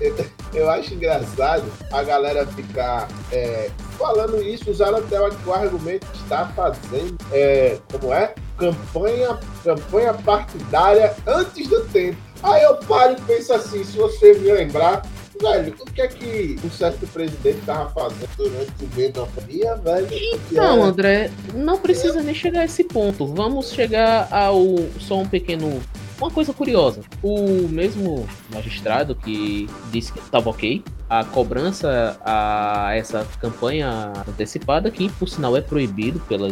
eu 0.54 0.70
acho 0.70 0.94
engraçado 0.94 1.64
a 1.92 2.02
galera 2.02 2.46
ficar 2.46 3.08
é, 3.30 3.68
falando 3.98 4.42
isso, 4.42 4.70
usando 4.70 4.96
até 4.96 5.20
o 5.20 5.52
argumento 5.52 6.06
que 6.06 6.18
está 6.22 6.46
fazendo. 6.46 7.18
É, 7.30 7.76
como 7.90 8.12
é? 8.14 8.34
Campanha, 8.56 9.38
campanha 9.62 10.14
partidária 10.14 11.14
antes 11.26 11.68
do 11.68 11.84
tempo. 11.88 12.16
Aí 12.42 12.62
eu 12.62 12.76
paro 12.76 13.12
e 13.12 13.20
penso 13.22 13.52
assim, 13.52 13.84
se 13.84 13.98
você 13.98 14.32
me 14.34 14.50
lembrar, 14.50 15.02
velho, 15.40 15.74
o 15.80 15.84
que 15.84 16.02
é 16.02 16.08
que 16.08 16.58
o 16.64 16.70
certo 16.70 17.06
presidente 17.06 17.60
tava 17.64 17.90
fazendo 17.90 18.28
durante 18.36 18.84
o 18.84 18.96
meio 18.96 19.12
da 19.12 19.26
pandemia, 19.26 19.76
velho? 19.76 20.08
Então, 20.10 20.82
André, 20.82 21.30
não 21.54 21.78
precisa 21.78 22.20
é. 22.20 22.22
nem 22.22 22.34
chegar 22.34 22.60
a 22.60 22.64
esse 22.64 22.84
ponto. 22.84 23.26
Vamos 23.26 23.72
chegar 23.72 24.28
ao 24.30 24.62
só 25.00 25.18
um 25.18 25.28
pequeno 25.28 25.82
uma 26.22 26.30
coisa 26.30 26.52
curiosa, 26.52 27.00
o 27.22 27.68
mesmo 27.68 28.26
magistrado 28.52 29.14
que 29.14 29.68
disse 29.90 30.12
que 30.12 30.20
estava 30.20 30.48
ok, 30.50 30.82
a 31.10 31.24
cobrança 31.24 32.16
a 32.24 32.90
essa 32.94 33.26
campanha 33.40 34.12
antecipada, 34.28 34.90
que 34.90 35.08
por 35.10 35.28
sinal 35.28 35.56
é 35.56 35.60
proibido 35.60 36.20
pela 36.20 36.48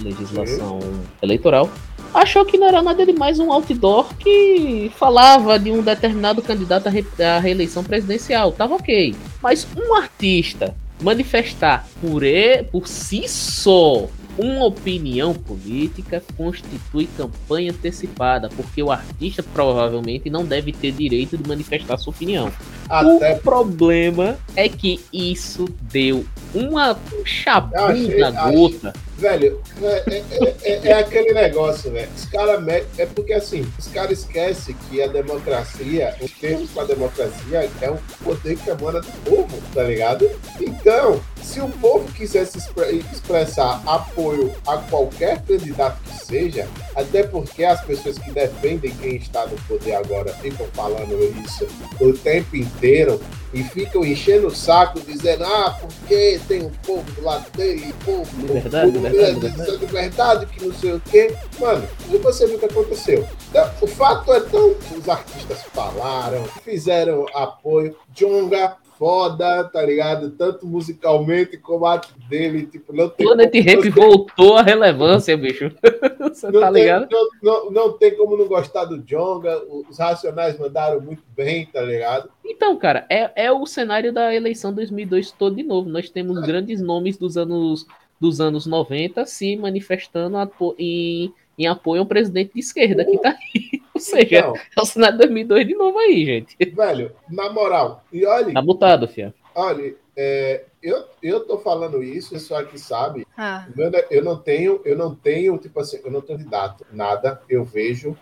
legislação 0.00 0.80
eleitoral, 1.22 1.70
achou 2.12 2.44
que 2.44 2.58
não 2.58 2.66
era 2.66 2.82
nada 2.82 3.06
de 3.06 3.12
mais 3.12 3.38
um 3.38 3.52
outdoor 3.52 4.14
que 4.16 4.90
falava 4.96 5.58
de 5.58 5.70
um 5.70 5.80
determinado 5.80 6.42
candidato 6.42 6.88
à 6.88 7.38
reeleição 7.38 7.82
presidencial. 7.84 8.52
Tava 8.52 8.74
ok. 8.74 9.14
Mas 9.40 9.66
um 9.76 9.94
artista 9.94 10.74
manifestar 11.00 11.86
por, 12.00 12.22
e, 12.22 12.62
por 12.64 12.86
si 12.86 13.28
só 13.28 14.08
uma 14.38 14.64
opinião 14.66 15.32
política 15.34 16.22
constitui 16.36 17.08
campanha 17.16 17.72
antecipada, 17.72 18.48
porque 18.48 18.82
o 18.82 18.90
artista 18.90 19.42
provavelmente 19.42 20.28
não 20.30 20.44
deve 20.44 20.72
ter 20.72 20.92
direito 20.92 21.36
de 21.38 21.48
manifestar 21.48 21.96
sua 21.98 22.12
opinião. 22.12 22.50
Até 22.88 23.34
O 23.34 23.38
problema 23.40 24.36
é 24.56 24.68
que 24.68 25.00
isso 25.12 25.66
deu 25.90 26.24
uma 26.54 26.92
um 27.12 27.24
chabu 27.24 27.74
achei- 27.76 28.18
na 28.18 28.28
achei- 28.28 28.56
gota. 28.56 28.92
Velho, 29.16 29.60
é, 29.80 30.02
é- 30.16 30.54
é- 30.64 30.80
é 30.88 30.92
aquele 30.94 31.32
negócio, 31.32 31.90
velho. 31.92 32.08
Os 32.16 32.24
caras 32.26 32.64
É 32.98 33.06
porque 33.06 33.32
assim, 33.32 33.66
os 33.78 33.86
caras 33.88 34.18
esquecem 34.20 34.74
que 34.88 35.02
a 35.02 35.06
democracia, 35.06 36.14
os 36.20 36.30
termos 36.32 36.70
para 36.70 36.84
democracia 36.84 37.70
é 37.80 37.90
um 37.90 37.96
poder 38.22 38.56
que 38.56 38.70
emana 38.70 39.00
do 39.00 39.12
povo, 39.24 39.62
tá 39.72 39.82
ligado? 39.84 40.28
Então, 40.60 41.20
se 41.42 41.60
o 41.60 41.68
povo 41.68 42.10
quisesse 42.12 42.58
expre- 42.58 43.04
expressar 43.12 43.82
apoio 43.86 44.52
a 44.66 44.78
qualquer 44.78 45.42
candidato 45.42 45.98
que 46.02 46.24
seja, 46.26 46.66
até 46.96 47.22
porque 47.22 47.64
as 47.64 47.80
pessoas 47.84 48.18
que 48.18 48.30
defendem 48.32 48.90
quem 49.00 49.16
está 49.16 49.46
no 49.46 49.56
poder 49.62 49.94
agora 49.94 50.32
ficam 50.34 50.66
falando 50.74 51.22
isso 51.44 51.66
o 52.00 52.12
tempo 52.12 52.56
inteiro 52.56 53.20
e 53.54 53.62
ficam 53.62 54.04
enchendo 54.04 54.48
o 54.48 54.54
saco 54.54 55.00
dizendo, 55.00 55.44
ah, 55.44 55.78
porque 55.80 56.40
tem 56.48 56.62
um 56.64 56.70
povo 56.70 57.08
do 57.12 57.22
lado 57.22 57.48
dele, 57.52 57.94
povo, 58.04 58.28
Liberdade, 58.40 58.92
povo, 58.92 59.06
liberdade, 59.06 59.34
liberdade. 59.34 59.76
liberdade, 59.78 60.46
que 60.46 60.64
não 60.66 60.74
sei 60.74 60.92
o 60.94 61.00
quê. 61.00 61.34
Mano, 61.60 61.86
e 62.10 62.18
você 62.18 62.46
viu 62.46 62.56
o 62.56 62.58
que 62.58 62.66
aconteceu? 62.66 63.26
Então, 63.48 63.70
o 63.80 63.86
fato 63.86 64.32
é 64.32 64.40
tão. 64.40 64.74
Os 64.98 65.08
artistas 65.08 65.62
falaram, 65.72 66.44
fizeram 66.64 67.26
apoio. 67.32 67.96
Jonga, 68.12 68.76
foda, 68.98 69.64
tá 69.64 69.82
ligado? 69.82 70.30
Tanto 70.30 70.66
musicalmente 70.66 71.56
como 71.58 71.84
a 71.86 71.92
arte 71.92 72.12
dele. 72.28 72.66
Tipo, 72.66 72.92
não 72.92 73.08
tem 73.08 73.26
Planet 73.26 73.52
como 73.52 73.82
você- 73.82 73.90
voltou 73.90 74.56
à 74.56 74.62
relevância, 74.62 75.36
bicho. 75.36 75.70
Você 76.34 76.50
não 76.50 76.60
tá 76.60 76.72
tem- 76.72 76.82
ligado? 76.82 77.08
Não, 77.10 77.30
não, 77.42 77.70
não 77.70 77.92
tem 77.92 78.16
como 78.16 78.36
não 78.36 78.46
gostar 78.48 78.86
do 78.86 78.98
Jonga. 78.98 79.62
Os 79.88 79.98
Racionais 79.98 80.58
mandaram 80.58 81.00
muito 81.00 81.22
bem, 81.36 81.66
tá 81.66 81.80
ligado? 81.82 82.28
Então, 82.44 82.76
cara, 82.76 83.06
é, 83.08 83.30
é 83.46 83.52
o 83.52 83.64
cenário 83.66 84.12
da 84.12 84.34
eleição 84.34 84.72
2002 84.72 85.30
todo 85.30 85.54
de 85.54 85.62
novo. 85.62 85.88
Nós 85.88 86.10
temos 86.10 86.40
grandes 86.40 86.80
nomes 86.80 87.16
dos 87.16 87.36
anos, 87.36 87.86
dos 88.20 88.40
anos 88.40 88.66
90 88.66 89.24
se 89.26 89.54
manifestando 89.56 90.36
em, 90.78 91.32
em 91.58 91.66
apoio 91.68 92.00
ao 92.00 92.06
presidente 92.06 92.52
de 92.54 92.60
esquerda 92.60 93.04
que 93.04 93.18
tá 93.18 93.30
aí. 93.30 93.63
Ou 94.12 94.18
seja, 94.20 94.38
Então, 94.38 94.54
é 94.76 94.80
o 94.80 94.84
cenário 94.84 95.18
2002 95.18 95.66
de 95.66 95.74
novo 95.74 95.98
aí, 95.98 96.24
gente. 96.24 96.56
velho, 96.72 97.12
na 97.30 97.50
moral, 97.50 98.04
e 98.12 98.24
olha, 98.26 98.52
Tá 98.52 98.62
mutado, 98.62 99.08
fia. 99.08 99.34
olha, 99.54 99.94
é, 100.16 100.64
eu, 100.82 101.04
eu 101.22 101.40
tô 101.46 101.58
falando 101.58 102.02
isso, 102.02 102.30
pessoal 102.30 102.64
que 102.66 102.78
sabe, 102.78 103.26
Ah, 103.36 103.66
Eu 104.10 104.22
não 104.22 104.36
tenho, 104.36 104.80
eu 104.84 104.96
não 104.96 105.14
tenho, 105.14 105.56
tipo 105.58 105.80
assim, 105.80 105.98
eu 106.04 106.10
não 106.10 106.20
tenho 106.20 106.38
candidato, 106.38 106.86
nada. 106.92 107.40
Eu 107.48 107.64
vejo 107.64 108.16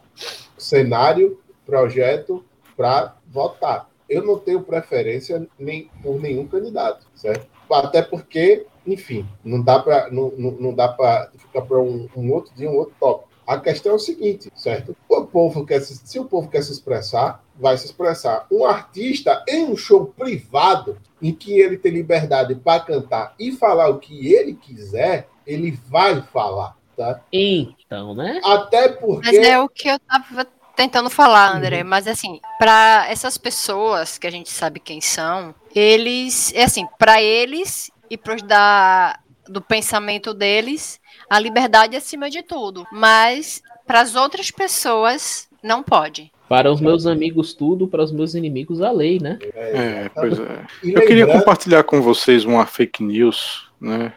cenário, 0.57 1.41
projeto 1.67 2.45
para 2.77 3.17
votar. 3.27 3.89
Eu 4.09 4.25
não 4.25 4.39
tenho 4.39 4.63
preferência 4.63 5.47
nem 5.59 5.91
por 6.03 6.21
nenhum 6.21 6.47
candidato, 6.47 7.07
certo? 7.15 7.47
Até 7.71 8.03
porque, 8.03 8.67
enfim, 8.87 9.27
não 9.45 9.63
dá 9.63 9.79
para 9.79 10.11
não, 10.11 10.31
não, 10.37 10.51
não 10.53 10.75
dá 10.75 10.89
para 10.89 11.31
ficar 11.39 11.63
para 11.63 11.79
um, 11.81 12.09
um 12.17 12.31
outro 12.33 12.55
dia, 12.55 12.69
um 12.71 12.77
outro 12.77 12.95
tópico. 13.01 13.32
A 13.47 13.59
questão 13.59 13.93
é 13.93 13.95
o 13.97 13.99
seguinte, 13.99 14.51
certo? 14.55 14.97
O 15.09 15.25
povo 15.25 15.67
quer 15.67 15.81
se, 15.81 15.97
se 15.97 16.19
o 16.19 16.25
povo 16.25 16.49
quer 16.49 16.63
se 16.63 16.73
expressar, 16.73 17.43
vai 17.57 17.77
se 17.77 17.87
expressar. 17.87 18.47
Um 18.51 18.65
artista 18.65 19.45
em 19.49 19.65
um 19.65 19.77
show 19.77 20.07
privado 20.07 20.97
em 21.21 21.33
que 21.33 21.59
ele 21.59 21.77
tem 21.77 21.93
liberdade 21.93 22.55
para 22.55 22.81
cantar 22.81 23.35
e 23.39 23.53
falar 23.53 23.89
o 23.89 23.99
que 23.99 24.33
ele 24.33 24.55
quiser, 24.55 25.29
ele 25.47 25.73
vai 25.89 26.23
falar, 26.23 26.77
tá? 26.97 27.21
Então, 27.33 28.15
né? 28.15 28.41
Até 28.45 28.89
mas 28.89 28.99
porque 28.99 29.37
é 29.37 29.61
o 29.61 29.69
que 29.69 29.89
eu 29.89 29.99
tava 29.99 30.47
tentando 30.75 31.11
falar, 31.11 31.57
André. 31.57 31.83
Mas 31.83 32.07
assim, 32.07 32.41
para 32.59 33.07
essas 33.09 33.37
pessoas 33.37 34.19
que 34.19 34.27
a 34.27 34.31
gente 34.31 34.51
sabe 34.51 34.81
quem 34.81 35.01
são, 35.01 35.55
eles, 35.75 36.53
é 36.55 36.65
assim, 36.65 36.87
para 36.99 37.23
eles 37.23 37.91
e 38.11 38.17
pros 38.17 38.43
da 38.43 39.19
do 39.49 39.61
pensamento 39.61 40.33
deles, 40.33 41.01
a 41.33 41.39
liberdade 41.39 41.95
é 41.95 41.99
acima 41.99 42.29
de 42.29 42.43
tudo. 42.43 42.87
Mas 42.93 43.63
para 43.87 44.03
as 44.03 44.15
outras 44.15 44.51
pessoas 44.51 45.49
não 45.63 45.83
pode. 45.83 46.31
Para 46.47 46.71
os 46.71 46.79
meus 46.79 47.07
amigos, 47.07 47.55
tudo, 47.55 47.89
para 47.89 48.03
os 48.03 48.13
meus 48.13 48.35
inimigos, 48.35 48.83
a 48.83 48.91
lei, 48.91 49.19
né? 49.19 49.39
É, 49.55 50.11
pois 50.15 50.39
é. 50.39 50.67
Eu 50.85 51.07
queria 51.07 51.27
compartilhar 51.27 51.85
com 51.85 52.03
vocês 52.03 52.45
uma 52.45 52.67
fake 52.67 53.03
news, 53.03 53.67
né? 53.81 54.13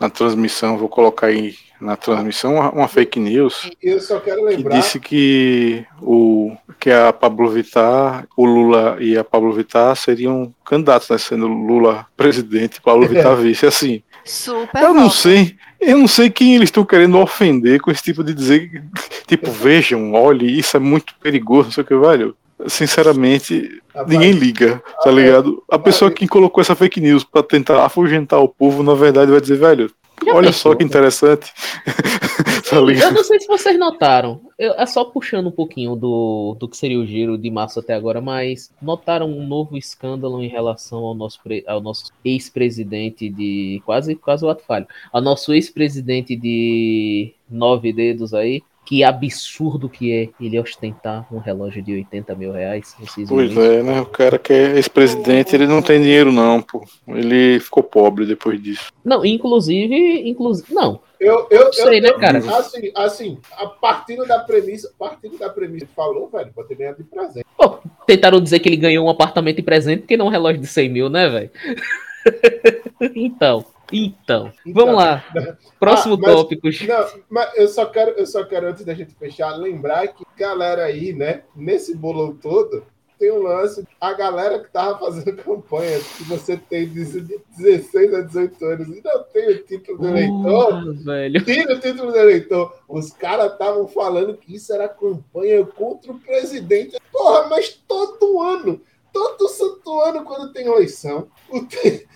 Na 0.00 0.10
transmissão, 0.10 0.76
vou 0.76 0.88
colocar 0.88 1.28
aí 1.28 1.54
na 1.80 1.94
transmissão 1.94 2.56
uma, 2.56 2.88
fake 2.88 3.20
news 3.20 3.70
eu 3.80 4.00
só 4.00 4.18
quero 4.18 4.40
que 4.48 4.56
lembrar. 4.56 4.76
disse 4.76 4.98
que 4.98 5.86
o 6.02 6.56
que 6.80 6.90
a 6.90 7.12
Pablo 7.12 7.48
Vittar, 7.48 8.26
o 8.36 8.44
Lula 8.44 8.96
e 8.98 9.16
a 9.16 9.22
Pablo 9.22 9.52
Vittar 9.52 9.94
seriam 9.94 10.52
candidatos, 10.64 11.08
né? 11.08 11.18
Sendo 11.18 11.46
Lula 11.46 12.04
presidente 12.16 12.78
e 12.78 12.80
Pablo 12.80 13.06
Vittar 13.08 13.36
vice. 13.36 13.64
Assim, 13.64 14.02
Super 14.24 14.82
eu 14.82 14.92
não 14.92 15.08
sei, 15.08 15.56
eu 15.80 15.98
não 15.98 16.08
sei 16.08 16.30
quem 16.30 16.54
eles 16.54 16.68
estão 16.68 16.84
querendo 16.84 17.18
ofender 17.18 17.80
com 17.80 17.90
esse 17.90 18.02
tipo 18.02 18.24
de 18.24 18.34
dizer, 18.34 18.82
tipo, 19.26 19.50
vejam, 19.50 20.12
olhe, 20.12 20.58
isso 20.58 20.76
é 20.76 20.80
muito 20.80 21.14
perigoso, 21.20 21.64
não 21.66 21.72
sei 21.72 21.84
o 21.84 21.86
que, 21.86 21.96
velho. 21.96 22.36
Sinceramente, 22.66 23.80
rapaz, 23.94 24.10
ninguém 24.10 24.32
liga, 24.32 24.82
tá 25.04 25.10
ligado? 25.12 25.62
A 25.70 25.78
pessoa 25.78 26.10
que 26.10 26.26
colocou 26.26 26.60
essa 26.60 26.74
fake 26.74 27.00
news 27.00 27.22
pra 27.22 27.42
tentar 27.42 27.84
afugentar 27.84 28.40
o 28.40 28.48
povo, 28.48 28.82
na 28.82 28.94
verdade, 28.94 29.30
vai 29.30 29.40
dizer, 29.40 29.58
velho, 29.58 29.88
Já 30.24 30.34
olha 30.34 30.46
pensou, 30.48 30.72
só 30.72 30.74
que 30.76 30.84
interessante. 30.84 31.52
tá 32.68 32.76
Eu 32.76 33.12
não 33.12 33.24
sei 33.24 33.40
se 33.40 33.46
vocês 33.46 33.78
notaram, 33.78 34.40
eu, 34.58 34.74
é 34.74 34.86
só 34.86 35.04
puxando 35.04 35.46
um 35.46 35.52
pouquinho 35.52 35.96
do, 35.96 36.56
do 36.58 36.68
que 36.68 36.76
seria 36.76 36.98
o 36.98 37.06
giro 37.06 37.38
de 37.38 37.50
março 37.50 37.80
até 37.80 37.94
agora, 37.94 38.20
mas 38.20 38.70
notaram 38.80 39.28
um 39.30 39.46
novo 39.46 39.76
escândalo 39.76 40.42
em 40.42 40.48
relação 40.48 40.98
ao 40.98 41.14
nosso, 41.14 41.40
ao 41.66 41.80
nosso 41.80 42.12
ex-presidente 42.24 43.28
de. 43.28 43.82
Quase, 43.84 44.14
quase 44.14 44.44
o 44.44 44.48
ato 44.48 44.62
falho. 44.64 44.86
Ao 45.12 45.20
nosso 45.20 45.52
ex-presidente 45.52 46.36
de 46.36 47.32
nove 47.48 47.92
dedos 47.92 48.34
aí. 48.34 48.62
Que 48.88 49.04
absurdo 49.04 49.86
que 49.86 50.10
é 50.10 50.30
ele 50.42 50.58
ostentar 50.58 51.26
um 51.30 51.36
relógio 51.36 51.82
de 51.82 51.92
80 51.92 52.34
mil 52.34 52.52
reais. 52.52 52.96
Pois 53.28 53.50
isso? 53.50 53.60
é, 53.60 53.82
né? 53.82 54.00
O 54.00 54.06
cara 54.06 54.38
que 54.38 54.50
é 54.50 54.76
ex-presidente, 54.76 55.54
ele 55.54 55.66
não 55.66 55.82
tem 55.82 56.00
dinheiro, 56.00 56.32
não, 56.32 56.62
pô. 56.62 56.82
Ele 57.06 57.60
ficou 57.60 57.82
pobre 57.82 58.24
depois 58.24 58.62
disso. 58.62 58.90
Não, 59.04 59.26
inclusive, 59.26 60.26
inclusive. 60.26 60.72
Não, 60.72 61.02
Eu, 61.20 61.46
eu, 61.50 61.64
eu, 61.64 61.72
sei, 61.74 62.00
né, 62.00 62.12
cara? 62.12 62.38
Assim, 62.38 62.90
assim, 62.94 63.38
a 63.58 63.66
partindo 63.66 64.24
da 64.24 64.38
premissa, 64.38 64.90
partindo 64.98 65.36
da 65.36 65.50
premissa 65.50 65.84
que 65.84 65.94
falou, 65.94 66.26
velho, 66.30 66.50
pode 66.54 66.68
ter 66.68 66.76
ganhado 66.76 66.96
de 66.96 67.04
presente. 67.04 67.44
Pô, 67.58 67.80
tentaram 68.06 68.40
dizer 68.40 68.58
que 68.58 68.70
ele 68.70 68.76
ganhou 68.78 69.06
um 69.06 69.10
apartamento 69.10 69.56
de 69.56 69.62
presente 69.62 70.00
porque 70.00 70.16
não 70.16 70.28
um 70.28 70.30
relógio 70.30 70.62
de 70.62 70.66
100 70.66 70.88
mil, 70.88 71.10
né, 71.10 71.28
velho? 71.28 71.50
então, 73.14 73.66
então. 73.92 74.52
Vamos 74.66 74.94
lá. 74.96 75.24
Próximo 75.78 76.14
Ah, 76.14 76.18
mas- 76.22 76.34
tópico. 76.34 76.68
Não, 76.86 77.06
mas 77.28 77.50
eu 77.56 77.68
só 77.68 77.86
quero, 77.86 78.10
eu 78.12 78.26
só 78.26 78.44
quero, 78.44 78.66
antes 78.68 78.84
da 78.84 78.94
gente 78.94 79.14
fechar, 79.14 79.50
lembrar 79.56 80.08
que 80.08 80.24
galera 80.36 80.84
aí, 80.84 81.12
né, 81.12 81.42
nesse 81.54 81.94
bolão 81.96 82.34
todo, 82.34 82.84
tem 83.18 83.32
um 83.32 83.42
lance, 83.42 83.84
a 84.00 84.12
galera 84.12 84.60
que 84.60 84.70
tava 84.70 84.96
fazendo 84.96 85.36
campanha, 85.42 85.98
que 85.98 86.22
você 86.24 86.56
tem 86.56 86.88
de 86.88 87.04
16 87.56 88.14
a 88.14 88.20
18 88.20 88.64
anos 88.64 88.88
e 88.96 89.02
não 89.04 89.24
tem 89.24 89.48
o 89.50 89.58
título 89.64 89.98
do 89.98 90.08
eleitor, 90.08 90.68
Porra, 90.68 90.92
velho. 90.92 91.44
tira 91.44 91.74
o 91.74 91.80
título 91.80 92.12
do 92.12 92.18
eleitor. 92.18 92.74
Os 92.88 93.10
caras 93.12 93.50
estavam 93.52 93.88
falando 93.88 94.36
que 94.36 94.54
isso 94.54 94.72
era 94.72 94.88
campanha 94.88 95.64
contra 95.66 96.12
o 96.12 96.18
presidente. 96.20 96.96
Porra, 97.12 97.48
mas 97.48 97.70
todo 97.88 98.40
ano, 98.40 98.80
todo 99.18 99.48
santo 99.48 100.00
ano, 100.00 100.22
quando 100.24 100.52
tem 100.52 100.66
eleição, 100.66 101.28
o, 101.50 101.60
T- 101.64 102.06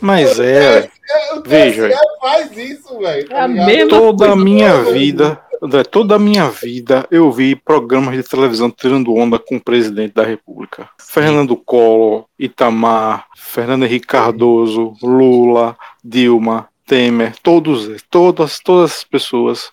Mas 0.00 0.38
é, 0.38 0.88
o 1.36 1.42
Veja. 1.44 1.88
TSE 1.88 1.98
faz 2.20 2.56
isso, 2.56 2.98
velho. 2.98 3.28
tá 3.28 3.36
É 3.36 3.40
a 3.40 3.46
ligado? 3.46 3.66
mesma 3.66 3.88
toda 3.90 4.24
a 4.24 4.28
coisa 4.28 4.44
minha 4.44 4.82
vida, 4.84 5.40
André, 5.62 5.84
toda 5.84 6.16
a 6.16 6.18
minha 6.18 6.48
vida 6.50 7.06
eu 7.10 7.30
vi 7.32 7.56
programas 7.56 8.14
de 8.14 8.22
televisão 8.22 8.70
tirando 8.70 9.14
onda 9.14 9.38
com 9.38 9.56
o 9.56 9.60
presidente 9.60 10.12
da 10.14 10.22
República. 10.24 10.88
Fernando 10.98 11.56
Collor, 11.56 12.26
Itamar, 12.38 13.26
Fernando 13.36 13.84
Henrique 13.84 14.06
Cardoso, 14.06 14.92
Lula, 15.02 15.76
Dilma, 16.04 16.68
Temer, 16.86 17.34
todos, 17.42 17.88
todas, 18.10 18.60
todas 18.60 18.92
as 18.96 19.04
pessoas, 19.04 19.72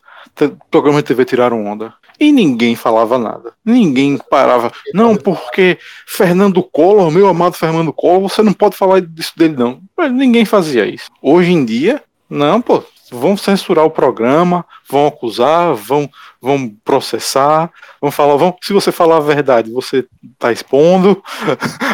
programas 0.72 1.04
de 1.04 1.08
TV 1.10 1.26
tiraram 1.26 1.66
onda. 1.66 1.94
E 2.20 2.32
ninguém 2.32 2.76
falava 2.76 3.18
nada. 3.18 3.54
Ninguém 3.64 4.18
parava. 4.30 4.72
Não, 4.94 5.16
porque 5.16 5.78
Fernando 6.06 6.62
Collor, 6.64 7.12
meu 7.12 7.28
amado 7.28 7.56
Fernando 7.56 7.92
Collor, 7.92 8.30
você 8.30 8.42
não 8.42 8.54
pode 8.54 8.78
falar 8.78 9.02
disso 9.02 9.34
dele, 9.36 9.56
não. 9.58 9.82
Ninguém 10.12 10.46
fazia 10.46 10.86
isso. 10.86 11.10
Hoje 11.22 11.52
em 11.52 11.66
dia, 11.66 12.04
não, 12.30 12.62
pô, 12.62 12.84
vão 13.12 13.38
censurar 13.38 13.86
o 13.86 13.92
programa, 13.92 14.66
vão 14.90 15.08
acusar, 15.08 15.74
vão, 15.74 16.10
vão 16.42 16.70
processar, 16.84 17.72
vão 18.02 18.12
falar, 18.12 18.36
vão, 18.36 18.56
se 18.62 18.74
você 18.74 18.92
falar 18.92 19.18
a 19.18 19.22
verdade, 19.22 19.72
você 19.72 20.06
tá 20.38 20.52
expondo. 20.52 21.22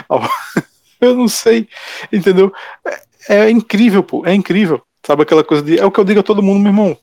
Eu 1.02 1.16
não 1.16 1.30
sei, 1.30 1.68
entendeu? 2.12 2.52
É, 2.86 3.38
é 3.38 3.50
incrível, 3.50 4.04
pô, 4.04 4.26
é 4.26 4.34
incrível. 4.34 4.82
Sabe 5.06 5.24
aquela 5.24 5.44
coisa 5.44 5.64
de. 5.64 5.80
É 5.80 5.86
o 5.86 5.92
que 5.92 6.00
eu 6.00 6.04
digo 6.04 6.20
a 6.20 6.24
todo 6.24 6.44
mundo, 6.44 6.60
meu 6.60 6.72
irmão. 6.72 6.98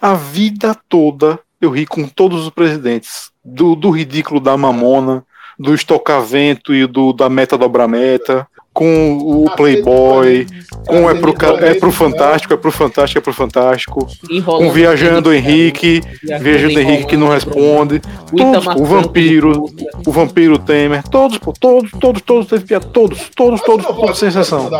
A 0.00 0.14
vida 0.14 0.76
toda 0.88 1.38
eu 1.60 1.70
ri 1.70 1.86
com 1.86 2.06
todos 2.06 2.44
os 2.44 2.50
presidentes. 2.50 3.30
Do, 3.44 3.74
do 3.74 3.90
ridículo 3.90 4.40
da 4.40 4.56
mamona, 4.56 5.24
do 5.58 5.74
estocavento 5.74 6.74
e 6.74 6.86
do 6.86 7.12
da 7.12 7.28
meta 7.28 7.56
dobra 7.56 7.86
meta, 7.86 8.46
com 8.72 9.18
o 9.18 9.50
Playboy, 9.56 10.46
com 10.86 11.10
é 11.10 11.14
pro, 11.14 11.34
é 11.60 11.74
pro 11.74 11.90
Fantástico, 11.90 12.54
é 12.54 12.56
pro 12.56 12.70
Fantástico, 12.70 13.18
é 13.18 13.20
pro 13.20 13.32
Fantástico, 13.32 14.08
com 14.44 14.70
Viajando 14.70 15.34
Henrique, 15.34 16.00
viajando 16.22 16.44
Viajando 16.44 16.80
Henrique 16.80 17.06
que 17.06 17.16
não 17.16 17.28
responde, 17.28 18.00
O 18.32 18.36
todos, 18.36 18.66
o 18.66 18.84
Vampiro, 18.84 19.66
o 20.06 20.12
Vampiro 20.12 20.58
Temer, 20.58 21.02
todos, 21.08 21.36
pô, 21.38 21.52
todos, 21.52 21.90
todos, 22.00 22.22
todos 22.22 22.46
teve 22.46 22.64
piada, 22.64 22.86
todos, 22.86 23.28
todos, 23.34 23.60
todos, 23.60 23.84
todos, 23.84 24.18
sem 24.18 24.28
exceção. 24.28 24.70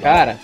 Cara, 0.00 0.38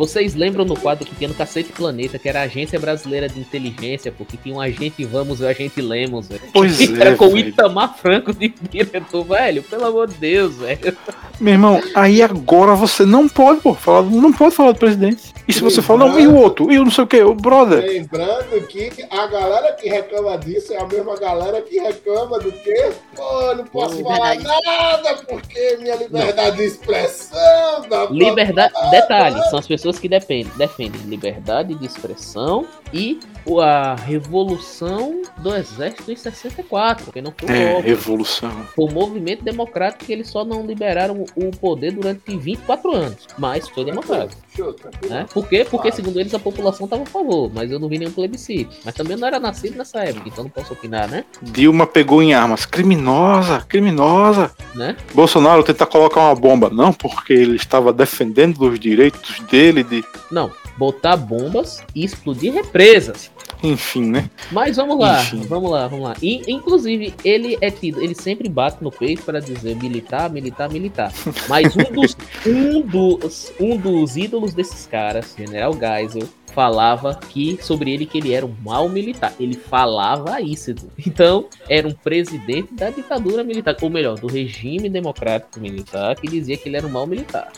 vocês 0.00 0.34
lembram 0.34 0.64
no 0.64 0.80
quadro 0.80 1.04
que 1.04 1.14
tinha 1.14 1.28
no 1.28 1.34
Cacete 1.34 1.72
Planeta, 1.72 2.18
que 2.18 2.26
era 2.26 2.40
a 2.40 2.44
Agência 2.44 2.80
Brasileira 2.80 3.28
de 3.28 3.38
Inteligência, 3.38 4.10
porque 4.10 4.38
tinha 4.38 4.54
um 4.54 4.60
agente 4.60 5.04
Vamos 5.04 5.40
e 5.40 5.44
o 5.44 5.46
agente 5.46 5.82
Lemos, 5.82 6.26
velho. 6.26 6.40
Pois 6.54 6.80
Era 6.98 7.10
é, 7.10 7.14
com 7.14 7.26
o. 7.26 7.36
Itamar 7.36 7.98
Franco 7.98 8.32
de 8.32 8.48
diretor, 8.70 9.24
velho. 9.24 9.62
Pelo 9.62 9.84
amor 9.84 10.08
de 10.08 10.14
Deus, 10.14 10.56
velho. 10.56 10.96
Meu 11.38 11.52
irmão, 11.52 11.82
aí 11.94 12.22
agora 12.22 12.74
você 12.74 13.04
não 13.04 13.28
pode, 13.28 13.60
pô, 13.60 13.74
falar, 13.74 14.02
não 14.02 14.32
pode 14.32 14.54
falar 14.54 14.72
do 14.72 14.78
presidente. 14.78 15.34
E 15.46 15.52
se 15.52 15.60
você 15.60 15.82
fala, 15.82 16.06
não, 16.06 16.18
e 16.18 16.26
o 16.26 16.36
outro? 16.36 16.70
E 16.70 16.78
o 16.78 16.84
não 16.84 16.90
sei 16.90 17.04
o 17.04 17.06
que, 17.06 17.20
o 17.22 17.34
brother. 17.34 17.84
Lembrando 17.84 18.66
que 18.68 18.90
a 19.10 19.26
galera 19.26 19.72
que 19.72 19.88
reclama 19.88 20.38
disso 20.38 20.72
é 20.72 20.80
a 20.80 20.86
mesma 20.86 21.16
galera 21.16 21.60
que 21.60 21.78
reclama 21.78 22.38
do 22.38 22.52
quê? 22.52 22.92
Pô, 23.16 23.54
não 23.54 23.64
posso 23.64 24.02
falar 24.02 24.36
Liberdade. 24.36 24.64
nada 24.64 25.14
porque 25.28 25.76
minha 25.80 25.96
liberdade 25.96 26.56
de 26.56 26.64
expressão. 26.64 27.84
Não, 27.90 28.12
Liberdade. 28.12 28.72
Detalhe, 28.90 29.42
são 29.50 29.58
as 29.58 29.66
pessoas 29.66 29.89
que 29.98 30.08
defendem, 30.08 30.52
defendem 30.56 31.00
liberdade 31.02 31.74
de 31.74 31.86
expressão 31.86 32.66
e 32.92 33.18
o- 33.44 33.60
a 33.60 33.94
revolução 33.94 35.22
do 35.38 35.54
exército 35.54 36.10
em 36.12 36.16
64, 36.16 37.04
porque 37.06 37.20
não 37.22 37.32
foi 37.36 37.48
É, 37.50 37.80
revolução. 37.80 38.50
Foi 38.74 38.84
um 38.86 38.92
movimento 38.92 39.42
democrático 39.42 40.04
que 40.04 40.12
eles 40.12 40.28
só 40.28 40.44
não 40.44 40.64
liberaram 40.66 41.24
o 41.36 41.50
poder 41.56 41.92
durante 41.92 42.36
24 42.36 42.94
anos. 42.94 43.26
Mas 43.38 43.68
foi 43.68 43.84
democrático. 43.84 44.40
Tranquilo. 44.54 45.14
Né? 45.14 45.26
Por 45.32 45.48
quê? 45.48 45.66
Porque, 45.68 45.92
segundo 45.92 46.18
eles, 46.18 46.34
a 46.34 46.38
população 46.38 46.84
estava 46.84 47.02
a 47.02 47.06
favor, 47.06 47.50
mas 47.54 47.70
eu 47.70 47.78
não 47.78 47.88
vi 47.88 47.98
nenhum 47.98 48.10
plebiscito. 48.10 48.76
Mas 48.84 48.94
também 48.94 49.16
não 49.16 49.26
era 49.26 49.38
nascido 49.38 49.76
nessa 49.76 50.00
época, 50.00 50.28
então 50.28 50.44
não 50.44 50.50
posso 50.50 50.72
opinar, 50.72 51.08
né? 51.08 51.24
Dilma 51.40 51.86
pegou 51.86 52.22
em 52.22 52.34
armas. 52.34 52.66
Criminosa, 52.66 53.64
criminosa. 53.68 54.50
né? 54.74 54.96
Bolsonaro 55.14 55.62
tenta 55.62 55.86
colocar 55.86 56.20
uma 56.20 56.34
bomba. 56.34 56.68
Não, 56.70 56.92
porque 56.92 57.32
ele 57.32 57.56
estava 57.56 57.92
defendendo 57.92 58.60
os 58.68 58.78
direitos 58.78 59.40
dele 59.50 59.82
de. 59.82 60.04
Não, 60.30 60.50
botar 60.76 61.16
bombas 61.16 61.82
e 61.94 62.04
explodir 62.04 62.52
represas. 62.52 63.30
Enfim, 63.62 64.06
né? 64.10 64.30
Mas 64.50 64.76
vamos 64.76 64.98
lá, 64.98 65.20
Enfim. 65.22 65.42
vamos 65.42 65.70
lá, 65.70 65.86
vamos 65.86 66.04
lá. 66.06 66.16
E, 66.22 66.42
inclusive, 66.50 67.14
ele 67.24 67.58
é 67.60 67.70
tido, 67.70 68.02
ele 68.02 68.14
sempre 68.14 68.48
bate 68.48 68.82
no 68.82 68.90
peito 68.90 69.22
para 69.22 69.40
dizer 69.40 69.76
militar, 69.76 70.30
militar, 70.30 70.70
militar. 70.70 71.12
Mas 71.48 71.76
um 71.76 71.92
dos, 71.92 72.16
um 72.46 72.80
dos, 72.80 73.52
um 73.60 73.76
dos 73.76 74.16
ídolos 74.16 74.54
desses 74.54 74.86
caras, 74.86 75.34
General 75.36 75.72
Geisel, 75.72 76.28
falava 76.54 77.14
que 77.14 77.58
sobre 77.62 77.92
ele 77.92 78.06
que 78.06 78.18
ele 78.18 78.32
era 78.32 78.44
um 78.44 78.54
mau 78.62 78.88
militar. 78.88 79.32
Ele 79.38 79.54
falava 79.54 80.40
isso. 80.40 80.74
Então, 81.06 81.46
era 81.68 81.86
um 81.86 81.92
presidente 81.92 82.74
da 82.74 82.90
ditadura 82.90 83.44
militar, 83.44 83.76
ou 83.80 83.90
melhor, 83.90 84.18
do 84.18 84.26
regime 84.26 84.88
democrático 84.88 85.60
militar, 85.60 86.16
que 86.16 86.28
dizia 86.28 86.56
que 86.56 86.68
ele 86.68 86.76
era 86.76 86.86
um 86.86 86.90
mau 86.90 87.06
militar. 87.06 87.52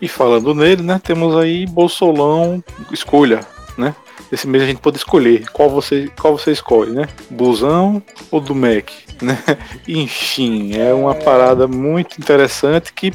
E 0.00 0.08
falando 0.08 0.54
nele, 0.54 0.82
né? 0.82 1.00
Temos 1.02 1.34
aí 1.36 1.66
Bolsolão, 1.66 2.62
escolha, 2.92 3.40
né? 3.78 3.94
Esse 4.30 4.46
mês 4.46 4.62
a 4.64 4.66
gente 4.66 4.80
pode 4.80 4.96
escolher 4.96 5.48
qual 5.52 5.70
você, 5.70 6.10
qual 6.20 6.36
você 6.36 6.50
escolhe, 6.52 6.90
né? 6.90 7.06
Busão 7.30 8.02
ou 8.30 8.40
do 8.40 8.54
Mac, 8.54 8.90
né? 9.22 9.38
Enfim, 9.86 10.76
é 10.76 10.92
uma 10.92 11.14
parada 11.14 11.68
muito 11.68 12.18
interessante 12.18 12.92
que, 12.92 13.12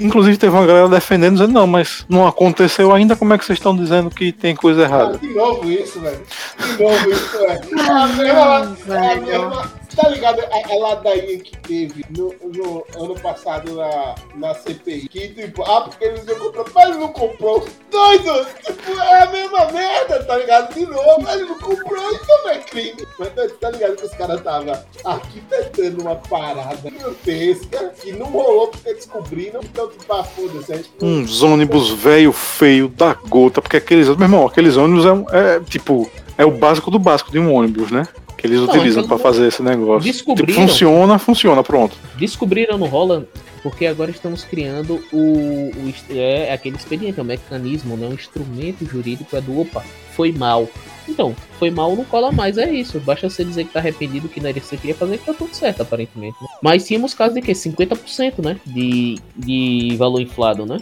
inclusive, 0.00 0.36
teve 0.36 0.54
uma 0.54 0.64
galera 0.66 0.88
defendendo, 0.88 1.34
dizendo, 1.34 1.52
não, 1.52 1.66
mas 1.66 2.04
não 2.08 2.26
aconteceu 2.26 2.92
ainda, 2.94 3.16
como 3.16 3.34
é 3.34 3.38
que 3.38 3.44
vocês 3.44 3.58
estão 3.58 3.76
dizendo 3.76 4.08
que 4.10 4.30
tem 4.32 4.54
coisa 4.54 4.82
Ah, 4.82 4.84
errada? 4.84 5.18
de 5.18 5.28
novo 5.34 5.70
isso, 5.70 6.00
velho. 6.00 6.20
De 6.76 6.82
novo 6.82 7.10
isso, 7.10 7.38
velho. 7.38 7.60
É 7.80 7.90
a 7.90 8.06
mesma. 8.06 8.56
A 8.56 9.16
mesma 9.16 9.81
tá 9.94 10.08
ligado? 10.08 10.40
A, 10.40 10.72
a 10.72 10.76
ladainha 10.76 11.38
que 11.38 11.56
teve 11.58 12.04
no, 12.10 12.34
no 12.42 12.84
ano 12.96 13.14
passado 13.20 13.74
na, 13.74 14.14
na 14.34 14.54
CPI. 14.54 15.08
Que 15.08 15.28
tipo, 15.28 15.62
ah, 15.62 15.82
porque 15.82 16.04
eles 16.04 16.26
iam 16.26 16.38
comprar, 16.52 16.64
mas 16.74 16.88
ele 16.90 16.98
não 16.98 17.08
comprou. 17.08 17.66
Doido! 17.90 18.46
Tipo, 18.64 18.90
é 19.00 19.22
a 19.22 19.30
mesma 19.30 19.66
merda, 19.72 20.24
tá 20.24 20.36
ligado? 20.36 20.74
De 20.74 20.86
novo, 20.86 21.28
ele 21.30 21.44
não 21.44 21.58
comprou, 21.58 22.12
então 22.12 22.42
não 22.44 22.50
é 22.50 22.58
crime. 22.58 23.06
Mas 23.18 23.28
tá 23.60 23.70
ligado 23.70 23.96
que 23.96 24.06
os 24.06 24.12
caras 24.14 24.38
estavam 24.38 24.78
arquitetando 25.04 26.02
uma 26.02 26.16
parada 26.16 26.90
grotesca 26.90 27.90
que 28.00 28.12
não 28.12 28.26
rolou 28.26 28.68
porque 28.68 28.94
descobriram. 28.94 29.60
Então, 29.62 29.88
tipo, 29.88 30.12
ah, 30.12 30.24
foda-se. 30.24 30.84
não- 31.00 31.08
Uns 31.08 31.42
ônibus 31.42 31.90
velho, 31.90 32.32
feio, 32.32 32.88
da 32.88 33.14
gota, 33.14 33.60
porque 33.62 33.76
aqueles, 33.76 34.08
meu 34.08 34.20
irmão, 34.22 34.46
aqueles 34.46 34.76
ônibus 34.76 35.04
é, 35.32 35.56
é, 35.56 35.60
tipo, 35.60 36.10
é 36.38 36.44
o 36.44 36.50
básico 36.50 36.90
do 36.90 36.98
básico 36.98 37.30
de 37.30 37.38
um 37.38 37.52
ônibus, 37.54 37.90
né? 37.90 38.06
Que 38.42 38.48
eles 38.48 38.58
Não, 38.60 38.66
utilizam 38.68 39.04
então 39.04 39.16
pra 39.16 39.22
fazer 39.30 39.46
esse 39.46 39.62
negócio. 39.62 40.00
Tipo, 40.12 40.34
Descobriram. 40.34 40.60
funciona, 40.68 41.18
funciona, 41.18 41.62
pronto. 41.62 41.96
Descobriram 42.18 42.76
no 42.76 42.86
Holland 42.86 43.24
porque 43.62 43.86
agora 43.86 44.10
estamos 44.10 44.42
criando 44.42 45.00
o, 45.12 45.70
o 45.76 45.88
est- 45.88 46.10
é 46.10 46.52
aquele 46.52 46.74
expediente, 46.74 47.20
é 47.20 47.22
um 47.22 47.26
mecanismo, 47.26 47.96
né, 47.96 48.08
um 48.08 48.12
instrumento 48.14 48.84
jurídico 48.84 49.36
é 49.36 49.40
do 49.40 49.60
opa, 49.60 49.84
foi 50.16 50.32
mal. 50.32 50.68
Então, 51.08 51.36
foi 51.60 51.70
mal 51.70 51.94
não 51.94 52.04
cola 52.04 52.32
mais, 52.32 52.58
é 52.58 52.68
isso. 52.72 52.98
Basta 52.98 53.30
você 53.30 53.44
dizer 53.44 53.64
que 53.64 53.72
tá 53.72 53.78
arrependido 53.78 54.28
que 54.28 54.40
não 54.40 54.48
era 54.48 54.58
isso 54.58 54.68
que 54.70 54.74
você 54.76 54.80
queria 54.80 54.94
fazer 54.96 55.18
que 55.18 55.26
tá 55.26 55.32
tudo 55.34 55.54
certo, 55.54 55.82
aparentemente. 55.82 56.36
né? 56.42 56.48
Mas 56.60 56.84
tínhamos 56.84 57.14
casos 57.14 57.34
de 57.34 57.42
que 57.42 57.52
50%, 57.52 58.42
né, 58.44 58.56
de, 58.66 59.18
de 59.36 59.94
valor 59.96 60.20
inflado, 60.20 60.66
né? 60.66 60.78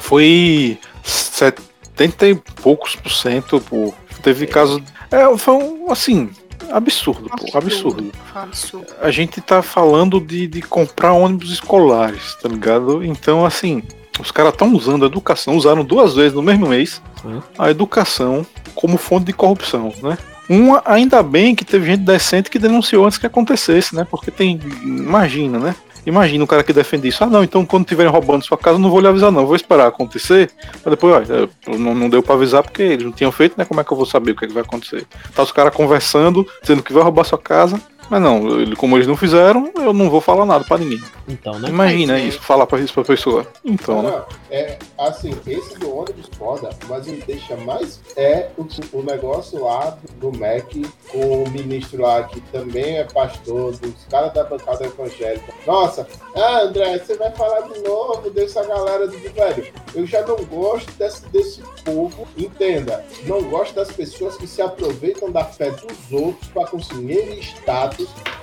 Foi 0.00 0.78
70 1.02 2.28
e 2.28 2.34
poucos 2.34 2.94
por 2.96 3.10
cento, 3.10 3.60
pô. 3.60 3.94
Teve 4.22 4.46
caso. 4.46 4.82
É, 5.10 5.34
foi 5.38 5.54
um, 5.54 5.90
assim, 5.90 6.28
absurdo, 6.70 7.28
pô, 7.30 7.58
absurdo. 7.58 8.12
Foi 8.32 8.40
um 8.40 8.44
absurdo. 8.44 8.86
A 9.00 9.10
gente 9.10 9.40
tá 9.40 9.62
falando 9.62 10.20
de, 10.20 10.46
de 10.46 10.62
comprar 10.62 11.12
ônibus 11.12 11.50
escolares, 11.50 12.36
tá 12.40 12.48
ligado? 12.48 13.04
Então, 13.04 13.44
assim, 13.44 13.82
os 14.20 14.30
caras 14.30 14.52
estão 14.52 14.72
usando 14.74 15.04
a 15.04 15.06
educação, 15.06 15.56
usaram 15.56 15.84
duas 15.84 16.14
vezes 16.14 16.34
no 16.34 16.42
mesmo 16.42 16.68
mês 16.68 17.00
Sim. 17.22 17.42
a 17.58 17.70
educação 17.70 18.46
como 18.74 18.96
fonte 18.96 19.26
de 19.26 19.32
corrupção, 19.32 19.92
né? 20.02 20.18
Uma, 20.48 20.82
ainda 20.86 21.22
bem 21.22 21.54
que 21.54 21.64
teve 21.64 21.86
gente 21.86 22.00
decente 22.00 22.48
que 22.48 22.58
denunciou 22.58 23.04
antes 23.04 23.18
que 23.18 23.26
acontecesse, 23.26 23.94
né? 23.94 24.06
Porque 24.10 24.30
tem. 24.30 24.58
Imagina, 24.82 25.58
né? 25.58 25.76
Imagina 26.06 26.42
o 26.42 26.46
cara 26.46 26.62
que 26.62 26.72
defende 26.72 27.08
isso. 27.08 27.22
Ah, 27.22 27.26
não, 27.26 27.44
então 27.44 27.64
quando 27.64 27.84
estiverem 27.84 28.10
roubando 28.10 28.44
sua 28.44 28.56
casa, 28.56 28.78
não 28.78 28.90
vou 28.90 29.00
lhe 29.00 29.08
avisar, 29.08 29.30
não. 29.30 29.46
Vou 29.46 29.56
esperar 29.56 29.86
acontecer. 29.86 30.50
Mas 30.84 30.90
depois, 30.90 31.14
olha, 31.14 31.48
não, 31.66 31.94
não 31.94 32.08
deu 32.08 32.22
pra 32.22 32.34
avisar 32.34 32.62
porque 32.62 32.82
eles 32.82 33.04
não 33.04 33.12
tinham 33.12 33.32
feito, 33.32 33.54
né? 33.58 33.64
Como 33.64 33.80
é 33.80 33.84
que 33.84 33.92
eu 33.92 33.96
vou 33.96 34.06
saber 34.06 34.32
o 34.32 34.36
que, 34.36 34.44
é 34.44 34.48
que 34.48 34.54
vai 34.54 34.62
acontecer? 34.62 35.06
Tá 35.34 35.42
os 35.42 35.52
caras 35.52 35.74
conversando, 35.74 36.46
dizendo 36.62 36.82
que 36.82 36.92
vai 36.92 37.02
roubar 37.02 37.24
sua 37.24 37.38
casa. 37.38 37.80
Mas 38.10 38.20
não, 38.22 38.60
ele- 38.60 38.76
como 38.76 38.96
eles 38.96 39.06
não 39.06 39.16
fizeram, 39.16 39.70
eu 39.76 39.92
não 39.92 40.08
vou 40.08 40.20
falar 40.20 40.44
nada 40.46 40.64
pra 40.64 40.78
ninguém. 40.78 41.02
Então, 41.28 41.58
né? 41.58 41.68
Imagina 41.68 42.14
Mas, 42.14 42.22
é. 42.22 42.26
isso, 42.26 42.40
falar 42.40 42.66
pra 42.66 42.80
isso 42.80 42.94
pra 42.94 43.04
pessoa. 43.04 43.46
Então, 43.64 44.02
né? 44.02 44.22
É 44.50 44.78
assim, 44.96 45.34
esse 45.46 45.78
do 45.78 45.94
ônibus 45.94 46.26
foda, 46.38 46.70
mas 46.88 47.06
o 47.06 47.12
que 47.12 47.24
deixa 47.26 47.56
mais 47.56 48.00
é 48.16 48.48
o, 48.56 48.66
o 48.98 49.02
negócio 49.02 49.62
lá 49.62 49.96
do 50.16 50.32
MEC 50.32 50.86
com 51.12 51.42
o 51.44 51.50
ministro 51.50 52.02
lá 52.02 52.22
que 52.22 52.40
também 52.52 52.98
é 52.98 53.04
pastor, 53.04 53.72
dos 53.76 53.92
caras 54.10 54.32
da 54.32 54.44
bancada 54.44 54.86
evangélica. 54.86 55.52
Nossa, 55.66 56.06
ah, 56.34 56.60
André, 56.62 56.98
você 56.98 57.14
vai 57.16 57.30
falar 57.32 57.60
de 57.62 57.78
novo 57.80 58.30
dessa 58.30 58.64
galera 58.64 59.06
do 59.06 59.18
velho. 59.18 59.66
Eu 59.94 60.06
já 60.06 60.22
não 60.26 60.36
gosto 60.44 60.90
desse, 60.92 61.26
desse 61.28 61.60
povo, 61.84 62.26
entenda, 62.36 63.04
não 63.26 63.42
gosto 63.42 63.74
das 63.74 63.90
pessoas 63.92 64.36
que 64.36 64.46
se 64.46 64.62
aproveitam 64.62 65.30
da 65.30 65.44
fé 65.44 65.70
dos 65.70 66.12
outros 66.12 66.48
para 66.50 66.66
conseguir 66.66 67.38
status, 67.40 67.97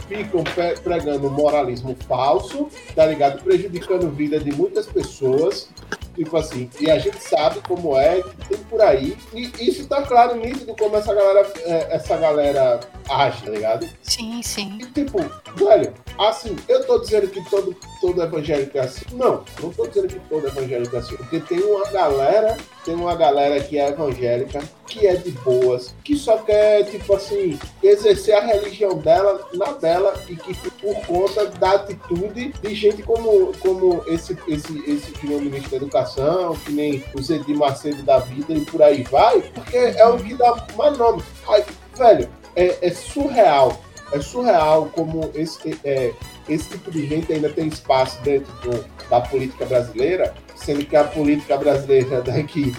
ficam 0.08 0.44
pregando 0.84 1.30
moralismo 1.30 1.96
falso, 2.08 2.70
tá 2.96 3.06
ligado? 3.06 3.44
Prejudicando 3.44 4.08
a 4.08 4.10
vida 4.10 4.40
de 4.40 4.52
muitas 4.52 4.86
pessoas. 4.86 5.70
Tipo 6.16 6.38
assim, 6.38 6.70
e 6.80 6.90
a 6.90 6.98
gente 6.98 7.22
sabe 7.22 7.60
como 7.68 7.98
é, 7.98 8.24
tem 8.48 8.58
por 8.70 8.82
aí. 8.82 9.18
E 9.34 9.52
isso 9.60 9.86
tá 9.86 10.02
claro, 10.02 10.36
nítido, 10.38 10.74
como 10.80 10.96
essa 10.96 11.14
galera, 11.14 11.52
é, 11.58 11.96
essa 11.96 12.16
galera 12.16 12.80
age, 13.10 13.44
tá 13.44 13.52
ligado? 13.52 13.90
Sim, 14.02 14.42
sim. 14.42 14.78
Tipo, 14.94 15.20
velho, 15.56 15.94
assim, 16.18 16.56
eu 16.70 16.86
tô 16.86 17.00
dizendo 17.00 17.28
que 17.28 17.44
todo, 17.50 17.76
todo 18.00 18.24
evangélico 18.24 18.78
é 18.78 18.82
assim. 18.82 19.06
Não, 19.12 19.44
não 19.62 19.72
tô 19.72 19.88
dizendo 19.88 20.08
que 20.08 20.20
todo 20.30 20.48
evangélico 20.48 20.96
é 20.96 21.00
assim. 21.00 21.18
Porque 21.18 21.40
tem 21.42 21.60
uma 21.60 21.86
galera, 21.92 22.58
tem 22.86 22.96
uma 22.96 23.16
galera 23.16 23.60
que 23.60 23.78
é 23.78 23.90
evangélica, 23.90 24.64
que 24.88 25.06
é 25.06 25.16
de 25.16 25.32
boas, 25.32 25.94
que 26.02 26.16
só 26.16 26.38
quer, 26.38 26.86
tipo 26.86 27.14
assim, 27.14 27.60
exercer 27.84 28.36
a 28.36 28.42
religião 28.42 28.98
dela 28.98 29.45
na 29.54 29.72
dela 29.74 30.14
e 30.28 30.36
que 30.36 30.54
por 30.72 30.96
conta 31.06 31.46
da 31.48 31.72
atitude 31.72 32.54
de 32.62 32.76
gente 32.76 33.04
como, 33.04 33.54
como 33.60 34.04
esse, 34.08 34.38
esse, 34.48 34.78
esse 34.90 35.26
ministro 35.26 35.72
da 35.72 35.78
Educação, 35.78 36.56
que 36.56 36.72
nem 36.72 37.04
o 37.14 37.22
Zedir 37.22 37.58
Macedo 37.58 38.04
da 38.04 38.20
vida 38.20 38.54
e 38.54 38.62
por 38.62 38.82
aí 38.82 39.04
vai, 39.04 39.42
porque 39.42 39.78
é 39.78 40.06
o 40.08 40.18
que 40.18 40.34
dá 40.36 40.66
mais 40.76 40.98
nome. 40.98 41.24
Aí, 41.48 41.64
velho, 41.98 42.30
é, 42.56 42.78
é 42.82 42.92
surreal. 42.92 43.82
É 44.12 44.20
surreal 44.20 44.90
como 44.94 45.30
esse, 45.34 45.80
é, 45.84 46.14
esse 46.48 46.70
tipo 46.70 46.92
de 46.92 47.08
gente 47.08 47.34
ainda 47.34 47.50
tem 47.50 47.68
espaço 47.68 48.22
dentro 48.22 48.52
do, 48.62 48.86
da 49.10 49.22
política 49.22 49.66
brasileira, 49.66 50.34
sendo 50.56 50.86
que 50.86 50.96
a 50.96 51.04
política 51.04 51.58
brasileira 51.58 52.22
daqui, 52.24 52.76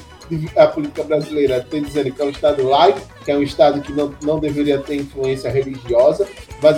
a 0.56 0.66
política 0.66 1.04
brasileira 1.04 1.64
tem 1.68 1.82
dizendo 1.82 2.12
que 2.12 2.20
é 2.20 2.24
um 2.24 2.30
Estado 2.30 2.66
laico, 2.66 3.00
que 3.24 3.30
é 3.30 3.36
um 3.36 3.42
Estado 3.42 3.80
que 3.80 3.92
não, 3.92 4.14
não 4.22 4.38
deveria 4.38 4.78
ter 4.78 4.96
influência 4.96 5.50
religiosa, 5.50 6.26
mas, 6.62 6.76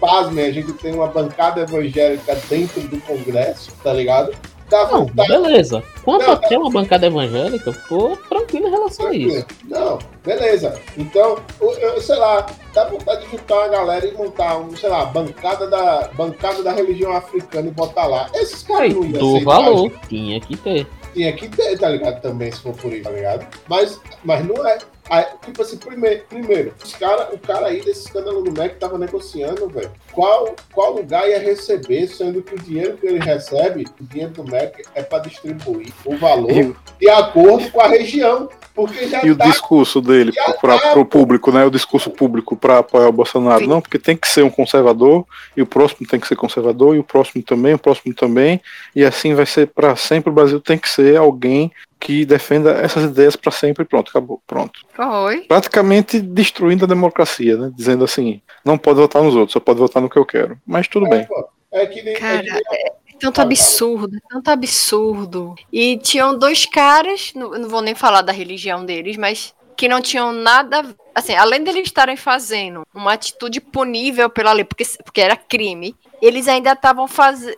pasmem, 0.00 0.44
a 0.44 0.52
gente 0.52 0.72
tem 0.74 0.94
uma 0.94 1.08
bancada 1.08 1.60
evangélica 1.62 2.36
dentro 2.48 2.80
do 2.82 3.00
Congresso, 3.00 3.72
tá 3.82 3.92
ligado? 3.92 4.32
Dá 4.70 4.86
não, 4.86 5.06
vontade. 5.06 5.28
beleza. 5.28 5.82
Quanto 6.04 6.26
não, 6.26 6.32
a 6.34 6.36
ter 6.36 6.58
uma 6.58 6.70
bancada 6.70 7.06
evangélica, 7.06 7.72
tô 7.88 8.16
tranquilo 8.28 8.68
em 8.68 8.70
relação 8.70 9.06
tranquilo. 9.06 9.32
a 9.32 9.38
isso. 9.38 9.46
Não, 9.64 9.98
beleza. 10.24 10.78
Então, 10.96 11.38
eu, 11.60 12.00
sei 12.02 12.16
lá, 12.16 12.46
dá 12.74 12.84
vontade 12.84 13.24
de 13.24 13.30
juntar 13.30 13.54
uma 13.54 13.68
galera 13.68 14.06
e 14.06 14.12
montar 14.12 14.58
um, 14.58 14.76
sei 14.76 14.90
lá, 14.90 15.06
bancada 15.06 15.66
da, 15.68 16.10
bancada 16.14 16.62
da 16.62 16.72
religião 16.72 17.12
africana 17.16 17.68
e 17.68 17.70
botar 17.70 18.06
lá. 18.06 18.28
Esses 18.34 18.62
caras 18.62 18.92
não 18.92 19.04
iam 19.04 19.18
Do 19.18 19.40
valor, 19.40 19.90
tinha 20.08 20.38
que 20.38 20.56
ter. 20.56 20.86
Tinha 21.14 21.32
que 21.32 21.48
ter, 21.48 21.78
tá 21.78 21.88
ligado? 21.88 22.20
Também, 22.20 22.52
se 22.52 22.60
for 22.60 22.74
por 22.76 22.92
isso, 22.92 23.04
tá 23.04 23.10
ligado? 23.10 23.46
Mas, 23.68 24.00
mas 24.24 24.44
não 24.46 24.66
é. 24.66 24.78
Aí, 25.10 25.24
tipo 25.42 25.62
assim, 25.62 25.78
primeiro, 25.78 26.22
primeiro 26.28 26.74
os 26.84 26.94
cara, 26.94 27.30
o 27.32 27.38
cara 27.38 27.68
aí 27.68 27.80
desse 27.80 28.06
escândalo 28.06 28.42
do 28.42 28.52
MEC 28.52 28.76
tava 28.76 28.98
negociando, 28.98 29.68
velho. 29.68 29.90
Qual, 30.12 30.54
qual 30.72 30.94
lugar 30.94 31.28
ia 31.28 31.38
receber, 31.38 32.06
sendo 32.08 32.42
que 32.42 32.54
o 32.54 32.58
dinheiro 32.58 32.96
que 32.98 33.06
ele 33.06 33.18
recebe, 33.18 33.86
o 34.00 34.04
dinheiro 34.04 34.32
do 34.32 34.44
MEC, 34.44 34.84
é 34.94 35.02
para 35.02 35.20
distribuir 35.20 35.92
o 36.04 36.16
valor 36.16 36.50
e... 36.50 36.76
de 36.98 37.08
acordo 37.08 37.70
com 37.70 37.80
a 37.80 37.88
região. 37.88 38.48
Porque 38.74 39.08
já 39.08 39.24
e 39.24 39.34
tá, 39.34 39.44
o 39.44 39.50
discurso 39.50 40.00
dele 40.00 40.32
para 40.60 40.78
tá, 40.78 40.94
o 40.94 41.04
público, 41.04 41.50
né? 41.50 41.64
O 41.64 41.70
discurso 41.70 42.10
público 42.10 42.54
para 42.54 42.78
apoiar 42.78 43.08
o 43.08 43.12
Bolsonaro. 43.12 43.62
Sim. 43.62 43.66
Não, 43.66 43.80
porque 43.80 43.98
tem 43.98 44.16
que 44.16 44.28
ser 44.28 44.44
um 44.44 44.50
conservador, 44.50 45.26
e 45.56 45.62
o 45.62 45.66
próximo 45.66 46.06
tem 46.06 46.20
que 46.20 46.28
ser 46.28 46.36
conservador, 46.36 46.94
e 46.94 47.00
o 47.00 47.04
próximo 47.04 47.42
também, 47.42 47.74
o 47.74 47.78
próximo 47.78 48.14
também, 48.14 48.60
e 48.94 49.04
assim 49.04 49.34
vai 49.34 49.46
ser 49.46 49.66
para 49.66 49.96
sempre. 49.96 50.30
O 50.30 50.32
Brasil 50.32 50.60
tem 50.60 50.78
que 50.78 50.88
ser 50.88 51.16
alguém 51.16 51.72
que 51.98 52.24
defenda 52.24 52.72
essas 52.72 53.04
ideias 53.04 53.36
para 53.36 53.50
sempre 53.50 53.84
pronto, 53.84 54.10
acabou, 54.10 54.40
pronto. 54.46 54.80
Foi. 54.94 55.40
Praticamente 55.42 56.20
destruindo 56.20 56.84
a 56.84 56.88
democracia, 56.88 57.56
né? 57.56 57.72
Dizendo 57.74 58.04
assim, 58.04 58.40
não 58.64 58.78
pode 58.78 59.00
votar 59.00 59.22
nos 59.22 59.34
outros, 59.34 59.52
só 59.52 59.60
pode 59.60 59.78
votar 59.78 60.02
no 60.02 60.08
que 60.08 60.18
eu 60.18 60.24
quero. 60.24 60.58
Mas 60.66 60.88
tudo 60.88 61.06
é, 61.06 61.10
bem. 61.10 61.26
Pô, 61.26 61.48
é 61.72 61.86
que 61.86 62.02
nem, 62.02 62.14
Cara, 62.14 62.40
é 62.40 62.42
que 62.42 62.50
nem... 62.50 62.86
É 62.86 62.98
tanto 63.18 63.40
absurdo, 63.40 64.16
tanto 64.28 64.48
absurdo. 64.48 65.54
E 65.72 65.98
tinham 65.98 66.38
dois 66.38 66.64
caras, 66.64 67.32
não, 67.34 67.50
não 67.50 67.68
vou 67.68 67.82
nem 67.82 67.94
falar 67.94 68.22
da 68.22 68.32
religião 68.32 68.84
deles, 68.84 69.16
mas 69.16 69.54
que 69.76 69.88
não 69.88 70.00
tinham 70.00 70.32
nada, 70.32 70.84
assim, 71.14 71.34
além 71.34 71.62
deles 71.62 71.84
estarem 71.84 72.16
fazendo 72.16 72.84
uma 72.92 73.12
atitude 73.12 73.60
punível 73.60 74.28
pela 74.28 74.52
lei, 74.52 74.64
porque, 74.64 74.84
porque 75.04 75.20
era 75.20 75.36
crime, 75.36 75.94
eles 76.20 76.48
ainda 76.48 76.72
estavam 76.72 77.06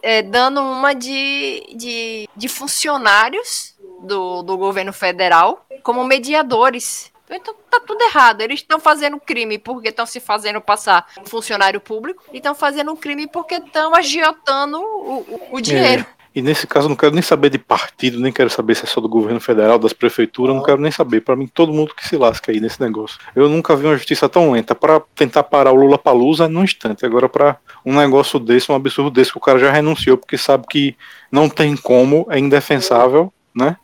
é, 0.02 0.20
dando 0.20 0.60
uma 0.60 0.92
de, 0.92 1.62
de, 1.74 2.28
de 2.36 2.48
funcionários 2.48 3.74
do, 4.02 4.42
do 4.42 4.56
governo 4.56 4.92
federal 4.92 5.64
como 5.82 6.04
mediadores. 6.04 7.10
Então 7.30 7.54
tá 7.70 7.80
tudo 7.80 8.02
errado. 8.02 8.40
Eles 8.40 8.60
estão 8.60 8.80
fazendo 8.80 9.18
crime 9.20 9.58
porque 9.58 9.88
estão 9.88 10.04
se 10.04 10.18
fazendo 10.18 10.60
passar 10.60 11.06
funcionário 11.24 11.80
público 11.80 12.24
e 12.32 12.38
estão 12.38 12.54
fazendo 12.54 12.96
crime 12.96 13.28
porque 13.28 13.54
estão 13.54 13.94
agiotando 13.94 14.78
o, 14.78 15.18
o, 15.20 15.48
o 15.52 15.60
dinheiro. 15.60 16.02
É. 16.16 16.20
E 16.32 16.40
nesse 16.40 16.64
caso 16.64 16.86
eu 16.86 16.90
não 16.90 16.96
quero 16.96 17.12
nem 17.12 17.22
saber 17.22 17.50
de 17.50 17.58
partido, 17.58 18.20
nem 18.20 18.32
quero 18.32 18.48
saber 18.48 18.76
se 18.76 18.84
é 18.84 18.86
só 18.86 19.00
do 19.00 19.08
governo 19.08 19.40
federal, 19.40 19.80
das 19.80 19.92
prefeituras, 19.92 20.54
não 20.54 20.62
quero 20.62 20.80
nem 20.80 20.92
saber. 20.92 21.22
Para 21.22 21.34
mim, 21.34 21.48
todo 21.48 21.72
mundo 21.72 21.92
que 21.94 22.06
se 22.06 22.16
lasca 22.16 22.52
aí 22.52 22.60
nesse 22.60 22.80
negócio. 22.80 23.18
Eu 23.34 23.48
nunca 23.48 23.74
vi 23.74 23.86
uma 23.86 23.96
justiça 23.96 24.28
tão 24.28 24.52
lenta 24.52 24.72
para 24.72 25.00
tentar 25.14 25.42
parar 25.42 25.72
o 25.72 25.74
Lula 25.74 25.98
Palusa 25.98 26.48
num 26.48 26.62
instante. 26.62 27.04
Agora, 27.04 27.28
para 27.28 27.56
um 27.84 27.96
negócio 27.96 28.38
desse, 28.38 28.70
um 28.70 28.76
absurdo 28.76 29.10
desse, 29.10 29.32
que 29.32 29.38
o 29.38 29.40
cara 29.40 29.58
já 29.58 29.72
renunciou 29.72 30.16
porque 30.16 30.38
sabe 30.38 30.66
que 30.70 30.96
não 31.32 31.48
tem 31.48 31.76
como, 31.76 32.24
é 32.30 32.38
indefensável, 32.38 33.32
né? 33.52 33.76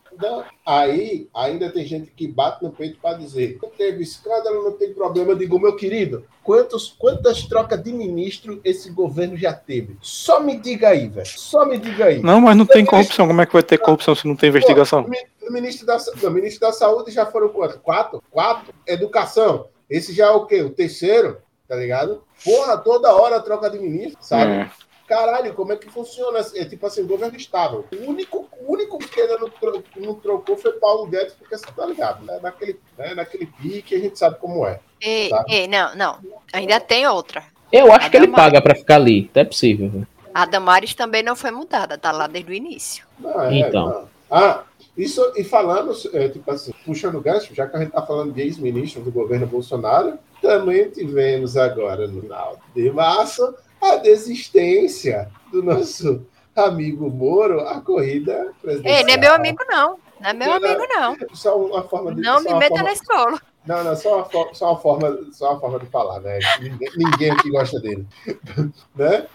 Aí 0.64 1.28
ainda 1.34 1.70
tem 1.70 1.84
gente 1.84 2.10
que 2.10 2.26
bate 2.26 2.62
no 2.62 2.70
peito 2.70 2.98
para 3.00 3.18
dizer: 3.18 3.58
não 3.62 3.70
teve 3.70 4.02
escândalo, 4.02 4.64
não 4.64 4.72
tem 4.72 4.92
problema. 4.92 5.32
Eu 5.32 5.36
digo, 5.36 5.58
meu 5.58 5.76
querido, 5.76 6.24
quantos, 6.42 6.94
quantas 6.98 7.42
trocas 7.42 7.82
de 7.82 7.92
ministro 7.92 8.60
esse 8.64 8.90
governo 8.90 9.36
já 9.36 9.52
teve? 9.52 9.96
Só 10.00 10.40
me 10.40 10.56
diga 10.56 10.88
aí, 10.88 11.08
velho. 11.08 11.26
Só 11.26 11.64
me 11.64 11.78
diga 11.78 12.06
aí. 12.06 12.22
Não, 12.22 12.40
mas 12.40 12.56
não 12.56 12.66
tem 12.66 12.84
corrupção. 12.84 13.26
Como 13.26 13.40
é 13.40 13.46
que 13.46 13.52
vai 13.52 13.62
ter 13.62 13.78
corrupção 13.78 14.14
se 14.14 14.26
não 14.26 14.36
tem 14.36 14.48
investigação? 14.48 15.04
Pô, 15.04 15.12
o 15.48 15.52
ministro 15.52 15.86
da, 15.86 15.98
o 16.24 16.30
ministro 16.30 16.60
da 16.60 16.72
Saúde 16.72 17.10
já 17.10 17.26
foram 17.26 17.48
quantos? 17.48 17.76
Quatro? 17.76 18.22
Quatro? 18.30 18.74
Educação. 18.86 19.68
Esse 19.88 20.12
já 20.12 20.26
é 20.26 20.30
o 20.30 20.46
quê? 20.46 20.62
O 20.62 20.70
terceiro? 20.70 21.38
Tá 21.68 21.76
ligado? 21.76 22.22
Porra, 22.44 22.76
toda 22.76 23.12
hora 23.12 23.40
troca 23.40 23.68
de 23.68 23.78
ministro, 23.78 24.18
sabe? 24.20 24.52
É 24.52 24.85
caralho, 25.06 25.54
como 25.54 25.72
é 25.72 25.76
que 25.76 25.88
funciona? 25.88 26.40
É 26.54 26.64
tipo 26.64 26.86
assim, 26.86 27.02
o 27.02 27.06
governo 27.06 27.36
estável. 27.36 27.84
O 27.92 28.10
único, 28.10 28.48
o 28.60 28.72
único 28.72 28.98
que 28.98 29.20
ainda 29.20 29.38
não, 29.38 29.48
tro 29.48 29.84
não 29.96 30.14
trocou 30.14 30.56
foi 30.56 30.72
Paulo 30.72 31.06
Guedes, 31.06 31.34
porque 31.34 31.56
você 31.56 31.66
tá 31.74 31.86
ligado, 31.86 32.24
né? 32.24 32.38
Naquele, 32.42 32.80
né? 32.98 33.14
Naquele 33.14 33.46
pique 33.46 33.94
a 33.94 33.98
gente 33.98 34.18
sabe 34.18 34.38
como 34.38 34.66
é. 34.66 34.80
Ei, 35.00 35.30
ei, 35.48 35.68
não, 35.68 35.94
não. 35.94 36.18
Ainda 36.52 36.80
tem 36.80 37.06
outra. 37.06 37.44
Eu 37.72 37.92
acho 37.92 38.06
a 38.06 38.10
que 38.10 38.18
Damares. 38.18 38.28
ele 38.28 38.36
paga 38.36 38.62
para 38.62 38.74
ficar 38.74 38.96
ali, 38.96 39.30
é 39.34 39.44
possível. 39.44 40.06
A 40.32 40.44
Damares 40.44 40.94
também 40.94 41.22
não 41.22 41.34
foi 41.34 41.50
mudada, 41.50 41.96
tá 41.96 42.12
lá 42.12 42.26
desde 42.26 42.50
o 42.50 42.54
início. 42.54 43.06
Não, 43.18 43.42
é, 43.42 43.58
então. 43.58 43.88
Não. 43.88 44.08
Ah, 44.30 44.64
isso, 44.96 45.20
e 45.36 45.44
falando, 45.44 45.92
é, 46.14 46.28
tipo 46.28 46.50
assim, 46.50 46.72
puxando 46.84 47.16
o 47.16 47.20
gancho, 47.20 47.54
já 47.54 47.66
que 47.66 47.76
a 47.76 47.80
gente 47.80 47.92
tá 47.92 48.02
falando 48.02 48.32
de 48.32 48.40
ex-ministro 48.40 49.02
do 49.02 49.12
governo 49.12 49.46
Bolsonaro, 49.46 50.18
também 50.40 50.90
tivemos 50.90 51.56
agora 51.56 52.06
no 52.06 52.22
final 52.22 52.58
de 52.74 52.90
março 52.90 53.54
a 53.80 53.96
desistência 53.96 55.30
do 55.50 55.62
nosso 55.62 56.26
amigo 56.54 57.10
Moro, 57.10 57.60
a 57.60 57.80
corrida 57.80 58.52
presidencial. 58.62 59.04
Não 59.04 59.14
é 59.14 59.16
meu 59.16 59.34
amigo, 59.34 59.58
não. 59.68 59.98
Não 60.20 60.30
é 60.30 60.32
meu 60.32 60.48
não, 60.48 60.56
amigo, 60.56 60.82
não. 60.88 61.16
Só 61.34 61.58
uma 61.58 61.82
forma 61.82 62.14
de. 62.14 62.22
Não 62.22 62.40
me 62.40 62.54
meta 62.54 62.76
forma... 62.76 62.84
nesse 62.84 63.04
bolo. 63.04 63.40
Não, 63.66 63.82
não, 63.82 63.96
só 63.96 64.18
uma, 64.18 64.54
só 64.54 64.70
uma, 64.70 64.78
forma, 64.78 65.18
só 65.32 65.50
uma 65.50 65.60
forma 65.60 65.80
de 65.80 65.86
falar, 65.86 66.20
né? 66.20 66.38
Ninguém, 66.60 66.88
ninguém 66.96 67.30
aqui 67.32 67.50
gosta 67.50 67.80
dele. 67.80 68.06
né? 68.94 69.26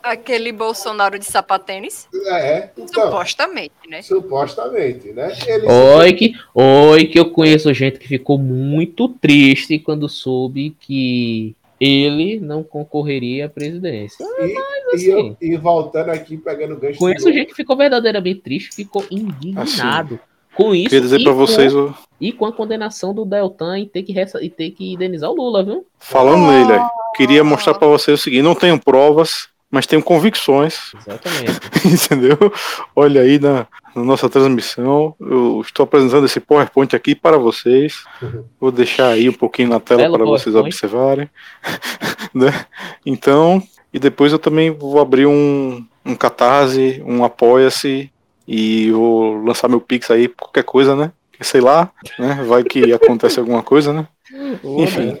Aquele 0.00 0.52
Bolsonaro 0.52 1.18
de 1.18 1.24
sapatênis? 1.24 2.08
É, 2.26 2.70
então, 2.78 3.06
supostamente, 3.06 3.74
né? 3.88 4.00
Supostamente, 4.00 5.12
né? 5.12 5.36
Ele 5.44 5.66
oi, 5.66 6.12
que, 6.12 6.34
oi, 6.54 7.06
que 7.06 7.18
eu 7.18 7.30
conheço 7.30 7.74
gente 7.74 7.98
que 7.98 8.06
ficou 8.06 8.38
muito 8.38 9.08
triste 9.08 9.80
quando 9.80 10.08
soube 10.08 10.76
que 10.78 11.56
ele 11.80 12.40
não 12.40 12.62
concorreria 12.62 13.46
à 13.46 13.48
presidência. 13.48 14.24
E, 14.24 14.54
Mas, 14.54 14.94
assim, 14.94 15.36
e, 15.40 15.52
e 15.52 15.56
voltando 15.56 16.10
aqui, 16.10 16.36
pegando 16.36 16.76
gancho. 16.76 16.98
Conheço 16.98 17.32
gente 17.32 17.48
que 17.48 17.54
ficou 17.54 17.76
verdadeiramente 17.76 18.40
triste, 18.40 18.74
ficou 18.74 19.04
indignado. 19.10 20.14
Assim, 20.14 20.34
com 20.54 20.74
isso. 20.74 20.90
Queria 20.90 21.00
dizer 21.00 21.22
para 21.22 21.32
vocês. 21.32 21.74
O... 21.74 21.92
E 22.20 22.32
com 22.32 22.46
a 22.46 22.52
condenação 22.52 23.12
do 23.12 23.24
Deltan 23.24 23.80
e 23.80 23.86
ter 23.86 24.02
que, 24.02 24.14
e 24.40 24.50
ter 24.50 24.70
que 24.70 24.92
indenizar 24.92 25.30
o 25.30 25.34
Lula, 25.34 25.64
viu? 25.64 25.86
Falando 25.98 26.44
oh. 26.44 26.50
nele, 26.50 26.80
queria 27.16 27.42
mostrar 27.42 27.74
para 27.74 27.88
vocês 27.88 28.20
o 28.20 28.22
seguinte: 28.22 28.42
não 28.42 28.54
tenho 28.54 28.80
provas, 28.80 29.48
mas 29.74 29.86
tenho 29.86 30.00
convicções. 30.00 30.92
Exatamente. 30.94 31.60
Entendeu? 31.84 32.38
Olha 32.94 33.22
aí 33.22 33.40
na, 33.40 33.66
na, 33.92 34.04
nossa 34.04 34.30
transmissão. 34.30 35.16
Eu 35.18 35.62
estou 35.62 35.82
apresentando 35.82 36.26
esse 36.26 36.38
PowerPoint 36.38 36.94
aqui 36.94 37.12
para 37.12 37.36
vocês. 37.36 38.04
Vou 38.60 38.70
deixar 38.70 39.08
aí 39.08 39.28
um 39.28 39.32
pouquinho 39.32 39.70
na 39.70 39.80
tela 39.80 40.02
Belo 40.02 40.16
para 40.16 40.26
vocês 40.26 40.54
observarem. 40.54 41.28
né? 42.32 42.66
Então, 43.04 43.60
e 43.92 43.98
depois 43.98 44.30
eu 44.30 44.38
também 44.38 44.70
vou 44.70 45.00
abrir 45.00 45.26
um, 45.26 45.84
um 46.06 46.14
catarse, 46.14 47.02
um 47.04 47.24
apoia-se 47.24 48.12
e 48.46 48.92
vou 48.92 49.42
lançar 49.42 49.66
meu 49.68 49.80
Pix 49.80 50.08
aí, 50.08 50.28
qualquer 50.28 50.62
coisa, 50.62 50.94
né? 50.94 51.10
Sei 51.40 51.60
lá, 51.60 51.90
né? 52.16 52.44
Vai 52.46 52.62
que 52.62 52.92
acontece 52.94 53.40
alguma 53.40 53.64
coisa, 53.64 53.92
né? 53.92 54.06
Enfim. 54.62 55.18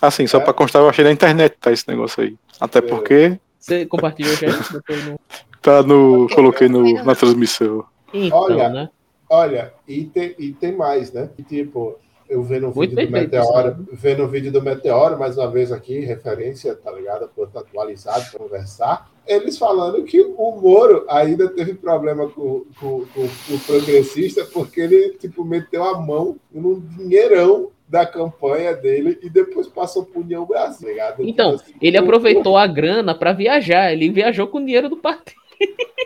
Assim, 0.00 0.26
só 0.26 0.40
para 0.40 0.54
constar, 0.54 0.80
eu 0.80 0.88
achei 0.88 1.04
na 1.04 1.12
internet, 1.12 1.56
tá? 1.60 1.70
Esse 1.70 1.86
negócio 1.86 2.22
aí. 2.22 2.34
Até 2.58 2.80
porque 2.80 3.38
você 3.62 3.86
compartilhou 3.86 4.34
já? 4.34 4.48
No... 4.48 5.20
Tá 5.62 5.82
no. 5.82 6.28
Coloquei 6.34 6.68
no, 6.68 6.82
na 7.04 7.14
transmissão. 7.14 7.84
Então, 8.12 8.36
olha, 8.36 8.68
né? 8.68 8.90
olha, 9.30 9.72
e 9.86 10.04
tem, 10.04 10.34
e 10.36 10.52
tem 10.52 10.76
mais, 10.76 11.12
né? 11.12 11.30
E, 11.38 11.42
tipo, 11.44 11.96
eu 12.28 12.42
vendo 12.42 12.68
o 12.68 12.74
Muito 12.74 12.90
vídeo 12.90 12.96
bem 12.96 13.06
do 13.06 13.12
feito, 13.12 13.32
Meteoro, 13.32 13.86
vendo 13.92 14.24
o 14.24 14.28
vídeo 14.28 14.52
do 14.52 14.60
Meteoro, 14.60 15.18
mais 15.18 15.38
uma 15.38 15.48
vez 15.48 15.70
aqui, 15.70 16.00
referência, 16.00 16.74
tá 16.74 16.90
ligado? 16.90 17.28
Ponto 17.28 17.56
atualizado 17.56 18.36
conversar. 18.36 19.10
Eles 19.24 19.56
falando 19.56 20.02
que 20.02 20.20
o 20.20 20.60
Moro 20.60 21.06
ainda 21.08 21.48
teve 21.48 21.74
problema 21.74 22.28
com, 22.28 22.64
com, 22.80 23.06
com 23.06 23.54
o 23.54 23.60
progressista, 23.64 24.44
porque 24.44 24.80
ele, 24.80 25.10
tipo, 25.10 25.44
meteu 25.44 25.84
a 25.84 26.00
mão 26.00 26.36
num 26.52 26.80
dinheirão 26.80 27.70
da 27.88 28.06
campanha 28.06 28.74
dele 28.74 29.18
e 29.22 29.28
depois 29.28 29.66
passou 29.68 30.04
pro 30.04 30.20
União 30.20 30.46
Brasil, 30.46 30.86
tá 30.86 30.92
ligado? 30.92 31.22
Então, 31.22 31.56
Tipo 31.56 31.62
assim, 31.64 31.74
ele 31.80 31.98
aproveitou 31.98 32.56
a 32.56 32.66
grana 32.66 33.14
pra 33.14 33.32
viajar. 33.32 33.92
Ele 33.92 34.10
viajou 34.10 34.46
com 34.46 34.58
o 34.58 34.64
dinheiro 34.64 34.88
do 34.88 34.96
partido. 34.96 35.40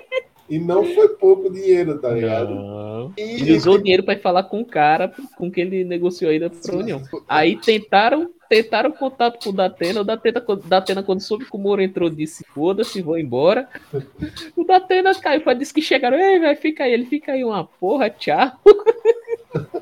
E 0.48 0.58
não 0.58 0.84
foi 0.84 1.08
pouco 1.08 1.50
dinheiro, 1.50 1.98
tá 1.98 2.10
ligado? 2.10 2.54
Não. 2.54 3.12
E, 3.18 3.42
Ele 3.42 3.56
usou 3.56 3.74
o 3.74 3.82
dinheiro 3.82 4.04
pra 4.04 4.14
ir 4.14 4.20
falar 4.20 4.44
com 4.44 4.60
o 4.60 4.64
cara 4.64 5.12
com 5.36 5.50
que 5.50 5.60
ele 5.60 5.82
negociou 5.82 6.30
ainda 6.30 6.48
pra 6.48 6.76
União. 6.76 7.02
Aí 7.28 7.56
tentaram, 7.56 8.30
tentaram 8.48 8.92
contato 8.92 9.42
com 9.42 9.50
o 9.50 9.52
Datena. 9.52 10.02
O 10.02 10.04
Datena, 10.04 10.44
Datena 10.64 11.02
quando 11.02 11.20
soube 11.20 11.46
que 11.46 11.56
o 11.56 11.58
Moro 11.58 11.82
entrou, 11.82 12.08
disse: 12.08 12.44
foda-se, 12.54 13.02
vou 13.02 13.18
embora. 13.18 13.68
O 14.56 14.64
Datena 14.64 15.12
caiu, 15.16 15.40
foi, 15.40 15.54
disse 15.56 15.74
que 15.74 15.82
chegaram. 15.82 16.16
Ei, 16.16 16.38
vai, 16.38 16.54
fica 16.54 16.84
aí. 16.84 16.92
Ele 16.92 17.06
fica 17.06 17.32
aí 17.32 17.44
uma 17.44 17.64
porra, 17.64 18.08
tchau. 18.08 18.52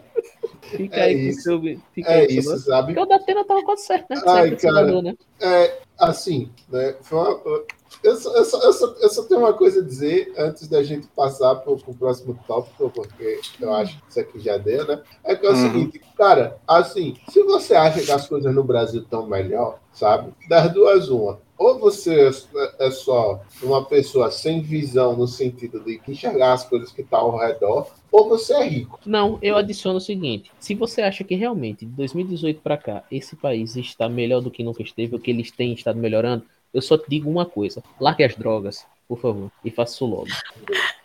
Fica 0.76 0.96
É 0.96 1.02
aí 1.04 1.14
com 1.22 1.28
isso. 1.30 1.38
o 1.38 1.42
seu. 1.42 1.80
Fica 1.92 2.10
é 2.12 2.20
aí 2.20 2.26
o 2.26 2.30
isso, 2.30 2.48
seu- 2.50 2.58
sabe? 2.58 2.94
Porque 2.94 3.00
o 3.00 3.06
Datena 3.18 3.44
tava 3.44 3.62
quase 3.62 3.86
certo, 3.86 4.06
né? 4.10 4.16
Ai, 4.26 4.48
Certo, 4.48 4.62
cara. 4.62 4.76
senador, 4.76 5.02
né? 5.02 5.14
É, 5.40 5.80
assim, 5.98 6.50
né? 6.68 6.96
foi 7.02 7.18
uma- 7.18 7.64
eu, 8.02 8.16
só, 8.16 8.36
eu, 8.36 8.44
só, 8.44 8.62
eu, 8.62 8.72
só, 8.72 8.86
eu 9.00 9.08
só 9.08 9.22
tenho 9.24 9.40
uma 9.40 9.52
coisa 9.54 9.80
a 9.80 9.84
dizer 9.84 10.32
antes 10.36 10.68
da 10.68 10.82
gente 10.82 11.06
passar 11.08 11.54
pro, 11.56 11.76
pro 11.78 11.94
próximo 11.94 12.38
tópico, 12.46 12.90
porque 12.90 13.40
eu 13.60 13.72
acho 13.72 13.98
que 13.98 14.10
isso 14.10 14.20
aqui 14.20 14.40
já 14.40 14.56
deu, 14.58 14.86
né? 14.86 15.02
É 15.24 15.34
que 15.34 15.46
é 15.46 15.50
o 15.50 15.52
Uhum. 15.52 15.56
seguinte, 15.56 16.00
cara, 16.16 16.58
assim, 16.66 17.16
se 17.30 17.42
você 17.42 17.74
acha 17.74 18.02
que 18.02 18.10
as 18.10 18.28
coisas 18.28 18.54
no 18.54 18.62
Brasil 18.64 19.02
estão 19.02 19.26
melhor, 19.26 19.78
sabe? 19.92 20.32
Das 20.48 20.72
duas, 20.72 21.08
uma. 21.08 21.40
Ou 21.56 21.78
você 21.78 22.28
é- 22.28 22.86
é 22.86 22.90
só 22.90 23.40
uma 23.62 23.84
pessoa 23.84 24.30
sem 24.30 24.60
visão 24.60 25.16
no 25.16 25.26
sentido 25.28 25.80
de 25.80 26.00
enxergar 26.08 26.52
as 26.52 26.64
coisas 26.68 26.90
que 26.90 27.02
estão 27.02 27.20
ao 27.20 27.38
redor, 27.38 27.86
ou 28.10 28.28
você 28.28 28.54
é 28.54 28.64
rico. 28.66 28.98
Não, 29.06 29.38
eu 29.40 29.56
adiciono 29.56 29.98
o 29.98 30.00
seguinte: 30.00 30.50
se 30.58 30.74
você 30.74 31.02
acha 31.02 31.22
que 31.22 31.34
realmente 31.34 31.86
de 31.86 31.92
2018 31.92 32.60
pra 32.60 32.76
cá 32.76 33.04
esse 33.10 33.36
país 33.36 33.76
está 33.76 34.08
melhor 34.08 34.40
do 34.40 34.50
que 34.50 34.64
nunca 34.64 34.82
esteve, 34.82 35.14
ou 35.14 35.20
que 35.20 35.30
eles 35.30 35.50
têm 35.50 35.72
estado 35.72 35.98
melhorando, 35.98 36.44
eu 36.72 36.82
só 36.82 36.98
te 36.98 37.08
digo 37.08 37.30
uma 37.30 37.46
coisa: 37.46 37.82
largue 38.00 38.24
as 38.24 38.34
drogas, 38.34 38.84
por 39.06 39.20
favor, 39.20 39.50
e 39.64 39.70
faça 39.70 39.94
isso 39.94 40.06
logo. 40.06 40.28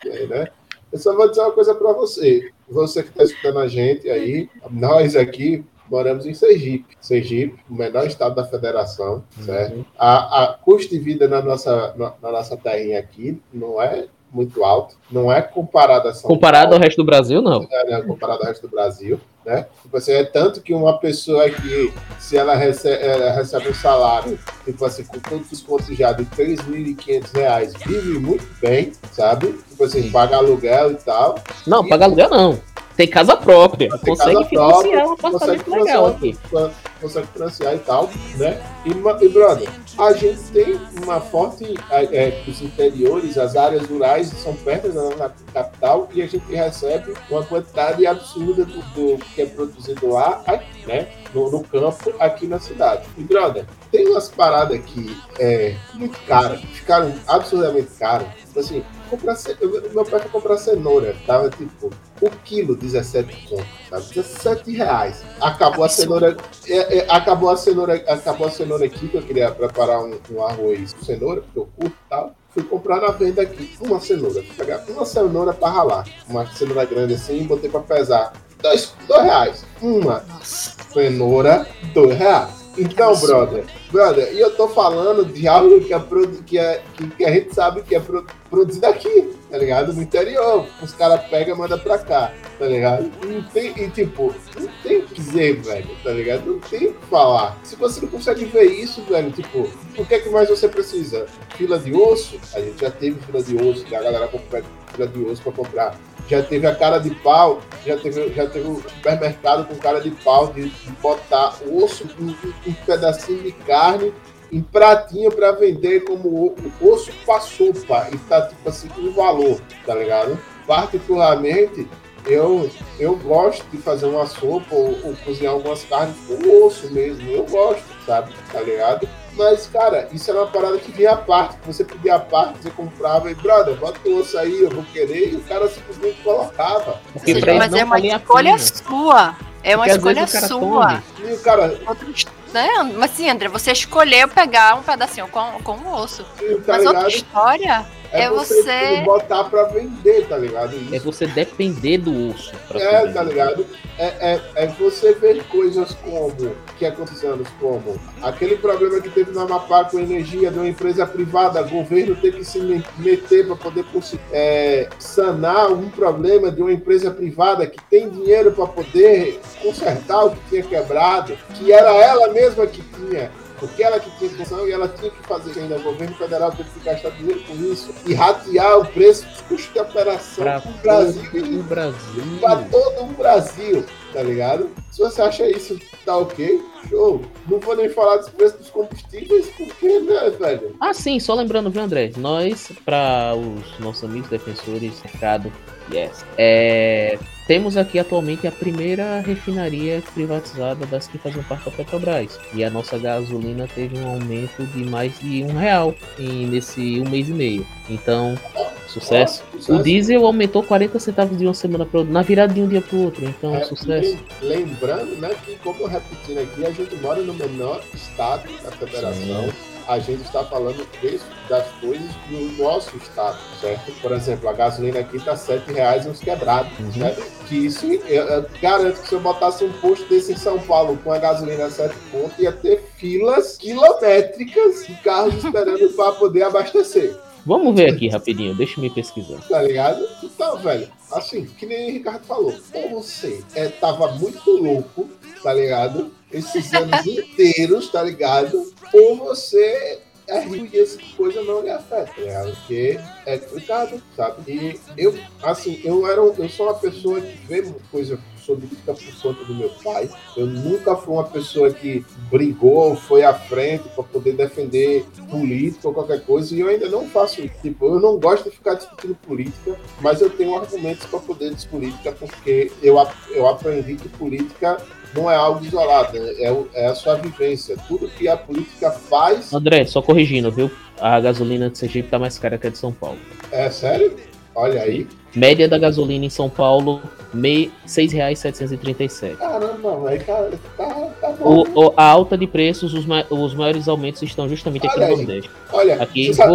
aí, 0.04 0.26
né? 0.26 0.48
Eu 0.92 0.98
só 0.98 1.14
vou 1.14 1.28
dizer 1.28 1.42
uma 1.42 1.52
coisa 1.52 1.72
para 1.72 1.92
você. 1.92 2.50
Você 2.68 3.04
que 3.04 3.10
está 3.10 3.22
escutando 3.22 3.60
a 3.60 3.68
gente 3.68 4.10
aí, 4.10 4.48
nós 4.68 5.14
aqui 5.14 5.64
moramos 5.90 6.24
em 6.24 6.32
Sergipe. 6.32 6.96
Sergipe, 7.00 7.58
o 7.68 7.74
menor 7.74 8.06
estado 8.06 8.34
da 8.34 8.44
federação, 8.44 9.24
certo? 9.44 9.84
A, 9.98 10.44
a 10.44 10.54
custo 10.54 10.94
de 10.94 11.00
vida 11.00 11.26
na 11.26 11.42
nossa, 11.42 11.94
na, 11.96 12.14
na 12.22 12.32
nossa 12.32 12.56
terrinha 12.56 13.00
aqui 13.00 13.40
não 13.52 13.82
é 13.82 14.06
muito 14.32 14.62
alto, 14.64 14.94
não 15.10 15.32
é 15.32 15.42
comparado 15.42 16.08
a 16.08 16.14
São 16.14 16.28
Comparado 16.28 16.66
Paulo 16.66 16.76
ao 16.76 16.82
resto 16.82 16.98
do 16.98 17.04
Brasil, 17.04 17.42
não. 17.42 17.60
né, 17.60 18.02
comparado 18.06 18.40
ao 18.42 18.46
resto 18.46 18.62
do 18.62 18.70
Brasil, 18.70 19.20
né? 19.44 19.66
Tipo 19.82 19.96
assim, 19.96 20.12
é 20.12 20.24
tanto 20.24 20.60
que 20.62 20.72
uma 20.72 20.98
pessoa 20.98 21.50
que, 21.50 21.92
se 22.18 22.36
ela 22.36 22.54
recebe, 22.54 23.02
ela 23.02 23.32
recebe 23.32 23.68
um 23.68 23.74
salário, 23.74 24.38
tipo 24.64 24.84
assim, 24.84 25.04
com 25.04 25.18
todos 25.18 25.50
os 25.50 25.60
contos 25.62 25.96
já 25.96 26.12
de 26.12 26.24
3.500 26.26 27.34
reais, 27.34 27.74
vive 27.84 28.18
muito 28.18 28.46
bem, 28.60 28.92
sabe? 29.10 29.52
Tipo 29.68 29.84
assim, 29.84 30.10
paga 30.10 30.36
aluguel 30.36 30.92
e 30.92 30.96
tal, 30.96 31.34
Não, 31.66 31.86
paga 31.88 32.04
aluguel 32.04 32.30
não. 32.30 32.70
Tem 33.00 33.08
casa 33.08 33.34
própria. 33.34 33.88
Tem 33.88 33.98
consegue 34.14 34.34
casa 34.34 34.44
financiar 34.44 34.72
própria, 34.72 35.04
um 35.06 35.16
consegue 35.16 35.36
apartamento 35.36 35.70
legal 35.70 36.14
financiar, 36.14 36.64
aqui. 36.66 36.78
consegue 37.00 37.26
financiar 37.28 37.74
e 37.74 37.78
tal, 37.78 38.10
né? 38.36 38.62
E, 38.84 39.24
e, 39.24 39.28
brother, 39.30 39.68
a 39.96 40.12
gente 40.12 40.42
tem 40.52 40.78
uma 41.02 41.18
forte, 41.18 41.64
é, 41.90 42.42
os 42.46 42.60
interiores, 42.60 43.38
as 43.38 43.56
áreas 43.56 43.88
rurais 43.88 44.26
são 44.26 44.54
perto 44.54 44.90
da 44.90 45.02
nossa 45.04 45.34
capital 45.50 46.10
e 46.12 46.20
a 46.20 46.26
gente 46.26 46.44
recebe 46.52 47.14
uma 47.30 47.42
quantidade 47.42 48.06
absurda 48.06 48.66
do, 48.66 48.82
do 48.92 49.24
que 49.24 49.40
é 49.40 49.46
produzido 49.46 50.10
lá, 50.10 50.42
aqui, 50.46 50.86
né? 50.86 51.08
No, 51.32 51.50
no 51.50 51.64
campo, 51.64 52.12
aqui 52.18 52.46
na 52.46 52.58
cidade. 52.58 53.08
E, 53.16 53.22
brother, 53.22 53.64
tem 53.90 54.06
umas 54.10 54.28
paradas 54.28 54.78
que 54.84 55.16
é 55.38 55.74
muito 55.94 56.20
caras, 56.26 56.60
ficaram 56.60 57.14
absurdamente 57.26 57.92
caras. 57.98 58.28
Tipo 58.44 58.60
assim, 58.60 58.84
comprar, 59.10 59.34
ce- 59.36 59.56
eu- 59.60 59.90
meu 59.92 60.04
pai 60.04 60.20
foi 60.20 60.30
comprar 60.30 60.56
cenoura, 60.56 61.14
tava 61.26 61.50
tipo, 61.50 61.90
o 62.20 62.30
quilo 62.44 62.74
17 62.76 63.46
conto, 63.48 63.66
sabe? 63.90 64.06
17 64.14 64.72
reais. 64.72 65.22
Acabou 65.40 65.84
a 65.84 65.88
cenoura, 65.88 66.36
é, 66.68 66.98
é, 66.98 67.06
acabou 67.10 67.50
a 67.50 67.56
cenoura, 67.56 67.94
acabou 67.94 68.46
a 68.46 68.50
cenoura 68.50 68.84
aqui, 68.86 69.08
que 69.08 69.16
eu 69.16 69.22
queria 69.22 69.50
preparar 69.50 70.02
um, 70.02 70.18
um 70.30 70.42
arroz 70.44 70.92
com 70.94 71.04
cenoura, 71.04 71.42
porque 71.42 71.58
eu 71.58 71.68
curto 71.76 71.96
e 72.06 72.08
tal. 72.08 72.34
Fui 72.52 72.62
comprar 72.64 73.00
na 73.00 73.08
venda 73.12 73.42
aqui 73.42 73.76
uma 73.80 74.00
cenoura. 74.00 74.42
Fui 74.42 74.54
pegar 74.56 74.84
uma 74.88 75.04
cenoura 75.06 75.52
pra 75.52 75.68
ralar. 75.68 76.04
Uma 76.28 76.44
cenoura 76.52 76.84
grande 76.84 77.14
assim, 77.14 77.44
botei 77.44 77.70
pra 77.70 77.78
pesar. 77.80 78.32
Dois, 78.60 78.92
dois 79.06 79.22
reais. 79.22 79.64
Uma 79.80 80.22
cenoura, 80.42 81.66
dois 81.94 82.18
reais. 82.18 82.59
Então, 82.80 83.14
brother, 83.20 83.64
brother, 83.92 84.32
e 84.34 84.40
eu 84.40 84.50
tô 84.56 84.68
falando 84.68 85.24
de 85.24 85.46
algo 85.46 85.80
que, 85.80 85.92
é, 85.94 86.00
que, 86.46 86.58
é, 86.58 86.82
que, 86.96 87.06
que 87.10 87.24
a 87.24 87.32
gente 87.32 87.54
sabe 87.54 87.82
que 87.82 87.94
é 87.94 88.00
pro- 88.00 88.24
produzido 88.48 88.86
aqui, 88.86 89.32
tá 89.50 89.58
ligado? 89.58 89.92
No 89.92 90.02
interior. 90.02 90.66
Os 90.82 90.92
caras 90.94 91.22
pegam 91.28 91.54
e 91.54 91.58
mandam 91.58 91.78
pra 91.78 91.98
cá, 91.98 92.32
tá 92.58 92.66
ligado? 92.66 93.10
Não 93.24 93.42
tem, 93.44 93.72
e 93.76 93.90
tipo, 93.90 94.34
não 94.58 94.68
tem 94.82 94.98
o 94.98 95.02
que 95.06 95.14
dizer, 95.14 95.56
velho, 95.60 95.88
tá 96.02 96.10
ligado? 96.12 96.46
Não 96.46 96.58
tem 96.60 96.88
o 96.88 96.94
que 96.94 97.06
falar. 97.06 97.58
Se 97.62 97.76
você 97.76 98.00
não 98.00 98.08
consegue 98.08 98.44
ver 98.46 98.64
isso, 98.64 99.02
velho, 99.02 99.30
tipo, 99.30 99.68
o 99.98 100.04
que 100.06 100.14
é 100.14 100.18
que 100.20 100.28
mais 100.30 100.48
você 100.48 100.68
precisa? 100.68 101.26
Fila 101.56 101.78
de 101.78 101.92
osso? 101.92 102.38
A 102.54 102.60
gente 102.60 102.80
já 102.80 102.90
teve 102.90 103.20
fila 103.20 103.42
de 103.42 103.56
osso, 103.56 103.84
a 103.86 104.00
galera 104.00 104.26
compra 104.28 104.62
fila 104.94 105.06
de 105.06 105.22
osso 105.24 105.42
pra 105.42 105.52
comprar. 105.52 105.98
Já 106.28 106.42
teve 106.42 106.66
a 106.66 106.74
cara 106.74 106.98
de 106.98 107.10
pau, 107.16 107.60
já 107.84 107.96
teve, 107.96 108.32
já 108.34 108.46
teve 108.46 108.68
o 108.68 108.76
supermercado 108.76 109.66
com 109.66 109.74
cara 109.76 110.00
de 110.00 110.10
pau 110.10 110.48
de, 110.52 110.68
de 110.68 110.90
botar 111.02 111.54
osso, 111.72 112.04
um, 112.20 112.28
um- 112.68 112.72
pedacinho 112.86 113.42
de 113.42 113.52
carne 113.52 114.12
em 114.52 114.60
pratinho 114.62 115.30
para 115.30 115.52
vender 115.52 116.00
como 116.04 116.28
o 116.28 116.88
osso 116.92 117.12
pra 117.24 117.40
sopa 117.40 118.08
e 118.12 118.18
tá 118.18 118.42
tipo 118.46 118.68
assim 118.68 118.88
com 118.88 119.10
valor, 119.12 119.60
tá 119.86 119.94
ligado? 119.94 120.38
Particularmente, 120.66 121.88
eu, 122.26 122.68
eu 122.98 123.16
gosto 123.16 123.64
de 123.70 123.78
fazer 123.78 124.06
uma 124.06 124.26
sopa 124.26 124.74
ou, 124.74 124.88
ou 125.04 125.14
cozinhar 125.24 125.52
algumas 125.54 125.84
carnes 125.84 126.16
com 126.26 126.66
osso 126.66 126.90
mesmo, 126.92 127.30
eu 127.30 127.44
gosto, 127.46 127.84
sabe? 128.04 128.32
Tá 128.52 128.60
ligado? 128.60 129.08
Mas, 129.40 129.66
cara, 129.72 130.06
isso 130.12 130.30
era 130.30 130.40
uma 130.40 130.48
parada 130.48 130.76
que 130.76 130.92
vinha 130.92 131.12
à 131.12 131.16
parte, 131.16 131.56
que 131.56 131.66
você 131.66 131.82
pedia 131.82 132.16
à 132.16 132.18
parte, 132.18 132.58
você 132.62 132.68
comprava 132.70 133.30
e, 133.30 133.34
brother, 133.34 133.74
bota 133.76 133.98
o 134.06 134.18
osso 134.18 134.36
aí, 134.36 134.64
eu 134.64 134.68
vou 134.68 134.84
querer, 134.92 135.32
e 135.32 135.36
o 135.36 135.40
cara 135.40 135.66
simplesmente 135.66 136.20
colocava. 136.22 137.00
Pra 137.40 137.54
mas 137.54 137.72
é 137.72 137.82
uma 137.82 137.96
a 137.96 137.98
escolha 138.00 138.58
sua. 138.58 139.34
É 139.62 139.74
uma 139.76 139.84
Porque 139.86 139.96
escolha 139.96 140.26
sua. 140.26 140.86
tome. 140.88 141.02
E 141.30 141.32
o 141.32 141.38
cara, 141.40 141.80
Outros- 141.86 142.26
né? 142.52 142.68
Mas 142.96 143.10
sim, 143.12 143.28
André, 143.30 143.48
você 143.48 143.72
escolheu 143.72 144.28
pegar 144.28 144.76
um 144.76 144.82
pedacinho 144.82 145.28
com, 145.28 145.40
com 145.62 145.72
o 145.72 145.94
osso. 145.94 146.24
tá 146.24 146.74
Mas 146.74 146.86
outra 146.86 147.02
ligado? 147.02 147.08
história 147.10 147.86
É, 148.12 148.22
é 148.24 148.30
você, 148.30 148.62
você- 148.62 149.02
botar 149.04 149.44
pra 149.44 149.64
vender, 149.64 150.26
tá 150.26 150.36
ligado? 150.36 150.74
É 150.92 150.96
Isso 150.96 151.04
você 151.04 151.26
depender 151.26 151.98
do 151.98 152.30
osso. 152.30 152.52
É, 152.74 153.06
tá 153.12 153.22
ligado? 153.22 153.64
É, 153.98 154.06
é, 154.32 154.40
é 154.64 154.66
você 154.66 155.12
ver 155.14 155.44
coisas 155.44 155.92
como, 156.02 156.56
que 156.78 156.86
aconteceu 156.86 157.34
anos 157.34 157.46
como 157.60 158.00
aquele 158.22 158.56
problema 158.56 158.98
que 159.00 159.10
teve 159.10 159.30
no 159.30 159.40
Amapá 159.40 159.84
com 159.84 159.98
a 159.98 160.02
energia 160.02 160.50
de 160.50 160.58
uma 160.58 160.66
empresa 160.68 161.06
privada, 161.06 161.62
governo 161.62 162.16
ter 162.16 162.32
que 162.32 162.42
se 162.42 162.58
me- 162.60 162.82
meter 162.98 163.46
para 163.46 163.56
poder 163.56 163.84
conseguir 163.92 164.22
é, 164.32 164.88
sanar 164.98 165.70
um 165.70 165.90
problema 165.90 166.50
de 166.50 166.62
uma 166.62 166.72
empresa 166.72 167.10
privada 167.10 167.66
que 167.66 167.78
tem 167.90 168.08
dinheiro 168.08 168.52
para 168.52 168.66
poder 168.66 169.38
consertar 169.62 170.24
o 170.24 170.30
que 170.30 170.40
tinha 170.48 170.62
quebrado, 170.62 171.36
que 171.54 171.70
era 171.70 171.90
ela 171.92 172.28
mesma 172.28 172.39
que 172.66 172.82
tinha. 172.82 173.30
Porque 173.58 173.82
ela 173.82 174.00
que 174.00 174.10
tinha 174.18 174.30
função 174.30 174.66
e 174.66 174.72
ela 174.72 174.88
tinha 174.88 175.10
que 175.10 175.22
fazer 175.26 175.60
ainda. 175.60 175.76
O 175.76 175.82
governo 175.82 176.16
federal 176.16 176.50
teve 176.50 176.70
que 176.70 176.80
gastar 176.80 177.10
dinheiro 177.10 177.42
com 177.42 177.54
isso 177.56 177.94
e 178.06 178.14
ratear 178.14 178.78
o 178.78 178.86
preço 178.86 179.26
dos 179.26 179.40
custos 179.42 179.72
de 179.72 179.80
operação 179.80 180.44
para 180.44 180.62
o 180.66 180.72
Brasil 180.82 181.60
o 181.60 181.62
Brasil. 181.64 182.22
para 182.40 182.62
todo 182.62 183.02
o 183.02 183.06
Brasil, 183.08 183.84
tá 184.14 184.22
ligado? 184.22 184.70
Se 184.90 185.00
você 185.00 185.20
acha 185.20 185.46
isso 185.46 185.78
tá 186.04 186.16
ok, 186.16 186.60
show. 186.88 187.20
Não 187.48 187.60
vou 187.60 187.76
nem 187.76 187.88
falar 187.88 188.16
dos 188.16 188.28
preços 188.30 188.58
dos 188.58 188.70
combustíveis, 188.70 189.46
porque, 189.56 190.00
né, 190.00 190.30
velho? 190.30 190.74
Ah, 190.80 190.92
sim, 190.92 191.20
só 191.20 191.34
lembrando, 191.34 191.70
viu, 191.70 191.82
André? 191.82 192.12
Nós, 192.16 192.72
para 192.84 193.34
os 193.36 193.78
nossos 193.78 194.04
amigos 194.04 194.28
defensores, 194.30 195.00
mercado, 195.04 195.52
yes. 195.92 196.24
É, 196.36 197.18
temos 197.50 197.76
aqui 197.76 197.98
atualmente 197.98 198.46
a 198.46 198.52
primeira 198.52 199.20
refinaria 199.22 200.00
privatizada 200.14 200.86
das 200.86 201.08
que 201.08 201.18
fazem 201.18 201.42
parte 201.42 201.64
da 201.64 201.72
Petrobras. 201.72 202.38
E 202.54 202.62
a 202.62 202.70
nossa 202.70 202.96
gasolina 202.96 203.66
teve 203.74 203.98
um 203.98 204.06
aumento 204.08 204.62
de 204.66 204.84
mais 204.84 205.18
de 205.18 205.42
um 205.42 205.56
real 205.58 205.92
em, 206.16 206.46
nesse 206.46 207.00
um 207.00 207.10
mês 207.10 207.28
e 207.28 207.32
meio. 207.32 207.66
Então, 207.88 208.38
Sucesso. 208.86 209.42
Ó, 209.48 209.56
sucesso. 209.58 209.72
O 209.80 209.82
diesel 209.82 210.24
aumentou 210.26 210.62
40 210.62 210.98
centavos 211.00 211.36
de 211.36 211.44
uma 211.44 211.54
semana 211.54 211.84
para 211.84 211.98
outra, 212.00 212.12
na 212.12 212.22
virada 212.22 212.52
de 212.54 212.60
um 212.60 212.68
dia 212.68 212.80
para 212.80 212.96
o 212.96 213.02
outro. 213.04 213.24
Então, 213.24 213.54
É, 213.56 213.64
sucesso. 213.64 214.16
lem- 214.40 214.58
Lembrando, 214.58 215.16
né, 215.16 215.30
que 215.44 215.56
como 215.56 215.86
repetindo 215.86 216.38
aqui, 216.38 216.64
a 216.64 216.70
gente 216.70 216.94
mora 216.96 217.20
no 217.20 217.34
menor 217.34 217.80
estado 217.92 218.48
da 218.62 218.70
federação. 218.70 219.48
A 219.88 219.98
gente 219.98 220.22
está 220.22 220.44
falando 220.44 220.86
preço 221.00 221.24
das 221.48 221.66
coisas 221.80 222.10
no 222.30 222.52
nosso 222.62 222.96
estado, 222.96 223.38
certo? 223.60 223.92
Por 224.00 224.12
exemplo, 224.12 224.48
a 224.48 224.52
gasolina 224.52 225.00
aqui 225.00 225.18
tá 225.18 225.36
7 225.36 225.72
reais 225.72 226.06
uns 226.06 226.20
quebrados, 226.20 226.70
Uhum. 226.78 226.90
né? 226.96 227.16
Que 227.48 227.66
isso, 227.66 227.84
eu, 227.86 228.24
eu 228.26 228.46
garanto 228.62 229.00
que 229.00 229.08
se 229.08 229.14
eu 229.14 229.20
botasse 229.20 229.64
um 229.64 229.72
posto 229.74 230.08
desse 230.08 230.32
em 230.32 230.36
São 230.36 230.58
Paulo 230.60 230.96
com 231.02 231.12
a 231.12 231.18
gasolina 231.18 231.64
a 231.66 231.70
7 231.70 231.94
pontos, 232.12 232.38
ia 232.38 232.52
ter 232.52 232.82
filas 232.96 233.56
quilométricas 233.58 234.86
de 234.86 234.94
carros 235.02 235.34
esperando 235.34 235.88
para 235.90 236.12
poder 236.12 236.42
abastecer. 236.44 237.16
Vamos 237.44 237.74
ver 237.74 237.90
aqui 237.94 238.08
rapidinho, 238.08 238.54
deixa 238.54 238.78
eu 238.78 238.82
me 238.82 238.90
pesquisar. 238.90 239.38
tá 239.48 239.62
ligado? 239.62 240.06
Então, 240.22 240.58
velho, 240.58 240.88
assim, 241.10 241.46
que 241.46 241.64
nem 241.66 241.88
o 241.88 241.92
Ricardo 241.94 242.24
falou, 242.24 242.54
ou 242.74 242.90
você 243.02 243.42
é, 243.54 243.68
tava 243.68 244.12
muito 244.12 244.48
louco, 244.50 245.08
tá 245.42 245.52
ligado? 245.54 246.10
Esses 246.32 246.72
anos 246.72 247.06
inteiros, 247.06 247.90
tá 247.90 248.02
ligado? 248.02 248.72
Ou 248.92 249.16
você 249.16 250.00
é 250.28 250.40
rico 250.40 250.74
e 250.74 250.78
essa 250.78 250.98
coisa 251.16 251.42
não 251.42 251.60
lhe 251.60 251.70
afeta, 251.70 252.12
tá 252.14 252.20
ligado? 252.20 252.56
Porque 252.56 253.00
é 253.26 253.38
complicado, 253.38 254.02
sabe? 254.16 254.52
E 254.52 254.80
eu, 254.96 255.14
assim, 255.42 255.80
eu 255.84 256.06
era 256.06 256.20
eu 256.20 256.48
sou 256.48 256.66
uma 256.66 256.74
pessoa 256.74 257.20
que 257.20 257.36
vê 257.46 257.62
coisa 257.90 258.18
sobre 258.40 258.66
política 258.66 258.94
por 258.94 259.22
conta 259.22 259.44
do 259.44 259.54
meu 259.54 259.70
pai. 259.82 260.08
Eu 260.36 260.46
nunca 260.46 260.96
fui 260.96 261.14
uma 261.14 261.24
pessoa 261.24 261.72
que 261.72 262.04
brigou, 262.30 262.96
foi 262.96 263.22
à 263.22 263.34
frente 263.34 263.88
para 263.90 264.04
poder 264.04 264.32
defender 264.32 265.04
política 265.30 265.88
ou 265.88 265.94
qualquer 265.94 266.24
coisa, 266.24 266.54
e 266.54 266.60
eu 266.60 266.68
ainda 266.68 266.88
não 266.88 267.08
faço 267.08 267.40
isso. 267.40 267.54
Tipo, 267.62 267.86
eu 267.86 268.00
não 268.00 268.18
gosto 268.18 268.50
de 268.50 268.56
ficar 268.56 268.74
discutindo 268.74 269.14
política, 269.16 269.76
mas 270.00 270.20
eu 270.20 270.30
tenho 270.30 270.56
argumentos 270.56 271.06
para 271.06 271.18
poder 271.20 271.54
discutir 271.54 271.70
política, 271.70 272.12
porque 272.12 272.72
eu, 272.82 272.96
eu 273.30 273.48
aprendi 273.48 273.94
que 273.94 274.08
política 274.08 274.76
não 275.14 275.30
é 275.30 275.34
algo 275.36 275.64
isolado, 275.64 276.16
é, 276.16 276.50
o- 276.52 276.68
é 276.74 276.86
a 276.86 276.94
sua 276.94 277.14
vivência. 277.16 277.76
Tudo 277.88 278.08
que 278.08 278.28
a 278.28 278.36
política 278.36 278.90
faz. 278.90 279.52
André, 279.52 279.84
só 279.86 280.00
corrigindo, 280.02 280.50
viu? 280.50 280.70
A 281.00 281.18
gasolina 281.20 281.68
de 281.70 281.78
Sergipe 281.78 282.08
tá 282.08 282.18
mais 282.18 282.38
cara 282.38 282.58
que 282.58 282.66
a 282.66 282.70
de 282.70 282.78
São 282.78 282.92
Paulo. 282.92 283.18
É 283.50 283.70
sério? 283.70 284.14
Olha 284.54 284.82
aí. 284.82 285.06
Média 285.34 285.68
da 285.68 285.78
gasolina 285.78 286.24
em 286.24 286.30
São 286.30 286.48
Paulo, 286.50 287.00
R$ 287.32 287.70
6,737. 287.86 289.36
Caramba, 289.36 290.08
aí 290.10 290.18
tá, 290.20 290.48
tá, 290.76 290.86
tá 291.20 291.30
bom. 291.38 291.64
O, 291.74 291.86
o- 291.88 291.94
a 291.96 292.04
alta 292.04 292.36
de 292.36 292.46
preços, 292.46 292.92
os, 292.94 293.06
ma- 293.06 293.24
os 293.30 293.54
maiores 293.54 293.88
aumentos 293.88 294.22
estão 294.22 294.48
justamente 294.48 294.86
aqui 294.86 294.96
Olha 294.96 295.06
no 295.06 295.12
aí. 295.12 295.18
Nordeste. 295.18 295.50
Olha, 295.72 296.02
Aqui, 296.02 296.34
sabe, 296.34 296.52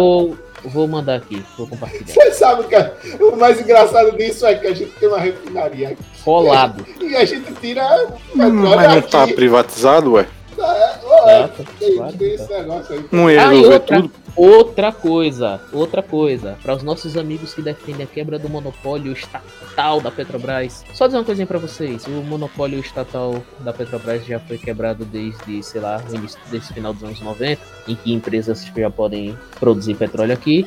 vou, 0.68 0.86
mandar 0.88 1.16
aqui, 1.16 1.44
vou 1.56 1.66
compartilhar. 1.66 2.06
você 2.06 2.32
sabe 2.32 2.64
que 2.64 2.74
é- 2.74 2.92
o 3.20 3.36
mais 3.36 3.60
engraçado 3.60 4.16
disso 4.16 4.46
é 4.46 4.54
que 4.54 4.66
a 4.66 4.74
gente 4.74 4.90
tem 4.92 5.08
uma 5.08 5.18
refinaria 5.20 5.88
aqui. 5.90 6.02
Colado. 6.24 6.84
E 7.00 7.14
a 7.16 7.24
gente 7.24 7.52
tira 7.54 7.84
Hum, 8.06 8.28
mas 8.34 8.52
não 8.94 9.02
tá 9.02 9.26
privatizado, 9.26 10.12
ué. 10.14 10.26
É, 10.58 11.42
Tá, 11.42 11.48
tá, 11.48 11.64
tem, 11.78 11.96
claro, 11.96 12.12
tem 12.16 12.36
tá. 12.36 12.42
esse 12.44 12.52
negócio 12.52 12.94
aí. 12.94 13.04
Não 13.12 13.30
ia 13.30 13.42
Ah, 13.42 13.48
resolver 13.50 13.74
outra, 13.74 13.96
tudo. 13.96 14.10
Outra 14.36 14.92
coisa, 14.92 15.60
outra 15.72 16.02
coisa, 16.02 16.58
para 16.62 16.74
os 16.74 16.82
nossos 16.82 17.16
amigos 17.16 17.54
que 17.54 17.62
defendem 17.62 18.04
a 18.04 18.06
quebra 18.06 18.38
do 18.38 18.48
monopólio 18.48 19.12
estatal 19.12 20.00
da 20.00 20.10
Petrobras. 20.10 20.84
Só 20.92 21.06
dizer 21.06 21.18
uma 21.18 21.24
coisinha 21.24 21.46
para 21.46 21.58
vocês: 21.58 22.06
o 22.06 22.22
monopólio 22.22 22.78
estatal 22.78 23.42
da 23.60 23.72
Petrobras 23.72 24.24
já 24.26 24.38
foi 24.38 24.58
quebrado 24.58 25.04
desde, 25.04 25.62
sei 25.62 25.80
lá, 25.80 26.02
o 26.08 26.14
início 26.14 26.38
desse 26.50 26.72
final 26.72 26.92
dos 26.92 27.02
anos 27.02 27.20
90, 27.20 27.60
em 27.88 27.94
que 27.94 28.12
empresas 28.12 28.66
já 28.76 28.90
podem 28.90 29.36
produzir 29.58 29.94
petróleo 29.94 30.34
aqui. 30.34 30.66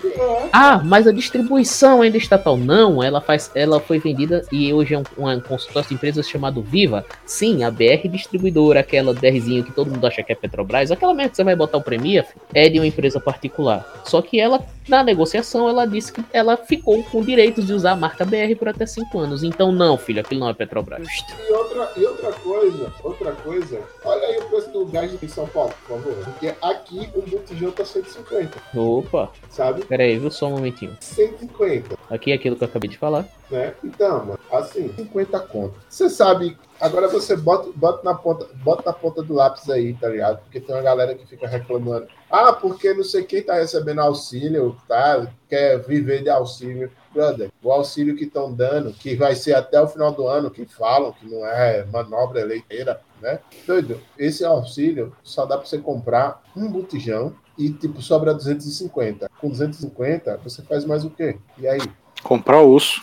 Ah, 0.51 0.81
mas 0.83 1.05
a 1.05 1.11
distribuição 1.11 2.01
ainda 2.01 2.17
é 2.17 2.19
estatal. 2.19 2.57
Não, 2.57 3.03
ela 3.03 3.21
faz, 3.21 3.51
ela 3.53 3.79
foi 3.79 3.99
vendida 3.99 4.43
e 4.51 4.73
hoje 4.73 4.95
é 4.95 4.97
um, 4.97 5.03
um 5.17 5.39
consórcio 5.39 5.89
de 5.89 5.93
empresas 5.93 6.27
chamado 6.27 6.61
Viva. 6.61 7.05
Sim, 7.25 7.63
a 7.63 7.69
BR 7.69 8.07
distribuidora, 8.09 8.79
aquela 8.79 9.13
BRzinho 9.13 9.63
que 9.63 9.71
todo 9.71 9.91
mundo 9.91 10.05
acha 10.07 10.23
que 10.23 10.31
é 10.31 10.35
Petrobras, 10.35 10.91
aquela 10.91 11.13
merda 11.13 11.31
que 11.31 11.35
você 11.37 11.43
vai 11.43 11.55
botar 11.55 11.77
o 11.77 11.81
Premia, 11.81 12.25
é 12.53 12.67
de 12.67 12.79
uma 12.79 12.87
empresa 12.87 13.19
particular. 13.19 13.58
Só 14.05 14.21
que 14.21 14.39
ela, 14.39 14.65
na 14.87 15.03
negociação, 15.03 15.69
ela 15.69 15.85
disse 15.85 16.11
que 16.11 16.23
ela 16.31 16.57
ficou 16.57 17.03
com 17.03 17.21
direitos 17.21 17.67
de 17.67 17.73
usar 17.73 17.91
a 17.91 17.95
marca 17.95 18.25
BR 18.25 18.55
por 18.57 18.69
até 18.69 18.85
5 18.85 19.19
anos. 19.19 19.43
Então, 19.43 19.71
não, 19.71 19.97
filho, 19.97 20.21
aquilo 20.21 20.39
não 20.39 20.49
é 20.49 20.53
Petrobras. 20.53 21.07
E 21.47 21.51
outra, 21.51 21.91
e 21.97 22.05
outra 22.05 22.31
coisa, 22.33 22.93
outra 23.03 23.31
coisa, 23.33 23.81
olha 24.09 24.27
aí 24.27 24.37
o 24.39 24.49
preço 24.49 24.69
do 24.71 24.85
gás 24.85 25.11
em 25.21 25.27
São 25.27 25.47
Paulo, 25.47 25.73
por 25.87 25.97
favor. 25.99 26.23
Porque 26.25 26.53
aqui 26.61 27.09
o 27.15 27.21
botijão 27.21 27.71
tá 27.71 27.85
150, 27.85 28.57
Opa, 28.75 29.31
sabe? 29.49 29.85
pera 29.85 30.03
aí, 30.03 30.17
viu? 30.17 30.31
Só 30.31 30.47
um 30.47 30.51
momentinho. 30.51 30.95
150, 30.99 31.97
Aqui 32.09 32.31
é 32.31 32.35
aquilo 32.35 32.55
que 32.55 32.63
eu 32.63 32.67
acabei 32.67 32.89
de 32.89 32.97
falar. 32.97 33.25
né? 33.51 33.73
Então, 33.83 34.25
mano, 34.25 34.39
assim, 34.51 34.91
50 34.95 35.39
conto. 35.41 35.75
Você 35.87 36.09
sabe, 36.09 36.57
agora 36.81 37.07
você 37.07 37.35
bota, 37.35 37.69
bota, 37.75 38.03
na 38.03 38.15
ponta, 38.15 38.47
bota 38.63 38.83
na 38.85 38.93
ponta 38.93 39.21
do 39.21 39.33
lápis 39.35 39.69
aí, 39.69 39.93
tá 39.93 40.09
ligado? 40.09 40.39
Porque 40.39 40.59
tem 40.59 40.75
uma 40.75 40.81
galera 40.81 41.13
que 41.13 41.27
fica 41.27 41.47
reclamando. 41.47 42.07
Ah, 42.31 42.51
porque 42.51 42.93
não 42.95 43.03
sei 43.03 43.23
quem 43.23 43.43
tá 43.43 43.53
recebendo 43.55 43.99
auxílio, 44.01 44.75
tá? 44.87 45.27
Quer 45.47 45.79
viver 45.79 46.23
de 46.23 46.29
auxílio. 46.29 46.91
Brother, 47.13 47.49
o 47.63 47.71
auxílio 47.71 48.15
que 48.15 48.25
estão 48.25 48.53
dando, 48.53 48.93
que 48.93 49.15
vai 49.15 49.35
ser 49.35 49.53
até 49.55 49.81
o 49.81 49.87
final 49.87 50.11
do 50.11 50.27
ano, 50.27 50.51
que 50.51 50.63
falam 50.65 51.11
que 51.11 51.27
não 51.27 51.43
é 51.45 51.83
manobra 51.91 52.39
eleiteira, 52.41 53.01
né? 53.21 53.39
Doido, 53.65 53.99
esse 54.17 54.43
auxílio 54.45 55.13
só 55.23 55.45
dá 55.45 55.57
pra 55.57 55.65
você 55.67 55.77
comprar 55.77 56.41
um 56.55 56.69
botijão 56.71 57.33
e, 57.57 57.69
tipo, 57.69 58.01
sobra 58.01 58.33
250. 58.33 59.29
Com 59.39 59.49
250, 59.49 60.37
você 60.43 60.61
faz 60.63 60.85
mais 60.85 61.03
o 61.03 61.09
quê? 61.09 61.37
E 61.57 61.67
aí? 61.67 61.79
Comprar 62.23 62.61
osso. 62.61 63.01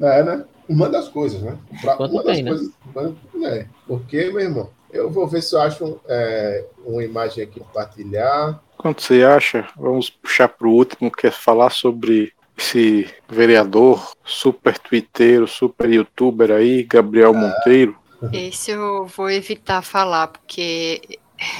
É, 0.00 0.22
né? 0.22 0.44
Uma 0.68 0.88
das 0.88 1.08
coisas, 1.08 1.42
né? 1.42 1.58
Pra- 1.80 1.96
Quanto 1.96 2.12
uma 2.12 2.24
das 2.24 2.34
tem, 2.36 2.44
né? 2.44 2.50
coisas. 2.50 3.14
É. 3.44 3.66
Porque, 3.86 4.30
meu 4.30 4.40
irmão, 4.40 4.70
eu 4.90 5.10
vou 5.10 5.26
ver 5.26 5.42
se 5.42 5.54
eu 5.54 5.60
acho 5.60 6.00
é, 6.08 6.64
uma 6.84 7.04
imagem 7.04 7.44
aqui 7.44 7.60
compartilhar. 7.60 8.62
Quanto 8.78 9.02
você 9.02 9.22
acha? 9.22 9.66
Vamos 9.76 10.08
puxar 10.10 10.48
pro 10.48 10.70
último, 10.70 11.10
que 11.10 11.26
é 11.26 11.30
falar 11.30 11.70
sobre 11.70 12.32
esse 12.56 13.08
vereador, 13.28 14.12
super 14.24 14.78
twitteiro, 14.78 15.46
super 15.48 15.90
youtuber 15.90 16.50
aí, 16.52 16.84
Gabriel 16.84 17.34
Monteiro. 17.34 17.96
Esse 18.32 18.72
eu 18.72 19.06
vou 19.06 19.30
evitar 19.30 19.82
falar, 19.82 20.28
porque 20.28 21.00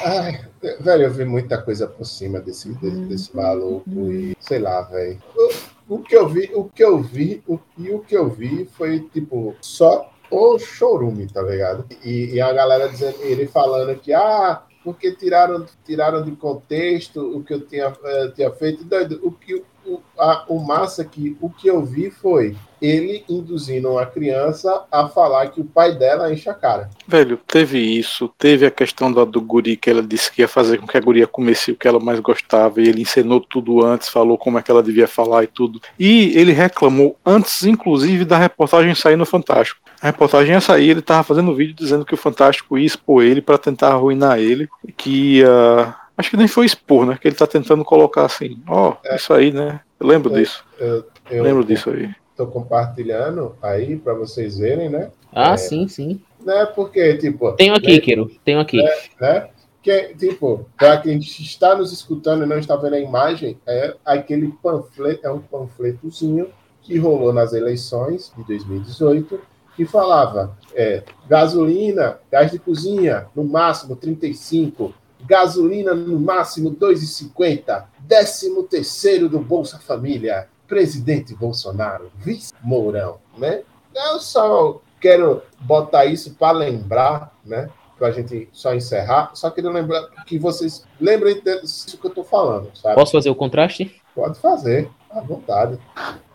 Ai, 0.05 0.41
velho, 0.81 1.05
eu 1.05 1.13
vi 1.13 1.25
muita 1.25 1.61
coisa 1.61 1.87
por 1.87 2.05
cima 2.05 2.41
desse, 2.41 2.73
desse, 2.75 3.01
desse 3.03 3.37
maluco 3.37 3.91
e 4.11 4.37
sei 4.39 4.59
lá, 4.59 4.83
velho. 4.83 5.21
O, 5.37 5.97
o 5.97 5.99
que 5.99 6.17
eu 6.17 6.29
vi, 6.29 6.51
o 6.55 6.65
que 6.65 6.83
eu 6.83 7.03
vi, 7.03 7.43
o, 7.47 7.59
e 7.77 7.91
o 7.91 8.01
que 8.01 8.17
eu 8.17 8.31
vi 8.31 8.65
foi 8.65 9.01
tipo 9.13 9.55
só 9.61 10.11
o 10.31 10.59
chorume, 10.59 11.27
tá 11.27 11.43
ligado? 11.43 11.85
E, 12.03 12.35
e 12.35 12.41
a 12.41 12.53
galera 12.53 12.89
dizendo, 12.89 13.17
ele 13.23 13.47
falando 13.47 13.99
que 13.99 14.13
ah, 14.13 14.63
porque 14.83 15.13
tiraram, 15.13 15.67
tiraram 15.85 16.23
de 16.23 16.33
contexto 16.33 17.21
o 17.37 17.43
que 17.43 17.55
eu 17.55 17.67
tinha, 17.67 17.93
eh, 18.05 18.33
tinha 18.35 18.51
feito. 18.53 18.85
Doido, 18.85 19.21
o 19.23 19.33
que 19.33 19.63
o, 19.87 20.01
a, 20.19 20.45
o 20.49 20.59
massa 20.61 21.05
que 21.05 21.37
o 21.41 21.51
que 21.51 21.69
eu 21.69 21.85
vi 21.85 22.11
foi 22.11 22.57
ele 22.85 23.25
induzindo 23.29 23.91
uma 23.91 24.05
criança 24.05 24.85
a 24.91 25.09
falar 25.09 25.49
que 25.49 25.61
o 25.61 25.65
pai 25.65 25.95
dela 25.97 26.33
enche 26.33 26.49
a 26.51 26.55
cara. 26.55 26.91
Velho, 27.07 27.39
teve 27.47 27.79
isso, 27.79 28.29
teve 28.39 28.67
a 28.67 28.71
questão 28.71 29.13
da, 29.13 29.25
do 29.25 29.41
guri 29.41 29.77
que 29.77 29.89
ela 29.89 30.03
disse 30.03 30.31
que 30.31 30.43
ia 30.43 30.49
fazer 30.49 30.79
com 30.79 30.87
que 30.87 30.97
a 30.97 31.01
guria 31.01 31.27
comesse 31.27 31.73
o 31.73 31.77
que 31.77 31.89
ela 31.89 31.99
mais 32.01 32.21
gostava, 32.21 32.81
e 32.81 32.89
ele 32.89 33.03
ensinou 33.03 33.41
tudo 33.41 33.85
antes, 33.85 34.09
falou 34.09 34.37
como 34.37 34.59
é 34.59 34.63
que 34.63 34.71
ela 34.71 34.83
devia 34.83 35.09
falar 35.09 35.45
e 35.45 35.47
tudo. 35.47 35.81
E 35.99 36.37
ele 36.39 36.53
reclamou 36.53 37.17
antes, 37.25 37.65
inclusive, 37.65 38.25
da 38.25 38.37
reportagem 38.37 38.95
sair 38.95 39.17
no 39.17 39.25
Fantástico. 39.27 39.81
A 40.03 40.07
reportagem 40.09 40.53
ia 40.53 40.61
sair, 40.61 40.91
ele 40.91 41.01
tava 41.03 41.23
fazendo 41.23 41.55
vídeo 41.55 41.75
dizendo 41.75 42.05
que 42.05 42.13
o 42.15 42.19
Fantástico 42.19 42.77
ia 42.77 42.87
expor 42.87 43.23
ele 43.25 43.41
para 43.41 43.57
tentar 43.57 43.89
arruinar 43.93 44.39
ele, 44.39 44.69
que 44.97 45.39
ia. 45.39 45.95
Acho 46.17 46.31
que 46.31 46.37
nem 46.37 46.47
foi 46.47 46.67
expor, 46.67 47.07
né? 47.07 47.19
Que 47.21 47.27
ele 47.27 47.35
tá 47.35 47.47
tentando 47.47 47.85
colocar 47.85 48.25
assim, 48.25 48.59
ó, 48.69 48.95
isso 49.15 49.33
aí, 49.33 49.51
né? 49.51 49.81
Eu 49.99 50.07
lembro 50.07 50.33
É. 50.37 50.41
disso, 50.41 50.65
Eu, 50.79 51.05
eu 51.31 51.43
lembro 51.43 51.65
disso 51.65 51.91
aí. 51.91 52.11
Tô 52.37 52.47
compartilhando 52.47 53.55
aí 53.63 53.97
para 53.97 54.15
vocês 54.15 54.59
verem, 54.59 54.89
né? 54.89 55.11
Ah, 55.33 55.53
É. 55.53 55.57
sim, 55.57 55.87
sim. 55.89 56.21
Né? 56.45 56.67
Porque, 56.67 57.17
tipo, 57.17 57.53
Tenho 57.53 57.75
aqui, 57.75 58.01
Queiro. 58.01 58.31
Tenho 58.45 58.61
aqui. 58.61 58.83
né? 59.21 59.49
Que, 59.83 60.15
tipo, 60.15 60.67
para 60.79 60.97
quem 60.99 61.19
está 61.19 61.75
nos 61.77 61.93
escutando 61.93 62.45
e 62.45 62.47
não 62.47 62.59
está 62.59 62.75
vendo 62.77 62.95
a 62.95 63.01
imagem, 63.01 63.59
é 63.67 63.95
aquele 64.05 64.49
panfleto, 64.63 65.27
é 65.27 65.31
um 65.31 65.41
panfletozinho 65.41 66.49
que 66.83 66.99
rolou 66.99 67.33
nas 67.33 67.53
eleições 67.53 68.33
de 68.37 68.45
2018, 68.45 69.41
que 69.77 69.85
falava 69.85 70.57
é, 70.75 71.03
gasolina, 71.29 72.19
gás 72.31 72.51
de 72.51 72.59
cozinha, 72.59 73.27
no 73.35 73.45
máximo 73.45 73.95
35, 73.97 74.95
gasolina 75.27 75.95
no 75.95 76.19
máximo 76.21 76.71
2,50, 76.71 77.85
décimo 78.01 78.63
terceiro 78.63 79.29
do 79.29 79.39
Bolsa 79.39 79.79
Família, 79.79 80.49
presidente 80.75 81.33
Bolsonaro, 81.37 82.11
vice 82.17 82.53
Mourão, 82.61 83.19
né? 83.39 83.63
Eu 83.95 84.19
só 84.19 84.81
quero 85.01 85.41
botar 85.61 86.05
isso 86.05 86.35
para 86.35 86.59
lembrar, 86.59 87.33
né? 87.47 87.71
Para 87.97 88.09
a 88.09 88.11
gente 88.11 88.49
só 88.53 88.75
encerrar. 88.75 89.31
Só 89.35 89.51
queria 89.51 89.71
lembrar 89.71 90.03
que 90.27 90.37
vocês 90.37 90.85
lembrem 91.01 91.41
disso 91.41 91.97
que 91.97 92.05
eu 92.05 92.09
estou 92.09 92.25
falando, 92.25 92.77
sabe? 92.77 92.97
Posso 92.97 93.13
fazer 93.13 93.31
o 93.31 93.37
contraste? 93.37 93.95
Pode 94.17 94.37
fazer. 94.41 94.91
À 95.09 95.21
vontade. 95.21 95.79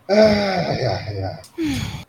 Ai, 0.08 0.86
ai, 0.86 1.22
ai. 1.22 1.42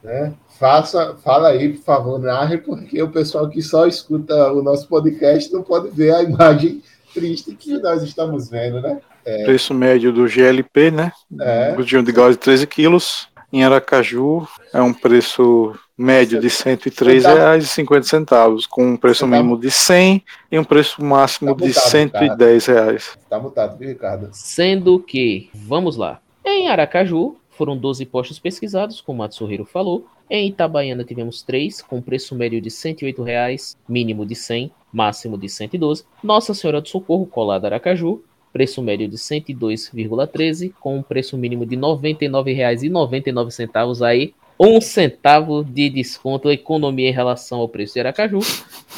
Né? 0.02 0.34
Faça, 0.58 1.18
fala 1.22 1.50
aí, 1.50 1.74
por 1.74 1.84
favor, 1.84 2.18
narre, 2.18 2.60
porque 2.60 3.04
o 3.04 3.12
pessoal 3.12 3.50
que 3.50 3.62
só 3.62 3.86
escuta 3.86 4.54
o 4.54 4.64
nosso 4.64 4.88
podcast 4.88 5.52
não 5.52 5.64
pode 5.64 5.90
ver 5.90 6.16
a 6.16 6.24
imagem 6.24 6.82
triste 7.14 7.54
que 7.56 7.78
nós 7.80 8.02
estamos 8.04 8.50
vendo, 8.50 8.80
né? 8.80 9.02
É, 9.26 9.44
Preço 9.46 9.74
médio 9.74 10.12
do 10.12 10.28
GLP, 10.28 10.92
né? 10.92 11.12
É. 11.40 11.74
Botijão 11.76 12.04
de 12.04 12.12
gás 12.12 12.32
de 12.32 12.38
13 12.38 12.68
quilos. 12.68 13.30
Em 13.54 13.64
Aracaju 13.66 14.48
é 14.74 14.82
um 14.82 14.94
preço 14.94 15.76
médio 15.98 16.40
de 16.40 16.48
R$ 16.48 16.54
103,50, 16.54 18.66
com 18.70 18.86
um 18.94 18.98
preço 18.98 19.28
mínimo 19.28 19.60
de 19.60 19.70
100 19.70 20.24
e 20.52 20.58
um 20.60 20.64
preço 20.64 21.04
máximo 21.04 21.54
Tá 21.56 21.62
de 21.62 21.68
mutado, 21.68 21.90
110 21.90 22.66
reais. 22.66 23.18
tá 23.30 23.40
mutado, 23.40 23.78
viu, 23.78 23.90
Ricardo? 23.90 24.30
Sendo 24.32 25.00
que, 25.00 25.50
vamos 25.54 25.98
lá, 25.98 26.20
em 26.46 26.70
Aracaju 26.70 27.36
foram 27.50 27.78
12 27.78 28.06
postos 28.06 28.40
pesquisados, 28.40 29.02
como 29.02 29.22
a 29.22 29.26
Matsuhiro 29.26 29.66
falou. 29.66 30.08
Em 30.30 30.48
Itabaiana 30.48 31.04
tivemos 31.04 31.44
3, 31.44 31.82
com 31.82 32.02
preço 32.02 32.34
médio 32.34 32.62
de 32.62 32.72
108 32.72 33.22
reais, 33.22 33.76
mínimo 33.88 34.26
de 34.26 34.34
100, 34.34 34.72
máximo 34.94 35.38
de 35.38 35.50
112. 35.50 36.06
Nossa 36.24 36.54
Senhora 36.54 36.80
do 36.82 36.88
Socorro, 36.88 37.26
colada 37.26 37.68
Aracaju, 37.68 38.24
preço 38.52 38.82
médio 38.82 39.08
de 39.08 39.18
102,13, 39.18 40.74
com 40.80 40.98
um 40.98 41.04
preço 41.04 41.38
mínimo 41.38 41.66
de 41.66 41.76
R$ 41.76 41.82
99,99 41.82 44.06
aí. 44.06 44.34
Um 44.64 44.80
centavo 44.80 45.64
de 45.64 45.90
desconto, 45.90 46.52
economia 46.52 47.10
em 47.10 47.14
relação 47.14 47.58
ao 47.60 47.68
preço 47.68 47.96
de 47.96 48.00
Aracaju, 48.02 48.38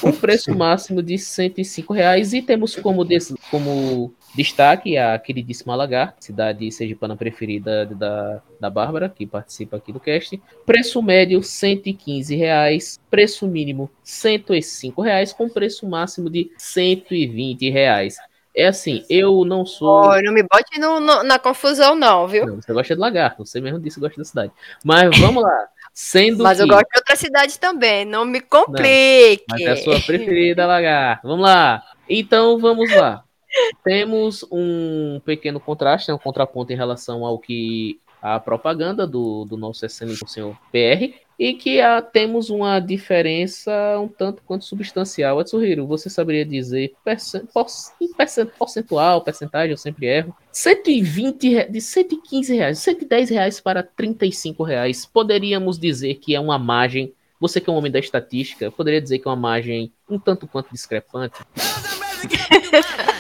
um 0.04 0.12
preço 0.12 0.54
máximo 0.54 1.02
de 1.02 1.18
105 1.18 1.94
reais. 1.94 2.34
E 2.34 2.42
temos 2.42 2.76
como, 2.76 3.06
des- 3.06 3.34
como 3.50 4.14
destaque 4.36 4.98
a 4.98 5.18
queridíssima 5.18 5.74
Lagar, 5.74 6.18
cidade 6.20 6.70
sergipana 6.70 7.16
preferida 7.16 7.86
da, 7.86 8.42
da 8.60 8.70
Bárbara, 8.70 9.08
que 9.08 9.26
participa 9.26 9.78
aqui 9.78 9.94
do 9.94 10.02
cast. 10.02 10.38
Preço 10.66 11.02
médio 11.02 11.42
115 11.42 12.36
reais, 12.36 13.00
preço 13.10 13.48
mínimo 13.48 13.90
105 14.04 15.02
reais, 15.02 15.32
com 15.32 15.48
preço 15.48 15.88
máximo 15.88 16.30
de 16.30 16.52
120 16.58 17.70
reais. 17.70 18.18
É 18.56 18.68
assim, 18.68 19.04
eu 19.10 19.44
não 19.46 19.66
sou. 19.66 19.88
Ó, 19.90 20.22
não 20.22 20.32
me 20.32 20.44
bote 20.44 20.80
no- 20.80 21.00
no- 21.00 21.24
na 21.24 21.40
confusão, 21.40 21.96
não, 21.96 22.28
viu? 22.28 22.46
Não, 22.46 22.62
você 22.62 22.72
gosta 22.72 22.94
de 22.94 23.02
lagarto, 23.02 23.46
você 23.46 23.60
mesmo 23.60 23.80
disse 23.80 23.96
que 23.96 24.02
gosta 24.02 24.18
da 24.22 24.26
cidade. 24.26 24.52
Mas 24.84 25.18
vamos 25.20 25.42
lá. 25.44 25.68
Sendo 25.94 26.44
Mas 26.44 26.60
eu 26.60 26.66
que- 26.68 26.74
gosto 26.74 26.88
de 26.90 26.98
outra 27.00 27.16
cidade 27.16 27.60
também. 27.60 28.06
Não 28.06 28.26
me 28.26 28.40
complique. 28.42 29.44
Mas 29.50 29.62
é 29.62 29.72
a 29.72 29.78
sua 29.78 30.00
preferida, 30.00 30.66
lagarto. 30.66 31.28
Vamos 31.28 31.44
lá. 31.46 31.84
Então, 32.10 32.58
vamos 32.60 32.92
lá. 32.96 33.24
Temos 33.84 34.44
um 34.52 35.20
pequeno 35.24 35.60
contraste, 35.60 36.10
né, 36.10 36.16
um 36.16 36.20
contraponto 36.20 36.74
em 36.74 36.76
relação 36.76 37.24
ao 37.26 37.38
que 37.38 38.00
a 38.24 38.40
propaganda 38.40 39.06
do, 39.06 39.44
do 39.44 39.58
nosso 39.58 39.86
excelente 39.86 40.24
senhor 40.32 40.56
PR, 40.72 41.14
e 41.38 41.54
que 41.56 41.82
ah, 41.82 42.02
temos 42.02 42.50
uma 42.50 42.80
diferença 42.80 43.72
um 44.00 44.08
tanto 44.08 44.42
quanto 44.46 44.64
substancial. 44.64 45.40
Atsuhiro, 45.40 45.86
você 45.86 46.10
saberia 46.10 46.46
dizer 46.46 46.94
percent, 47.04 47.46
porc- 47.54 47.70
em 48.00 48.14
percent- 48.14 48.50
percentual, 48.58 49.22
percentagem, 49.22 49.72
eu 49.72 49.78
sempre 49.78 50.06
erro. 50.08 50.34
120, 50.54 51.50
re- 51.50 51.66
de 51.70 51.82
115 51.82 52.56
reais, 52.56 52.80
110 52.80 53.30
reais 53.30 53.60
para 53.60 53.84
35 53.84 54.64
reais. 54.64 55.06
Poderíamos 55.06 55.78
dizer 55.78 56.16
que 56.16 56.34
é 56.34 56.40
uma 56.40 56.58
margem 56.58 57.14
você 57.42 57.60
que 57.60 57.70
é 57.70 57.74
um 57.74 57.76
homem 57.76 57.92
da 57.92 58.00
estatística, 58.00 58.72
poderia 58.72 59.02
dizer 59.02 59.20
que 59.20 59.28
é 59.28 59.30
uma 59.32 59.36
margem 59.36 59.92
um 60.10 60.18
tanto 60.18 60.48
quanto 60.48 60.72
discrepante? 60.72 61.42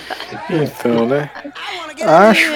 Então, 0.49 1.05
né? 1.05 1.29
Acho, 2.01 2.51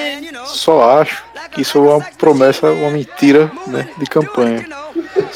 só 0.47 0.99
acho 0.99 1.23
que 1.49 1.61
isso 1.61 1.77
é 1.77 1.81
uma 1.81 2.01
promessa, 2.17 2.69
uma 2.71 2.91
mentira 2.91 3.51
né, 3.67 3.89
de 3.97 4.05
campanha. 4.05 4.65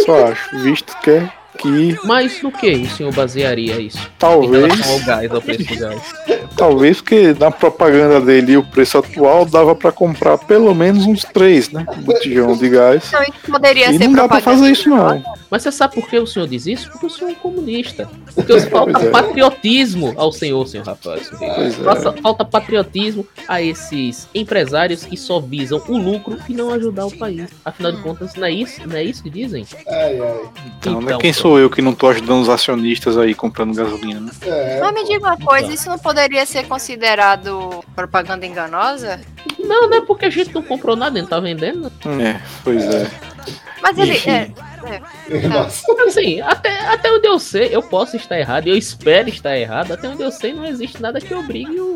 Só 0.05 0.27
acho, 0.27 0.57
visto 0.59 0.95
que 1.01 1.29
que 1.57 1.97
Mas 2.05 2.41
no 2.41 2.51
que 2.51 2.71
o 2.71 2.89
senhor 2.89 3.13
basearia 3.13 3.79
isso? 3.79 4.09
Talvez, 4.17 4.89
ao 4.89 4.99
gás, 4.99 5.31
ao 5.31 5.41
preço 5.41 5.63
do 5.63 5.79
gás. 5.79 6.01
talvez 6.55 7.01
porque 7.01 7.35
na 7.39 7.49
propaganda 7.49 8.21
dele 8.21 8.57
o 8.57 8.63
preço 8.63 8.97
atual 8.97 9.45
dava 9.45 9.75
para 9.75 9.91
comprar 9.91 10.37
pelo 10.37 10.73
menos 10.75 11.05
uns 11.05 11.23
três, 11.23 11.69
né? 11.69 11.85
Botijão 11.97 12.55
de 12.55 12.69
gás. 12.69 13.07
Então, 13.07 13.51
poderia 13.51 13.91
E 13.91 13.97
ser 13.97 14.07
não 14.07 14.13
dá 14.13 14.27
pra 14.27 14.37
propaganda 14.37 14.61
fazer 14.61 14.71
isso 14.71 14.89
não. 14.89 15.23
Mas 15.49 15.63
você 15.63 15.71
sabe 15.71 15.95
por 15.95 16.07
que 16.07 16.17
o 16.17 16.25
senhor 16.25 16.47
diz 16.47 16.65
isso? 16.65 16.89
Porque 16.91 17.05
o 17.05 17.09
senhor 17.09 17.29
é 17.29 17.33
um 17.33 17.35
comunista. 17.35 18.09
Porque 18.33 18.59
falta 18.69 18.99
é. 18.99 19.09
patriotismo 19.09 20.13
ao 20.15 20.31
senhor, 20.31 20.65
senhor. 20.67 20.97
Pois 21.01 21.29
é. 21.41 21.83
Falta, 21.83 22.13
falta 22.21 22.45
patriotismo 22.45 23.27
a 23.47 23.61
esses 23.61 24.29
empresários 24.33 25.03
que 25.03 25.17
só 25.17 25.39
visam 25.39 25.81
o 25.87 25.97
lucro 25.97 26.37
e 26.47 26.53
não 26.53 26.71
ajudar 26.71 27.05
o 27.05 27.17
país. 27.17 27.49
Afinal 27.65 27.91
de 27.91 28.01
contas, 28.01 28.35
não 28.35 28.45
é 28.45 28.51
isso, 28.51 28.87
não 28.87 28.95
é 28.95 29.03
isso 29.03 29.21
que 29.21 29.29
dizem? 29.29 29.65
Ai, 29.87 30.19
ai. 30.19 30.49
Então, 30.77 31.01
né? 31.01 31.17
Quem 31.19 31.33
sou 31.41 31.59
eu 31.59 31.69
que 31.69 31.81
não 31.81 31.93
tô 31.93 32.07
ajudando 32.07 32.41
os 32.41 32.49
acionistas 32.49 33.17
aí 33.17 33.33
comprando 33.33 33.73
gasolina, 33.73 34.19
né? 34.19 34.31
É, 34.41 34.79
Mas 34.79 34.93
me 34.93 35.03
diga 35.03 35.27
uma 35.27 35.37
coisa, 35.37 35.73
isso 35.73 35.89
não 35.89 35.97
poderia 35.97 36.45
ser 36.45 36.67
considerado 36.67 37.83
propaganda 37.95 38.45
enganosa? 38.45 39.19
Não, 39.59 39.89
não 39.89 39.97
é 39.97 40.01
porque 40.01 40.25
a 40.25 40.29
gente 40.29 40.53
não 40.53 40.61
comprou 40.61 40.95
nada, 40.95 41.17
ele 41.17 41.27
tá 41.27 41.39
vendendo. 41.39 41.91
É, 42.21 42.39
pois 42.63 42.83
é. 42.85 43.09
Mas 43.81 43.97
ele. 43.97 44.13
Enfim. 44.13 44.53
É, 44.83 45.47
nossa. 45.47 45.85
Assim, 46.07 46.41
até, 46.41 46.79
até 46.87 47.11
onde 47.11 47.27
eu 47.27 47.39
sei, 47.39 47.69
eu 47.71 47.81
posso 47.81 48.15
estar 48.15 48.37
errado, 48.37 48.67
eu 48.67 48.75
espero 48.75 49.29
estar 49.29 49.57
errado, 49.57 49.93
até 49.93 50.07
onde 50.07 50.21
eu 50.21 50.31
sei, 50.31 50.53
não 50.53 50.65
existe 50.65 51.01
nada 51.01 51.21
que 51.21 51.33
obrigue 51.33 51.79
o, 51.79 51.90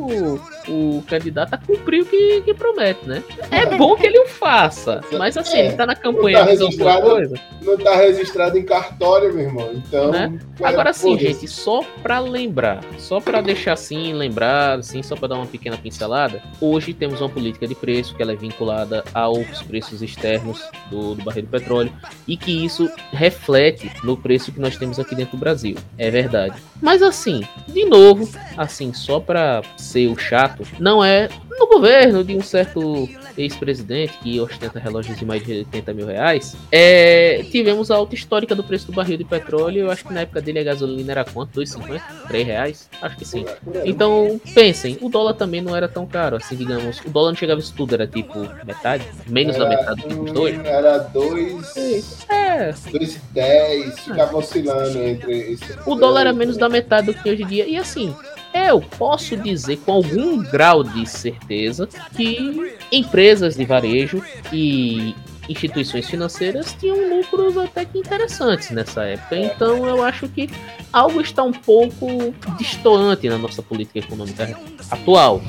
o 0.67 1.01
candidato 1.07 1.53
a 1.53 1.57
cumprir 1.57 2.01
o 2.03 2.05
que, 2.05 2.41
que 2.41 2.53
promete, 2.53 3.07
né? 3.07 3.23
É 3.51 3.65
bom 3.77 3.95
que 3.95 4.05
ele 4.05 4.19
o 4.19 4.27
faça, 4.27 5.01
mas 5.17 5.37
assim, 5.37 5.57
ele 5.59 5.73
tá 5.73 5.85
na 5.85 5.95
campanha 5.95 6.39
Não 6.39 6.45
tá 6.45 6.51
registrado. 6.51 7.01
coisa. 7.09 7.35
Não 7.61 7.77
tá 7.77 7.95
registrado 7.95 8.57
em 8.57 8.63
cartório, 8.63 9.33
meu 9.33 9.43
irmão. 9.45 9.71
Então. 9.73 10.11
Né? 10.11 10.39
vai- 10.59 10.73
Agora 10.73 10.93
sim, 10.93 11.17
gente, 11.17 11.47
só 11.47 11.83
pra 12.01 12.19
lembrar, 12.19 12.83
só 12.97 13.19
pra 13.19 13.41
deixar 13.41 13.73
assim, 13.73 14.13
lembrar, 14.13 14.79
assim, 14.79 15.01
só 15.03 15.15
pra 15.15 15.27
dar 15.27 15.35
uma 15.35 15.45
pequena 15.45 15.77
pincelada, 15.77 16.41
hoje 16.61 16.93
temos 16.93 17.21
uma 17.21 17.29
política 17.29 17.67
de 17.67 17.75
preço 17.75 18.15
que 18.15 18.21
ela 18.21 18.31
é 18.33 18.35
vinculada 18.35 19.03
aos 19.13 19.61
preços 19.63 20.01
externos 20.01 20.61
do, 20.89 21.15
do 21.15 21.23
barril 21.23 21.43
do 21.43 21.49
petróleo 21.49 21.91
e 22.27 22.37
que 22.37 22.65
isso 22.65 22.89
reflete 23.11 23.91
no 24.03 24.15
preço 24.17 24.51
que 24.51 24.59
nós 24.59 24.77
temos 24.77 24.99
aqui 24.99 25.15
dentro 25.15 25.37
do 25.37 25.39
Brasil. 25.39 25.75
É 25.97 26.09
verdade. 26.09 26.55
Mas 26.81 27.01
assim, 27.01 27.41
de 27.67 27.85
novo, 27.85 28.27
assim, 28.57 28.93
só 28.93 29.19
pra 29.19 29.61
ser 29.95 30.07
o 30.07 30.17
chato, 30.17 30.63
não 30.77 31.01
é 31.03 31.29
no 31.57 31.67
governo 31.67 32.21
de 32.21 32.35
um 32.35 32.41
certo 32.41 33.07
ex-presidente 33.37 34.17
que 34.21 34.37
ostenta 34.41 34.77
relógios 34.77 35.17
de 35.17 35.23
mais 35.25 35.41
de 35.45 35.59
80 35.59 35.93
mil 35.93 36.05
reais, 36.05 36.53
é, 36.69 37.45
tivemos 37.49 37.89
a 37.89 37.95
alta 37.95 38.13
histórica 38.13 38.53
do 38.53 38.61
preço 38.61 38.87
do 38.87 38.91
barril 38.91 39.17
de 39.17 39.23
petróleo. 39.23 39.79
Eu 39.83 39.91
acho 39.91 40.03
que 40.03 40.13
na 40.13 40.21
época 40.21 40.41
dele 40.41 40.59
a 40.59 40.63
gasolina 40.63 41.11
era 41.13 41.23
quanto? 41.23 41.61
2,50? 41.61 42.01
3 42.27 42.45
reais? 42.45 42.89
Acho 43.01 43.15
que 43.15 43.23
sim. 43.25 43.45
Então, 43.85 44.39
pensem, 44.53 44.97
o 45.01 45.07
dólar 45.07 45.33
também 45.33 45.61
não 45.61 45.73
era 45.73 45.87
tão 45.87 46.05
caro, 46.05 46.35
assim, 46.35 46.57
digamos. 46.57 46.99
O 47.05 47.09
dólar 47.09 47.29
não 47.29 47.35
chegava 47.37 47.59
isso 47.61 47.73
tudo, 47.73 47.93
era 47.93 48.05
tipo 48.05 48.37
metade, 48.65 49.05
menos 49.27 49.55
da 49.55 49.65
Era, 49.65 49.77
metade 49.77 50.01
do 50.01 50.07
que 50.09 50.15
custa 50.15 50.39
hoje. 50.39 50.59
Era 50.65 50.97
2, 50.97 52.25
É, 52.29 52.71
2,10, 52.71 53.99
ficava 53.99 54.37
oscilando 54.37 54.99
entre 54.99 55.53
esse. 55.53 55.63
o 55.85 55.95
dólar 55.95 56.21
era 56.21 56.33
menos 56.33 56.57
da 56.57 56.67
metade 56.67 57.07
do 57.07 57.13
que 57.13 57.29
hoje 57.29 57.43
em 57.43 57.47
dia. 57.47 57.65
E 57.65 57.77
assim, 57.77 58.13
eu 58.55 58.79
posso 58.79 59.35
dizer 59.35 59.77
com 59.77 59.91
algum 59.91 60.41
grau 60.43 60.81
de 60.81 61.05
certeza 61.05 61.87
que 62.15 62.73
empresas 62.89 63.55
de 63.55 63.65
varejo 63.65 64.23
e 64.51 65.13
instituições 65.49 66.09
financeiras 66.09 66.75
tinham 66.79 67.17
lucros 67.17 67.57
até 67.57 67.85
que 67.85 67.99
interessantes 67.99 68.71
nessa 68.71 69.03
época. 69.03 69.37
Então 69.37 69.85
eu 69.85 70.01
acho 70.01 70.27
que 70.29 70.49
algo 70.91 71.19
está 71.19 71.43
um 71.43 71.51
pouco 71.51 72.33
distoante 72.57 73.27
na 73.27 73.37
nossa 73.37 73.61
política 73.61 73.99
econômica 73.99 74.57
atual. 74.89 75.41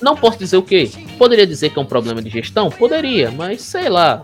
Não 0.00 0.16
posso 0.16 0.38
dizer 0.38 0.56
o 0.56 0.62
quê? 0.62 0.90
Poderia 1.18 1.46
dizer 1.46 1.70
que 1.70 1.78
é 1.78 1.82
um 1.82 1.86
problema 1.86 2.20
de 2.20 2.30
gestão? 2.30 2.70
Poderia, 2.70 3.30
mas 3.30 3.62
sei 3.62 3.88
lá. 3.88 4.22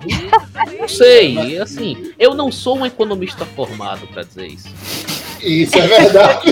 Não 0.78 0.88
sei. 0.88 1.58
Assim, 1.58 2.12
eu 2.18 2.34
não 2.34 2.50
sou 2.50 2.78
um 2.78 2.86
economista 2.86 3.44
formado 3.44 4.06
para 4.08 4.22
dizer 4.22 4.46
isso. 4.46 4.68
Isso 5.42 5.78
é 5.78 5.86
verdade. 5.86 6.50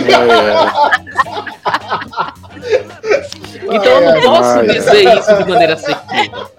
Então 3.65 3.85
eu 3.85 4.01
não 4.15 4.20
posso 4.23 4.48
Ai, 4.51 4.61
ai. 4.61 4.66
dizer 4.74 5.19
isso 5.19 5.36
de 5.36 5.51
maneira 5.51 5.74
assertiva. 5.74 6.51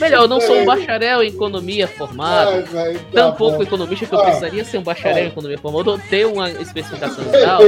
Melhor, 0.00 0.22
eu 0.22 0.28
não 0.28 0.40
sou 0.40 0.56
um 0.58 0.64
bacharel 0.64 1.22
em 1.22 1.28
economia 1.28 1.86
formado. 1.86 2.64
Ai, 2.74 2.94
tá 2.94 3.00
Tampouco 3.12 3.58
bom. 3.58 3.62
economista 3.62 4.06
que 4.06 4.14
eu 4.14 4.20
precisaria 4.22 4.64
ser 4.64 4.78
um 4.78 4.82
bacharel 4.82 5.24
em 5.24 5.28
economia 5.28 5.58
formada 5.58 5.90
ou 5.92 5.98
ter 5.98 6.26
uma 6.26 6.50
especificação 6.50 7.24
e 7.24 7.40
tal. 7.42 7.60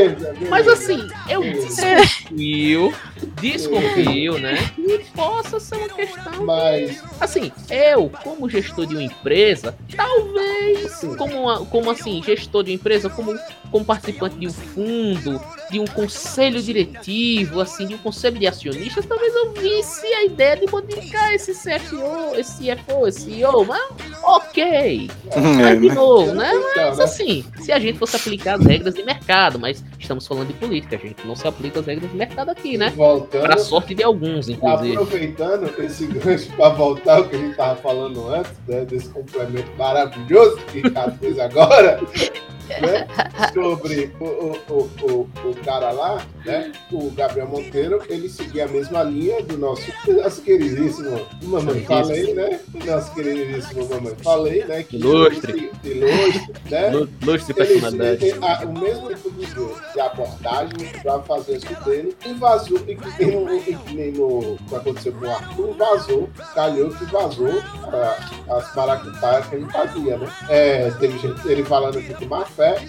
Mas 0.48 0.66
assim, 0.68 1.06
eu 1.28 1.42
desconfio, 1.42 2.92
desconfio, 3.40 4.38
né? 4.38 4.56
Que 4.74 4.98
possa 5.14 5.58
ser 5.60 5.76
uma 5.76 5.88
questão. 5.88 6.44
Mas, 6.44 7.02
Assim, 7.20 7.50
eu, 7.70 8.10
como 8.22 8.48
gestor 8.48 8.86
de 8.86 8.94
uma 8.94 9.02
empresa, 9.02 9.74
talvez, 9.96 11.00
como, 11.16 11.42
uma- 11.42 11.64
como 11.66 11.90
assim, 11.90 12.22
gestor 12.22 12.62
de 12.62 12.70
uma 12.72 12.74
empresa, 12.74 13.08
como, 13.08 13.34
como 13.76 13.84
participante 13.84 14.38
de 14.38 14.46
um 14.46 14.52
fundo, 14.52 15.38
de 15.70 15.78
um 15.78 15.84
conselho 15.84 16.62
diretivo, 16.62 17.60
assim, 17.60 17.86
de 17.86 17.94
um 17.94 17.98
conselho 17.98 18.38
de 18.38 18.46
acionistas, 18.46 19.04
talvez 19.04 19.34
eu 19.34 19.52
visse 19.52 20.06
a 20.06 20.24
ideia 20.24 20.56
de 20.56 20.70
modificar 20.70 21.34
esse 21.34 21.52
CFO, 21.52 22.34
esse 22.36 22.74
CFO, 22.74 23.06
esse 23.06 23.20
CEO, 23.20 23.66
mas 23.66 23.82
ok. 24.22 25.10
Hum, 25.36 25.56
Mas 25.60 25.66
é, 25.66 25.76
de 25.76 25.88
né? 25.88 25.94
novo, 25.94 26.32
né? 26.32 26.50
Então, 26.54 26.86
Mas 26.88 26.98
né? 26.98 27.04
assim, 27.04 27.44
se 27.60 27.70
a 27.70 27.78
gente 27.78 27.98
fosse 27.98 28.16
aplicar 28.16 28.58
as 28.58 28.64
regras 28.64 28.94
de 28.94 29.02
mercado, 29.02 29.58
mas 29.58 29.84
estamos 29.98 30.26
falando 30.26 30.48
de 30.48 30.54
política, 30.54 30.96
a 30.96 30.98
gente 30.98 31.26
não 31.26 31.36
se 31.36 31.46
aplica 31.46 31.80
as 31.80 31.86
regras 31.86 32.10
de 32.10 32.16
mercado 32.16 32.50
aqui, 32.50 32.78
né? 32.78 32.90
Voltando, 32.96 33.42
Pra 33.42 33.58
sorte 33.58 33.94
de 33.94 34.02
alguns, 34.02 34.48
inclusive. 34.48 34.92
aproveitando 34.94 35.70
esse 35.82 36.06
gancho 36.06 36.50
para 36.56 36.70
voltar 36.70 37.16
ao 37.18 37.28
que 37.28 37.36
a 37.36 37.38
gente 37.38 37.56
tava 37.56 37.76
falando 37.76 38.26
antes, 38.28 38.52
né, 38.66 38.84
desse 38.86 39.08
complemento 39.10 39.70
maravilhoso 39.76 40.56
que 40.72 40.80
o 40.80 40.82
Ricardo 40.84 41.18
fez 41.18 41.38
agora, 41.38 42.00
né, 42.68 43.06
sobre 43.52 44.12
o, 44.20 44.24
o, 44.24 44.90
o, 45.02 45.30
o, 45.50 45.54
cara 45.64 45.90
lá, 45.92 46.26
né, 46.44 46.72
o 46.92 47.10
Gabriel 47.10 47.48
Monteiro, 47.48 48.02
ele 48.08 48.28
seguia 48.28 48.64
a 48.64 48.68
mesma 48.68 49.02
linha 49.02 49.42
do 49.42 49.56
nosso, 49.58 49.82
nosso 50.08 50.42
queridíssimo 50.42 51.26
Mamãe 51.42 51.82
Falei, 51.84 52.34
né, 52.34 52.60
do 52.68 52.84
nosso 52.86 53.12
queridíssimo 53.14 53.88
Mamãe 53.88 54.14
Falei, 54.22 54.64
né, 54.64 54.82
que 54.82 54.96
Ilustre. 54.96 55.70
ilustre, 55.84 56.52
né, 56.70 56.90
Lu- 56.90 57.08
Lustre 57.22 57.54
de 57.54 57.60
ele, 57.60 57.68
personalidade. 57.80 58.24
ele- 58.26 58.38
o 58.66 58.80
mesmo 58.80 59.08
tipo 59.14 59.30
de, 59.30 59.92
de 59.92 60.00
abordagem 60.00 60.88
para 61.02 61.20
fazer 61.22 61.56
isso 61.56 61.84
dele. 61.84 62.16
E 62.26 62.32
vazou, 62.34 62.78
e 62.86 62.96
que 62.96 63.24
nem 63.24 63.36
no, 63.44 63.60
que 63.60 63.94
nem 63.94 64.12
no 64.12 64.56
que 64.68 64.74
aconteceu 64.74 65.12
com 65.12 65.26
o 65.26 65.30
Arthur, 65.30 65.74
vazou, 65.74 66.28
calhou 66.54 66.90
que 66.90 67.04
vazou 67.06 67.62
a- 67.92 68.56
as 68.56 68.74
maracutaias 68.74 69.46
que 69.46 69.56
ele 69.56 69.66
fazia, 69.70 70.18
né? 70.18 70.28
É, 70.48 70.90
teve 70.92 71.18
gente, 71.18 71.46
ele 71.48 71.64
falando 71.64 71.98
aqui 71.98 72.12
de 72.14 72.26
má 72.26 72.44
fé, 72.56 72.80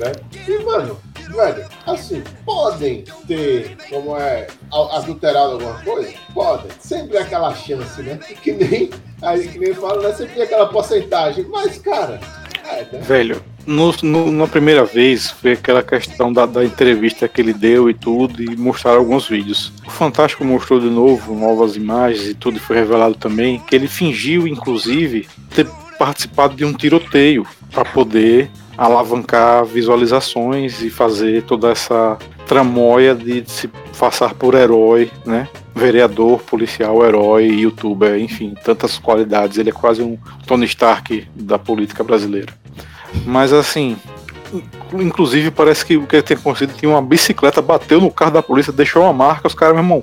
né? 0.00 0.12
E, 0.48 0.64
mano, 0.64 0.98
velho, 1.30 1.64
assim, 1.86 2.22
podem 2.44 3.04
ter, 3.26 3.76
como 3.88 4.16
é, 4.16 4.46
adulterado 4.92 5.52
alguma 5.52 5.74
coisa? 5.82 6.12
Podem. 6.34 6.70
Sempre 6.80 7.18
aquela 7.18 7.54
chance, 7.54 8.02
né? 8.02 8.18
Que 8.42 8.52
nem, 8.52 8.90
aí 9.22 9.48
que 9.48 9.58
nem 9.58 9.72
fala, 9.74 10.02
né? 10.08 10.14
Sempre 10.14 10.42
aquela 10.42 10.66
porcentagem, 10.66 11.46
mas, 11.48 11.78
cara, 11.78 12.20
é, 12.68 12.82
né? 12.92 12.98
Velho, 13.00 13.42
no, 13.66 13.94
no- 14.02 14.30
na 14.32 14.46
primeira 14.46 14.84
vez 14.84 15.30
foi 15.30 15.52
aquela 15.52 15.82
questão 15.82 16.32
da, 16.32 16.44
da 16.44 16.64
entrevista 16.64 17.26
que 17.28 17.40
ele 17.40 17.54
deu 17.54 17.88
e 17.88 17.94
tudo, 17.94 18.42
e 18.42 18.56
mostraram 18.56 18.98
alguns 18.98 19.28
vídeos. 19.28 19.72
O 19.86 19.90
Fantástico 19.90 20.44
mostrou 20.44 20.80
de 20.80 20.90
novo 20.90 21.34
novas 21.34 21.76
imagens 21.76 22.26
e 22.28 22.34
tudo, 22.34 22.56
e 22.56 22.60
foi 22.60 22.76
revelado 22.76 23.14
também 23.14 23.60
que 23.60 23.74
ele 23.74 23.86
fingiu, 23.88 24.46
inclusive, 24.48 25.26
ter 25.54 25.66
participado 25.98 26.54
de 26.56 26.64
um 26.64 26.72
tiroteio 26.72 27.46
para 27.70 27.84
poder 27.84 28.50
alavancar 28.76 29.64
visualizações 29.64 30.82
e 30.82 30.90
fazer 30.90 31.42
toda 31.42 31.70
essa 31.70 32.18
tramóia 32.46 33.14
de 33.14 33.44
se 33.46 33.68
passar 33.98 34.34
por 34.34 34.54
herói, 34.54 35.10
né? 35.24 35.48
Vereador, 35.74 36.40
policial, 36.40 37.04
herói, 37.04 37.46
youtuber, 37.46 38.18
enfim, 38.18 38.54
tantas 38.64 38.98
qualidades. 38.98 39.58
Ele 39.58 39.70
é 39.70 39.72
quase 39.72 40.02
um 40.02 40.18
Tony 40.46 40.66
Stark 40.66 41.26
da 41.34 41.58
política 41.58 42.04
brasileira. 42.04 42.52
Mas 43.24 43.52
assim, 43.52 43.96
in- 44.52 45.02
inclusive 45.02 45.50
parece 45.50 45.84
que 45.86 45.96
o 45.96 46.06
que 46.06 46.20
tem 46.22 46.36
acontecido 46.36 46.74
tinha 46.74 46.90
uma 46.90 47.02
bicicleta, 47.02 47.62
bateu 47.62 48.00
no 48.00 48.10
carro 48.10 48.32
da 48.32 48.42
polícia, 48.42 48.72
deixou 48.72 49.02
uma 49.02 49.12
marca, 49.12 49.48
os 49.48 49.54
caras, 49.54 49.74
meu 49.74 49.82
irmão, 49.84 50.02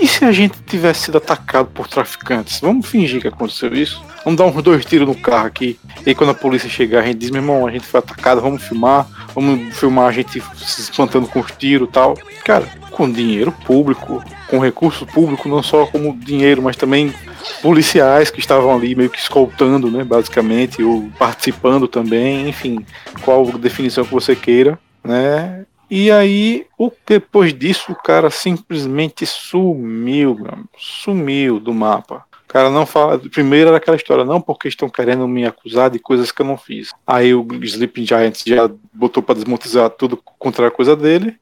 e 0.00 0.06
se 0.06 0.24
a 0.24 0.32
gente 0.32 0.60
tivesse 0.62 1.04
sido 1.04 1.18
atacado 1.18 1.68
por 1.72 1.88
traficantes? 1.88 2.60
Vamos 2.60 2.86
fingir 2.86 3.20
que 3.20 3.28
aconteceu 3.28 3.74
isso? 3.74 4.02
Vamos 4.24 4.38
dar 4.38 4.46
uns 4.46 4.62
dois 4.62 4.84
tiros 4.84 5.08
no 5.08 5.14
carro 5.14 5.46
aqui. 5.46 5.78
E 6.04 6.10
aí 6.10 6.14
quando 6.14 6.30
a 6.30 6.34
polícia 6.34 6.68
chegar, 6.68 7.00
a 7.00 7.06
gente 7.06 7.18
diz, 7.18 7.30
meu 7.30 7.42
irmão, 7.42 7.66
a 7.66 7.70
gente 7.70 7.86
foi 7.86 7.98
atacado, 7.98 8.40
vamos 8.40 8.62
filmar, 8.62 9.06
vamos 9.34 9.76
filmar 9.76 10.08
a 10.08 10.12
gente 10.12 10.42
se 10.56 10.80
espantando 10.82 11.26
com 11.26 11.40
os 11.40 11.50
tiros 11.52 11.88
e 11.88 11.92
tal. 11.92 12.14
Cara, 12.44 12.66
com 12.90 13.10
dinheiro 13.10 13.52
público, 13.52 14.22
com 14.48 14.58
recurso 14.58 15.06
público, 15.06 15.48
não 15.48 15.62
só 15.62 15.86
como 15.86 16.16
dinheiro, 16.16 16.62
mas 16.62 16.76
também 16.76 17.14
policiais 17.62 18.30
que 18.30 18.40
estavam 18.40 18.74
ali 18.74 18.94
meio 18.94 19.10
que 19.10 19.18
escoltando, 19.18 19.90
né, 19.90 20.04
basicamente, 20.04 20.82
ou 20.82 21.08
participando 21.18 21.86
também, 21.86 22.48
enfim, 22.48 22.84
qual 23.22 23.44
definição 23.58 24.04
que 24.04 24.12
você 24.12 24.34
queira, 24.34 24.78
né? 25.04 25.64
E 25.90 26.10
aí, 26.10 26.66
o, 26.78 26.90
depois 27.06 27.54
disso, 27.54 27.92
o 27.92 27.96
cara 27.96 28.30
simplesmente 28.30 29.24
sumiu, 29.24 30.34
meu 30.34 30.52
amigo, 30.52 30.68
sumiu 30.76 31.58
do 31.58 31.72
mapa. 31.72 32.24
O 32.44 32.48
cara 32.48 32.70
não 32.70 32.86
fala. 32.86 33.18
Primeiro 33.18 33.68
era 33.68 33.76
aquela 33.76 33.96
história, 33.96 34.24
não 34.24 34.40
porque 34.40 34.68
estão 34.68 34.88
querendo 34.88 35.28
me 35.28 35.44
acusar 35.44 35.90
de 35.90 35.98
coisas 35.98 36.32
que 36.32 36.40
eu 36.40 36.46
não 36.46 36.56
fiz. 36.56 36.90
Aí 37.06 37.34
o 37.34 37.46
Sleeping 37.62 38.06
Giants 38.06 38.42
já 38.46 38.70
botou 38.92 39.22
para 39.22 39.34
desmonetizar 39.34 39.90
tudo 39.90 40.16
contra 40.38 40.68
a 40.68 40.70
coisa 40.70 40.96
dele. 40.96 41.36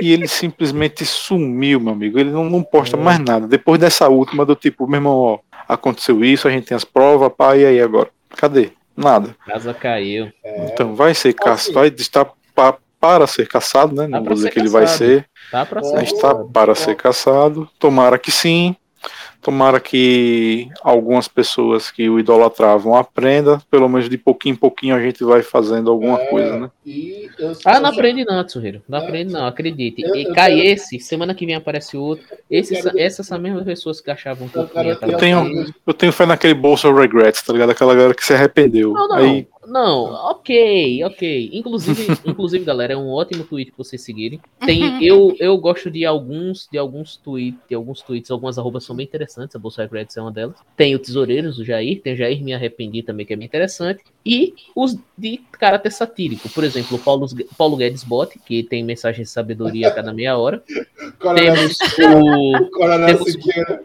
E 0.00 0.12
ele 0.12 0.28
simplesmente 0.28 1.04
sumiu, 1.06 1.80
meu 1.80 1.94
amigo. 1.94 2.18
Ele 2.18 2.30
não, 2.30 2.44
não 2.44 2.62
posta 2.62 2.96
mais 2.96 3.18
nada. 3.18 3.46
Depois 3.46 3.80
dessa 3.80 4.08
última, 4.08 4.44
do 4.44 4.54
tipo, 4.54 4.86
meu 4.86 4.98
irmão, 4.98 5.16
ó, 5.16 5.38
aconteceu 5.66 6.22
isso, 6.22 6.46
a 6.46 6.50
gente 6.50 6.66
tem 6.66 6.76
as 6.76 6.84
provas, 6.84 7.32
pá, 7.36 7.56
e 7.56 7.64
aí 7.64 7.80
agora? 7.80 8.10
Cadê? 8.36 8.72
Nada. 8.94 9.34
Casa 9.46 9.72
caiu. 9.72 10.30
Então 10.44 10.94
vai 10.94 11.14
ser 11.14 11.34
Assim. 11.42 11.72
vai 11.72 11.88
estar 11.88 12.30
para 13.00 13.26
ser 13.26 13.48
caçado, 13.48 13.94
né? 13.94 14.06
Não 14.06 14.18
Tá 14.22 14.24
vou 14.26 14.34
dizer 14.34 14.50
que 14.50 14.58
ele 14.58 14.68
vai 14.68 14.82
caçado. 14.82 14.98
ser, 14.98 15.26
Tá 15.50 15.64
pra 15.66 15.82
ser. 15.82 15.94
mas 15.94 16.12
está 16.12 16.34
para 16.34 16.74
ser 16.74 16.94
caçado. 16.96 17.68
Tomara 17.78 18.18
que 18.18 18.30
sim. 18.30 18.76
Tomara 19.42 19.80
que 19.80 20.68
algumas 20.82 21.26
pessoas 21.26 21.90
que 21.90 22.10
o 22.10 22.20
idolatravam 22.20 22.94
aprendam. 22.94 23.58
Pelo 23.70 23.88
menos 23.88 24.06
de 24.10 24.18
pouquinho 24.18 24.52
em 24.52 24.56
pouquinho 24.56 24.94
a 24.94 25.00
gente 25.00 25.24
vai 25.24 25.42
fazendo 25.42 25.90
alguma 25.90 26.20
É, 26.20 26.26
coisa, 26.26 26.58
né? 26.58 26.70
E 26.84 27.26
eu, 27.38 27.56
Ah, 27.64 27.80
não 27.80 27.88
eu- 27.88 27.94
aprende 27.94 28.22
não, 28.26 28.44
Tsuhiro. 28.44 28.82
Não 28.86 28.98
É. 28.98 29.02
aprende 29.06 29.32
não, 29.32 29.46
acredite. 29.46 30.02
Eu- 30.02 30.14
E 30.14 30.26
cai 30.34 30.54
quero- 30.56 30.68
esse, 30.68 31.00
semana 31.00 31.34
que 31.34 31.46
vem 31.46 31.54
aparece 31.54 31.96
outro. 31.96 32.26
Esses, 32.50 32.82
quero- 32.82 32.98
essas 33.00 33.26
são 33.26 33.36
as 33.38 33.42
mesmas 33.42 33.64
pessoas 33.64 33.98
que 34.02 34.10
achavam 34.10 34.46
que 34.46 34.58
Eu 34.58 34.62
eu 34.64 34.68
quero 34.68 34.88
Eu 35.12 35.16
tenho, 35.16 35.66
eu 35.86 35.94
tenho 35.94 36.12
fé 36.12 36.26
naquele 36.26 36.52
bolso 36.52 36.92
regrets, 36.92 37.40
tá 37.40 37.50
ligado? 37.54 37.70
Aquela 37.70 37.94
galera 37.94 38.14
que 38.14 38.22
se 38.24 38.34
arrependeu. 38.34 38.92
Não, 38.92 39.08
não, 39.08 39.16
Aí, 39.16 39.48
não, 39.70 40.04
ok, 40.30 41.04
ok. 41.04 41.50
Inclusive, 41.52 42.06
inclusive, 42.26 42.64
galera, 42.64 42.92
é 42.92 42.96
um 42.96 43.08
ótimo 43.10 43.44
tweet 43.44 43.70
pra 43.72 43.84
vocês 43.84 44.02
seguirem. 44.02 44.40
Tem, 44.66 45.02
eu, 45.04 45.34
eu 45.38 45.56
gosto 45.58 45.90
de 45.90 46.04
alguns, 46.04 46.68
de 46.70 46.76
alguns 46.78 47.16
tweets, 47.16 47.60
de 47.68 47.74
alguns 47.74 48.02
tweets, 48.02 48.30
algumas 48.30 48.58
arrobas 48.58 48.84
são 48.84 48.94
bem 48.96 49.06
interessantes, 49.06 49.54
a 49.54 49.58
Bolsa 49.58 49.82
Regrets 49.82 50.16
é 50.16 50.20
uma 50.22 50.32
delas. 50.32 50.56
Tem 50.76 50.94
o 50.94 50.98
Tesoureiros, 50.98 51.58
o 51.58 51.64
Jair, 51.64 52.00
tem 52.02 52.14
o 52.14 52.16
Jair 52.16 52.42
Me 52.42 52.52
Arrependi 52.52 53.02
também, 53.02 53.24
que 53.24 53.32
é 53.32 53.36
bem 53.36 53.46
interessante. 53.46 54.02
E 54.26 54.54
os 54.74 54.96
de 55.16 55.38
caráter 55.52 55.90
satírico, 55.92 56.48
por 56.50 56.64
exemplo, 56.64 56.96
o 56.96 57.00
Paulo, 57.00 57.26
Paulo 57.56 57.76
Guedes 57.76 58.04
Bot, 58.04 58.38
que 58.44 58.62
tem 58.62 58.82
mensagem 58.84 59.22
de 59.24 59.30
sabedoria 59.30 59.88
a 59.88 59.90
cada 59.92 60.12
meia 60.12 60.36
hora. 60.36 60.62
Coronel, 61.18 61.54
Temos 61.54 61.78
o, 61.98 62.70
Coronel 62.70 63.06
temos- 63.06 63.32
Siqueira. 63.32 63.82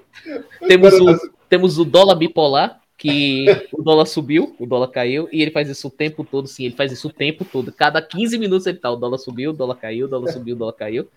temos 0.67 0.93
o, 0.93 1.31
temos 1.49 1.77
o 1.77 1.85
dólar 1.85 2.15
bipolar, 2.15 2.81
que 2.97 3.45
o 3.73 3.81
dólar 3.81 4.05
subiu, 4.05 4.55
o 4.57 4.65
dólar 4.65 4.87
caiu, 4.87 5.27
e 5.31 5.41
ele 5.41 5.51
faz 5.51 5.69
isso 5.69 5.87
o 5.87 5.91
tempo 5.91 6.23
todo, 6.23 6.47
sim, 6.47 6.65
ele 6.65 6.75
faz 6.75 6.91
isso 6.91 7.07
o 7.07 7.13
tempo 7.13 7.43
todo. 7.43 7.71
Cada 7.71 8.01
15 8.01 8.37
minutos 8.37 8.65
ele 8.67 8.77
tá, 8.77 8.89
o 8.89 8.95
dólar 8.95 9.17
subiu, 9.17 9.51
o 9.51 9.53
dólar 9.53 9.75
caiu, 9.75 10.05
o 10.05 10.09
dólar 10.09 10.31
subiu, 10.31 10.55
o 10.55 10.59
dólar 10.59 10.73
caiu. 10.73 11.07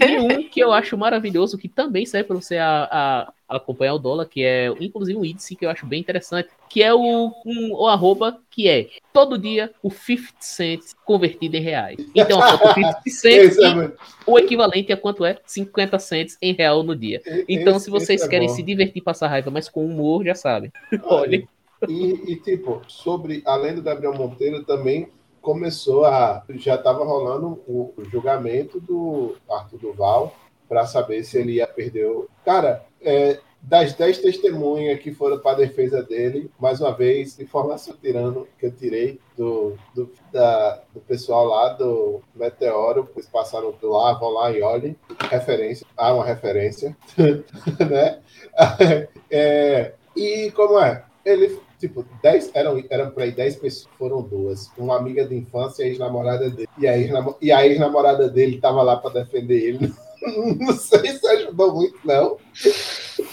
E 0.00 0.18
um 0.18 0.48
que 0.48 0.60
eu 0.60 0.72
acho 0.72 0.96
maravilhoso, 0.96 1.58
que 1.58 1.68
também 1.68 2.04
serve 2.06 2.28
para 2.28 2.36
você 2.36 2.56
a, 2.58 2.88
a- 2.90 3.32
acompanhar 3.48 3.94
o 3.94 3.98
dólar, 3.98 4.26
que 4.26 4.42
é 4.44 4.68
inclusive 4.80 5.18
um 5.18 5.24
índice 5.24 5.56
que 5.56 5.64
eu 5.64 5.70
acho 5.70 5.86
bem 5.86 6.00
interessante, 6.00 6.48
que 6.68 6.82
é 6.82 6.92
o, 6.92 7.32
um, 7.46 7.72
o 7.72 7.86
arroba, 7.86 8.38
que 8.50 8.68
é 8.68 8.88
todo 9.12 9.38
dia 9.38 9.72
o 9.82 9.90
50 9.90 10.34
cents 10.40 10.94
convertido 11.04 11.56
em 11.56 11.60
reais. 11.60 11.96
Então, 12.14 12.38
a 12.40 12.58
foto 12.58 12.74
50 12.74 13.00
cents 13.06 13.24
Esse 13.58 13.64
é 13.64 13.92
o 14.26 14.38
equivalente 14.38 14.92
a 14.92 14.96
quanto 14.96 15.24
é 15.24 15.38
50 15.46 15.98
cents 15.98 16.36
em 16.42 16.52
real 16.52 16.82
no 16.82 16.94
dia. 16.94 17.22
Então, 17.48 17.76
esse- 17.76 17.86
se 17.86 17.90
vocês 17.90 18.22
é 18.22 18.28
querem 18.28 18.48
bom. 18.48 18.54
se 18.54 18.62
divertir, 18.62 19.02
passar 19.02 19.28
raiva, 19.28 19.50
mas 19.50 19.68
com 19.68 19.84
humor, 19.86 20.24
já 20.24 20.34
sabem. 20.34 20.70
Olha, 21.04 21.42
E, 21.88 22.32
e, 22.32 22.36
tipo, 22.42 22.82
sobre, 22.88 23.40
além 23.46 23.74
do 23.74 23.82
Gabriel 23.82 24.12
Monteiro, 24.12 24.64
também 24.64 25.08
começou 25.40 26.04
a. 26.04 26.42
Já 26.56 26.74
estava 26.76 27.04
rolando 27.04 27.60
o, 27.66 27.92
julgamento 28.10 28.80
do 28.80 29.36
Arthur 29.50 29.78
Duval 29.78 30.34
para 30.68 30.86
saber 30.86 31.24
se 31.24 31.38
ele 31.38 31.52
ia 31.54 31.66
perder. 31.66 32.06
o- 32.06 32.28
Cara, 32.44 32.84
é, 33.00 33.38
das 33.60 33.92
10 33.92 34.18
testemunhas 34.18 35.00
que 35.00 35.12
foram 35.12 35.38
para 35.40 35.52
a 35.52 35.60
defesa 35.60 36.02
dele, 36.02 36.50
mais 36.60 36.80
uma 36.80 36.92
vez, 36.92 37.38
informação 37.40 37.96
tirando 38.00 38.46
que 38.58 38.66
eu 38.66 38.70
tirei 38.70 39.18
do, 39.36 39.76
do, 39.94 40.10
da- 40.32 40.80
do 40.94 41.00
pessoal 41.00 41.44
lá 41.46 41.70
do 41.70 42.20
Meteoro, 42.34 43.08
eles 43.16 43.26
passaram 43.28 43.74
lá, 43.82 44.12
vão 44.14 44.30
lá 44.30 44.52
e 44.52 44.62
olhem. 44.62 44.96
Referência, 45.30 45.86
há 45.96 46.12
uma 46.14 46.24
referência, 46.24 46.96
né? 47.90 48.20
É, 49.30 49.92
e 50.16 50.50
como 50.52 50.78
é? 50.78 51.04
Ele, 51.24 51.58
tipo, 51.78 52.04
10, 52.22 52.50
eram, 52.54 52.82
eram 52.90 53.10
para 53.10 53.24
aí 53.24 53.30
10 53.32 53.56
pessoas, 53.56 53.88
foram 53.98 54.22
duas. 54.22 54.70
Uma 54.76 54.96
amiga 54.96 55.24
de 55.24 55.34
infância 55.36 55.82
e 55.82 55.86
a 55.86 55.88
ex-namorada 55.88 56.50
dele. 56.50 56.68
E 56.78 56.86
a 56.86 56.98
ex-namo- 56.98 57.36
e 57.40 57.52
a 57.52 57.66
ex-namorada 57.66 58.28
dele 58.28 58.60
tava 58.60 58.82
lá 58.82 58.96
para 58.96 59.22
defender 59.22 59.58
ele. 59.62 59.92
Não 60.58 60.72
sei 60.72 61.16
se 61.16 61.26
ajudou 61.28 61.74
muito, 61.74 61.96
não. 62.04 62.36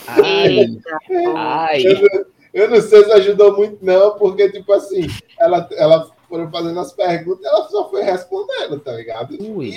ai, 0.08 0.78
ai. 1.36 1.84
Eu 2.54 2.70
não 2.70 2.80
sei 2.82 3.04
se 3.04 3.12
ajudou 3.12 3.58
muito, 3.58 3.84
não, 3.84 4.18
porque, 4.18 4.50
tipo 4.50 4.72
assim, 4.72 5.08
ela, 5.38 5.68
ela 5.74 6.10
foram 6.30 6.50
fazendo 6.50 6.80
as 6.80 6.94
perguntas, 6.94 7.44
ela 7.44 7.68
só 7.68 7.90
foi 7.90 8.02
respondendo, 8.04 8.80
tá 8.80 8.94
ligado? 8.94 9.36
Ui. 9.42 9.76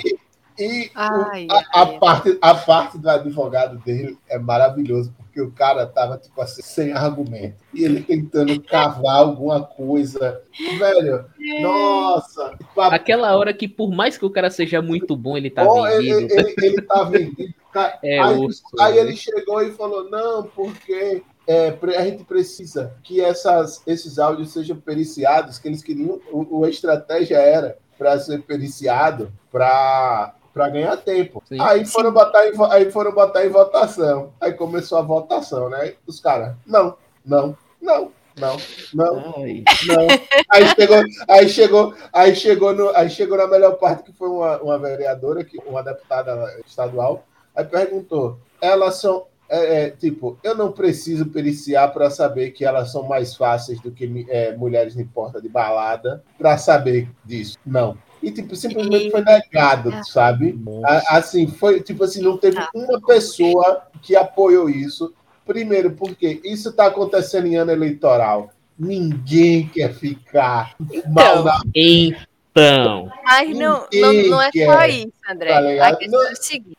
E, 0.57 0.63
e 0.63 0.91
Ai, 0.95 1.45
o- 1.47 1.51
a, 1.51 1.57
a 1.57 1.81
ai. 1.83 1.99
parte, 1.99 2.37
a 2.41 2.55
parte 2.55 2.97
do 2.97 3.09
advogado 3.09 3.79
dele 3.79 4.17
é 4.29 4.37
maravilhoso, 4.39 5.13
porque 5.17 5.28
o 5.41 5.51
cara 5.51 5.85
tava, 5.85 6.17
tipo 6.17 6.39
assim, 6.41 6.61
sem 6.61 6.91
argumento. 6.91 7.57
E 7.73 7.83
ele 7.83 8.01
tentando 8.01 8.61
cavar 8.63 9.17
alguma 9.17 9.63
coisa. 9.63 10.41
Velho, 10.77 11.25
nossa. 11.61 12.49
Tipo, 12.57 12.81
a- 12.81 12.95
Aquela 12.95 13.35
hora 13.37 13.53
que, 13.53 13.67
por 13.67 13.91
mais 13.91 14.17
que 14.17 14.25
o 14.25 14.29
cara 14.29 14.49
seja 14.49 14.81
muito 14.81 15.15
bom, 15.15 15.37
ele 15.37 15.49
tá 15.49 15.63
ele, 15.93 16.13
vendido. 16.13 16.33
ele, 16.39 16.55
ele 16.61 16.81
tá 16.81 17.03
vendido. 17.03 17.53
É 18.01 18.19
aí, 18.19 18.35
osso, 18.39 18.63
aí 18.79 18.95
né? 18.95 19.01
ele 19.01 19.15
chegou 19.15 19.61
e 19.61 19.71
falou: 19.71 20.09
não, 20.09 20.41
porque 20.41 21.21
é, 21.45 21.77
a 21.99 22.03
gente 22.03 22.23
precisa 22.23 22.95
que 23.03 23.21
essas, 23.21 23.83
esses 23.85 24.17
áudios 24.17 24.49
sejam 24.51 24.75
periciados, 24.77 25.59
que 25.59 25.67
eles 25.67 25.83
queriam. 25.83 26.19
O, 26.31 26.61
o- 26.61 26.65
a 26.65 26.69
estratégia 26.71 27.37
era 27.37 27.77
para 27.95 28.19
ser 28.19 28.41
periciado 28.41 29.31
para 29.51 30.33
para 30.53 30.69
ganhar 30.69 30.97
tempo. 30.97 31.43
Sim. 31.47 31.57
Aí 31.59 31.85
foram, 31.85 32.11
botar 32.11 32.47
em, 32.47 32.53
aí 32.69 32.91
foram 32.91 33.11
botar 33.11 33.45
em 33.45 33.49
votação. 33.49 34.33
Aí 34.39 34.53
começou 34.53 34.97
a 34.97 35.01
votação, 35.01 35.69
né? 35.69 35.93
Os 36.05 36.19
caras, 36.19 36.55
não, 36.65 36.95
não, 37.25 37.57
não, 37.81 38.11
não, 38.37 38.57
não. 38.93 39.33
Ai, 39.37 39.63
Não. 39.87 40.07
Aí 40.49 40.67
chegou, 40.69 41.03
aí 41.27 41.49
chegou, 41.49 41.93
aí 42.13 42.35
chegou, 42.35 42.73
no, 42.73 42.89
aí 42.95 43.09
chegou 43.09 43.37
na 43.37 43.47
melhor 43.47 43.73
parte 43.73 44.03
que 44.03 44.13
foi 44.13 44.29
uma, 44.29 44.57
uma 44.61 44.77
vereadora, 44.79 45.43
que, 45.43 45.57
uma 45.65 45.83
deputada 45.83 46.59
estadual, 46.65 47.23
aí 47.55 47.65
perguntou, 47.65 48.39
elas 48.61 48.95
são 48.95 49.27
é, 49.49 49.85
é, 49.85 49.89
tipo, 49.89 50.37
eu 50.43 50.53
não 50.53 50.71
preciso 50.71 51.25
periciar 51.25 51.87
para 51.87 52.11
saber 52.11 52.51
que 52.51 52.63
elas 52.63 52.91
são 52.91 53.03
mais 53.03 53.35
fáceis 53.35 53.81
do 53.81 53.91
que 53.91 54.27
é, 54.29 54.55
mulheres 54.55 54.95
em 54.95 55.05
porta 55.05 55.41
de 55.41 55.49
balada 55.49 56.23
para 56.37 56.55
saber 56.57 57.09
disso. 57.25 57.57
Não. 57.65 57.97
E 58.21 58.31
tipo, 58.31 58.55
simplesmente 58.55 59.11
foi 59.11 59.21
negado, 59.21 59.93
sabe? 60.05 60.53
nossa. 60.53 60.87
A- 60.87 61.17
Assim, 61.17 61.47
foi 61.47 61.81
tipo 61.81 62.03
assim, 62.03 62.21
não 62.21 62.37
teve 62.37 62.57
uma 62.73 62.99
pessoa 63.01 63.83
que 64.01 64.15
apoiou 64.15 64.69
isso. 64.69 65.13
Primeiro, 65.45 65.91
porque 65.91 66.39
isso 66.43 66.69
está 66.69 66.87
acontecendo 66.87 67.47
em 67.47 67.55
ano 67.55 67.71
eleitoral. 67.71 68.51
Ninguém 68.77 69.67
quer 69.67 69.93
ficar 69.93 70.75
mal 71.07 71.43
na 71.43 71.59
Então, 71.75 73.11
Mas 73.23 73.49
não, 73.57 73.87
não, 73.93 74.13
não 74.29 74.41
é 74.41 74.49
só 74.51 74.85
isso, 74.85 75.11
André. 75.29 75.77
tá 75.77 75.87
a 75.87 75.95
questão 75.95 76.27
é 76.27 76.31
o 76.31 76.35
seguinte. 76.35 76.77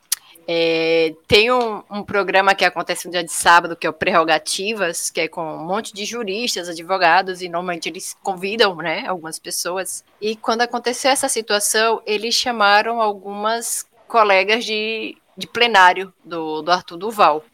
É, 0.52 1.14
tem 1.28 1.52
um, 1.52 1.80
um 1.88 2.02
programa 2.02 2.56
que 2.56 2.64
acontece 2.64 3.06
no 3.06 3.12
dia 3.12 3.22
de 3.22 3.32
sábado, 3.32 3.76
que 3.76 3.86
é 3.86 3.90
o 3.90 3.92
Prerrogativas, 3.92 5.08
que 5.08 5.20
é 5.20 5.28
com 5.28 5.44
um 5.44 5.64
monte 5.64 5.94
de 5.94 6.04
juristas, 6.04 6.68
advogados, 6.68 7.40
e 7.40 7.48
normalmente 7.48 7.88
eles 7.88 8.16
convidam 8.20 8.74
né, 8.74 9.04
algumas 9.06 9.38
pessoas. 9.38 10.04
E 10.20 10.34
quando 10.34 10.62
aconteceu 10.62 11.12
essa 11.12 11.28
situação, 11.28 12.02
eles 12.04 12.34
chamaram 12.34 13.00
algumas 13.00 13.86
colegas 14.08 14.64
de, 14.64 15.16
de 15.36 15.46
plenário 15.46 16.12
do, 16.24 16.62
do 16.62 16.72
Arthur 16.72 16.96
Duval. 16.96 17.44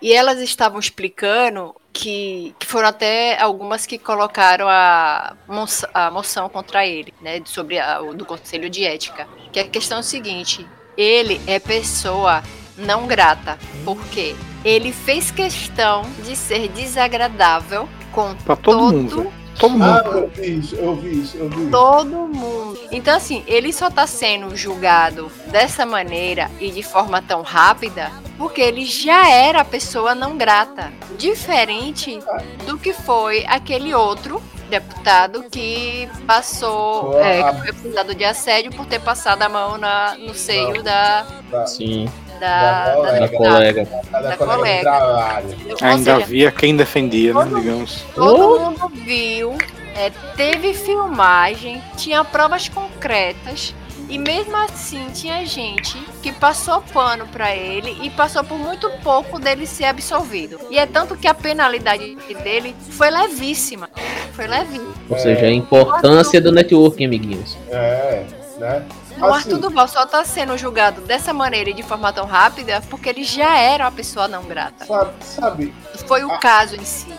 E 0.00 0.14
elas 0.14 0.40
estavam 0.40 0.78
explicando 0.78 1.74
que, 1.92 2.54
que 2.58 2.66
foram 2.66 2.88
até 2.88 3.38
algumas 3.38 3.84
que 3.84 3.98
colocaram 3.98 4.66
a, 4.70 5.36
moça- 5.46 5.90
a 5.92 6.10
moção 6.10 6.48
contra 6.48 6.86
ele, 6.86 7.12
né, 7.20 7.42
sobre 7.44 7.78
a, 7.78 8.00
do 8.00 8.24
Conselho 8.24 8.70
de 8.70 8.84
Ética. 8.86 9.28
Que 9.52 9.60
a 9.60 9.68
questão 9.68 9.98
é 9.98 10.00
o 10.00 10.04
seguinte: 10.04 10.66
ele 10.98 11.40
é 11.46 11.60
pessoa 11.60 12.42
não 12.76 13.06
grata, 13.06 13.56
porque 13.84 14.34
ele 14.64 14.92
fez 14.92 15.30
questão 15.30 16.02
de 16.24 16.34
ser 16.34 16.68
desagradável 16.70 17.88
com 18.10 18.34
Pra 18.34 18.56
todo 18.56 18.92
mundo. 18.92 19.32
Todo 19.58 19.72
mundo. 19.72 19.84
Ah, 19.84 20.02
eu 20.06 20.28
vi 20.28 20.58
isso, 20.58 20.76
eu 20.76 20.96
vi 20.96 21.20
isso, 21.22 21.36
eu 21.36 21.48
vi 21.48 21.62
isso. 21.62 21.70
todo 21.70 22.28
mundo. 22.28 22.78
Então, 22.92 23.16
assim, 23.16 23.42
ele 23.46 23.72
só 23.72 23.90
tá 23.90 24.06
sendo 24.06 24.54
julgado 24.56 25.30
dessa 25.46 25.84
maneira 25.84 26.50
e 26.60 26.70
de 26.70 26.82
forma 26.82 27.20
tão 27.20 27.42
rápida 27.42 28.10
porque 28.38 28.60
ele 28.60 28.84
já 28.84 29.28
era 29.28 29.60
a 29.60 29.64
pessoa 29.64 30.14
não 30.14 30.38
grata. 30.38 30.92
Diferente 31.18 32.20
do 32.64 32.78
que 32.78 32.92
foi 32.92 33.44
aquele 33.46 33.92
outro 33.92 34.40
deputado 34.70 35.44
que 35.50 36.08
passou, 36.26 37.12
Foi 37.12 37.22
é, 37.22 37.42
que 37.42 37.58
foi 37.58 37.70
acusado 37.70 38.14
de 38.14 38.24
assédio 38.24 38.70
por 38.70 38.86
ter 38.86 39.00
passado 39.00 39.42
a 39.42 39.48
mão 39.48 39.76
na, 39.76 40.16
no 40.18 40.34
seio 40.34 40.82
da, 40.82 41.26
sim, 41.66 42.08
da, 42.38 42.94
Da 42.94 43.18
da 43.20 43.28
colega. 43.28 43.28
da 43.28 43.28
colega. 43.28 43.88
Cada 44.10 44.28
da 44.28 44.36
colega 44.36 45.42
Ainda 45.82 46.14
seja, 46.14 46.14
havia 46.16 46.50
quem 46.52 46.76
defendia, 46.76 47.34
né, 47.34 47.44
digamos. 47.54 48.04
Todo 48.14 48.60
mundo 48.60 48.88
viu, 48.88 49.56
é, 49.96 50.10
teve 50.36 50.74
filmagem, 50.74 51.82
tinha 51.96 52.24
provas 52.24 52.68
concretas. 52.68 53.74
E 54.10 54.16
mesmo 54.16 54.56
assim 54.56 55.04
tinha 55.12 55.44
gente 55.44 55.98
que 56.22 56.32
passou 56.32 56.80
pano 56.94 57.26
pra 57.26 57.54
ele 57.54 57.94
e 58.02 58.08
passou 58.08 58.42
por 58.42 58.56
muito 58.56 58.88
pouco 59.02 59.38
dele 59.38 59.66
ser 59.66 59.84
absolvido. 59.84 60.58
E 60.70 60.78
é 60.78 60.86
tanto 60.86 61.14
que 61.14 61.28
a 61.28 61.34
penalidade 61.34 62.16
dele 62.42 62.74
foi 62.88 63.10
levíssima. 63.10 63.90
Foi 64.32 64.46
levíssima. 64.46 64.94
Ou 65.10 65.18
seja, 65.18 65.44
a 65.44 65.52
importância 65.52 66.40
do 66.40 66.50
networking, 66.50 67.04
amiguinhos. 67.04 67.54
É, 67.70 68.22
né? 68.58 68.84
O 69.20 69.24
Arthur 69.26 69.58
Duval 69.58 69.88
só 69.88 70.06
tá 70.06 70.24
sendo 70.24 70.56
julgado 70.56 71.00
dessa 71.00 71.32
maneira 71.32 71.70
e 71.70 71.74
de 71.74 71.82
forma 71.82 72.12
tão 72.12 72.24
rápida 72.26 72.80
porque 72.88 73.08
ele 73.08 73.24
já 73.24 73.56
era 73.58 73.84
uma 73.84 73.92
pessoa 73.92 74.28
não 74.28 74.44
grata. 74.44 74.84
sabe, 74.84 75.10
sabe 75.20 75.74
Foi 76.06 76.22
o 76.24 76.30
Ah. 76.32 76.38
caso 76.38 76.76
em 76.76 76.84
si. 76.84 77.12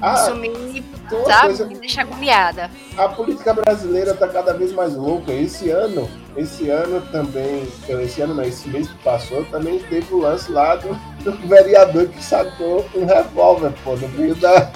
a, 0.00 0.14
Isso 0.14 0.34
me, 0.36 0.82
sabe, 1.26 1.46
coisa- 1.46 1.66
me 1.66 1.74
deixa 1.76 2.00
agoniada. 2.02 2.70
a 2.96 3.08
política 3.08 3.52
brasileira 3.54 4.14
tá 4.14 4.26
cada 4.28 4.52
vez 4.54 4.72
mais 4.72 4.94
louca. 4.94 5.32
Esse 5.32 5.70
ano, 5.70 6.08
esse 6.36 6.68
ano 6.70 7.00
também, 7.12 7.66
esse 7.88 8.20
ano 8.22 8.34
não, 8.34 8.42
esse 8.42 8.68
mês 8.68 8.88
que 8.88 8.98
passou, 9.02 9.44
também 9.46 9.78
teve 9.78 10.12
o 10.14 10.18
lance 10.18 10.50
lá 10.50 10.76
do, 10.76 10.94
do 11.22 11.32
vereador 11.48 12.08
que 12.08 12.22
sacou 12.22 12.86
um 12.94 13.04
revólver, 13.04 13.72
pô, 13.84 13.94
no 13.96 14.08
meio 14.08 14.34
da. 14.36 14.70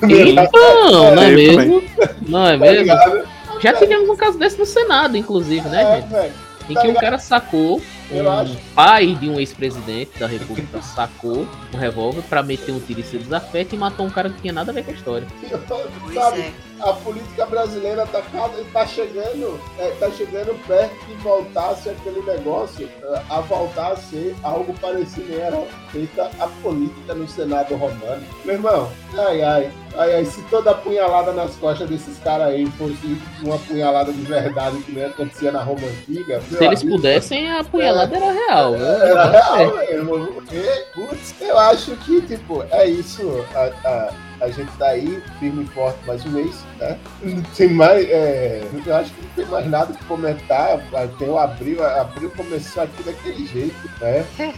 no 0.00 0.06
meio 0.08 0.34
da- 0.34 0.44
Então, 0.44 1.14
não 1.14 1.22
é 1.22 1.30
Eu 1.30 1.34
mesmo? 1.36 1.82
Não 2.28 2.46
é 2.46 2.52
tá 2.52 2.58
mesmo? 2.58 3.22
Já 3.62 3.72
tivemos 3.74 4.08
um 4.08 4.16
caso 4.16 4.38
desse 4.38 4.58
no 4.58 4.66
Senado, 4.66 5.16
inclusive, 5.16 5.68
né, 5.68 5.82
É, 5.82 6.00
gente? 6.00 6.10
velho. 6.10 6.34
Em 6.68 6.74
tá 6.74 6.80
que 6.80 6.88
um 6.88 6.94
cara 6.94 7.18
sacou, 7.18 7.82
Eu 8.10 8.30
um 8.30 8.54
pai 8.74 9.14
de 9.14 9.28
um 9.28 9.38
ex-presidente 9.40 10.18
da 10.18 10.26
República 10.26 10.80
sacou 10.80 11.46
um 11.74 11.76
revólver 11.76 12.22
pra 12.22 12.42
meter 12.42 12.72
um 12.72 12.80
tiro 12.80 13.00
em 13.00 13.02
seu 13.02 13.18
desafeto 13.18 13.74
e 13.74 13.78
matou 13.78 14.06
um 14.06 14.10
cara 14.10 14.30
que 14.30 14.40
tinha 14.40 14.52
nada 14.52 14.70
a 14.70 14.74
ver 14.74 14.84
com 14.84 14.90
a 14.90 14.94
história. 14.94 15.26
Pois 15.68 16.14
Sabe, 16.14 16.40
é. 16.40 16.52
A 16.82 16.92
política 16.94 17.46
brasileira 17.46 18.06
tá, 18.06 18.20
cada, 18.32 18.62
tá 18.72 18.86
chegando 18.86 19.60
é, 19.78 19.90
tá 20.00 20.10
chegando 20.10 20.54
perto 20.66 20.94
de 21.06 21.14
voltar 21.14 21.70
a 21.70 21.76
ser 21.76 21.90
aquele 21.90 22.20
negócio, 22.22 22.88
é, 23.02 23.22
a 23.30 23.40
voltar 23.40 23.92
a 23.92 23.96
ser 23.96 24.34
algo 24.42 24.74
parecido 24.80 25.26
que 25.26 25.40
era 25.40 25.62
feita 25.90 26.30
a 26.38 26.48
política 26.62 27.14
no 27.14 27.28
Senado 27.28 27.74
romano. 27.76 28.22
Meu 28.44 28.56
irmão, 28.56 28.90
ai, 29.16 29.42
ai, 29.42 29.70
ai, 29.96 30.14
ai, 30.16 30.24
se 30.24 30.42
toda 30.44 30.72
apunhalada 30.72 31.32
nas 31.32 31.54
costas 31.56 31.88
desses 31.88 32.18
caras 32.18 32.48
aí 32.48 32.66
fosse 32.72 33.16
uma 33.42 33.54
apunhalada 33.54 34.12
de 34.12 34.22
verdade 34.22 34.78
que 34.82 34.92
nem 34.92 35.04
acontecia 35.04 35.52
na 35.52 35.62
Roma 35.62 35.86
Antiga, 35.86 36.40
Se 36.42 36.64
eles 36.64 36.80
amigo, 36.82 36.96
pudessem, 36.96 37.50
a 37.50 37.62
punhalada 37.62 38.16
era 38.16 38.32
real. 38.32 38.72
viu? 38.76 38.86
era 38.86 39.30
real 39.30 39.76
mesmo. 39.76 40.26
Porque, 40.32 40.84
putz, 40.94 41.34
eu 41.40 41.58
acho 41.58 41.96
que, 41.98 42.20
tipo, 42.22 42.64
é 42.70 42.86
isso. 42.86 43.44
A, 43.54 43.88
a, 43.88 44.12
a 44.42 44.50
gente 44.50 44.70
tá 44.76 44.88
aí, 44.88 45.22
firme 45.38 45.62
e 45.62 45.66
forte 45.68 45.98
mais 46.04 46.24
um 46.26 46.30
mês, 46.30 46.64
né? 46.78 46.98
Não 47.22 47.42
tem 47.42 47.70
mais. 47.70 48.04
é, 48.10 48.68
eu 48.84 48.96
acho 48.96 49.12
que 49.14 49.22
não 49.22 49.30
tem 49.30 49.46
mais 49.46 49.70
nada 49.70 49.94
que 49.94 50.04
comentar. 50.04 50.78
Tem 51.18 51.28
o 51.28 51.38
Abril, 51.38 51.84
Abril 51.84 52.30
começou 52.30 52.82
aqui 52.82 53.02
daquele 53.04 53.46
jeito, 53.46 53.90
né? 54.00 54.26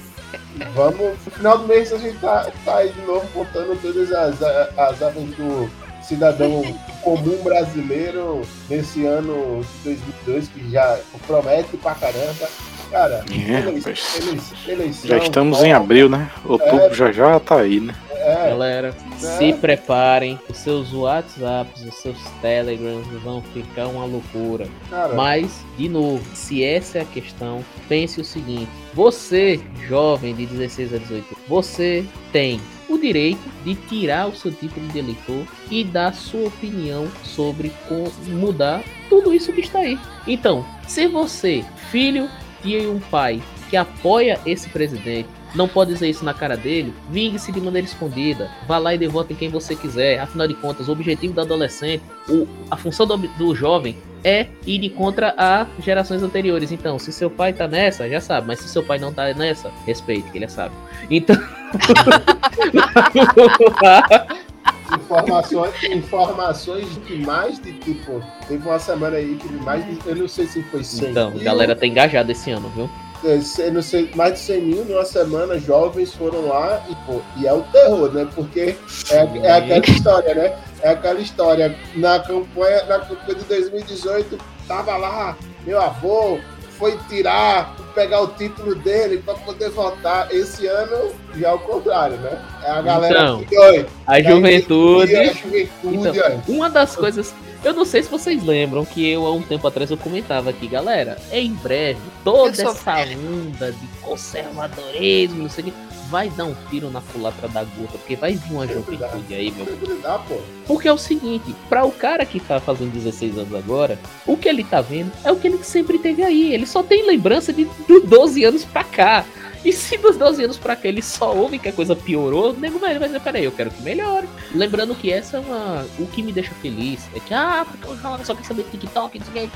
Vamos, 0.74 0.98
no 1.24 1.31
final 1.31 1.59
do 1.59 1.69
mês 1.69 1.93
a 1.93 1.98
gente 1.98 2.19
tá, 2.19 2.51
tá 2.65 2.78
aí 2.78 2.90
de 2.90 3.01
novo 3.02 3.27
contando 3.32 3.81
todas 3.81 4.11
as, 4.11 4.43
as 4.43 5.02
aventuras 5.02 5.70
cidadão 6.02 6.62
comum 7.02 7.43
brasileiro 7.43 8.43
nesse 8.69 9.06
ano 9.06 9.65
de 9.82 9.94
2002 9.94 10.48
que 10.48 10.70
já 10.70 10.98
promete 11.27 11.77
pra 11.78 11.94
caramba. 11.94 12.48
Cara, 12.90 13.24
É, 13.31 13.35
elei- 13.35 13.78
rapaz. 13.78 14.20
elei- 14.23 14.40
eleição. 14.77 15.09
Já 15.11 15.16
estamos 15.19 15.62
em 15.62 15.73
abril, 15.73 16.09
né? 16.09 16.31
Outubro 16.44 16.94
já 16.94 17.11
já 17.12 17.39
tá 17.40 17.61
aí, 17.61 17.81
né? 17.81 17.94
É, 18.16 18.48
Galera, 18.48 18.94
se 19.19 19.52
preparem, 19.52 20.39
os 20.48 20.56
seus 20.56 20.94
WhatsApps, 20.94 21.82
os 21.85 21.94
seus 21.97 22.16
Telegrams 22.40 23.06
vão 23.23 23.43
ficar 23.52 23.86
uma 23.86 24.06
loucura. 24.06 24.66
cara, 24.89 25.12
Mas, 25.15 25.62
de 25.77 25.90
novo, 25.90 26.24
se 26.35 26.65
essa 26.65 26.98
é 26.98 27.01
a 27.02 27.05
questão, 27.05 27.62
pense 27.86 28.19
o 28.20 28.24
seguinte: 28.24 28.69
você, 28.94 29.61
jovem 29.86 30.35
de 30.35 30.47
16 30.47 30.94
a 30.94 30.98
18, 30.98 31.36
você 31.47 32.02
tem 32.32 32.59
o 32.89 32.97
direito 32.97 33.43
de 33.62 33.74
tirar 33.74 34.27
o 34.28 34.35
seu 34.35 34.51
título 34.52 34.86
de 34.89 34.98
eleitor 35.01 35.44
e 35.70 35.85
dar 35.85 36.15
sua 36.15 36.47
opinião 36.48 37.06
sobre 37.23 37.70
como 37.89 38.11
mudar 38.28 38.82
tudo 39.11 39.35
isso 39.35 39.52
que 39.52 39.61
está 39.61 39.81
aí. 39.81 39.98
Então, 40.27 40.65
se 40.86 41.06
você, 41.09 41.62
filho 41.90 42.27
de 42.65 42.86
um 42.86 42.99
pai, 42.99 43.43
que 43.69 43.77
apoia 43.77 44.41
esse 44.45 44.69
presidente 44.70 45.28
não 45.55 45.69
pode 45.69 45.93
dizer 45.93 46.09
isso 46.09 46.24
na 46.24 46.35
cara 46.35 46.57
dele. 46.57 46.93
Vingue-se 47.09 47.53
de 47.53 47.61
maneira 47.61 47.86
escondida. 47.86 48.51
Vá 48.66 48.78
lá 48.78 48.95
e 48.95 48.99
dê 48.99 49.07
voto 49.07 49.32
em 49.32 49.36
quem 49.36 49.49
você 49.49 49.77
quiser. 49.77 50.19
Afinal 50.19 50.49
de 50.49 50.55
contas, 50.55 50.89
o 50.89 50.93
objetivo 50.93 51.32
do 51.32 51.41
adolescente, 51.41 52.03
o, 52.28 52.49
a 52.70 52.77
função 52.77 53.07
do, 53.07 53.16
do 53.16 53.55
jovem 53.55 53.97
é 54.24 54.49
ir 54.66 54.91
contra 54.91 55.35
a 55.39 55.66
gerações 55.78 56.23
anteriores. 56.23 56.73
Então, 56.73 56.99
se 56.99 57.12
seu 57.12 57.31
pai 57.31 57.53
tá 57.53 57.69
nessa, 57.69 58.09
já 58.09 58.20
sabe. 58.20 58.49
Mas 58.49 58.61
se 58.61 58.69
seu 58.69 58.82
pai 58.82 58.99
não 58.99 59.12
tá 59.12 59.32
nessa, 59.32 59.70
respeite, 59.86 60.28
que 60.31 60.39
ele 60.39 60.47
é 60.47 60.49
sábio. 60.49 60.77
Então. 61.09 61.36
informações, 64.93 65.82
informações 65.85 66.86
de 67.06 67.16
mais 67.19 67.59
de 67.61 67.73
tipo. 67.73 68.23
Teve 68.48 68.66
uma 68.66 68.78
semana 68.78 69.16
aí 69.16 69.36
que 69.36 69.52
mais 69.65 69.85
de. 69.85 69.98
Eu 70.09 70.16
não 70.16 70.28
sei 70.28 70.47
se 70.47 70.62
foi 70.65 70.85
100 70.85 71.11
Então, 71.11 71.31
mil, 71.31 71.43
galera 71.44 71.74
tá 71.74 71.86
engajada 71.86 72.31
esse 72.32 72.51
ano, 72.51 72.69
viu? 72.74 72.89
é, 73.24 73.40
eu 73.66 73.73
não 73.73 73.82
sei, 73.82 74.11
mais 74.15 74.35
de 74.35 74.39
100 74.40 74.61
mil 74.61 74.85
numa 74.85 75.05
semana, 75.05 75.59
jovens 75.59 76.12
foram 76.12 76.47
lá 76.47 76.85
e, 76.90 76.94
pô, 77.06 77.23
e 77.39 77.47
é 77.47 77.52
o 77.52 77.62
terror, 77.62 78.12
né? 78.12 78.28
Porque 78.35 78.77
é, 79.11 79.16
é 79.47 79.52
aquela 79.52 79.86
história, 79.86 80.35
né? 80.35 80.59
É 80.82 80.90
aquela 80.90 81.20
história. 81.20 81.74
Na 81.97 82.20
campanha, 82.20 82.85
na 82.85 82.98
campanha 82.98 83.35
de 83.39 83.44
2018, 83.44 84.39
tava 84.69 84.97
lá, 84.97 85.36
meu 85.66 85.81
avô 85.81 86.39
foi 86.79 86.99
tirar, 87.09 87.75
pegar 87.95 88.21
o 88.21 88.29
título 88.29 88.75
dele 88.75 89.19
para 89.19 89.35
poder 89.35 89.71
votar. 89.71 90.33
Esse 90.35 90.67
ano 90.67 91.13
já 91.37 91.49
é 91.49 91.53
o 91.53 91.59
contrário, 91.59 92.17
né? 92.19 92.43
É 92.63 92.71
a 92.71 92.83
galera 92.83 93.21
Então, 93.21 93.45
que 93.45 93.59
oi, 93.59 93.87
A 94.07 94.23
juventude. 94.23 95.17
A 95.17 95.33
juventude, 95.33 95.69
Então, 95.85 96.43
uma 96.49 96.69
das 96.69 96.97
coisas. 96.97 97.35
Eu 97.63 97.73
não 97.73 97.87
sei 97.87 98.03
se 98.03 98.11
vocês 98.11 98.45
lembram 98.45 98.85
que 98.85 99.09
eu 99.09 99.25
há 99.25 99.33
um 99.33 99.41
tempo 99.41 99.67
atrás 99.67 99.91
eu 99.91 99.97
comentava 99.97 100.51
aqui, 100.51 100.67
galera. 100.67 101.17
É 101.31 101.41
em 101.41 101.55
breve, 101.55 102.01
toda 102.23 102.51
essa 102.51 102.73
velha. 102.73 103.17
onda 103.17 103.73
de 103.73 103.87
conservadorismo, 104.03 105.45
não 105.45 105.49
sei 105.49 105.65
o 105.65 105.67
que, 105.69 105.75
vai 106.11 106.29
dar 106.31 106.45
um 106.45 106.55
tiro 106.71 106.91
na 106.91 107.01
culatra 107.01 107.49
da 107.49 107.65
gota, 107.65 107.99
porque 107.99 108.17
vai 108.17 108.35
vir 108.35 108.53
uma 108.53 108.67
Sempre 108.67 108.97
dá. 108.97 109.09
juventude 109.09 109.35
aí, 109.35 109.51
meu. 109.51 109.67
Sempre 109.67 109.95
dá, 110.03 110.19
pô. 110.19 110.39
Porque 110.67 110.89
é 110.89 110.93
o 110.93 110.99
seguinte, 110.99 111.55
para 111.69 111.85
o 111.85 111.93
cara 111.93 112.25
que 112.25 112.41
tá 112.41 112.61
fazendo 112.61 112.93
16 112.93 113.39
anos 113.39 113.55
agora, 113.55 113.99
o 114.27 114.37
que 114.37 114.49
ele 114.49 114.65
tá 114.65 114.81
vendo 114.81 115.11
é 115.25 115.33
o 115.33 115.37
que 115.37 115.47
ele 115.47 115.63
sempre 115.65 115.99
teve 115.99 116.23
aí. 116.23 116.53
Ele 116.53 116.67
só 116.67 116.83
tem 116.83 117.07
lembrança 117.07 117.53
de 117.53 117.65
dos 117.89 118.05
12 118.05 118.45
anos 118.45 118.65
pra 118.65 118.85
cá. 118.85 119.25
E 119.65 119.73
se 119.73 119.97
dos 119.97 120.17
12 120.19 120.45
anos 120.45 120.59
pra 120.59 120.77
cá 120.77 120.89
ele 120.89 121.01
só 121.01 121.35
ouve 121.35 121.59
que 121.59 121.71
a 121.71 121.73
coisa 121.73 121.97
piorou, 121.97 122.51
o 122.51 122.53
nego 122.53 122.79
vai 122.79 122.99
dizer, 122.99 123.21
peraí, 123.21 123.45
eu 123.45 123.53
quero 123.53 123.71
que 123.71 123.83
melhore. 123.83 124.29
Lembrando 124.55 124.95
que 124.95 125.11
essa 125.11 125.39
é 125.39 125.41
uma. 125.41 125.87
O 125.99 126.07
que 126.07 126.23
me 126.23 126.33
deixa 126.33 126.53
feliz 126.61 127.09
é 127.15 127.21
que, 127.21 127.33
ah, 127.33 127.67
porque 127.69 127.97
jovem 128.03 128.25
só 128.27 128.35
quer 128.35 128.45
saber 128.45 128.65
de 128.65 128.71
TikTok, 128.73 129.19
não 129.19 129.27
sei 129.27 129.45
o 129.45 129.49
que. 129.49 129.55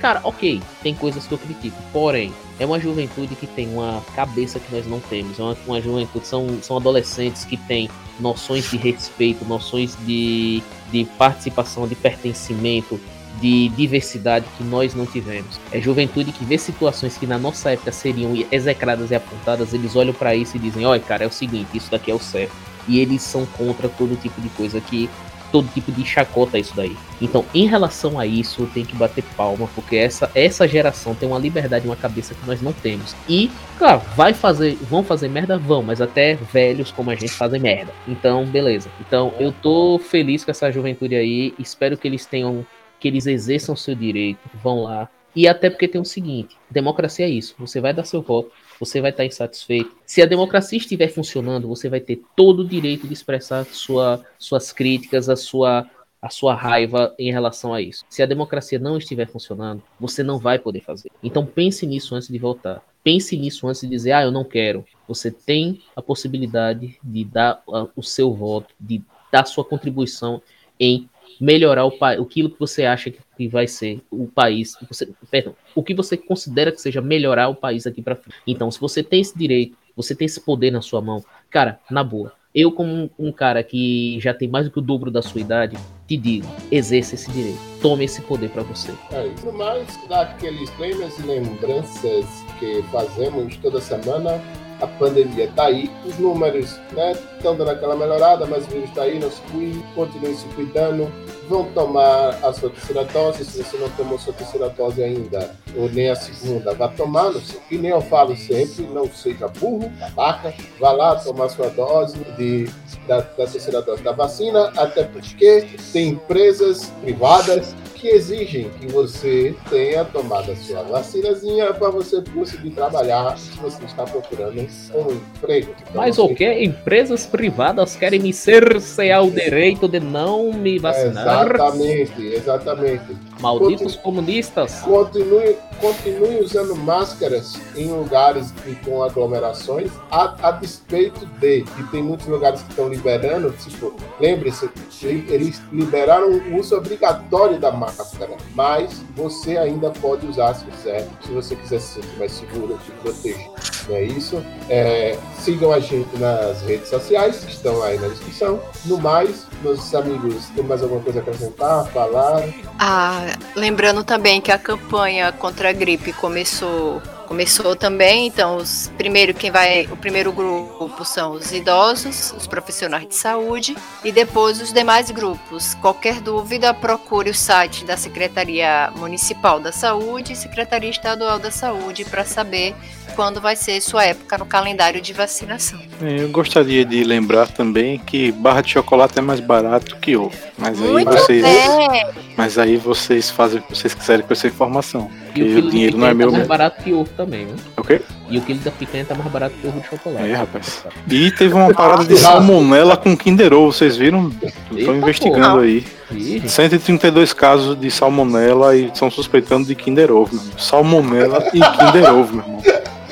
Cara, 0.00 0.20
ok, 0.24 0.62
tem 0.82 0.94
coisas 0.94 1.26
que 1.26 1.32
eu 1.32 1.38
critico. 1.38 1.76
Porém, 1.92 2.32
é 2.58 2.64
uma 2.64 2.80
juventude 2.80 3.34
que 3.34 3.46
tem 3.46 3.68
uma 3.68 4.02
cabeça 4.14 4.58
que 4.58 4.74
nós 4.74 4.86
não 4.86 4.98
temos. 4.98 5.38
É 5.38 5.42
uma, 5.42 5.56
uma 5.66 5.80
juventude, 5.80 6.26
são, 6.26 6.58
são 6.62 6.76
adolescentes 6.76 7.44
que 7.44 7.56
têm 7.56 7.88
noções 8.18 8.70
de 8.70 8.76
respeito, 8.78 9.44
noções 9.44 9.96
de, 10.06 10.62
de 10.90 11.04
participação, 11.18 11.86
de 11.86 11.94
pertencimento, 11.94 12.98
de 13.40 13.68
diversidade 13.70 14.46
que 14.56 14.64
nós 14.64 14.94
não 14.94 15.04
tivemos. 15.04 15.60
É 15.70 15.80
juventude 15.80 16.32
que 16.32 16.44
vê 16.44 16.56
situações 16.56 17.16
que 17.18 17.26
na 17.26 17.38
nossa 17.38 17.70
época 17.70 17.92
seriam 17.92 18.32
execradas 18.50 19.10
e 19.10 19.14
apontadas, 19.14 19.74
eles 19.74 19.96
olham 19.96 20.14
pra 20.14 20.34
isso 20.34 20.56
e 20.56 20.60
dizem: 20.60 20.84
olha, 20.86 21.00
cara, 21.00 21.24
é 21.24 21.26
o 21.26 21.32
seguinte, 21.32 21.76
isso 21.76 21.90
daqui 21.90 22.10
é 22.10 22.14
o 22.14 22.18
certo. 22.18 22.54
E 22.88 22.98
eles 22.98 23.22
são 23.22 23.44
contra 23.46 23.88
todo 23.88 24.20
tipo 24.20 24.40
de 24.40 24.48
coisa 24.50 24.80
que. 24.80 25.08
Todo 25.52 25.68
tipo 25.72 25.90
de 25.90 26.04
chacota 26.04 26.58
isso 26.58 26.74
daí. 26.76 26.96
Então, 27.20 27.44
em 27.54 27.66
relação 27.66 28.18
a 28.18 28.26
isso, 28.26 28.68
tenho 28.72 28.86
que 28.86 28.96
bater 28.96 29.24
palma, 29.36 29.68
porque 29.74 29.96
essa, 29.96 30.30
essa 30.34 30.66
geração 30.66 31.14
tem 31.14 31.28
uma 31.28 31.38
liberdade, 31.38 31.86
uma 31.86 31.96
cabeça 31.96 32.34
que 32.34 32.46
nós 32.46 32.62
não 32.62 32.72
temos. 32.72 33.14
E, 33.28 33.50
claro, 33.78 34.00
vai 34.16 34.32
fazer, 34.32 34.76
vão 34.82 35.02
fazer 35.02 35.28
merda? 35.28 35.58
Vão, 35.58 35.82
mas 35.82 36.00
até 36.00 36.34
velhos 36.34 36.90
como 36.90 37.10
a 37.10 37.14
gente 37.14 37.32
fazem 37.32 37.60
merda. 37.60 37.92
Então, 38.06 38.44
beleza. 38.46 38.88
Então, 39.00 39.32
eu 39.38 39.52
tô 39.52 39.98
feliz 39.98 40.44
com 40.44 40.50
essa 40.50 40.70
juventude 40.70 41.14
aí. 41.14 41.54
Espero 41.58 41.96
que 41.96 42.06
eles 42.06 42.24
tenham 42.24 42.64
que 43.00 43.08
eles 43.08 43.26
exerçam 43.26 43.74
seu 43.74 43.94
direito, 43.94 44.38
vão 44.62 44.82
lá. 44.82 45.08
E 45.34 45.48
até 45.48 45.70
porque 45.70 45.88
tem 45.88 46.00
o 46.00 46.04
seguinte: 46.04 46.56
democracia 46.70 47.26
é 47.26 47.30
isso. 47.30 47.54
Você 47.58 47.80
vai 47.80 47.94
dar 47.94 48.04
seu 48.04 48.20
voto, 48.20 48.50
você 48.80 49.00
vai 49.00 49.10
estar 49.10 49.26
insatisfeito. 49.26 49.94
Se 50.06 50.22
a 50.22 50.26
democracia 50.26 50.78
estiver 50.78 51.08
funcionando, 51.08 51.68
você 51.68 51.88
vai 51.90 52.00
ter 52.00 52.22
todo 52.34 52.60
o 52.60 52.68
direito 52.68 53.06
de 53.06 53.12
expressar 53.12 53.66
sua, 53.66 54.24
suas 54.38 54.72
críticas, 54.72 55.28
a 55.28 55.36
sua, 55.36 55.88
a 56.20 56.30
sua 56.30 56.54
raiva 56.54 57.14
em 57.18 57.30
relação 57.30 57.74
a 57.74 57.82
isso. 57.82 58.04
Se 58.08 58.22
a 58.22 58.26
democracia 58.26 58.78
não 58.78 58.96
estiver 58.96 59.28
funcionando, 59.28 59.82
você 60.00 60.22
não 60.22 60.38
vai 60.38 60.58
poder 60.58 60.80
fazer. 60.80 61.10
Então 61.22 61.44
pense 61.44 61.86
nisso 61.86 62.14
antes 62.14 62.28
de 62.28 62.38
votar. 62.38 62.82
Pense 63.04 63.36
nisso 63.36 63.68
antes 63.68 63.82
de 63.82 63.88
dizer, 63.88 64.12
ah, 64.12 64.22
eu 64.22 64.30
não 64.30 64.44
quero. 64.44 64.84
Você 65.06 65.30
tem 65.30 65.82
a 65.94 66.00
possibilidade 66.00 66.98
de 67.04 67.24
dar 67.24 67.62
ah, 67.68 67.86
o 67.94 68.02
seu 68.02 68.32
voto, 68.32 68.74
de 68.80 69.02
dar 69.30 69.44
sua 69.44 69.64
contribuição 69.64 70.42
em 70.78 71.08
melhorar 71.40 71.84
o 71.84 71.92
país, 71.92 72.20
aquilo 72.20 72.50
que 72.50 72.58
você 72.60 72.84
acha 72.84 73.10
que, 73.10 73.48
vai 73.48 73.66
ser 73.66 74.00
o 74.10 74.26
país, 74.26 74.76
você, 74.86 75.08
perdão, 75.30 75.56
o 75.74 75.82
que 75.82 75.94
você 75.94 76.16
considera 76.16 76.70
que 76.70 76.80
seja 76.80 77.00
melhorar 77.00 77.48
o 77.48 77.54
país 77.54 77.86
aqui 77.86 78.02
para 78.02 78.14
frente. 78.14 78.36
Então, 78.46 78.70
se 78.70 78.78
você 78.78 79.02
tem 79.02 79.22
esse 79.22 79.36
direito, 79.36 79.76
você 79.96 80.14
tem 80.14 80.26
esse 80.26 80.40
poder 80.40 80.70
na 80.70 80.82
sua 80.82 81.00
mão, 81.00 81.24
cara, 81.48 81.80
na 81.90 82.04
boa. 82.04 82.32
Eu, 82.52 82.72
como 82.72 83.08
um, 83.16 83.30
cara 83.30 83.62
que 83.62 84.18
já 84.20 84.34
tem 84.34 84.48
mais 84.48 84.66
do 84.66 84.72
que 84.72 84.78
o 84.80 84.82
dobro 84.82 85.08
da 85.08 85.22
sua 85.22 85.40
idade, 85.40 85.76
te 86.08 86.16
digo, 86.16 86.46
exerça 86.70 87.14
esse 87.14 87.30
direito. 87.30 87.60
Tome 87.80 88.04
esse 88.04 88.20
poder 88.22 88.50
para 88.50 88.64
você. 88.64 88.92
É 89.12 89.28
isso. 89.28 89.52
Mais, 89.52 89.86
daqueles 90.08 90.68
e 90.80 91.22
lembranças 91.22 92.26
que 92.58 92.82
fazemos 92.90 93.56
toda 93.58 93.80
semana, 93.80 94.42
a 94.80 94.86
pandemia 94.86 95.50
tá 95.54 95.64
aí, 95.66 95.90
os 96.06 96.18
números 96.18 96.78
né, 96.92 97.12
estão 97.36 97.56
dando 97.56 97.70
aquela 97.70 97.96
melhorada, 97.96 98.46
mas 98.46 98.66
o 98.66 98.70
vírus 98.70 98.88
está 98.88 99.02
aí, 99.02 99.18
não 99.18 99.30
cuide, 99.50 99.82
continue 99.94 100.34
se 100.34 100.46
cuidando, 100.48 101.10
vão 101.48 101.64
tomar 101.72 102.30
a 102.42 102.52
sua 102.52 102.70
terceira 102.70 103.04
dose, 103.04 103.44
se 103.44 103.62
você 103.62 103.76
não 103.76 103.88
tomou 103.90 104.18
sua 104.18 104.32
terceira 104.32 104.68
dose 104.70 105.02
ainda, 105.02 105.54
ou 105.76 105.88
nem 105.90 106.08
a 106.08 106.16
segunda, 106.16 106.74
vá 106.74 106.88
tomando, 106.88 107.42
e 107.70 107.76
nem 107.76 107.90
eu 107.90 108.00
falo 108.00 108.36
sempre, 108.36 108.82
não 108.84 109.10
seja 109.10 109.48
burro, 109.48 109.90
babaca, 110.00 110.54
vá 110.78 110.92
lá 110.92 111.16
tomar 111.16 111.48
sua 111.48 111.68
dose 111.68 112.18
de, 112.36 112.68
da, 113.06 113.20
da 113.20 113.46
terceira 113.46 113.82
dose 113.82 114.02
da 114.02 114.12
vacina, 114.12 114.72
até 114.76 115.04
porque 115.04 115.68
tem 115.92 116.10
empresas 116.10 116.92
privadas 117.02 117.74
que 118.00 118.08
exigem 118.08 118.70
que 118.80 118.86
você 118.86 119.54
tenha 119.68 120.04
tomado 120.04 120.50
a 120.52 120.56
sua 120.56 120.82
vacinazinha 120.82 121.72
para 121.74 121.90
você 121.90 122.22
conseguir 122.34 122.70
trabalhar 122.70 123.36
se 123.36 123.50
você 123.58 123.84
está 123.84 124.04
procurando 124.04 124.58
um 124.58 125.12
emprego. 125.12 125.74
Então, 125.82 125.94
Mas 125.94 126.16
você- 126.16 126.32
o 126.32 126.34
que? 126.34 126.64
Empresas 126.64 127.26
privadas 127.26 127.96
querem 127.96 128.18
me 128.20 128.32
cercear 128.32 129.22
o 129.24 129.30
direito 129.30 129.86
de 129.86 130.00
não 130.00 130.52
me 130.52 130.78
vacinar? 130.78 131.46
Exatamente, 131.54 132.22
exatamente. 132.26 133.16
Malditos 133.40 133.96
comunistas. 133.96 134.80
Continue, 134.80 135.56
continue 135.80 136.40
usando 136.40 136.74
máscaras 136.76 137.54
em 137.76 137.88
lugares 137.90 138.50
que- 138.62 138.74
com 138.84 139.02
aglomerações, 139.02 139.90
a, 140.10 140.48
a 140.48 140.50
despeito 140.52 141.24
de 141.40 141.62
que 141.62 141.82
tem 141.90 142.02
muitos 142.02 142.26
lugares 142.26 142.62
que 142.62 142.70
estão 142.70 142.88
liberando, 142.88 143.50
tipo, 143.52 143.94
lembre-se, 144.20 144.68
ele- 145.02 145.26
eles 145.32 145.60
liberaram 145.72 146.30
o 146.30 146.58
uso 146.58 146.76
obrigatório 146.76 147.58
da 147.58 147.70
máscara, 147.72 148.36
mas 148.54 149.02
você 149.16 149.56
ainda 149.56 149.90
pode 149.90 150.26
usar 150.26 150.54
se 150.54 150.64
quiser, 150.66 151.06
se 151.24 151.32
você 151.32 151.56
quiser 151.56 151.80
se 151.80 151.94
sentir 151.94 152.18
mais 152.18 152.32
seguro, 152.32 152.78
se 152.84 152.90
proteger. 152.92 153.48
Não 153.88 153.96
é 153.96 154.04
isso? 154.04 154.44
É, 154.68 155.16
sigam 155.38 155.72
a 155.72 155.80
gente 155.80 156.16
nas 156.18 156.60
redes 156.62 156.88
sociais, 156.88 157.44
que 157.44 157.50
estão 157.52 157.82
aí 157.82 157.98
na 157.98 158.08
descrição. 158.08 158.60
No 158.84 158.98
mais, 158.98 159.46
meus 159.62 159.92
amigos, 159.94 160.44
tem 160.54 160.62
mais 160.64 160.82
alguma 160.82 161.00
coisa 161.00 161.18
a 161.20 161.22
acrescentar, 161.22 161.86
falar? 161.86 162.44
Ah, 162.78 163.29
lembrando 163.54 164.04
também 164.04 164.40
que 164.40 164.52
a 164.52 164.58
campanha 164.58 165.32
contra 165.32 165.70
a 165.70 165.72
gripe 165.72 166.12
começou 166.12 167.02
começou 167.30 167.76
também, 167.76 168.26
então 168.26 168.56
os 168.56 168.90
primeiro 168.98 169.32
quem 169.32 169.52
vai, 169.52 169.86
o 169.88 169.96
primeiro 169.96 170.32
grupo 170.32 171.04
são 171.04 171.30
os 171.30 171.52
idosos, 171.52 172.34
os 172.36 172.48
profissionais 172.48 173.06
de 173.06 173.14
saúde 173.14 173.76
e 174.04 174.10
depois 174.10 174.60
os 174.60 174.72
demais 174.72 175.12
grupos. 175.12 175.74
Qualquer 175.74 176.20
dúvida, 176.20 176.74
procure 176.74 177.30
o 177.30 177.34
site 177.34 177.84
da 177.84 177.96
Secretaria 177.96 178.90
Municipal 178.96 179.60
da 179.60 179.70
Saúde 179.70 180.32
e 180.32 180.36
Secretaria 180.36 180.90
Estadual 180.90 181.38
da 181.38 181.52
Saúde 181.52 182.04
para 182.04 182.24
saber 182.24 182.74
quando 183.14 183.40
vai 183.40 183.54
ser 183.54 183.80
sua 183.80 184.04
época 184.06 184.36
no 184.36 184.46
calendário 184.46 185.00
de 185.00 185.12
vacinação. 185.12 185.78
É, 186.02 186.22
Eu 186.22 186.30
gostaria 186.30 186.84
de 186.84 187.04
lembrar 187.04 187.46
também 187.46 187.98
que 188.00 188.32
barra 188.32 188.60
de 188.60 188.72
chocolate 188.72 189.16
é 189.20 189.22
mais 189.22 189.38
barato 189.38 189.96
que 189.98 190.16
ovo. 190.16 190.36
Mas 190.60 190.80
aí 190.80 190.88
Muito 190.90 191.10
vocês, 191.10 191.42
bem. 191.42 192.06
mas 192.36 192.58
aí 192.58 192.76
vocês 192.76 193.30
fazem 193.30 193.60
o 193.60 193.62
que 193.62 193.74
vocês 193.76 193.94
quiserem 193.94 194.26
com 194.26 194.32
essa 194.32 194.46
informação. 194.46 195.10
E 195.34 195.42
o 195.42 195.44
Porque 195.44 195.44
quilo 195.44 195.58
o 195.58 195.62
de 195.62 195.70
dinheiro 195.70 195.96
não 195.98 196.06
é 196.06 196.10
picanha 196.10 196.14
meu 196.18 196.26
tá 196.26 196.32
mais 196.32 196.38
mesmo. 196.42 196.48
barato 196.48 196.82
que 196.84 196.92
ovo 196.92 197.10
também, 197.16 197.46
né? 197.46 197.54
É 197.76 197.80
o 197.80 197.84
quê? 197.84 198.00
E 198.28 198.38
o 198.38 198.42
quilo 198.42 198.58
da 198.60 198.70
picanha 198.70 199.04
tá 199.06 199.14
mais 199.14 199.30
barato 199.30 199.54
que 199.60 199.66
ovo 199.66 199.80
de 199.80 199.86
chocolate. 199.88 200.28
É, 200.28 200.34
rapaz. 200.34 200.84
E 201.08 201.30
teve 201.32 201.54
uma 201.54 201.72
parada 201.72 202.04
de 202.04 202.16
salmonela 202.18 202.96
com 202.96 203.16
Kinder 203.16 203.54
Ovo, 203.54 203.72
vocês 203.72 203.96
viram? 203.96 204.30
Estão 204.70 204.94
investigando 204.96 205.48
porra. 205.52 205.62
aí. 205.62 205.84
Ih, 206.12 206.42
132 206.48 207.32
casos 207.32 207.78
de 207.80 207.90
salmonela 207.90 208.76
e 208.76 208.86
estão 208.86 209.10
suspeitando 209.10 209.66
de 209.66 209.74
Kinder 209.74 210.10
Ovo, 210.12 210.34
meu 210.34 210.42
irmão. 210.44 210.58
Salmonela 210.58 211.44
e 211.54 211.60
Kinder 211.60 212.14
Ovo, 212.14 212.34
meu 212.36 212.44
irmão. 212.44 212.62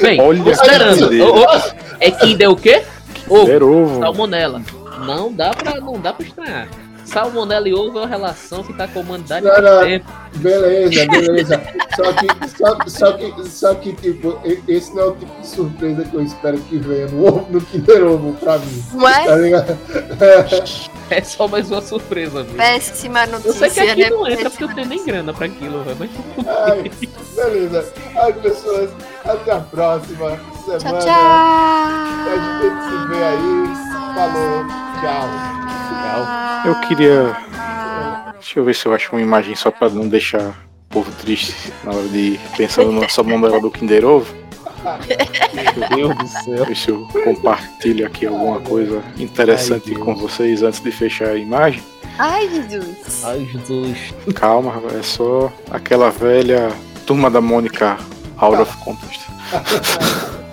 Bem, 0.02 0.20
Olha 0.20 0.42
considerando. 0.44 1.08
que 1.08 1.20
ô, 1.22 1.34
ô, 1.40 1.46
é 2.00 2.10
Kinder 2.10 2.50
o 2.50 2.56
quê? 2.56 2.82
Ovo. 3.28 3.44
Kinder 3.46 3.62
Ovo. 3.62 4.00
Salmonela. 4.00 4.62
Não 5.06 5.32
dá 5.32 5.50
pra, 5.50 5.80
não 5.80 5.98
dá 6.00 6.12
pra 6.12 6.26
estranhar. 6.26 6.68
Salmonela 7.08 7.68
e 7.68 7.74
ovo 7.74 7.98
é 7.98 8.02
uma 8.02 8.06
relação 8.08 8.62
que 8.62 8.72
tá 8.74 8.86
com 8.86 8.98
a 9.00 9.02
humanidade 9.02 9.44
Não, 9.46 9.60
não. 9.60 9.80
tempo. 9.82 10.06
Beleza, 10.36 11.06
beleza. 11.06 11.62
Só 11.96 12.12
que, 12.12 12.26
só, 12.56 12.78
só 12.86 13.12
que, 13.12 13.48
só 13.50 13.74
que, 13.74 13.92
tipo, 13.94 14.38
esse 14.68 14.94
não 14.94 15.02
é 15.02 15.06
o 15.06 15.12
tipo 15.16 15.40
de 15.40 15.46
surpresa 15.46 16.04
que 16.04 16.14
eu 16.14 16.22
espero 16.22 16.58
que 16.58 16.76
venha 16.78 17.06
no, 17.08 17.26
ovo- 17.26 17.46
no 17.50 17.60
Kinder 17.60 18.04
Ovo 18.04 18.32
pra 18.34 18.58
mim. 18.58 18.84
Não 18.94 19.08
é? 19.08 19.24
Tá 19.24 19.36
ligado? 19.36 19.78
É 21.10 21.22
só 21.22 21.48
mais 21.48 21.70
uma 21.70 21.80
surpresa, 21.80 22.42
viu? 22.42 22.54
Péssima 22.58 23.24
Eu 23.24 23.28
notícia, 23.32 23.70
sei 23.70 23.86
que 23.86 23.90
aqui 23.92 24.02
né? 24.02 24.10
não 24.10 24.28
entra 24.28 24.50
porque 24.50 24.64
eu 24.64 24.74
tenho 24.74 24.86
nem 24.88 25.02
grana 25.06 25.32
pra 25.32 25.46
aquilo, 25.46 25.82
velho. 25.82 25.96
Mas 26.36 26.46
Ai, 26.46 26.90
beleza. 27.34 27.92
Ai, 28.14 28.32
pessoas, 28.34 28.90
até 29.24 29.52
a 29.52 29.60
próxima 29.60 30.38
Tchau, 30.66 30.80
semana. 30.80 30.98
tchau. 30.98 31.08
A 32.28 32.60
gente 32.60 32.84
se 32.84 33.08
vê 33.08 33.24
aí. 33.24 33.97
Falou, 34.18 34.64
tchau. 35.00 35.28
legal. 35.94 36.66
Eu 36.66 36.74
queria. 36.88 37.36
Deixa 38.32 38.58
eu 38.58 38.64
ver 38.64 38.74
se 38.74 38.84
eu 38.84 38.92
acho 38.92 39.12
uma 39.12 39.20
imagem 39.20 39.54
só 39.54 39.70
pra 39.70 39.88
não 39.88 40.08
deixar 40.08 40.48
o 40.48 40.54
povo 40.90 41.12
triste 41.22 41.72
na 41.84 41.92
hora 41.92 42.08
de 42.08 42.36
pensando 42.56 42.90
na 42.90 43.08
salmonela 43.08 43.60
do 43.60 43.70
Kinder 43.70 44.04
Ovo. 44.04 44.34
Meu 45.94 46.14
Deus 46.14 46.16
do 46.16 46.26
céu. 46.26 46.74
Se 46.74 46.88
eu 46.88 47.06
compartilho 47.22 48.04
aqui 48.08 48.26
alguma 48.26 48.58
coisa 48.58 49.04
interessante 49.16 49.94
Ai, 49.94 50.02
com 50.02 50.16
vocês 50.16 50.64
antes 50.64 50.80
de 50.80 50.90
fechar 50.90 51.28
a 51.28 51.36
imagem. 51.36 51.80
Ai, 52.18 52.48
Jesus. 52.48 53.24
Ai, 53.24 53.48
Jesus. 53.52 54.14
Calma, 54.34 54.82
é 54.98 55.02
só 55.04 55.52
aquela 55.70 56.10
velha 56.10 56.72
turma 57.06 57.30
da 57.30 57.40
Mônica 57.40 57.96
out 58.36 58.60
of 58.60 58.76
context. 58.78 59.20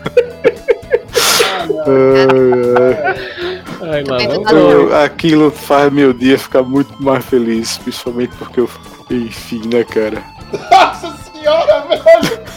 Ai, 3.82 4.04
lá 4.04 4.52
Eu- 4.54 4.96
aquilo 5.04 5.52
faz 5.52 5.92
meu 5.92 6.14
dia 6.14 6.38
ficar 6.38 6.64
muito 6.64 7.02
mais 7.02 7.24
feliz, 7.26 7.78
principalmente 7.78 8.36
porque 8.38 8.60
eu. 8.60 8.70
Enfim, 9.10 9.62
né, 9.72 9.84
cara? 9.84 10.24
Nossa 10.72 11.16
senhora, 11.32 11.82
velho. 11.88 12.46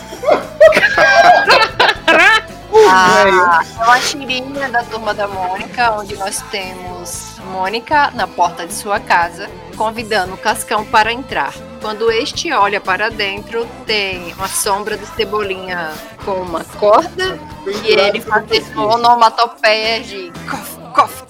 Ah, 2.90 3.60
é 3.80 3.84
uma 3.84 3.98
tirinha 3.98 4.68
da 4.70 4.82
turma 4.84 5.12
da 5.12 5.26
Mônica, 5.28 5.92
onde 5.98 6.16
nós 6.16 6.40
temos 6.50 7.36
Mônica 7.52 8.10
na 8.14 8.26
porta 8.26 8.66
de 8.66 8.72
sua 8.72 8.98
casa, 9.00 9.48
convidando 9.76 10.34
o 10.34 10.38
Cascão 10.38 10.84
para 10.84 11.12
entrar. 11.12 11.52
Quando 11.80 12.10
este 12.10 12.52
olha 12.52 12.80
para 12.80 13.08
dentro, 13.08 13.66
tem 13.86 14.32
uma 14.34 14.48
sombra 14.48 14.96
de 14.96 15.06
cebolinha 15.06 15.92
com 16.24 16.32
uma 16.32 16.64
corda 16.64 17.38
e 17.84 17.92
ele 17.92 18.20
faz 18.20 18.76
onomatopeias 18.76 20.06
de 20.06 20.32
cof, 20.48 20.76
cof. 20.94 21.22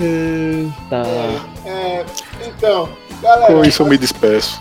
Eita. 0.00 1.02
É, 1.64 2.04
então, 2.46 2.88
galera. 3.22 3.52
Com 3.52 3.64
isso 3.64 3.82
eu 3.82 3.86
me 3.86 3.96
despeço. 3.96 4.60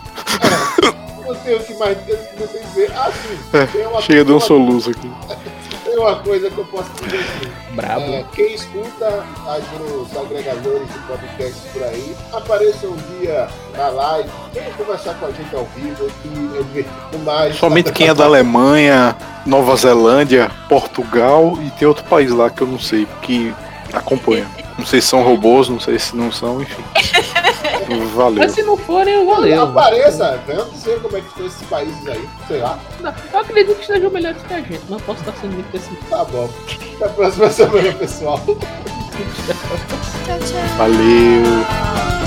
Não 1.25 1.35
sei 1.43 1.55
o 1.55 1.63
que 1.63 1.73
mais 1.75 1.97
não 2.39 2.47
sei 2.47 2.61
dizer. 2.61 2.91
Ah, 2.95 3.11
sim. 3.11 3.57
É, 3.57 3.65
tem 3.65 3.85
uma, 3.87 4.01
Chega 4.01 4.25
de 4.25 4.31
um 4.31 4.39
soluço 4.39 4.91
aqui. 4.91 5.11
Tem 5.87 5.97
uma 5.97 6.15
coisa 6.15 6.51
que 6.51 6.57
eu 6.57 6.65
posso 6.65 6.89
dizer. 7.01 7.25
Brabo. 7.71 8.01
É, 8.01 8.25
quem 8.33 8.53
escuta 8.53 9.23
as 9.47 9.63
nos 9.79 10.17
agregadores 10.17 10.85
de 10.91 10.99
podcast 11.07 11.61
por 11.71 11.83
aí, 11.83 12.15
apareça 12.33 12.87
um 12.87 12.97
dia 13.17 13.47
na 13.77 13.87
live, 13.87 14.29
venha 14.53 14.69
conversar 14.71 15.13
com 15.13 15.27
a 15.27 15.31
gente 15.31 15.55
ao 15.55 15.65
vivo 15.75 16.11
e 16.25 16.59
é 16.59 16.63
divertido 16.63 17.19
mais. 17.23 17.55
Somente 17.55 17.93
quem 17.93 18.09
é 18.09 18.13
da 18.13 18.25
Alemanha, 18.25 19.15
Nova 19.45 19.77
Zelândia, 19.77 20.51
Portugal 20.67 21.57
e 21.61 21.71
tem 21.71 21.87
outro 21.87 22.03
país 22.03 22.31
lá 22.31 22.49
que 22.49 22.63
eu 22.63 22.67
não 22.67 22.79
sei, 22.79 23.07
que 23.21 23.55
acompanha. 23.93 24.45
Não 24.77 24.85
sei 24.85 25.01
se 25.01 25.07
são 25.07 25.23
robôs, 25.23 25.69
não 25.69 25.79
sei 25.79 25.97
se 25.97 26.15
não 26.15 26.31
são, 26.31 26.61
enfim. 26.61 26.83
Valeu. 28.15 28.39
Mas 28.43 28.51
se 28.51 28.63
não 28.63 28.75
forem, 28.75 29.25
valeu. 29.25 29.61
Apareça, 29.63 30.41
venha 30.45 30.65
dizer 30.65 31.01
como 31.01 31.15
é 31.15 31.21
que 31.21 31.27
estão 31.27 31.45
esses 31.45 31.67
países 31.67 32.07
aí, 32.07 32.27
sei 32.47 32.59
lá. 32.59 32.77
Não, 32.99 33.13
Eu 33.31 33.39
acredito 33.39 33.75
que 33.75 33.81
estejam 33.81 34.11
melhores 34.11 34.41
que 34.41 34.53
a 34.53 34.57
gente, 34.57 34.81
mas 34.89 35.01
posso 35.03 35.19
estar 35.21 35.33
sendo 35.39 35.53
muito 35.53 35.71
pessimista. 35.71 36.05
Tá 36.09 36.25
bom. 36.25 36.49
Até 36.95 37.05
a 37.05 37.09
próxima 37.09 37.49
semana, 37.49 37.93
pessoal. 37.93 38.41
Tchau, 38.45 38.55
tchau. 40.39 40.77
Valeu. 40.77 42.26